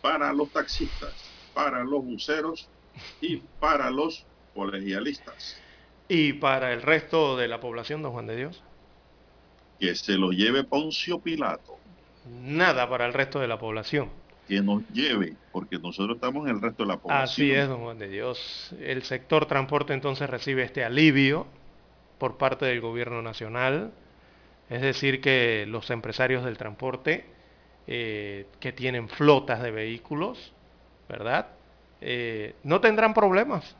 para 0.00 0.32
los 0.32 0.50
taxistas 0.50 1.33
para 1.54 1.84
los 1.84 2.04
buceros 2.04 2.68
y 3.20 3.36
para 3.60 3.90
los 3.90 4.26
colegialistas. 4.54 5.56
¿Y 6.08 6.34
para 6.34 6.72
el 6.72 6.82
resto 6.82 7.36
de 7.36 7.48
la 7.48 7.60
población, 7.60 8.02
don 8.02 8.12
Juan 8.12 8.26
de 8.26 8.36
Dios? 8.36 8.62
Que 9.80 9.94
se 9.94 10.12
lo 10.12 10.30
lleve 10.30 10.64
Poncio 10.64 11.18
Pilato. 11.18 11.78
Nada 12.42 12.88
para 12.88 13.06
el 13.06 13.12
resto 13.12 13.40
de 13.40 13.48
la 13.48 13.58
población. 13.58 14.10
Que 14.48 14.60
nos 14.60 14.82
lleve, 14.92 15.34
porque 15.52 15.78
nosotros 15.78 16.16
estamos 16.16 16.46
en 16.46 16.56
el 16.56 16.62
resto 16.62 16.82
de 16.82 16.88
la 16.88 16.96
población. 16.98 17.24
Así 17.24 17.52
es, 17.52 17.68
don 17.68 17.82
Juan 17.82 17.98
de 17.98 18.08
Dios. 18.08 18.74
El 18.80 19.02
sector 19.02 19.46
transporte 19.46 19.94
entonces 19.94 20.28
recibe 20.28 20.62
este 20.64 20.84
alivio 20.84 21.46
por 22.18 22.36
parte 22.36 22.66
del 22.66 22.80
gobierno 22.80 23.22
nacional. 23.22 23.92
Es 24.68 24.82
decir, 24.82 25.20
que 25.20 25.66
los 25.66 25.90
empresarios 25.90 26.44
del 26.44 26.56
transporte 26.58 27.26
eh, 27.86 28.46
que 28.60 28.72
tienen 28.72 29.10
flotas 29.10 29.62
de 29.62 29.70
vehículos, 29.70 30.53
¿verdad? 31.08 31.46
Eh, 32.00 32.54
no 32.64 32.80
tendrán 32.80 33.14
problemas. 33.14 33.76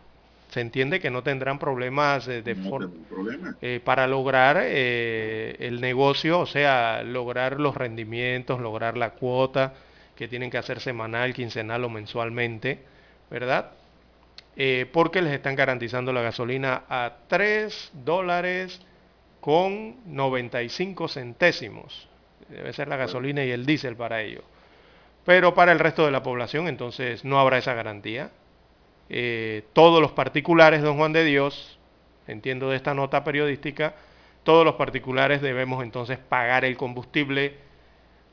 Se 0.51 0.60
entiende 0.60 1.01
que 1.01 1.10
no 1.10 1.22
tendrán 1.22 1.59
problemas 1.59 2.28
eh, 2.28 2.42
de 2.42 2.55
No 2.55 2.68
for- 2.70 2.86
tenemos 2.88 3.09
problema. 3.09 3.56
eh, 3.60 3.80
para 3.84 4.06
lograr 4.06 4.59
eh, 4.62 5.56
el 5.59 5.80
negocio, 5.80 6.40
o 6.40 6.46
sea, 6.46 7.02
lograr 7.02 7.59
los 7.60 7.74
rendimientos, 7.76 8.60
lograr 8.60 8.96
la 8.96 9.10
cuota 9.10 9.74
que 10.16 10.28
tienen 10.28 10.51
que 10.51 10.59
hacer 10.59 10.80
semanal, 10.80 11.34
quincenal 11.34 11.82
o 11.84 11.88
mensualmente, 11.90 12.78
¿verdad? 13.30 13.72
Porque 14.92 15.20
les 15.20 15.32
están 15.32 15.56
garantizando 15.56 16.12
la 16.12 16.22
gasolina 16.22 16.84
a 16.88 17.14
3 17.26 17.90
dólares 17.92 18.80
con 19.40 19.96
95 20.06 21.09
centésimos. 21.09 22.09
Debe 22.48 22.72
ser 22.72 22.86
la 22.86 22.96
gasolina 22.96 23.44
y 23.44 23.51
el 23.51 23.66
diésel 23.66 23.96
para 23.96 24.22
ello. 24.22 24.42
Pero 25.24 25.55
para 25.55 25.72
el 25.72 25.78
resto 25.78 26.05
de 26.05 26.10
la 26.10 26.22
población 26.22 26.68
entonces 26.68 27.24
no 27.24 27.38
habrá 27.38 27.59
esa 27.59 27.74
garantía. 27.74 28.30
Eh, 29.09 29.64
todos 29.72 30.01
los 30.01 30.12
particulares, 30.12 30.82
don 30.82 30.96
Juan 30.96 31.12
de 31.12 31.24
Dios, 31.24 31.78
entiendo 32.26 32.70
de 32.70 32.76
esta 32.76 32.94
nota 32.94 33.24
periodística, 33.24 33.94
todos 34.42 34.64
los 34.64 34.74
particulares 34.74 35.40
debemos 35.40 35.82
entonces 35.82 36.18
pagar 36.18 36.64
el 36.64 36.76
combustible 36.76 37.56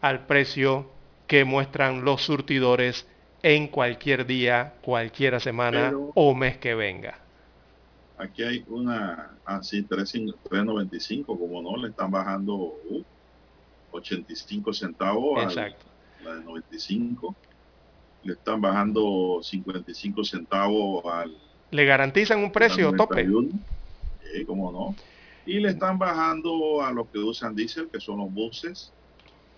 al 0.01 0.25
precio 0.25 0.89
que 1.27 1.45
muestran 1.45 2.03
los 2.03 2.23
surtidores 2.23 3.07
en 3.43 3.67
cualquier 3.67 4.25
día, 4.25 4.73
cualquier 4.81 5.39
semana 5.39 5.89
Pero- 5.89 6.11
o 6.13 6.35
mes 6.35 6.57
que 6.57 6.75
venga. 6.75 7.17
Aquí 8.17 8.43
hay 8.43 8.63
una, 8.67 9.31
así, 9.45 9.83
3.95, 9.83 11.25
como 11.25 11.61
no, 11.61 11.75
le 11.77 11.89
están 11.89 12.11
bajando 12.11 12.53
uh, 12.55 13.03
85 13.91 14.73
centavos 14.73 15.43
Exacto. 15.43 15.90
La 16.23 16.35
de 16.35 16.43
95. 16.43 17.35
Le 18.23 18.33
están 18.33 18.61
bajando 18.61 19.39
55 19.41 20.23
centavos 20.23 21.03
al 21.05 21.31
Le 21.71 21.85
garantizan 21.85 22.39
un 22.43 22.51
precio 22.51 22.91
tope. 22.93 23.23
91, 23.23 23.59
eh, 24.35 24.45
cómo 24.45 24.71
no. 24.71 24.95
Y 25.45 25.59
le 25.59 25.69
están 25.69 25.97
bajando 25.97 26.81
a 26.83 26.91
los 26.91 27.09
que 27.09 27.17
usan 27.17 27.55
diésel, 27.55 27.89
que 27.91 27.99
son 27.99 28.19
los 28.19 28.31
buses. 28.31 28.93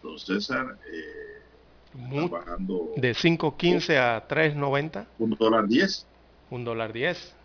Don 0.02 0.18
César, 0.18 0.66
eh, 0.92 2.00
están 2.10 2.30
bajando 2.30 2.92
De 2.98 3.14
5.15 3.14 3.98
a 3.98 4.28
3.90, 4.28 5.08
un 5.18 5.32
dólar 5.32 5.68
10. 5.68 6.08
un 6.50 6.64
dólar 6.66 6.94
10. 6.94 7.36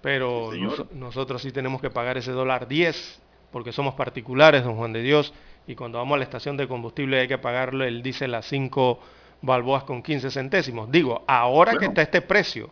Pero 0.00 0.48
Sí, 0.50 0.56
señor. 0.56 0.78
nos- 0.78 0.92
nosotros 0.92 1.42
sí 1.42 1.52
tenemos 1.52 1.80
que 1.80 1.90
pagar 1.90 2.16
ese 2.16 2.32
dólar 2.32 2.66
10 2.68 3.22
porque 3.52 3.72
somos 3.72 3.94
particulares, 3.94 4.64
don 4.64 4.76
Juan 4.76 4.92
de 4.92 5.02
Dios, 5.02 5.32
y 5.70 5.76
cuando 5.76 5.98
vamos 5.98 6.16
a 6.16 6.18
la 6.18 6.24
estación 6.24 6.56
de 6.56 6.66
combustible 6.66 7.20
hay 7.20 7.28
que 7.28 7.38
pagarle 7.38 7.86
el 7.86 8.02
diésel 8.02 8.34
a 8.34 8.42
balboas 9.40 9.84
con 9.84 10.02
15 10.02 10.32
centésimos. 10.32 10.90
Digo, 10.90 11.22
ahora 11.28 11.76
que 11.76 11.84
está 11.84 12.02
este 12.02 12.22
precio, 12.22 12.70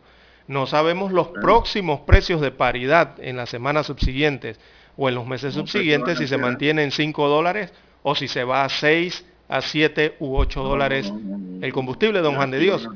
no 0.49 0.67
sabemos 0.67 1.13
los 1.13 1.29
próximos 1.29 2.01
precios 2.01 2.41
de 2.41 2.51
paridad 2.51 3.15
en 3.19 3.37
las 3.37 3.51
semanas 3.51 3.87
subsiguientes 3.87 4.59
o 4.97 5.09
en 5.09 5.15
los 5.15 5.25
meses 5.27 5.55
subsiguientes 5.55 6.19
si 6.19 6.27
se 6.27 6.39
mantiene 6.39 6.83
en 6.83 6.91
5 6.91 7.29
dólares 7.29 7.73
o 8.03 8.17
si 8.17 8.27
se 8.27 8.43
va 8.43 8.65
a 8.65 8.69
6, 8.69 9.25
a 9.49 9.61
7 9.61 10.17
u 10.19 10.37
8 10.37 10.61
dólares 10.65 11.13
el 11.61 11.73
combustible, 11.73 12.19
don 12.19 12.35
Juan 12.35 12.51
de 12.51 12.59
Dios. 12.59 12.89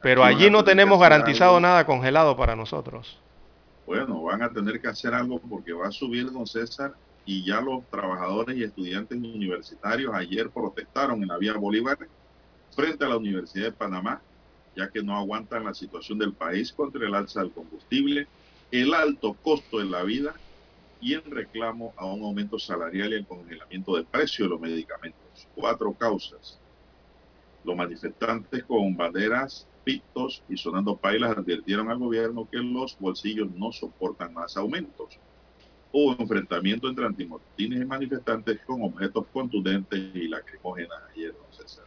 Pero 0.00 0.24
allí 0.24 0.48
no 0.48 0.64
tenemos 0.64 0.98
garantizado 0.98 1.60
nada 1.60 1.84
congelado 1.84 2.38
para 2.38 2.56
nosotros. 2.56 3.20
Bueno, 3.84 4.22
van 4.22 4.42
a 4.42 4.50
tener 4.50 4.80
que 4.80 4.88
hacer 4.88 5.12
algo 5.12 5.38
porque 5.40 5.74
va 5.74 5.88
a 5.88 5.92
subir, 5.92 6.32
don 6.32 6.46
César, 6.46 6.94
y 7.26 7.44
ya 7.44 7.60
los 7.60 7.84
trabajadores 7.90 8.56
y 8.56 8.62
estudiantes 8.62 9.18
universitarios 9.18 10.14
ayer 10.14 10.48
protestaron 10.48 11.20
en 11.22 11.28
la 11.28 11.36
vía 11.36 11.54
Bolívar 11.54 11.98
frente 12.70 13.04
a 13.04 13.08
la 13.08 13.16
Universidad 13.16 13.66
de 13.66 13.72
Panamá, 13.72 14.22
ya 14.76 14.88
que 14.88 15.02
no 15.02 15.16
aguantan 15.16 15.64
la 15.64 15.74
situación 15.74 16.18
del 16.18 16.32
país 16.32 16.72
contra 16.72 17.04
el 17.04 17.14
alza 17.14 17.40
del 17.40 17.50
combustible, 17.50 18.28
el 18.70 18.94
alto 18.94 19.34
costo 19.42 19.78
de 19.80 19.86
la 19.86 20.04
vida 20.04 20.34
y 21.00 21.14
en 21.14 21.28
reclamo 21.28 21.92
a 21.96 22.06
un 22.06 22.22
aumento 22.22 22.58
salarial 22.58 23.12
y 23.12 23.16
el 23.16 23.26
congelamiento 23.26 23.96
del 23.96 24.06
precio 24.06 24.44
de 24.44 24.50
los 24.50 24.60
medicamentos. 24.60 25.48
Cuatro 25.54 25.92
causas. 25.94 26.58
Los 27.64 27.76
manifestantes 27.76 28.62
con 28.64 28.96
banderas, 28.96 29.66
pitos 29.82 30.42
y 30.48 30.56
sonando 30.56 30.96
pailas 30.96 31.36
advirtieron 31.36 31.90
al 31.90 31.98
gobierno 31.98 32.48
que 32.50 32.58
los 32.58 32.96
bolsillos 33.00 33.50
no 33.50 33.72
soportan 33.72 34.32
más 34.32 34.56
aumentos. 34.56 35.18
Hubo 35.98 36.14
enfrentamiento 36.20 36.90
entre 36.90 37.06
antimotines 37.06 37.80
y 37.80 37.84
manifestantes 37.86 38.60
con 38.66 38.82
objetos 38.82 39.24
contundentes 39.32 39.98
y 40.12 40.28
lacrimógenas 40.28 40.98
ayer, 41.14 41.32
no 41.32 41.56
César. 41.56 41.86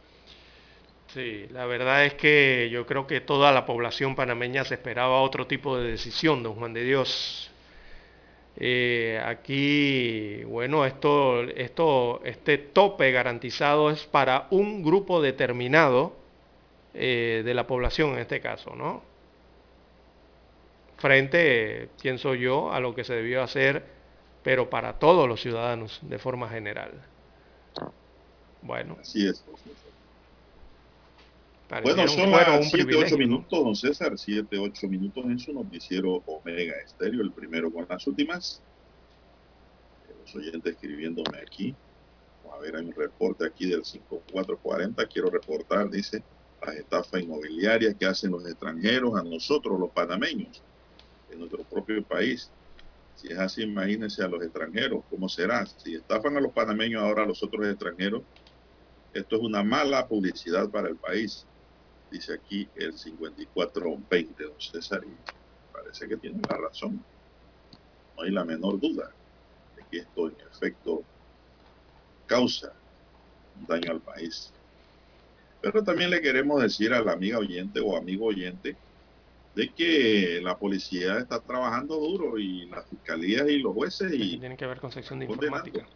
Sí, 1.14 1.46
la 1.52 1.64
verdad 1.66 2.04
es 2.04 2.14
que 2.14 2.68
yo 2.72 2.86
creo 2.86 3.06
que 3.06 3.20
toda 3.20 3.52
la 3.52 3.64
población 3.64 4.16
panameña 4.16 4.64
se 4.64 4.74
esperaba 4.74 5.20
otro 5.20 5.46
tipo 5.46 5.78
de 5.78 5.92
decisión, 5.92 6.42
don 6.42 6.56
Juan 6.56 6.72
de 6.72 6.82
Dios. 6.82 7.52
Eh, 8.56 9.22
aquí, 9.24 10.42
bueno, 10.42 10.84
esto, 10.86 11.42
esto, 11.42 12.20
este 12.24 12.58
tope 12.58 13.12
garantizado 13.12 13.92
es 13.92 14.06
para 14.06 14.48
un 14.50 14.82
grupo 14.82 15.22
determinado 15.22 16.16
eh, 16.94 17.42
de 17.44 17.54
la 17.54 17.68
población 17.68 18.14
en 18.14 18.18
este 18.18 18.40
caso, 18.40 18.74
¿no? 18.74 19.04
Frente, 20.96 21.90
pienso 22.02 22.34
yo, 22.34 22.72
a 22.72 22.80
lo 22.80 22.92
que 22.92 23.04
se 23.04 23.14
debió 23.14 23.44
hacer, 23.44 23.99
pero 24.42 24.70
para 24.70 24.98
todos 24.98 25.28
los 25.28 25.40
ciudadanos 25.40 26.00
de 26.02 26.18
forma 26.18 26.48
general. 26.48 26.92
Bueno. 28.62 28.96
Así 29.00 29.26
es. 29.26 29.44
Bueno, 31.82 32.08
son 32.08 32.32
las 32.32 32.68
7, 32.68 32.96
8 32.96 33.16
minutos, 33.16 33.64
don 33.64 33.76
César, 33.76 34.18
7, 34.18 34.58
8 34.58 34.88
minutos 34.88 35.24
en 35.24 35.38
su 35.38 35.52
noticiero 35.52 36.20
Omega 36.26 36.74
Estéreo, 36.84 37.22
el 37.22 37.30
primero 37.30 37.70
con 37.70 37.86
las 37.88 38.04
últimas. 38.08 38.60
Los 40.24 40.34
oyentes 40.34 40.72
escribiéndome 40.72 41.38
aquí. 41.38 41.74
Vamos 42.42 42.58
a 42.58 42.62
ver, 42.62 42.74
hay 42.74 42.84
un 42.84 42.92
reporte 42.92 43.46
aquí 43.46 43.68
del 43.68 43.84
5440. 43.84 45.06
Quiero 45.06 45.30
reportar, 45.30 45.88
dice, 45.88 46.24
las 46.66 46.74
estafas 46.74 47.22
inmobiliarias 47.22 47.94
que 47.94 48.06
hacen 48.06 48.32
los 48.32 48.44
extranjeros 48.44 49.14
a 49.16 49.22
nosotros, 49.22 49.78
los 49.78 49.90
panameños, 49.90 50.60
en 51.30 51.38
nuestro 51.38 51.62
propio 51.62 52.02
país. 52.02 52.50
Si 53.20 53.28
es 53.28 53.38
así, 53.38 53.62
imagínense 53.64 54.22
a 54.22 54.28
los 54.28 54.42
extranjeros, 54.42 55.04
¿cómo 55.10 55.28
será? 55.28 55.66
Si 55.66 55.94
estafan 55.94 56.38
a 56.38 56.40
los 56.40 56.52
panameños 56.54 57.02
ahora 57.02 57.24
a 57.24 57.26
los 57.26 57.42
otros 57.42 57.66
extranjeros, 57.66 58.22
esto 59.12 59.36
es 59.36 59.42
una 59.42 59.62
mala 59.62 60.08
publicidad 60.08 60.70
para 60.70 60.88
el 60.88 60.96
país 60.96 61.46
dice 62.10 62.32
aquí 62.32 62.68
el 62.74 62.96
5420, 62.96 64.44
don 64.44 64.58
César, 64.58 65.02
y 65.04 65.14
parece 65.70 66.08
que 66.08 66.16
tiene 66.16 66.40
la 66.48 66.56
razón. 66.56 67.04
No 68.16 68.22
hay 68.22 68.30
la 68.30 68.44
menor 68.44 68.80
duda 68.80 69.14
de 69.76 69.84
que 69.90 69.98
esto 69.98 70.28
en 70.28 70.36
efecto 70.40 71.02
causa 72.26 72.72
un 73.54 73.66
daño 73.66 73.92
al 73.92 74.00
país. 74.00 74.50
Pero 75.60 75.84
también 75.84 76.08
le 76.08 76.22
queremos 76.22 76.62
decir 76.62 76.94
a 76.94 77.02
la 77.02 77.12
amiga 77.12 77.38
oyente 77.38 77.80
o 77.80 77.96
amigo 77.96 78.26
oyente 78.26 78.76
de 79.54 79.68
que 79.70 80.40
la 80.42 80.56
policía 80.56 81.18
está 81.18 81.40
trabajando 81.40 81.96
duro 81.96 82.38
y 82.38 82.66
las 82.66 82.86
fiscalías 82.88 83.48
y 83.48 83.58
los 83.58 83.74
jueces 83.74 84.12
y 84.12 84.38
tienen 84.38 84.56
que 84.56 84.66
ver 84.66 84.80
con 84.80 84.92
sección 84.92 85.18
de 85.18 85.26
informática. 85.26 85.86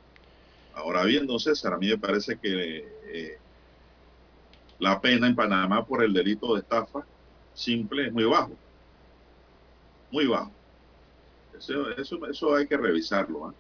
Ahora 0.75 1.05
bien, 1.05 1.27
don 1.27 1.39
César, 1.39 1.73
a 1.73 1.79
mí 1.79 1.87
me 1.87 1.99
parece 1.99 2.37
que 2.37 2.85
eh, 3.07 3.39
la 4.81 5.01
pena 5.01 5.29
en 5.29 5.37
Panamá 5.37 5.85
por 5.87 6.03
el 6.03 6.13
delito 6.13 6.55
de 6.55 6.61
estafa 6.61 7.07
simple 7.55 8.09
es 8.09 8.13
muy 8.13 8.25
bajo. 8.25 8.53
Muy 10.11 10.27
bajo. 10.27 10.51
Eso, 11.57 11.91
eso, 11.97 12.27
eso 12.27 12.55
hay 12.55 12.67
que 12.67 12.77
revisarlo, 12.77 13.47
¿ah? 13.47 13.55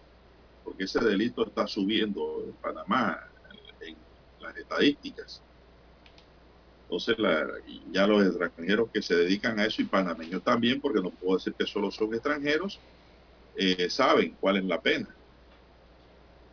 porque 0.65 0.85
ese 0.85 0.99
delito 1.01 1.47
está 1.47 1.67
subiendo 1.67 2.43
en 2.45 2.53
Panamá 2.55 3.21
en, 3.81 3.97
las 4.41 4.57
estadísticas. 4.57 5.41
Entonces, 6.89 7.19
la, 7.19 7.47
ya 7.91 8.07
los 8.07 8.27
extranjeros 8.27 8.91
que 8.93 9.03
se 9.03 9.17
dedican 9.17 9.59
a 9.59 9.67
eso 9.67 9.83
y 9.83 9.87
panameños 9.87 10.43
también, 10.43 10.81
porque 10.81 11.01
no 11.01 11.11
puedo 11.11 11.39
decir 11.39 11.55
que 11.59 11.67
solo 11.67 11.91
son 11.91 12.13
extranjeros, 12.15 12.81
eh, 13.57 13.89
saben 13.91 14.37
cuál 14.39 14.59
es 14.59 14.65
la 14.65 14.81
pena 14.81 15.09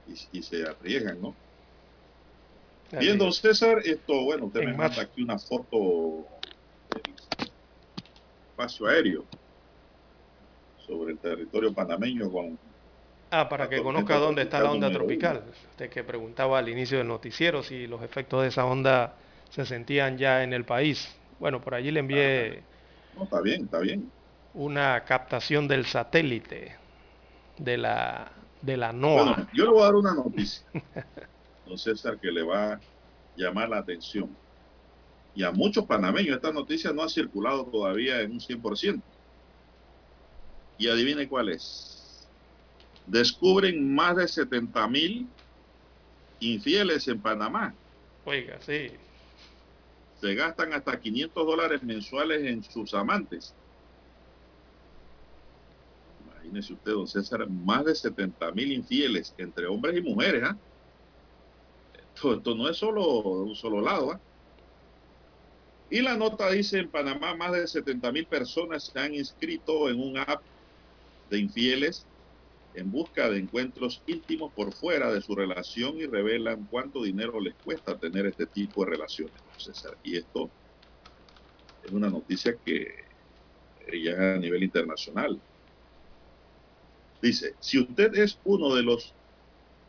y, 0.07 0.39
y 0.39 0.43
se 0.43 0.63
arriesgan, 0.63 1.21
¿no? 1.21 1.35
Bien, 2.99 3.17
don 3.17 3.31
César, 3.31 3.79
esto, 3.85 4.23
bueno, 4.23 4.47
usted 4.47 4.65
me 4.65 4.73
manda 4.73 5.01
aquí 5.01 5.23
una 5.23 5.39
foto 5.39 6.25
del 6.93 7.15
espacio 8.49 8.87
aéreo 8.87 9.25
sobre 10.75 11.13
el 11.13 11.19
territorio 11.19 11.73
panameño 11.73 12.29
con... 12.29 12.59
Ah, 13.29 13.47
para 13.47 13.69
que 13.69 13.81
conozca 13.81 14.17
dónde 14.17 14.41
está 14.41 14.59
la 14.59 14.71
onda 14.71 14.91
tropical. 14.91 15.45
Usted 15.71 15.89
que 15.89 16.03
preguntaba 16.03 16.59
al 16.59 16.67
inicio 16.67 16.97
del 16.97 17.07
noticiero 17.07 17.63
si 17.63 17.87
los 17.87 18.03
efectos 18.03 18.41
de 18.41 18.49
esa 18.49 18.65
onda 18.65 19.17
se 19.51 19.65
sentían 19.65 20.17
ya 20.17 20.43
en 20.43 20.53
el 20.53 20.65
país. 20.65 21.07
Bueno, 21.39 21.61
por 21.61 21.75
allí 21.75 21.91
le 21.91 21.99
envié... 21.99 22.63
No, 23.15 23.23
está 23.25 23.41
bien, 23.41 23.65
está 23.65 23.79
bien. 23.79 24.09
Una 24.53 25.03
captación 25.03 25.67
del 25.67 25.85
satélite 25.85 26.75
de 27.57 27.77
la, 27.77 28.31
de 28.61 28.77
la 28.77 28.91
NOAA. 28.91 29.23
Bueno, 29.23 29.47
yo 29.53 29.65
le 29.65 29.71
voy 29.71 29.81
a 29.81 29.85
dar 29.85 29.95
una 29.95 30.13
noticia. 30.13 30.65
don 31.65 31.77
César, 31.77 32.17
que 32.17 32.31
le 32.31 32.43
va 32.43 32.73
a 32.73 32.79
llamar 33.35 33.69
la 33.69 33.77
atención. 33.77 34.29
Y 35.35 35.43
a 35.43 35.51
muchos 35.51 35.85
panameños 35.85 36.35
esta 36.35 36.51
noticia 36.51 36.91
no 36.91 37.03
ha 37.03 37.09
circulado 37.09 37.65
todavía 37.65 38.21
en 38.21 38.31
un 38.31 38.39
100%. 38.39 39.01
Y 40.77 40.87
adivine 40.87 41.27
cuál 41.27 41.49
es. 41.49 42.27
Descubren 43.05 43.93
más 43.93 44.15
de 44.15 44.27
70 44.27 44.87
mil 44.87 45.27
infieles 46.39 47.07
en 47.07 47.19
Panamá. 47.19 47.73
Oiga, 48.25 48.57
sí. 48.61 48.91
Se 50.21 50.35
gastan 50.35 50.71
hasta 50.73 50.99
500 50.99 51.45
dólares 51.45 51.81
mensuales 51.81 52.43
en 52.43 52.63
sus 52.63 52.93
amantes. 52.93 53.55
Imagínese 56.23 56.73
usted, 56.73 56.91
don 56.91 57.07
César, 57.07 57.49
más 57.49 57.85
de 57.85 57.95
70 57.95 58.51
mil 58.51 58.71
infieles 58.71 59.33
entre 59.39 59.65
hombres 59.65 59.97
y 59.97 60.01
mujeres. 60.01 60.43
¿ah? 60.43 60.55
Esto, 62.13 62.55
no 62.55 62.69
es 62.69 62.77
solo 62.77 63.03
un 63.03 63.55
solo 63.55 63.81
lado. 63.81 64.11
¿ah? 64.11 64.19
Y 65.89 66.01
la 66.01 66.15
nota 66.15 66.51
dice, 66.51 66.77
en 66.77 66.89
Panamá 66.89 67.33
más 67.35 67.51
de 67.53 67.67
70 67.67 68.11
mil 68.11 68.27
personas 68.27 68.91
se 68.93 68.99
han 68.99 69.15
inscrito 69.15 69.89
en 69.89 69.99
un 69.99 70.17
app 70.19 70.43
de 71.31 71.39
infieles 71.39 72.05
en 72.73 72.91
busca 72.91 73.29
de 73.29 73.39
encuentros 73.39 74.01
íntimos 74.05 74.53
por 74.53 74.73
fuera 74.73 75.11
de 75.11 75.21
su 75.21 75.35
relación 75.35 75.97
y 75.97 76.05
revelan 76.05 76.65
cuánto 76.67 77.03
dinero 77.03 77.39
les 77.39 77.55
cuesta 77.63 77.97
tener 77.97 78.25
este 78.25 78.47
tipo 78.47 78.83
de 78.83 78.91
relaciones. 78.91 79.33
Y 80.03 80.17
esto 80.17 80.49
es 81.83 81.91
una 81.91 82.09
noticia 82.09 82.55
que 82.63 82.87
ya 84.03 84.35
a 84.35 84.37
nivel 84.37 84.63
internacional. 84.63 85.41
Dice, 87.21 87.55
si 87.59 87.79
usted 87.79 88.15
es 88.15 88.39
uno 88.43 88.73
de 88.73 88.83
los 88.83 89.13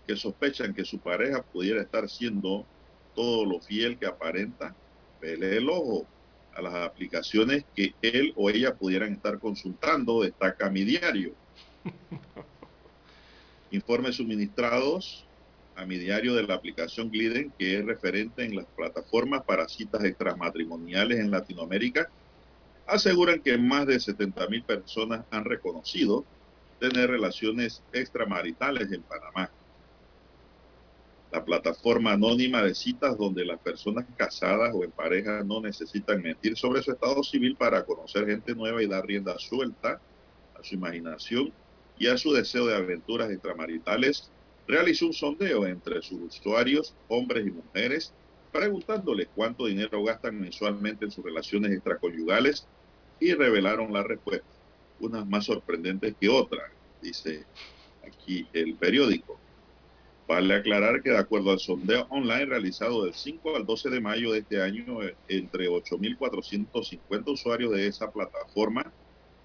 que 0.06 0.16
sospechan 0.16 0.74
que 0.74 0.84
su 0.84 0.98
pareja 0.98 1.42
pudiera 1.42 1.80
estar 1.80 2.08
siendo 2.08 2.66
todo 3.14 3.46
lo 3.46 3.60
fiel 3.60 3.98
que 3.98 4.06
aparenta, 4.06 4.74
vele 5.20 5.56
el 5.56 5.68
ojo 5.68 6.06
a 6.54 6.62
las 6.62 6.74
aplicaciones 6.74 7.64
que 7.74 7.94
él 8.02 8.32
o 8.36 8.50
ella 8.50 8.74
pudieran 8.74 9.12
estar 9.12 9.38
consultando, 9.38 10.22
destaca 10.22 10.68
mi 10.70 10.84
diario. 10.84 11.34
Informes 13.72 14.16
suministrados 14.16 15.26
a 15.76 15.86
mi 15.86 15.96
diario 15.96 16.34
de 16.34 16.42
la 16.42 16.54
aplicación 16.54 17.10
Gliden, 17.10 17.54
que 17.58 17.78
es 17.78 17.86
referente 17.86 18.44
en 18.44 18.54
las 18.54 18.66
plataformas 18.66 19.44
para 19.46 19.66
citas 19.66 20.04
extramatrimoniales 20.04 21.18
en 21.18 21.30
Latinoamérica, 21.30 22.12
aseguran 22.86 23.40
que 23.40 23.56
más 23.56 23.86
de 23.86 23.98
70 23.98 24.46
mil 24.48 24.62
personas 24.64 25.24
han 25.30 25.46
reconocido 25.46 26.26
tener 26.78 27.08
relaciones 27.08 27.82
extramaritales 27.92 28.92
en 28.92 29.02
Panamá. 29.04 29.50
la 31.30 31.42
plataforma 31.42 32.12
anónima 32.12 32.62
de 32.62 32.74
citas 32.74 33.16
donde 33.16 33.46
las 33.46 33.58
personas 33.60 34.04
casadas 34.16 34.70
o 34.74 34.84
en 34.84 34.92
pareja 34.92 35.42
no 35.44 35.62
necesitan 35.62 36.20
mentir 36.20 36.58
sobre 36.58 36.82
su 36.82 36.92
estado 36.92 37.22
civil 37.22 37.56
para 37.56 37.86
conocer 37.86 38.26
gente 38.26 38.54
nueva 38.54 38.82
y 38.82 38.86
dar 38.86 39.06
rienda 39.06 39.34
suelta 39.38 40.02
a 40.54 40.62
su 40.62 40.74
imaginación 40.74 41.54
y 41.96 42.08
a 42.08 42.16
su 42.18 42.32
deseo 42.32 42.66
de 42.66 42.76
aventuras 42.76 43.30
extramaritales, 43.30 44.32
realizó 44.66 45.06
un 45.06 45.12
sondeo 45.12 45.66
entre 45.66 46.02
sus 46.02 46.20
usuarios, 46.22 46.96
hombres 47.08 47.46
y 47.46 47.50
mujeres, 47.50 48.14
preguntándoles 48.50 49.30
cuánto 49.34 49.66
dinero 49.66 50.02
gastan 50.04 50.38
mensualmente 50.40 51.04
en 51.06 51.10
sus 51.10 51.24
relaciones 51.24 51.72
extraconyugales 51.72 52.68
y 53.18 53.34
revelaron 53.34 53.92
la 53.92 54.02
respuesta, 54.02 54.48
unas 54.98 55.26
más 55.26 55.46
sorprendentes 55.46 56.16
que 56.20 56.28
otras, 56.28 56.70
dice 57.00 57.48
aquí 58.02 58.48
el 58.52 58.76
periódico. 58.78 59.42
Vale 60.26 60.54
aclarar 60.54 61.02
que 61.02 61.10
de 61.10 61.18
acuerdo 61.18 61.50
al 61.50 61.58
sondeo 61.60 62.06
online 62.10 62.46
realizado 62.46 63.04
del 63.04 63.14
5 63.14 63.56
al 63.56 63.66
12 63.66 63.90
de 63.90 64.00
mayo 64.00 64.32
de 64.32 64.40
este 64.40 64.62
año, 64.62 65.02
eh, 65.02 65.18
entre 65.28 65.68
8.450 65.68 67.32
usuarios 67.32 67.72
de 67.72 67.86
esa 67.88 68.10
plataforma, 68.12 68.94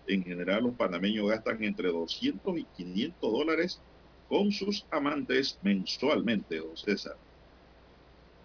en 0.08 0.24
general 0.24 0.64
los 0.64 0.74
panameños 0.74 1.30
gastan 1.30 1.64
entre 1.64 1.90
200 1.90 2.58
y 2.58 2.64
500 2.64 3.32
dólares 3.32 3.82
con 4.30 4.52
sus 4.52 4.86
amantes 4.92 5.60
mensualmente, 5.62 6.58
don 6.58 6.76
César. 6.76 7.16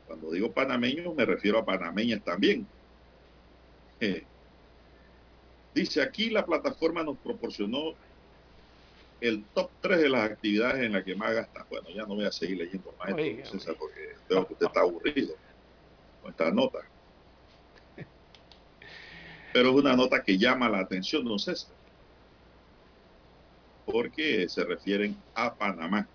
Cuando 0.06 0.30
digo 0.30 0.52
panameños 0.52 1.14
me 1.14 1.24
refiero 1.24 1.58
a 1.58 1.64
panameñas 1.64 2.22
también. 2.22 2.66
Eh, 4.00 4.24
dice 5.74 6.02
aquí 6.02 6.30
la 6.30 6.44
plataforma 6.44 7.02
nos 7.02 7.16
proporcionó 7.18 7.94
el 9.20 9.44
top 9.54 9.70
3 9.80 10.00
de 10.00 10.08
las 10.08 10.30
actividades 10.30 10.82
en 10.82 10.92
las 10.92 11.04
que 11.04 11.14
más 11.14 11.32
gasta. 11.32 11.64
Bueno, 11.70 11.88
ya 11.90 12.02
no 12.02 12.16
voy 12.16 12.26
a 12.26 12.32
seguir 12.32 12.58
leyendo 12.58 12.92
más 12.98 13.14
César, 13.48 13.76
porque 13.78 14.16
veo 14.28 14.46
que 14.46 14.52
usted 14.54 14.66
está 14.66 14.80
aburrido 14.80 15.34
con 16.20 16.32
esta 16.32 16.50
nota. 16.50 16.80
Pero 19.52 19.70
es 19.70 19.74
una 19.74 19.94
nota 19.94 20.22
que 20.22 20.38
llama 20.38 20.68
la 20.68 20.80
atención, 20.80 21.24
don 21.24 21.38
César, 21.38 21.74
porque 23.84 24.48
se 24.48 24.64
refieren 24.64 25.16
a 25.34 25.54
Panamá. 25.54 26.06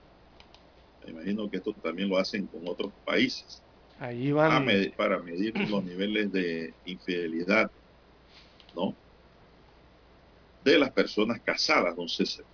Me 1.05 1.11
imagino 1.11 1.49
que 1.49 1.57
esto 1.57 1.73
también 1.73 2.09
lo 2.09 2.17
hacen 2.17 2.47
con 2.47 2.67
otros 2.67 2.91
países. 3.05 3.61
Ahí 3.99 4.31
van. 4.31 4.65
Medir, 4.65 4.93
para 4.93 5.19
medir 5.19 5.57
los 5.69 5.83
niveles 5.83 6.31
de 6.31 6.73
infidelidad, 6.85 7.71
¿no? 8.75 8.93
De 10.63 10.77
las 10.77 10.91
personas 10.91 11.39
casadas, 11.41 11.95
don 11.95 12.09
César. 12.09 12.45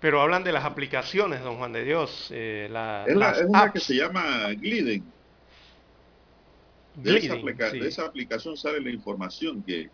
Pero 0.00 0.20
hablan 0.20 0.44
de 0.44 0.52
las 0.52 0.64
aplicaciones, 0.64 1.42
don 1.42 1.56
Juan 1.56 1.72
de 1.72 1.84
Dios. 1.84 2.28
Eh, 2.30 2.68
la, 2.70 3.04
es, 3.06 3.16
la, 3.16 3.30
las 3.30 3.38
es 3.40 3.46
una 3.46 3.60
apps. 3.62 3.72
que 3.72 3.80
se 3.80 3.94
llama 3.94 4.48
Gliden. 4.52 5.15
De, 6.96 7.18
esa, 7.18 7.34
Gliding, 7.34 7.38
aplica- 7.40 7.70
sí. 7.70 7.78
de 7.80 7.88
esa 7.88 8.06
aplicación 8.06 8.56
sale 8.56 8.80
la 8.80 8.90
información 8.90 9.62
que 9.64 9.90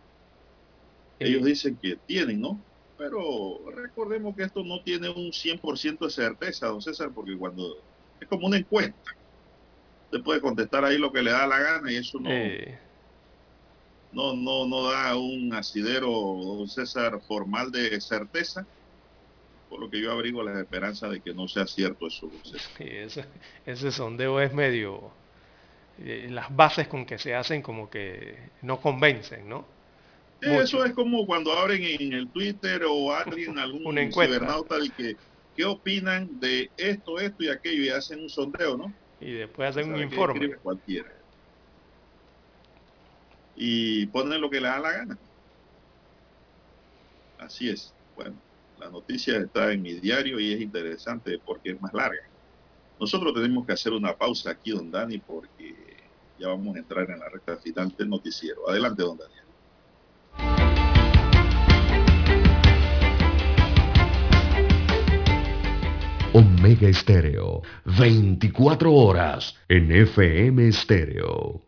ellos 1.18 1.44
dicen 1.44 1.78
que 1.80 1.96
tienen, 2.06 2.40
¿no? 2.40 2.64
Pero 2.96 3.70
recordemos 3.70 4.34
que 4.36 4.44
esto 4.44 4.62
no 4.64 4.82
tiene 4.82 5.08
un 5.08 5.32
100% 5.32 6.06
de 6.06 6.10
certeza, 6.10 6.66
don 6.68 6.80
César, 6.80 7.10
porque 7.14 7.36
cuando 7.36 7.74
es 8.20 8.28
como 8.28 8.46
una 8.46 8.56
encuesta, 8.58 8.98
usted 10.10 10.24
puede 10.24 10.40
contestar 10.40 10.84
ahí 10.84 10.98
lo 10.98 11.12
que 11.12 11.22
le 11.22 11.30
da 11.30 11.46
la 11.46 11.58
gana 11.58 11.92
y 11.92 11.96
eso 11.96 12.18
no, 12.20 12.30
Eh, 12.30 12.78
no, 14.12 14.34
no, 14.36 14.66
no 14.68 14.90
da 14.90 15.16
un 15.16 15.52
asidero, 15.54 16.08
don 16.10 16.68
César, 16.68 17.20
formal 17.26 17.70
de 17.70 18.00
certeza, 18.00 18.66
por 19.68 19.80
lo 19.80 19.90
que 19.90 20.00
yo 20.02 20.12
abrigo 20.12 20.42
las 20.42 20.58
esperanzas 20.58 21.10
de 21.12 21.22
que 21.22 21.32
no 21.34 21.48
sea 21.48 21.66
cierto 21.66 22.06
eso, 22.06 22.26
don 22.26 22.44
César. 22.44 22.72
sí, 22.76 22.84
ese, 22.86 23.24
ese 23.64 23.90
sondeo 23.92 24.40
es 24.40 24.52
medio... 24.52 25.21
eh, 25.98 26.28
las 26.30 26.54
bases 26.54 26.88
con 26.88 27.04
que 27.04 27.18
se 27.18 27.34
hacen 27.34 27.62
como 27.62 27.90
que 27.90 28.36
no 28.62 28.80
convencen, 28.80 29.48
¿no? 29.48 29.66
Eso 30.40 30.84
es 30.84 30.92
como 30.92 31.24
cuando 31.24 31.52
abren 31.52 31.82
en 31.84 32.12
el 32.12 32.28
Twitter 32.28 32.82
o 32.88 33.14
alguien, 33.14 33.58
algún 33.58 33.86
Una 33.86 34.10
cibernauta, 34.10 34.78
de 34.78 34.90
que, 34.90 35.16
¿qué 35.56 35.64
opinan 35.64 36.40
de 36.40 36.70
esto, 36.76 37.20
esto 37.20 37.44
y 37.44 37.48
aquello? 37.48 37.82
Y 37.84 37.88
hacen 37.90 38.20
un 38.20 38.28
sondeo, 38.28 38.76
¿no? 38.76 38.92
Y 39.20 39.32
después 39.32 39.70
hacen 39.70 39.92
un 39.92 40.00
informe. 40.02 40.56
cualquiera. 40.56 41.12
Y 43.54 44.06
ponen 44.06 44.40
lo 44.40 44.50
que 44.50 44.60
le 44.60 44.66
da 44.66 44.80
la 44.80 44.92
gana. 44.92 45.18
Así 47.38 47.68
es. 47.68 47.94
Bueno, 48.16 48.34
la 48.78 48.90
noticia 48.90 49.38
está 49.38 49.72
en 49.72 49.82
mi 49.82 49.94
diario 49.94 50.40
y 50.40 50.52
es 50.52 50.60
interesante 50.60 51.38
porque 51.44 51.70
es 51.70 51.80
más 51.80 51.92
larga. 51.92 52.31
Nosotros 53.02 53.34
tenemos 53.34 53.66
que 53.66 53.72
hacer 53.72 53.92
una 53.92 54.16
pausa 54.16 54.52
aquí, 54.52 54.70
don 54.70 54.88
Dani, 54.88 55.18
porque 55.18 55.74
ya 56.38 56.46
vamos 56.46 56.76
a 56.76 56.78
entrar 56.78 57.10
en 57.10 57.18
la 57.18 57.28
recta 57.28 57.56
final 57.56 57.92
del 57.98 58.08
noticiero. 58.08 58.70
Adelante, 58.70 59.02
don 59.02 59.18
Dani. 59.18 59.34
Omega 66.32 66.88
Estéreo, 66.88 67.62
24 67.98 68.92
horas 68.92 69.56
en 69.68 69.90
FM 69.90 70.68
Estéreo. 70.68 71.60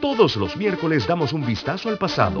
Todos 0.00 0.36
los 0.36 0.56
miércoles 0.56 1.06
damos 1.06 1.34
un 1.34 1.44
vistazo 1.44 1.90
al 1.90 1.98
pasado. 1.98 2.40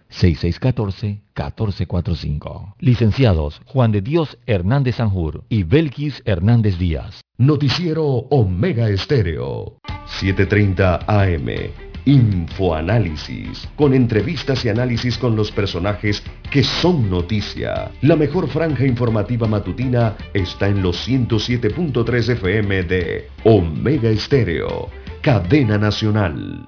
6614-1445. 0.11 2.75
Licenciados 2.79 3.61
Juan 3.65 3.91
de 3.91 4.01
Dios 4.01 4.37
Hernández 4.45 4.95
Sanjur 4.95 5.43
y 5.49 5.63
Belkis 5.63 6.21
Hernández 6.25 6.77
Díaz. 6.77 7.21
Noticiero 7.37 8.05
Omega 8.05 8.87
Estéreo, 8.89 9.77
7.30 10.21 11.05
AM. 11.07 11.47
Infoanálisis, 12.05 13.69
con 13.75 13.93
entrevistas 13.93 14.65
y 14.65 14.69
análisis 14.69 15.19
con 15.19 15.35
los 15.35 15.51
personajes 15.51 16.23
que 16.49 16.63
son 16.63 17.11
noticia. 17.11 17.91
La 18.01 18.15
mejor 18.15 18.47
franja 18.47 18.85
informativa 18.85 19.47
matutina 19.47 20.15
está 20.33 20.67
en 20.67 20.81
los 20.81 21.07
107.3 21.07 22.29
FM 22.29 22.83
de 22.83 23.27
Omega 23.43 24.09
Estéreo, 24.09 24.89
cadena 25.21 25.77
nacional. 25.77 26.67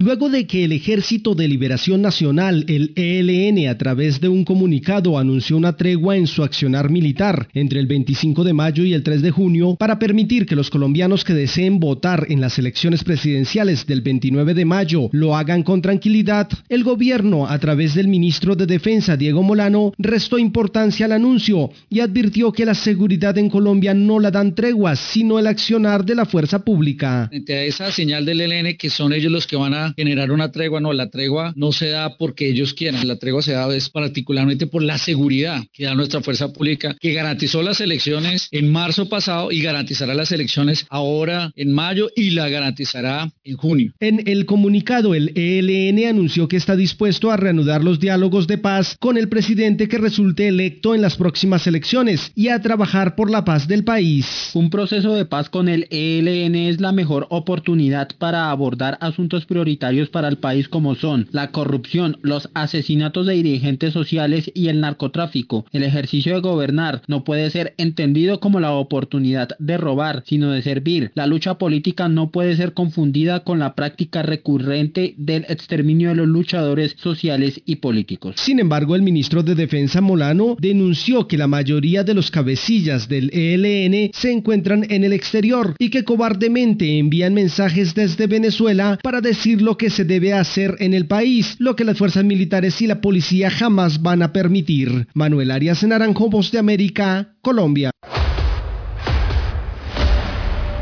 Luego 0.00 0.28
de 0.28 0.46
que 0.46 0.62
el 0.62 0.70
Ejército 0.70 1.34
de 1.34 1.48
Liberación 1.48 2.00
Nacional, 2.02 2.64
el 2.68 2.92
ELN, 2.94 3.68
a 3.68 3.76
través 3.76 4.20
de 4.20 4.28
un 4.28 4.44
comunicado 4.44 5.18
anunció 5.18 5.56
una 5.56 5.76
tregua 5.76 6.16
en 6.16 6.28
su 6.28 6.44
accionar 6.44 6.88
militar 6.88 7.48
entre 7.52 7.80
el 7.80 7.88
25 7.88 8.44
de 8.44 8.52
mayo 8.52 8.84
y 8.84 8.94
el 8.94 9.02
3 9.02 9.22
de 9.22 9.32
junio 9.32 9.74
para 9.74 9.98
permitir 9.98 10.46
que 10.46 10.54
los 10.54 10.70
colombianos 10.70 11.24
que 11.24 11.34
deseen 11.34 11.80
votar 11.80 12.26
en 12.28 12.40
las 12.40 12.60
elecciones 12.60 13.02
presidenciales 13.02 13.86
del 13.86 14.02
29 14.02 14.54
de 14.54 14.64
mayo 14.64 15.08
lo 15.10 15.36
hagan 15.36 15.64
con 15.64 15.82
tranquilidad, 15.82 16.48
el 16.68 16.84
gobierno, 16.84 17.48
a 17.48 17.58
través 17.58 17.94
del 17.96 18.06
ministro 18.06 18.54
de 18.54 18.66
Defensa, 18.66 19.16
Diego 19.16 19.42
Molano, 19.42 19.92
restó 19.98 20.38
importancia 20.38 21.06
al 21.06 21.12
anuncio 21.12 21.70
y 21.90 21.98
advirtió 21.98 22.52
que 22.52 22.66
la 22.66 22.74
seguridad 22.74 23.36
en 23.36 23.50
Colombia 23.50 23.94
no 23.94 24.20
la 24.20 24.30
dan 24.30 24.54
treguas, 24.54 25.00
sino 25.00 25.40
el 25.40 25.48
accionar 25.48 26.04
de 26.04 26.14
la 26.14 26.24
fuerza 26.24 26.64
pública. 26.64 27.26
frente 27.30 27.54
a 27.54 27.64
esa 27.64 27.90
señal 27.90 28.24
del 28.24 28.42
ELN 28.42 28.76
que 28.76 28.90
son 28.90 29.12
ellos 29.12 29.32
los 29.32 29.48
que 29.48 29.56
van 29.56 29.74
a 29.74 29.87
generar 29.96 30.30
una 30.30 30.50
tregua, 30.50 30.80
no, 30.80 30.92
la 30.92 31.10
tregua 31.10 31.52
no 31.56 31.72
se 31.72 31.88
da 31.88 32.16
porque 32.16 32.48
ellos 32.48 32.74
quieran, 32.74 33.06
la 33.06 33.16
tregua 33.16 33.42
se 33.42 33.52
da 33.52 33.68
es 33.74 33.90
particularmente 33.90 34.66
por 34.66 34.82
la 34.82 34.98
seguridad 34.98 35.62
que 35.72 35.84
da 35.84 35.94
nuestra 35.94 36.20
fuerza 36.20 36.52
pública, 36.52 36.96
que 37.00 37.12
garantizó 37.12 37.62
las 37.62 37.80
elecciones 37.80 38.48
en 38.50 38.70
marzo 38.70 39.08
pasado 39.08 39.52
y 39.52 39.60
garantizará 39.60 40.14
las 40.14 40.32
elecciones 40.32 40.86
ahora 40.90 41.52
en 41.56 41.72
mayo 41.72 42.08
y 42.16 42.30
la 42.30 42.48
garantizará 42.48 43.30
en 43.44 43.56
junio. 43.56 43.92
En 44.00 44.28
el 44.28 44.46
comunicado, 44.46 45.14
el 45.14 45.32
ELN 45.34 46.08
anunció 46.08 46.48
que 46.48 46.56
está 46.56 46.76
dispuesto 46.76 47.30
a 47.30 47.36
reanudar 47.36 47.84
los 47.84 48.00
diálogos 48.00 48.46
de 48.46 48.58
paz 48.58 48.96
con 48.98 49.16
el 49.16 49.28
presidente 49.28 49.88
que 49.88 49.98
resulte 49.98 50.48
electo 50.48 50.94
en 50.94 51.02
las 51.02 51.16
próximas 51.16 51.66
elecciones 51.66 52.32
y 52.34 52.48
a 52.48 52.60
trabajar 52.60 53.14
por 53.16 53.30
la 53.30 53.44
paz 53.44 53.68
del 53.68 53.84
país. 53.84 54.50
Un 54.54 54.70
proceso 54.70 55.14
de 55.14 55.24
paz 55.24 55.50
con 55.50 55.68
el 55.68 55.86
ELN 55.90 56.54
es 56.54 56.80
la 56.80 56.92
mejor 56.92 57.26
oportunidad 57.30 58.08
para 58.18 58.50
abordar 58.50 58.98
asuntos 59.00 59.44
prioritarios 59.44 59.77
para 60.10 60.28
el 60.28 60.38
país 60.38 60.68
como 60.68 60.94
son 60.96 61.28
la 61.30 61.50
corrupción, 61.52 62.18
los 62.22 62.50
asesinatos 62.54 63.26
de 63.26 63.34
dirigentes 63.34 63.92
sociales 63.92 64.50
y 64.54 64.68
el 64.68 64.80
narcotráfico. 64.80 65.66
El 65.72 65.84
ejercicio 65.84 66.34
de 66.34 66.40
gobernar 66.40 67.02
no 67.06 67.24
puede 67.24 67.48
ser 67.50 67.74
entendido 67.78 68.40
como 68.40 68.60
la 68.60 68.72
oportunidad 68.72 69.50
de 69.58 69.76
robar, 69.78 70.24
sino 70.26 70.50
de 70.50 70.62
servir. 70.62 71.12
La 71.14 71.26
lucha 71.26 71.54
política 71.58 72.08
no 72.08 72.30
puede 72.30 72.56
ser 72.56 72.74
confundida 72.74 73.44
con 73.44 73.60
la 73.60 73.74
práctica 73.74 74.22
recurrente 74.22 75.14
del 75.16 75.46
exterminio 75.48 76.10
de 76.10 76.16
los 76.16 76.28
luchadores 76.28 76.96
sociales 76.98 77.62
y 77.64 77.76
políticos. 77.76 78.34
Sin 78.38 78.58
embargo, 78.58 78.96
el 78.96 79.02
ministro 79.02 79.42
de 79.42 79.54
Defensa 79.54 80.00
Molano 80.00 80.56
denunció 80.60 81.28
que 81.28 81.38
la 81.38 81.46
mayoría 81.46 82.02
de 82.02 82.14
los 82.14 82.30
cabecillas 82.30 83.08
del 83.08 83.30
ELN 83.32 84.10
se 84.12 84.32
encuentran 84.32 84.86
en 84.90 85.04
el 85.04 85.12
exterior 85.12 85.76
y 85.78 85.90
que 85.90 86.04
cobardemente 86.04 86.98
envían 86.98 87.34
mensajes 87.34 87.94
desde 87.94 88.26
Venezuela 88.26 88.98
para 89.02 89.20
decir 89.20 89.62
lo 89.68 89.76
que 89.76 89.90
se 89.90 90.06
debe 90.06 90.32
hacer 90.32 90.76
en 90.78 90.94
el 90.94 91.06
país, 91.06 91.56
lo 91.58 91.76
que 91.76 91.84
las 91.84 91.98
fuerzas 91.98 92.24
militares 92.24 92.80
y 92.80 92.86
la 92.86 93.02
policía 93.02 93.50
jamás 93.50 94.00
van 94.00 94.22
a 94.22 94.32
permitir. 94.32 95.08
Manuel 95.12 95.50
Arias 95.50 95.84
Naranjo, 95.84 96.30
Voz 96.30 96.50
de 96.50 96.58
América, 96.58 97.34
Colombia. 97.42 97.90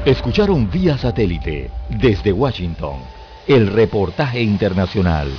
Escucharon 0.05 0.71
vía 0.71 0.97
satélite 0.97 1.69
desde 2.01 2.33
Washington 2.33 2.99
el 3.49 3.67
reportaje 3.67 4.41
internacional. 4.41 5.33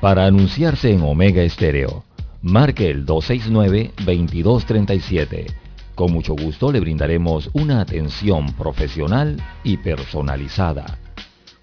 Para 0.00 0.26
anunciarse 0.26 0.90
en 0.90 1.02
Omega 1.02 1.42
Estéreo, 1.42 2.02
marque 2.42 2.90
el 2.90 3.06
269-2237. 3.06 5.46
Con 5.94 6.12
mucho 6.12 6.34
gusto 6.34 6.72
le 6.72 6.80
brindaremos 6.80 7.48
una 7.52 7.80
atención 7.80 8.52
profesional 8.54 9.40
y 9.62 9.76
personalizada. 9.76 10.98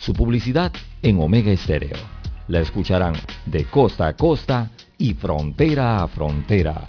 Su 0.04 0.14
publicidad 0.14 0.72
en 1.02 1.20
Omega 1.22 1.50
Estéreo. 1.50 1.96
La 2.50 2.60
escucharán 2.60 3.14
de 3.46 3.64
costa 3.64 4.08
a 4.08 4.18
costa 4.18 4.70
y 4.98 5.14
frontera 5.14 6.04
a 6.04 6.10
frontera. 6.10 6.82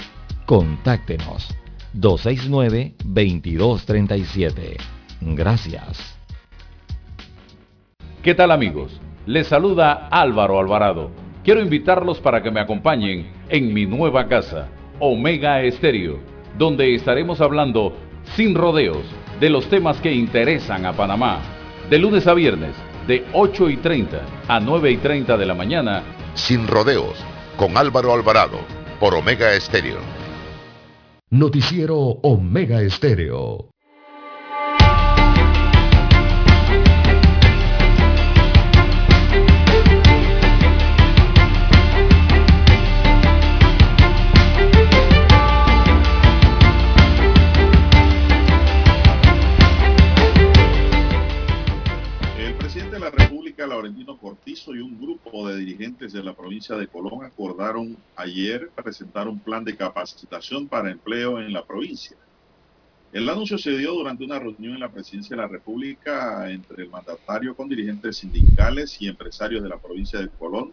Contáctenos 0.46 1.48
269-2237. 1.94 4.76
Gracias. 5.20 6.18
¿Qué 8.20 8.34
tal 8.34 8.50
amigos? 8.50 9.00
Les 9.26 9.46
saluda 9.46 10.08
Álvaro 10.10 10.58
Alvarado. 10.58 11.12
Quiero 11.44 11.60
invitarlos 11.60 12.18
para 12.18 12.42
que 12.42 12.50
me 12.50 12.58
acompañen 12.58 13.28
en 13.48 13.72
mi 13.72 13.86
nueva 13.86 14.26
casa, 14.26 14.66
Omega 14.98 15.62
Estéreo, 15.62 16.18
donde 16.58 16.96
estaremos 16.96 17.40
hablando 17.40 17.96
sin 18.34 18.56
rodeos 18.56 19.04
de 19.38 19.50
los 19.50 19.70
temas 19.70 20.00
que 20.00 20.12
interesan 20.12 20.84
a 20.84 20.94
Panamá. 20.94 21.38
De 21.88 21.98
lunes 21.98 22.26
a 22.26 22.34
viernes, 22.34 22.74
de 23.06 23.24
8 23.32 23.70
y 23.70 23.76
30 23.78 24.20
a 24.48 24.60
9 24.60 24.90
y 24.90 24.96
30 24.96 25.36
de 25.36 25.46
la 25.46 25.54
mañana. 25.54 26.02
Sin 26.34 26.66
rodeos, 26.66 27.16
con 27.56 27.76
Álvaro 27.76 28.12
Alvarado, 28.12 28.58
por 29.00 29.14
Omega 29.14 29.52
Estéreo. 29.54 29.98
Noticiero 31.30 31.96
Omega 31.98 32.80
Estéreo. 32.82 33.73
Cortizo, 54.18 54.74
y 54.74 54.80
un 54.80 54.98
grupo 54.98 55.46
de 55.48 55.58
dirigentes 55.58 56.12
de 56.12 56.22
la 56.22 56.32
provincia 56.32 56.74
de 56.76 56.86
Colón 56.86 57.22
acordaron 57.22 57.96
ayer 58.16 58.70
presentar 58.70 59.28
un 59.28 59.38
plan 59.38 59.62
de 59.62 59.76
capacitación 59.76 60.66
para 60.68 60.90
empleo 60.90 61.38
en 61.38 61.52
la 61.52 61.64
provincia. 61.64 62.16
El 63.12 63.28
anuncio 63.28 63.58
se 63.58 63.76
dio 63.76 63.92
durante 63.92 64.24
una 64.24 64.38
reunión 64.38 64.74
en 64.74 64.80
la 64.80 64.90
presidencia 64.90 65.36
de 65.36 65.42
la 65.42 65.48
República 65.48 66.50
entre 66.50 66.84
el 66.84 66.90
mandatario 66.90 67.54
con 67.54 67.68
dirigentes 67.68 68.16
sindicales 68.16 69.00
y 69.00 69.08
empresarios 69.08 69.62
de 69.62 69.68
la 69.68 69.78
provincia 69.78 70.18
de 70.18 70.28
Colón 70.30 70.72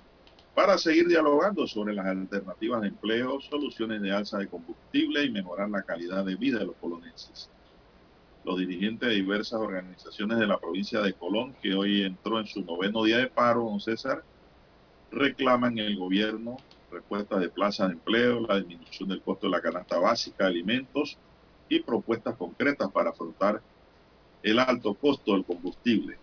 para 0.55 0.77
seguir 0.77 1.07
dialogando 1.07 1.67
sobre 1.67 1.93
las 1.93 2.05
alternativas 2.05 2.81
de 2.81 2.88
empleo, 2.88 3.41
soluciones 3.41 4.01
de 4.01 4.11
alza 4.11 4.38
de 4.38 4.47
combustible 4.47 5.23
y 5.25 5.31
mejorar 5.31 5.69
la 5.69 5.83
calidad 5.83 6.23
de 6.23 6.35
vida 6.35 6.59
de 6.59 6.65
los 6.67 6.75
colonenses 6.77 7.49
los 8.43 8.57
dirigentes 8.57 9.09
de 9.09 9.15
diversas 9.15 9.59
organizaciones 9.59 10.39
de 10.39 10.47
la 10.47 10.59
provincia 10.59 11.01
de 11.01 11.13
Colón, 11.13 11.55
que 11.61 11.73
hoy 11.76 12.03
entró 12.03 12.39
en 12.39 12.47
su 12.47 12.63
noveno 12.63 13.03
día 13.03 13.18
de 13.18 13.27
paro, 13.27 13.63
don 13.63 13.80
César, 13.80 14.23
reclaman 15.11 15.77
el 15.77 15.97
gobierno 15.97 16.57
respuestas 16.91 17.39
de 17.39 17.49
plazas 17.49 17.88
de 17.88 17.93
empleo, 17.93 18.41
la 18.41 18.57
disminución 18.57 19.09
del 19.09 19.22
costo 19.22 19.47
de 19.47 19.51
la 19.51 19.61
canasta 19.61 19.97
básica, 19.97 20.45
alimentos 20.45 21.18
y 21.69 21.80
propuestas 21.81 22.35
concretas 22.35 22.91
para 22.91 23.11
afrontar 23.11 23.61
el 24.43 24.59
alto 24.59 24.93
costo 24.95 25.34
del 25.34 25.45
combustible. 25.45 26.18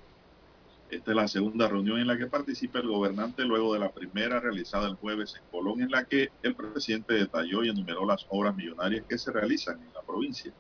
Esta 0.90 1.11
es 1.11 1.16
la 1.16 1.28
segunda 1.28 1.69
reunión 1.69 1.99
en 1.99 2.07
la 2.07 2.16
que 2.16 2.27
participa 2.27 2.78
el 2.78 2.89
gobernante 2.89 3.45
luego 3.45 3.74
de 3.74 3.81
la 3.81 3.93
primera 3.93 4.40
realizada 4.40 4.89
el 4.89 4.97
jueves 4.97 5.35
en 5.36 5.43
Colón, 5.51 5.82
en 5.82 5.90
la 5.90 6.05
que 6.05 6.28
el 6.43 6.55
presidente 6.55 7.15
detalló 7.15 7.65
y 7.65 7.69
enumeró 7.69 8.07
las 8.07 8.27
obras 8.28 8.55
millonarias 8.55 9.05
que 9.09 9.19
se 9.19 9.32
realizan 9.32 9.82
en 9.82 9.93
la 9.93 10.03
provincia. 10.03 10.55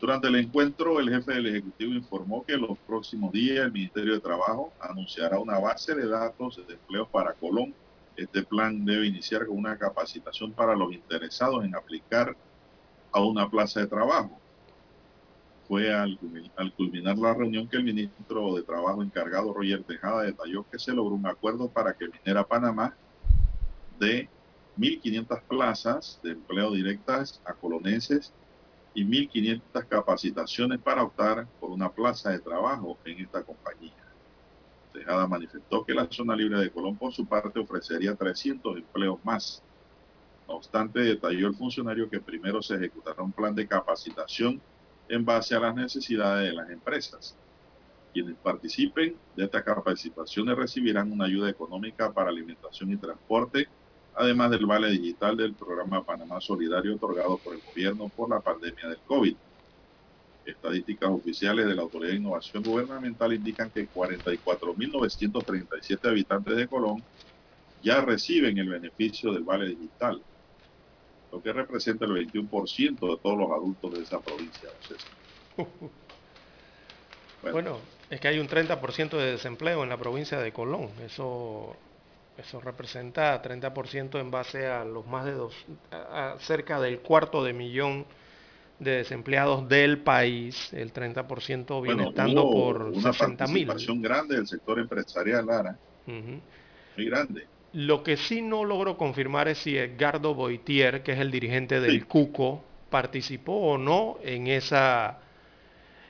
Durante 0.00 0.28
el 0.28 0.36
encuentro, 0.36 0.98
el 0.98 1.10
jefe 1.10 1.34
del 1.34 1.48
Ejecutivo 1.48 1.92
informó 1.92 2.42
que 2.42 2.54
en 2.54 2.62
los 2.62 2.78
próximos 2.78 3.30
días 3.32 3.66
el 3.66 3.72
Ministerio 3.72 4.14
de 4.14 4.20
Trabajo 4.20 4.72
anunciará 4.80 5.38
una 5.38 5.58
base 5.58 5.94
de 5.94 6.08
datos 6.08 6.56
de 6.66 6.72
empleos 6.72 7.06
para 7.08 7.34
Colón. 7.34 7.74
Este 8.16 8.42
plan 8.42 8.82
debe 8.82 9.06
iniciar 9.06 9.46
con 9.46 9.58
una 9.58 9.76
capacitación 9.76 10.52
para 10.52 10.74
los 10.74 10.94
interesados 10.94 11.62
en 11.66 11.74
aplicar 11.74 12.34
a 13.12 13.20
una 13.20 13.50
plaza 13.50 13.80
de 13.80 13.88
trabajo. 13.88 14.40
Fue 15.68 15.92
al, 15.92 16.18
culminar 16.78 17.18
la 17.18 17.34
reunión 17.34 17.68
que 17.68 17.76
el 17.76 17.84
ministro 17.84 18.56
de 18.56 18.62
Trabajo 18.62 19.02
encargado, 19.02 19.52
Roger 19.52 19.84
Tejada, 19.84 20.22
detalló 20.22 20.64
que 20.68 20.78
se 20.78 20.92
logró 20.92 21.14
un 21.14 21.26
acuerdo 21.26 21.68
para 21.68 21.92
que 21.92 22.08
Minera 22.08 22.42
Panamá 22.44 22.96
dé 23.98 24.28
1.500 24.78 25.42
plazas 25.42 26.18
de 26.22 26.32
empleo 26.32 26.72
directas 26.72 27.40
a 27.44 27.52
colonenses 27.52 28.32
y 28.94 29.04
1.500 29.04 29.86
capacitaciones 29.88 30.80
para 30.80 31.02
optar 31.02 31.46
por 31.60 31.70
una 31.70 31.90
plaza 31.90 32.30
de 32.30 32.40
trabajo 32.40 32.98
en 33.04 33.20
esta 33.20 33.42
compañía. 33.42 33.92
Tejada 34.92 35.26
manifestó 35.26 35.84
que 35.84 35.94
la 35.94 36.08
zona 36.10 36.34
libre 36.34 36.58
de 36.58 36.70
Colón 36.70 36.96
por 36.96 37.12
su 37.12 37.24
parte 37.26 37.60
ofrecería 37.60 38.14
300 38.14 38.76
empleos 38.76 39.18
más. 39.24 39.62
No 40.48 40.54
obstante, 40.54 41.00
detalló 41.00 41.46
el 41.46 41.54
funcionario 41.54 42.10
que 42.10 42.20
primero 42.20 42.60
se 42.60 42.74
ejecutará 42.74 43.22
un 43.22 43.32
plan 43.32 43.54
de 43.54 43.68
capacitación 43.68 44.60
en 45.08 45.24
base 45.24 45.54
a 45.54 45.60
las 45.60 45.74
necesidades 45.74 46.50
de 46.50 46.56
las 46.56 46.70
empresas. 46.70 47.36
Quienes 48.12 48.36
participen 48.36 49.16
de 49.36 49.44
estas 49.44 49.62
capacitaciones 49.62 50.56
recibirán 50.56 51.12
una 51.12 51.26
ayuda 51.26 51.48
económica 51.48 52.12
para 52.12 52.30
alimentación 52.30 52.90
y 52.90 52.96
transporte 52.96 53.68
además 54.14 54.50
del 54.50 54.66
vale 54.66 54.90
digital 54.90 55.36
del 55.36 55.54
programa 55.54 56.04
Panamá 56.04 56.40
Solidario 56.40 56.96
otorgado 56.96 57.38
por 57.38 57.54
el 57.54 57.60
gobierno 57.60 58.08
por 58.08 58.28
la 58.30 58.40
pandemia 58.40 58.88
del 58.88 58.98
COVID. 59.06 59.36
Estadísticas 60.44 61.10
oficiales 61.10 61.66
de 61.66 61.74
la 61.74 61.82
Autoridad 61.82 62.12
de 62.12 62.18
Innovación 62.18 62.62
Gubernamental 62.62 63.32
indican 63.32 63.70
que 63.70 63.88
44.937 63.88 66.08
habitantes 66.08 66.56
de 66.56 66.66
Colón 66.66 67.02
ya 67.82 68.00
reciben 68.00 68.58
el 68.58 68.68
beneficio 68.68 69.32
del 69.32 69.44
vale 69.44 69.68
digital, 69.68 70.20
lo 71.32 71.42
que 71.42 71.52
representa 71.52 72.04
el 72.04 72.12
21% 72.12 72.98
de 72.98 73.16
todos 73.22 73.38
los 73.38 73.50
adultos 73.50 73.92
de 73.92 74.02
esa 74.02 74.20
provincia. 74.20 74.68
Bueno. 77.42 77.42
bueno, 77.52 77.78
es 78.10 78.20
que 78.20 78.28
hay 78.28 78.38
un 78.38 78.48
30% 78.48 79.10
de 79.10 79.32
desempleo 79.32 79.82
en 79.82 79.88
la 79.88 79.96
provincia 79.96 80.38
de 80.38 80.52
Colón. 80.52 80.90
Eso 81.04 81.76
eso 82.40 82.60
representa 82.60 83.40
30% 83.42 84.20
en 84.20 84.30
base 84.30 84.66
a 84.66 84.84
los 84.84 85.06
más 85.06 85.24
de 85.24 85.32
dos, 85.32 85.54
a 85.90 86.36
cerca 86.40 86.80
del 86.80 87.00
cuarto 87.00 87.44
de 87.44 87.52
millón 87.52 88.06
de 88.78 88.92
desempleados 88.92 89.68
del 89.68 89.98
país, 89.98 90.72
el 90.72 90.92
30% 90.92 91.82
viene 91.82 91.96
Bueno, 91.96 92.10
estando 92.10 92.44
hubo 92.44 92.52
por 92.52 92.82
una 92.84 93.12
60 93.12 93.46
mil. 93.48 93.66
participación 93.66 94.02
grande 94.02 94.36
del 94.36 94.46
sector 94.46 94.78
empresarial, 94.78 95.46
Lara, 95.46 95.76
muy 96.06 97.06
grande. 97.06 97.46
Lo 97.72 98.02
que 98.02 98.16
sí 98.16 98.42
no 98.42 98.64
logro 98.64 98.96
confirmar 98.96 99.46
es 99.48 99.58
si 99.58 99.76
Edgardo 99.76 100.34
Boitier, 100.34 101.02
que 101.02 101.12
es 101.12 101.20
el 101.20 101.30
dirigente 101.30 101.78
del 101.78 102.06
CUCO, 102.06 102.64
participó 102.88 103.52
o 103.52 103.78
no 103.78 104.18
en 104.22 104.48
esa 104.48 105.20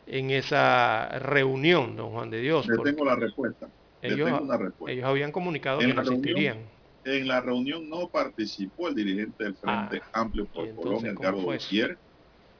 en 0.07 0.31
esa 0.31 1.07
reunión, 1.19 1.97
don 1.97 2.11
Juan 2.11 2.31
de 2.31 2.41
Dios. 2.41 2.67
Le 2.67 2.79
tengo 2.79 3.05
la 3.05 3.15
respuesta. 3.15 3.69
Ellos, 4.03 4.27
tengo 4.27 4.43
una 4.43 4.57
respuesta. 4.57 4.93
ellos 4.93 5.05
habían 5.05 5.33
comunicado 5.33 5.81
En 5.81 5.95
que 6.23 6.53
no. 6.55 6.61
En 7.05 7.29
la 7.29 7.41
reunión 7.41 7.89
no 7.89 8.09
participó 8.09 8.89
el 8.89 8.95
dirigente 8.95 9.45
del 9.45 9.55
Frente 9.57 10.03
Amplio 10.13 10.47
por 10.47 10.75
Colombia, 10.75 11.15
¿cómo 11.15 11.29
Edgardo 11.29 11.43
fue 11.43 11.57
eso? 11.57 11.67
Gutiérrez, 11.67 11.99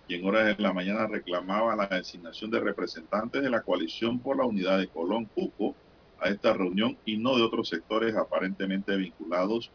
quien 0.07 0.25
horas 0.27 0.57
de 0.57 0.63
la 0.63 0.73
mañana 0.73 1.07
reclamaba 1.07 1.77
la 1.77 1.87
designación 1.87 2.51
de 2.51 2.59
representantes 2.61 3.43
de 3.43 3.51
la 3.51 3.63
coalición 3.63 4.19
por 4.19 4.39
la 4.39 4.45
unidad 4.45 4.79
de 4.79 4.89
Colón, 4.89 5.27
CUCO, 5.27 5.75
a 6.19 6.29
esta 6.29 6.53
reunión 6.53 6.97
y 7.05 7.17
no 7.17 7.37
de 7.37 7.43
otros 7.43 7.69
sectores 7.69 8.15
aparentemente 8.17 8.97
vinculados 8.97 9.71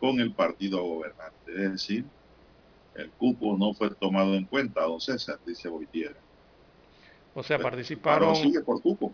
con 0.00 0.20
el 0.20 0.32
partido 0.32 0.82
gobernante. 0.82 1.52
Es 1.52 1.72
decir, 1.72 2.04
el 2.94 3.10
cupo 3.10 3.56
no 3.56 3.74
fue 3.74 3.90
tomado 3.90 4.34
en 4.34 4.44
cuenta, 4.44 4.82
don 4.82 5.00
César, 5.00 5.38
dice 5.46 5.68
Boitier. 5.68 6.16
O 7.34 7.42
sea, 7.42 7.56
Pero 7.56 7.68
participaron. 7.68 8.36
sigue 8.36 8.60
por 8.60 8.82
cupo. 8.82 9.12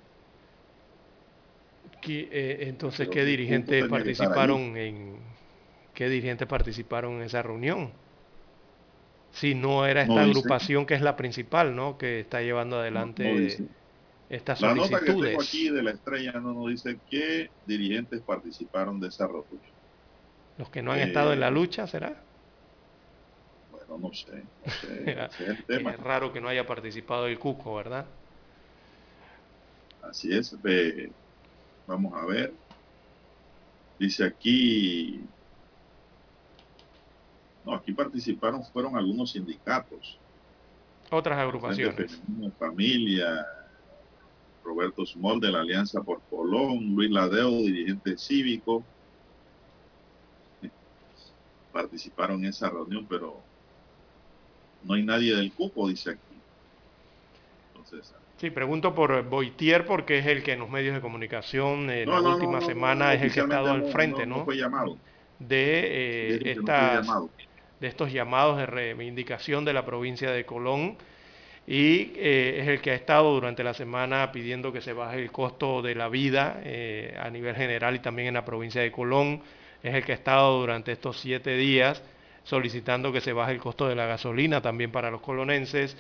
¿Qué, 2.05 2.29
eh, 2.33 2.69
entonces, 2.69 3.09
¿qué 3.09 3.25
dirigentes 3.25 3.87
participaron 3.87 4.77
en 4.77 5.37
qué 5.95 6.09
dirigentes 6.09 6.49
participaron 6.49 7.15
en 7.17 7.23
esa 7.23 7.43
reunión? 7.43 7.95
Si 9.31 9.55
no 9.55 9.85
era 9.87 10.01
esta 10.03 10.23
No 10.23 10.23
agrupación 10.23 10.87
que 10.87 10.95
es 10.95 11.03
la 11.03 11.17
principal, 11.17 11.75
¿no? 11.77 11.99
Que 11.99 12.21
está 12.21 12.41
llevando 12.41 12.79
adelante 12.79 13.23
no 13.23 13.37
dice. 13.39 13.69
estas 14.29 14.59
La 14.59 14.75
nota 14.75 15.01
que 15.05 15.15
tengo 15.15 15.41
solicitudes. 15.41 15.41
aquí 15.41 15.69
de 15.71 15.83
la 15.83 15.93
estrella 15.93 16.33
no 16.41 16.55
nos 16.55 16.69
dice 16.71 17.01
qué 17.07 17.51
dirigentes 17.65 18.23
participaron 18.25 19.01
de 19.01 19.09
esa 19.09 19.29
reunión. 19.29 19.63
Los 20.57 20.69
que 20.69 20.83
no 20.83 20.91
han 20.91 20.99
Eh, 20.99 21.01
estado 21.01 21.33
en 21.33 21.39
la 21.39 21.49
lucha, 21.53 21.87
¿será? 21.87 22.27
Bueno, 23.69 23.99
no 23.99 24.11
sé, 24.15 24.49
no 24.59 24.71
sé, 24.71 24.89
ese 25.29 25.43
es 25.45 25.49
el 25.51 25.65
tema. 25.67 25.93
Es 25.93 26.01
raro 26.01 26.33
que 26.33 26.41
no 26.41 26.49
haya 26.49 26.67
participado 26.67 27.27
el 27.27 27.39
Cuco, 27.39 27.75
¿verdad? 27.75 28.19
Así 30.01 30.33
es, 30.33 30.61
ve, 30.61 31.15
vamos 31.87 32.13
a 32.15 32.25
ver. 32.27 32.53
Dice 33.99 34.25
aquí, 34.25 35.21
no, 37.65 37.75
aquí 37.75 37.93
participaron, 37.93 38.65
fueron 38.65 38.97
algunos 38.97 39.33
sindicatos. 39.33 40.19
Otras 41.11 41.39
agrupaciones. 41.39 42.21
Familia, 42.59 43.47
Roberto 44.65 45.07
Small 45.07 45.41
de 45.41 45.53
la 45.53 45.61
Alianza 45.61 46.03
por 46.03 46.21
Colón, 46.29 46.95
Luis 46.95 47.11
Ladeo, 47.11 47.51
dirigente 47.51 48.19
cívico. 48.19 48.83
Participaron 51.73 52.41
en 52.41 52.51
esa 52.51 52.69
reunión, 52.71 53.07
pero 53.09 53.41
no 54.83 54.95
hay 54.95 55.03
nadie 55.03 55.35
del 55.35 55.53
cupo, 55.53 55.89
dice 55.89 56.11
aquí. 56.11 56.21
Entonces, 57.69 58.15
Sí, 58.37 58.51
pregunto 58.51 58.95
por 58.95 59.23
Boitier 59.29 59.85
porque 59.87 60.19
es 60.19 60.27
el 60.27 60.43
que 60.43 60.53
en 60.53 60.59
los 60.61 60.69
medios 60.71 60.95
de 60.95 61.01
comunicación 61.01 61.89
en 61.91 62.11
No, 62.11 62.13
la 62.13 62.21
no, 62.21 62.31
última 62.31 62.61
no, 62.61 62.67
semana 62.67 63.15
es 63.15 63.23
el 63.23 63.33
que 63.33 63.41
ha 63.41 63.45
estado 63.45 63.71
al 63.73 63.85
frente, 63.85 64.27
no, 64.27 64.45
de, 65.39 66.37
eh, 66.37 66.43
estas, 66.53 67.07
llamado. 67.07 67.31
de 67.81 67.89
estos 67.89 68.13
llamados 68.13 68.59
de 68.59 68.67
reivindicación 68.67 69.65
de 69.65 69.73
la 69.75 69.85
provincia 69.87 70.31
de 70.33 70.47
Colón 70.47 70.99
y 71.67 72.13
eh, 72.17 72.59
es 72.63 72.69
el 72.69 72.81
que 72.83 72.93
ha 72.93 72.95
estado 72.95 73.33
durante 73.35 73.65
la 73.65 73.75
semana 73.75 74.33
pidiendo 74.33 74.73
que 74.73 74.81
se 74.83 74.93
baje 74.95 75.23
el 75.23 75.33
costo 75.33 75.83
de 75.83 75.95
la 75.95 76.09
vida 76.09 76.61
eh, 76.65 77.17
a 77.21 77.31
nivel 77.31 77.57
general 77.57 77.97
y 77.97 78.01
también 78.01 78.29
en 78.29 78.35
la 78.35 78.45
provincia 78.45 78.83
de 78.83 78.93
Colón. 78.93 79.43
Es 79.83 79.95
el 79.95 80.05
que 80.05 80.13
ha 80.13 80.15
estado 80.17 80.61
durante 80.61 80.93
estos 80.93 81.21
siete 81.21 81.57
días 81.57 82.03
solicitando 82.45 83.13
que 83.13 83.21
se 83.21 83.33
baje 83.33 83.53
el 83.53 83.61
costo 83.61 83.89
de 83.89 83.95
la 83.95 84.07
gasolina 84.07 84.61
también 84.63 84.93
para 84.93 85.11
los 85.11 85.21
colonenses 85.23 85.97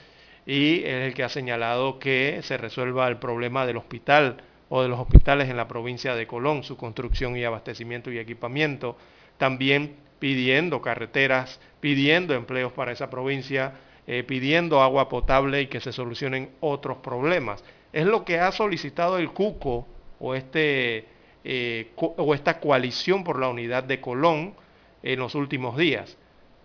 y 0.46 0.84
es 0.84 1.06
el 1.06 1.14
que 1.14 1.24
ha 1.24 1.28
señalado 1.28 1.98
que 1.98 2.40
se 2.42 2.56
resuelva 2.56 3.08
el 3.08 3.16
problema 3.16 3.66
del 3.66 3.78
hospital 3.78 4.36
o 4.68 4.82
de 4.82 4.88
los 4.88 4.98
hospitales 4.98 5.48
en 5.48 5.56
la 5.56 5.68
provincia 5.68 6.14
de 6.14 6.26
Colón, 6.26 6.64
su 6.64 6.76
construcción 6.76 7.36
y 7.36 7.44
abastecimiento 7.44 8.10
y 8.10 8.18
equipamiento, 8.18 8.96
también 9.38 9.96
pidiendo 10.18 10.82
carreteras, 10.82 11.60
pidiendo 11.80 12.34
empleos 12.34 12.72
para 12.72 12.92
esa 12.92 13.10
provincia, 13.10 13.74
eh, 14.06 14.22
pidiendo 14.22 14.82
agua 14.82 15.08
potable 15.08 15.62
y 15.62 15.66
que 15.66 15.80
se 15.80 15.92
solucionen 15.92 16.50
otros 16.60 16.98
problemas. 16.98 17.64
Es 17.92 18.06
lo 18.06 18.24
que 18.24 18.38
ha 18.38 18.52
solicitado 18.52 19.18
el 19.18 19.30
CUCO 19.30 19.86
o, 20.18 20.34
este, 20.34 21.06
eh, 21.44 21.90
o 21.96 22.34
esta 22.34 22.60
coalición 22.60 23.24
por 23.24 23.38
la 23.38 23.48
unidad 23.48 23.84
de 23.84 24.00
Colón 24.00 24.54
en 25.02 25.18
los 25.18 25.34
últimos 25.34 25.76
días, 25.76 26.16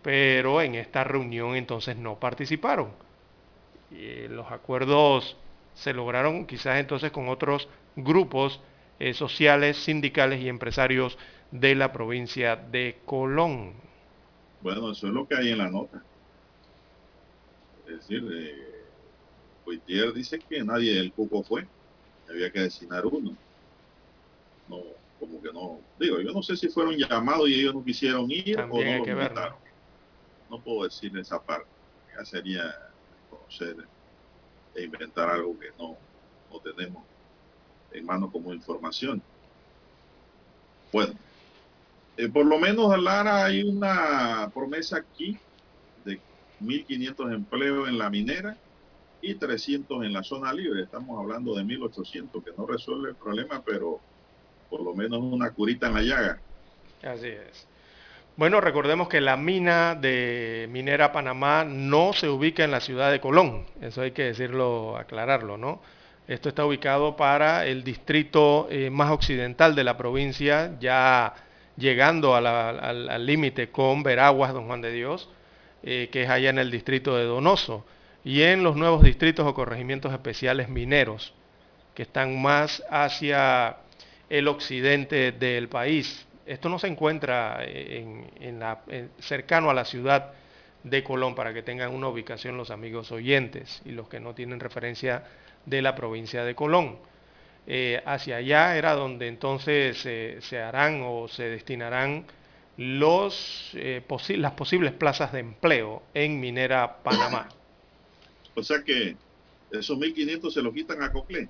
pero 0.01 0.61
en 0.61 0.75
esta 0.75 1.03
reunión 1.03 1.55
entonces 1.55 1.97
no 1.97 2.19
participaron. 2.19 3.08
Eh, 3.91 4.27
los 4.29 4.51
acuerdos 4.51 5.35
se 5.73 5.93
lograron 5.93 6.45
quizás 6.45 6.79
entonces 6.79 7.11
con 7.11 7.29
otros 7.29 7.67
grupos 7.95 8.59
eh, 8.99 9.13
sociales, 9.13 9.77
sindicales 9.77 10.41
y 10.41 10.49
empresarios 10.49 11.17
de 11.51 11.73
la 11.75 11.91
provincia 11.91 12.55
de 12.55 12.99
Colón. 13.05 13.73
Bueno, 14.61 14.91
eso 14.91 15.07
es 15.07 15.13
lo 15.13 15.27
que 15.27 15.35
hay 15.35 15.49
en 15.49 15.57
la 15.57 15.69
nota. 15.69 16.03
Es 17.87 17.97
decir, 17.97 18.23
eh, 18.31 18.83
Poitier 19.63 20.13
dice 20.13 20.37
que 20.37 20.63
nadie 20.63 20.95
del 20.95 21.11
cupo 21.13 21.43
fue. 21.43 21.65
Había 22.29 22.51
que 22.51 22.59
designar 22.59 23.05
uno. 23.05 23.35
No, 24.67 24.77
como 25.19 25.41
que 25.41 25.51
no. 25.51 25.79
Digo, 25.97 26.19
yo 26.19 26.31
no 26.31 26.43
sé 26.43 26.55
si 26.55 26.67
fueron 26.67 26.95
llamados 26.95 27.49
y 27.49 27.55
ellos 27.55 27.73
no 27.73 27.83
quisieron 27.83 28.29
ir 28.29 28.55
También 28.55 28.87
o 28.87 28.91
no 28.91 28.95
hay 28.97 29.03
que 29.03 29.13
ver, 29.15 29.33
¿no? 29.33 29.57
No 30.49 30.61
puedo 30.61 30.83
decir 30.83 31.17
esa 31.17 31.41
parte. 31.41 31.67
Ya 32.15 32.25
sería 32.25 32.75
conocer 33.29 33.75
e 34.75 34.83
inventar 34.83 35.29
algo 35.29 35.57
que 35.59 35.69
no, 35.77 35.97
no 36.51 36.59
tenemos 36.59 37.03
en 37.91 38.05
mano 38.05 38.31
como 38.31 38.53
información. 38.53 39.21
Bueno, 40.91 41.13
eh, 42.17 42.29
por 42.29 42.45
lo 42.45 42.59
menos, 42.59 42.97
Lara, 43.01 43.45
hay 43.45 43.63
una 43.63 44.51
promesa 44.53 44.97
aquí 44.97 45.37
de 46.03 46.19
1.500 46.61 47.33
empleos 47.33 47.87
en 47.87 47.97
la 47.97 48.09
minera 48.09 48.57
y 49.21 49.35
300 49.35 50.03
en 50.03 50.13
la 50.13 50.23
zona 50.23 50.53
libre. 50.53 50.83
Estamos 50.83 51.19
hablando 51.19 51.55
de 51.55 51.63
1.800, 51.63 52.43
que 52.43 52.51
no 52.57 52.65
resuelve 52.65 53.09
el 53.09 53.15
problema, 53.15 53.61
pero 53.65 53.99
por 54.69 54.81
lo 54.81 54.93
menos 54.93 55.19
una 55.19 55.51
curita 55.51 55.87
en 55.87 55.93
la 55.93 56.01
llaga. 56.01 56.39
Así 57.03 57.27
es. 57.27 57.67
Bueno, 58.39 58.61
recordemos 58.61 59.09
que 59.09 59.19
la 59.19 59.35
mina 59.35 59.95
de 59.95 60.69
Minera 60.71 61.11
Panamá 61.11 61.65
no 61.65 62.13
se 62.13 62.29
ubica 62.29 62.63
en 62.63 62.71
la 62.71 62.79
ciudad 62.79 63.11
de 63.11 63.19
Colón. 63.19 63.65
Eso 63.81 64.01
hay 64.01 64.11
que 64.11 64.23
decirlo, 64.23 64.95
aclararlo, 64.95 65.57
¿no? 65.57 65.81
Esto 66.25 66.47
está 66.47 66.65
ubicado 66.65 67.17
para 67.17 67.65
el 67.65 67.83
distrito 67.83 68.69
eh, 68.71 68.89
más 68.89 69.11
occidental 69.11 69.75
de 69.75 69.83
la 69.83 69.97
provincia, 69.97 70.71
ya 70.79 71.33
llegando 71.75 72.33
al 72.33 73.25
límite 73.25 73.71
con 73.71 74.03
Veraguas, 74.03 74.53
Don 74.53 74.67
Juan 74.67 74.79
de 74.79 74.93
Dios, 74.93 75.27
eh, 75.83 76.07
que 76.09 76.23
es 76.23 76.29
allá 76.29 76.49
en 76.49 76.59
el 76.59 76.71
distrito 76.71 77.17
de 77.17 77.25
Donoso, 77.25 77.85
y 78.23 78.43
en 78.43 78.63
los 78.63 78.77
nuevos 78.77 79.03
distritos 79.03 79.45
o 79.45 79.53
corregimientos 79.53 80.13
especiales 80.13 80.69
mineros, 80.69 81.33
que 81.93 82.03
están 82.03 82.41
más 82.41 82.81
hacia 82.89 83.79
el 84.29 84.47
occidente 84.47 85.33
del 85.33 85.67
país. 85.67 86.25
Esto 86.49 86.67
no 86.67 86.79
se 86.79 86.87
encuentra 86.87 87.63
en, 87.63 88.29
en 88.39 88.59
la- 88.59 88.81
en- 88.87 89.11
cercano 89.19 89.69
a 89.69 89.73
la 89.73 89.85
ciudad 89.85 90.33
de 90.83 91.03
Colón, 91.03 91.35
para 91.35 91.53
que 91.53 91.61
tengan 91.61 91.93
una 91.93 92.07
ubicación 92.07 92.57
los 92.57 92.71
amigos 92.71 93.11
oyentes 93.11 93.81
y 93.85 93.91
los 93.91 94.07
que 94.09 94.19
no 94.19 94.33
tienen 94.33 94.59
referencia 94.59 95.23
de 95.65 95.81
la 95.81 95.93
provincia 95.95 96.43
de 96.43 96.55
Colón. 96.55 96.97
Eh, 97.67 98.01
hacia 98.05 98.37
allá 98.37 98.75
era 98.77 98.93
donde 98.95 99.27
entonces 99.27 100.03
eh, 100.05 100.37
se 100.41 100.59
harán 100.59 101.03
o 101.05 101.27
se 101.27 101.43
destinarán 101.49 102.25
los, 102.77 103.71
eh, 103.75 104.01
posi- 104.07 104.37
las 104.37 104.53
posibles 104.53 104.93
plazas 104.93 105.31
de 105.33 105.39
empleo 105.41 106.01
en 106.15 106.39
Minera 106.39 106.97
Panamá. 107.03 107.47
O 108.55 108.63
sea 108.63 108.81
que 108.83 109.15
esos 109.71 109.97
1.500 109.99 110.53
se 110.53 110.61
lo 110.63 110.73
quitan 110.73 111.03
a 111.03 111.11
Coclé. 111.11 111.47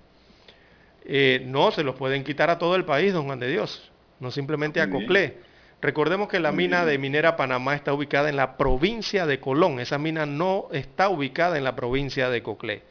Eh, 1.05 1.41
no, 1.45 1.71
se 1.71 1.83
los 1.83 1.95
pueden 1.95 2.23
quitar 2.25 2.49
a 2.49 2.59
todo 2.59 2.75
el 2.75 2.83
país, 2.83 3.13
don 3.13 3.25
Juan 3.25 3.39
de 3.39 3.47
Dios, 3.47 3.89
no 4.19 4.31
simplemente 4.31 4.81
a. 4.81 4.89
Coclé. 4.89 5.37
Recordemos 5.81 6.27
que 6.27 6.39
la 6.39 6.51
mina 6.51 6.85
de 6.85 6.97
Minera 6.97 7.37
Panamá 7.37 7.73
está 7.73 7.93
ubicada 7.93 8.29
en 8.29 8.35
la 8.35 8.57
provincia 8.57 9.25
de 9.25 9.39
Colón. 9.39 9.79
Esa 9.79 9.97
mina 9.97 10.25
no 10.25 10.67
está 10.71 11.07
ubicada 11.09 11.57
en 11.57 11.63
la 11.63 11.75
provincia 11.75 12.29
de 12.29 12.43
Coclé. 12.43 12.83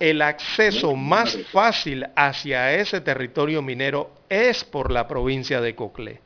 El 0.00 0.22
acceso 0.22 0.96
más 0.96 1.38
fácil 1.52 2.06
hacia 2.16 2.74
ese 2.74 3.00
territorio 3.00 3.62
minero 3.62 4.10
es 4.28 4.64
por 4.64 4.90
la 4.90 5.06
provincia 5.06 5.60
de 5.60 5.74
Coclé, 5.74 6.20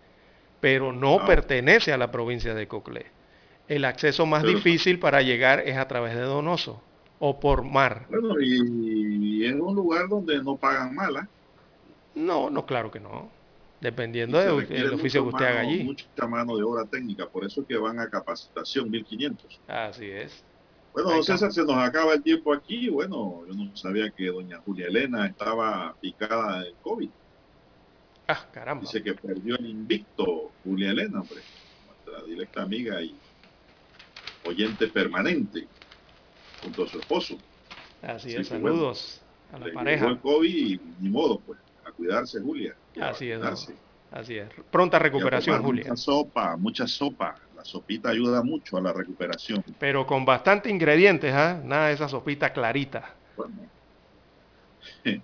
pero 0.60 0.92
no 0.92 1.18
Ah. 1.20 1.26
pertenece 1.26 1.92
a 1.92 1.98
la 1.98 2.10
provincia 2.10 2.55
de 2.55 2.66
Coclé. 2.68 3.06
El 3.68 3.84
acceso 3.84 4.26
más 4.26 4.42
difícil 4.44 4.98
para 4.98 5.22
llegar 5.22 5.60
es 5.66 5.76
a 5.76 5.88
través 5.88 6.14
de 6.14 6.20
Donoso 6.20 6.82
o 7.18 7.40
por 7.40 7.62
mar. 7.64 8.06
Bueno, 8.09 8.40
y, 8.40 9.44
es 9.44 9.55
un 9.55 9.74
lugar 9.74 10.09
donde 10.09 10.42
no 10.42 10.56
pagan 10.56 10.94
mala. 10.94 11.28
No, 12.14 12.51
no, 12.51 12.64
claro 12.66 12.90
que 12.90 13.01
no. 13.01 13.28
Dependiendo 13.85 14.39
del 14.39 14.94
oficio 14.94 15.23
que 15.24 15.28
usted 15.28 15.44
haga 15.44 15.61
allí. 15.61 15.85
Mucha 15.85 16.27
mano 16.27 16.56
de 16.56 16.62
obra 16.62 16.86
técnica, 16.86 17.28
por 17.28 17.44
eso 17.44 17.61
es 17.61 17.66
que 17.66 17.77
van 17.77 18.01
a 18.01 18.09
capacitación 18.09 18.90
1500. 18.90 19.61
Así 19.69 20.06
es. 20.06 20.43
Bueno, 20.94 21.11
don. 21.11 21.23
César, 21.23 21.52
se 21.52 21.62
nos 21.65 21.77
acaba 21.77 22.15
el 22.15 22.23
tiempo 22.23 22.55
aquí. 22.55 22.89
Bueno, 22.89 23.43
yo 23.47 23.52
no 23.52 23.77
sabía 23.77 24.09
que 24.11 24.28
doña 24.28 24.59
Julia 24.65 24.86
Elena 24.86 25.27
estaba 25.27 25.94
picada 26.01 26.62
del 26.62 26.73
COVID. 26.82 27.11
Ah, 28.27 28.47
caramba. 28.52 28.81
Dice 28.81 29.02
que 29.02 29.12
perdió 29.12 29.56
el 29.59 29.66
invicto 29.66 30.51
Julia 30.65 30.90
Elena, 30.93 31.20
hombre. 31.20 31.40
Nuestra 31.86 32.24
directa 32.27 32.62
amiga 32.62 33.02
y 33.02 33.15
oyente 34.47 34.89
permanente 34.89 35.66
junto 36.62 36.85
a 36.85 36.89
su 36.89 36.98
esposo. 37.01 37.36
Así 38.01 38.31
Sí, 38.31 38.36
es. 38.36 38.48
que 38.48 38.56
bueno, 38.56 38.77
Saludos 38.78 39.20
a 39.52 39.59
la 39.59 39.73
pareja. 39.74 40.06
el 40.09 40.19
COVID 40.20 40.55
y 40.55 40.81
ni 41.01 41.11
modo, 41.11 41.39
pues, 41.40 41.59
cuidarse, 41.96 42.40
Julia. 42.40 42.74
Así 43.00 43.30
es. 43.30 43.40
Así 44.10 44.38
es. 44.38 44.48
Pronta 44.70 44.96
a 44.96 45.00
recuperación, 45.00 45.62
Julia. 45.62 45.84
Mucha 45.84 45.96
sopa, 45.96 46.56
mucha 46.56 46.86
sopa. 46.86 47.34
La 47.56 47.64
sopita 47.64 48.10
ayuda 48.10 48.42
mucho 48.42 48.76
a 48.76 48.80
la 48.80 48.92
recuperación. 48.92 49.64
Pero 49.78 50.06
con 50.06 50.24
bastante 50.24 50.70
ingredientes, 50.70 51.32
¿ah? 51.34 51.60
Nada 51.64 51.88
de 51.88 51.94
esa 51.94 52.08
sopita 52.08 52.52
clarita. 52.52 53.14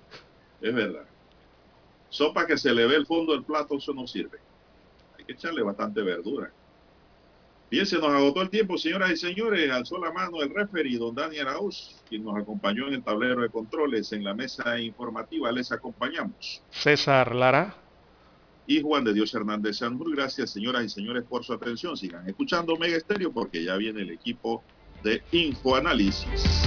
Es 0.60 0.74
verdad. 0.74 1.06
Sopa 2.10 2.46
que 2.46 2.58
se 2.58 2.74
le 2.74 2.86
ve 2.86 2.96
el 2.96 3.06
fondo 3.06 3.32
del 3.32 3.44
plato, 3.44 3.78
eso 3.78 3.94
no 3.94 4.06
sirve. 4.06 4.38
Hay 5.16 5.24
que 5.24 5.32
echarle 5.32 5.62
bastante 5.62 6.02
verdura. 6.02 6.52
Bien, 7.70 7.86
se 7.86 7.98
nos 7.98 8.08
agotó 8.08 8.42
el 8.42 8.50
tiempo, 8.50 8.76
señoras 8.76 9.12
y 9.12 9.16
señores. 9.16 9.70
Alzó 9.70 9.98
la 9.98 10.10
mano 10.10 10.42
el 10.42 10.52
referee, 10.52 10.98
don 10.98 11.14
Daniel 11.14 11.46
Arauz, 11.46 12.02
quien 12.08 12.24
nos 12.24 12.36
acompañó 12.36 12.88
en 12.88 12.94
el 12.94 13.02
tablero 13.04 13.42
de 13.42 13.48
controles 13.48 14.12
en 14.12 14.24
la 14.24 14.34
mesa 14.34 14.80
informativa. 14.80 15.52
Les 15.52 15.70
acompañamos. 15.70 16.62
César 16.70 17.32
Lara. 17.32 17.76
Y 18.66 18.82
Juan 18.82 19.04
de 19.04 19.12
Dios 19.12 19.32
Hernández 19.34 19.78
Sanjur. 19.78 20.14
Gracias, 20.16 20.50
señoras 20.50 20.84
y 20.84 20.88
señores, 20.88 21.22
por 21.22 21.44
su 21.44 21.52
atención. 21.52 21.96
Sigan 21.96 22.28
escuchando 22.28 22.76
Mega 22.76 22.96
Estéreo 22.96 23.32
porque 23.32 23.62
ya 23.62 23.76
viene 23.76 24.02
el 24.02 24.10
equipo 24.10 24.64
de 25.04 25.22
Infoanálisis. 25.30 26.66